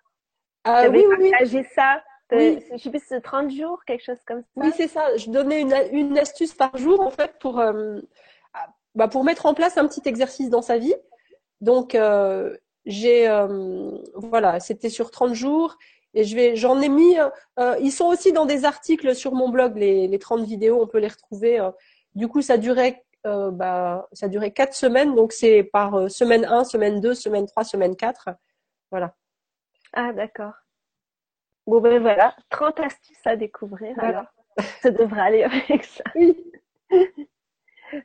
Ah, 0.64 0.88
oui, 0.90 1.04
oui, 1.18 1.30
partagé 1.30 1.64
ça. 1.74 2.02
Oui. 2.32 2.60
Je 2.72 2.76
sais 2.76 2.90
plus, 2.90 3.02
c'est 3.08 3.20
30 3.20 3.50
jours, 3.50 3.82
quelque 3.86 4.04
chose 4.04 4.18
comme 4.26 4.42
ça? 4.42 4.46
Oui, 4.56 4.70
c'est 4.76 4.88
ça. 4.88 5.16
Je 5.16 5.30
donnais 5.30 5.62
une, 5.62 5.74
une 5.90 6.16
astuce 6.18 6.54
par 6.54 6.76
jour, 6.76 7.00
en 7.00 7.10
fait, 7.10 7.32
pour, 7.40 7.60
bah, 8.94 9.08
pour 9.08 9.24
mettre 9.24 9.46
en 9.46 9.54
place 9.54 9.78
un 9.78 9.86
petit 9.86 10.02
exercice 10.04 10.50
dans 10.50 10.62
sa 10.62 10.78
vie. 10.78 10.94
Donc, 11.60 11.94
euh, 11.94 12.56
j'ai 12.86 13.28
euh, 13.28 13.98
voilà, 14.14 14.60
c'était 14.60 14.88
sur 14.88 15.10
30 15.10 15.34
jours 15.34 15.76
et 16.14 16.24
je 16.24 16.34
vais 16.34 16.56
j'en 16.56 16.80
ai 16.80 16.88
mis 16.88 17.16
euh, 17.18 17.76
ils 17.80 17.92
sont 17.92 18.06
aussi 18.06 18.32
dans 18.32 18.46
des 18.46 18.64
articles 18.64 19.14
sur 19.14 19.32
mon 19.32 19.48
blog 19.48 19.76
les 19.76 20.08
les 20.08 20.18
30 20.18 20.42
vidéos, 20.42 20.82
on 20.82 20.86
peut 20.86 20.98
les 20.98 21.08
retrouver 21.08 21.60
euh. 21.60 21.70
du 22.14 22.28
coup 22.28 22.42
ça 22.42 22.56
durait 22.58 23.04
bah 23.24 24.08
ça 24.12 24.28
durait 24.28 24.50
4 24.50 24.72
semaines 24.72 25.14
donc 25.14 25.32
c'est 25.32 25.62
par 25.62 26.10
semaine 26.10 26.46
1, 26.46 26.64
semaine 26.64 27.00
2, 27.00 27.12
semaine 27.12 27.44
3, 27.44 27.64
semaine 27.64 27.94
4. 27.94 28.30
Voilà. 28.90 29.14
Ah 29.92 30.14
d'accord. 30.14 30.54
Bon 31.66 31.80
ben 31.80 32.00
voilà, 32.00 32.34
30 32.48 32.80
astuces 32.80 33.26
à 33.26 33.36
découvrir 33.36 33.94
alors. 34.02 34.24
Ça 34.82 34.90
devrait 34.90 35.20
aller 35.20 35.42
avec 35.44 35.84
ça. 35.84 36.02
Oui. 36.14 36.34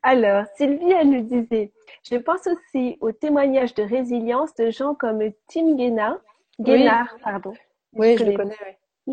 Alors, 0.04 0.46
Sylvie, 0.56 0.92
elle 0.92 1.10
nous 1.10 1.22
disait, 1.22 1.72
je 2.10 2.18
pense 2.18 2.48
aussi 2.48 2.98
aux 3.02 3.12
témoignages 3.12 3.74
de 3.74 3.84
résilience 3.84 4.54
de 4.56 4.70
gens 4.72 4.96
comme 4.96 5.22
Tim 5.48 5.76
Guénard, 5.76 6.18
Guénard 6.60 7.16
pardon. 7.24 7.54
Oui, 7.96 8.18
je 8.18 8.26
le 8.26 8.34
connais, 8.34 8.56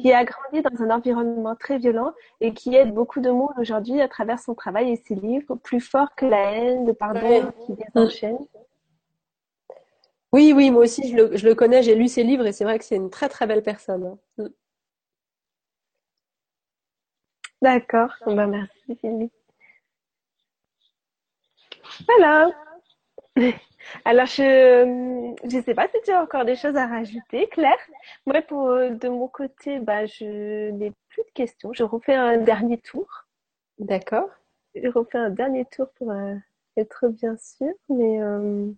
Qui 0.00 0.12
a 0.12 0.24
grandi 0.24 0.62
dans 0.62 0.82
un 0.82 0.90
environnement 0.90 1.54
très 1.54 1.78
violent 1.78 2.12
et 2.40 2.52
qui 2.52 2.74
aide 2.74 2.92
beaucoup 2.92 3.20
de 3.20 3.30
monde 3.30 3.54
aujourd'hui 3.58 4.00
à 4.00 4.08
travers 4.08 4.38
son 4.38 4.54
travail 4.54 4.90
et 4.90 4.96
ses 4.96 5.14
livres, 5.14 5.54
plus 5.56 5.80
fort 5.80 6.14
que 6.16 6.26
la 6.26 6.52
haine, 6.52 6.86
le 6.86 6.94
pardon 6.94 7.52
qui 7.66 7.74
désenchaîne. 7.74 8.38
Oui, 10.32 10.52
oui, 10.56 10.70
moi 10.70 10.84
aussi, 10.84 11.10
je 11.10 11.16
le, 11.16 11.36
je 11.36 11.46
le 11.46 11.54
connais, 11.54 11.82
j'ai 11.82 11.94
lu 11.94 12.08
ses 12.08 12.22
livres 12.22 12.46
et 12.46 12.52
c'est 12.52 12.64
vrai 12.64 12.78
que 12.78 12.84
c'est 12.84 12.96
une 12.96 13.10
très 13.10 13.28
très 13.28 13.46
belle 13.46 13.62
personne. 13.62 14.16
D'accord, 17.60 18.12
ben, 18.26 18.46
merci 18.46 18.96
Philippe. 18.96 19.32
Voilà. 22.06 22.50
Alors, 24.04 24.26
je 24.26 24.84
ne 24.84 25.62
sais 25.62 25.74
pas 25.74 25.88
si 25.88 26.00
tu 26.04 26.12
as 26.12 26.22
encore 26.22 26.44
des 26.44 26.56
choses 26.56 26.76
à 26.76 26.86
rajouter, 26.86 27.48
Claire. 27.48 27.78
Moi, 28.26 28.42
pour, 28.42 28.68
de 28.68 29.08
mon 29.08 29.28
côté, 29.28 29.80
bah, 29.80 30.06
je 30.06 30.70
n'ai 30.70 30.92
plus 31.08 31.22
de 31.22 31.32
questions. 31.34 31.72
Je 31.72 31.82
refais 31.82 32.14
un 32.14 32.36
dernier 32.38 32.78
tour. 32.78 33.06
D'accord. 33.78 34.28
Je 34.74 34.88
refais 34.88 35.18
un 35.18 35.30
dernier 35.30 35.64
tour 35.66 35.88
pour 35.96 36.10
euh, 36.10 36.34
être 36.76 37.08
bien 37.08 37.36
sûr, 37.36 37.72
mais 37.88 38.22
euh, 38.22 38.70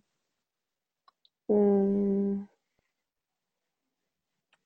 hmm. 1.48 2.44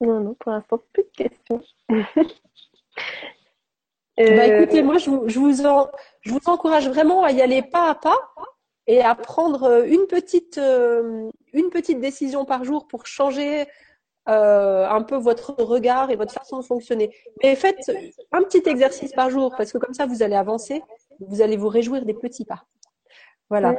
non, 0.00 0.20
non, 0.20 0.34
pour 0.34 0.52
l'instant, 0.52 0.80
plus 0.92 1.04
de 1.04 1.10
questions. 1.10 1.62
Bah 4.18 4.46
écoutez, 4.48 4.82
moi 4.82 4.98
je 4.98 5.10
vous, 5.10 5.28
je 5.28 5.38
vous, 5.38 5.64
en, 5.64 5.88
je 6.22 6.32
vous 6.32 6.40
encourage 6.46 6.88
vraiment 6.88 7.22
à 7.22 7.30
y 7.30 7.40
aller 7.40 7.62
pas 7.62 7.90
à 7.90 7.94
pas 7.94 8.16
et 8.88 9.02
à 9.02 9.14
prendre 9.14 9.64
euh, 9.64 9.84
une 9.86 10.06
petite, 10.06 10.58
euh, 10.58 11.30
une 11.52 11.70
petite 11.70 12.00
décision 12.00 12.44
par 12.44 12.64
jour 12.64 12.88
pour 12.88 13.06
changer 13.06 13.66
euh, 14.28 14.88
un 14.88 15.02
peu 15.02 15.16
votre 15.16 15.54
regard 15.62 16.10
et 16.10 16.16
votre 16.16 16.32
façon 16.32 16.58
de 16.58 16.64
fonctionner. 16.64 17.14
Mais 17.42 17.54
faites 17.54 17.92
un 18.32 18.42
petit 18.42 18.62
exercice 18.66 19.12
par 19.12 19.30
jour 19.30 19.54
parce 19.56 19.72
que 19.72 19.78
comme 19.78 19.94
ça 19.94 20.06
vous 20.06 20.22
allez 20.22 20.34
avancer, 20.34 20.82
vous 21.20 21.42
allez 21.42 21.56
vous 21.56 21.68
réjouir 21.68 22.04
des 22.04 22.14
petits 22.14 22.46
pas. 22.46 22.64
Voilà. 23.50 23.74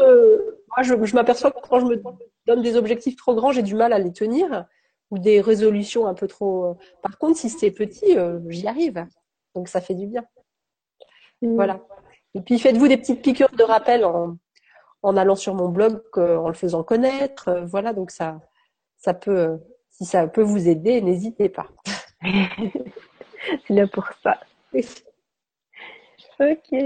Euh, 0.00 0.58
moi, 0.68 0.82
je, 0.82 0.94
je 1.02 1.14
m'aperçois 1.14 1.50
que 1.50 1.60
quand 1.66 1.80
je 1.80 1.86
me 1.86 2.02
donne 2.46 2.62
des 2.62 2.76
objectifs 2.76 3.16
trop 3.16 3.34
grands, 3.34 3.52
j'ai 3.52 3.62
du 3.62 3.74
mal 3.74 3.92
à 3.92 3.98
les 3.98 4.12
tenir 4.12 4.66
ou 5.10 5.18
des 5.18 5.40
résolutions 5.40 6.06
un 6.06 6.14
peu 6.14 6.26
trop. 6.26 6.76
Par 7.02 7.18
contre, 7.18 7.38
si 7.38 7.48
c'est 7.48 7.70
petit, 7.70 8.16
j'y 8.48 8.66
arrive. 8.66 9.06
Donc 9.54 9.68
ça 9.68 9.80
fait 9.80 9.94
du 9.94 10.06
bien. 10.06 10.24
Mm. 11.42 11.54
Voilà. 11.54 11.80
Et 12.34 12.40
puis 12.40 12.58
faites-vous 12.58 12.88
des 12.88 12.96
petites 12.96 13.22
piqûres 13.22 13.54
de 13.56 13.62
rappel 13.62 14.04
en, 14.04 14.36
en 15.04 15.16
allant 15.16 15.36
sur 15.36 15.54
mon 15.54 15.68
blog, 15.68 16.00
en 16.16 16.48
le 16.48 16.54
faisant 16.54 16.82
connaître. 16.82 17.48
Euh, 17.48 17.64
voilà, 17.64 17.92
donc 17.92 18.10
ça, 18.10 18.40
ça 18.96 19.14
peut, 19.14 19.60
si 19.90 20.04
ça 20.04 20.26
peut 20.26 20.42
vous 20.42 20.68
aider, 20.68 21.00
n'hésitez 21.02 21.48
pas. 21.48 21.66
C'est 22.22 23.68
là 23.74 23.86
pour 23.86 24.08
ça. 24.22 24.40
Ok. 26.40 26.80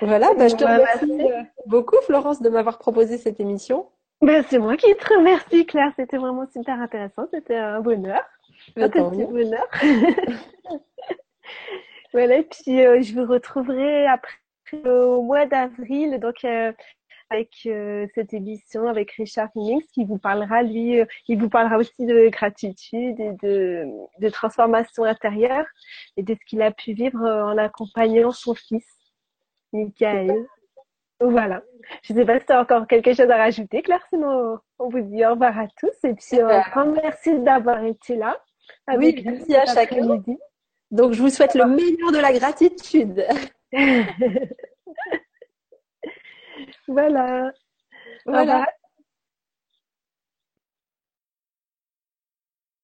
Voilà, 0.00 0.32
bah, 0.34 0.46
je 0.46 0.54
te 0.54 0.62
remercie 0.62 1.20
euh, 1.20 1.42
beaucoup, 1.66 1.96
Florence, 2.02 2.40
de 2.40 2.48
m'avoir 2.48 2.78
proposé 2.78 3.18
cette 3.18 3.40
émission. 3.40 3.88
Ben, 4.20 4.44
c'est 4.48 4.60
moi 4.60 4.76
qui 4.76 4.94
te 4.94 5.12
remercie, 5.12 5.66
Claire. 5.66 5.90
C'était 5.96 6.18
vraiment 6.18 6.46
super 6.52 6.80
intéressant. 6.80 7.26
C'était 7.32 7.56
un 7.56 7.80
bonheur. 7.80 8.22
Un 8.76 8.88
petit 8.88 9.24
bonheur. 9.24 9.66
Voilà, 12.12 12.38
et 12.38 12.44
puis 12.44 12.80
euh, 12.84 13.02
je 13.02 13.12
vous 13.14 13.30
retrouverai 13.30 14.06
après 14.06 14.38
au 14.84 15.22
mois 15.22 15.46
d'avril, 15.46 16.18
donc 16.18 16.44
euh, 16.44 16.72
avec 17.30 17.50
euh, 17.66 18.06
cette 18.14 18.32
émission 18.32 18.88
avec 18.88 19.10
Richard 19.12 19.50
Phoenix 19.52 19.86
qui 19.92 20.04
vous 20.04 20.18
parlera 20.18 20.62
lui, 20.62 21.00
il 21.28 21.38
vous 21.38 21.48
parlera 21.48 21.78
aussi 21.78 22.06
de 22.06 22.28
gratitude 22.28 23.18
et 23.18 23.32
de, 23.42 23.86
de 24.20 24.28
transformation 24.28 25.04
intérieure 25.04 25.66
et 26.16 26.22
de 26.22 26.34
ce 26.34 26.40
qu'il 26.46 26.62
a 26.62 26.70
pu 26.70 26.92
vivre 26.92 27.20
en 27.20 27.58
accompagnant 27.58 28.30
son 28.30 28.54
fils, 28.54 28.86
Michael. 29.72 30.46
Voilà. 31.20 31.62
Je 32.02 32.12
ne 32.12 32.18
sais 32.18 32.24
pas 32.26 32.38
si 32.38 32.46
tu 32.46 32.52
as 32.52 32.60
encore 32.60 32.86
quelque 32.86 33.14
chose 33.14 33.30
à 33.30 33.36
rajouter, 33.36 33.82
Claire, 33.82 34.04
sinon 34.10 34.58
on 34.78 34.88
vous 34.88 35.00
dit 35.00 35.24
au 35.24 35.30
revoir 35.30 35.58
à 35.58 35.66
tous 35.80 36.08
et 36.08 36.14
puis 36.14 36.40
un 36.40 36.60
grand 36.60 36.86
merci 36.86 37.38
d'avoir 37.40 37.82
été 37.84 38.16
là. 38.16 38.38
oui, 38.96 39.22
merci 39.24 39.56
à 39.56 39.66
chacun. 39.66 40.22
Donc, 40.90 41.12
je 41.14 41.20
vous 41.20 41.30
souhaite 41.30 41.54
le 41.54 41.66
meilleur 41.66 42.12
de 42.12 42.18
la 42.18 42.32
gratitude. 42.32 43.24
voilà. 46.88 47.52
Voilà. 48.26 48.66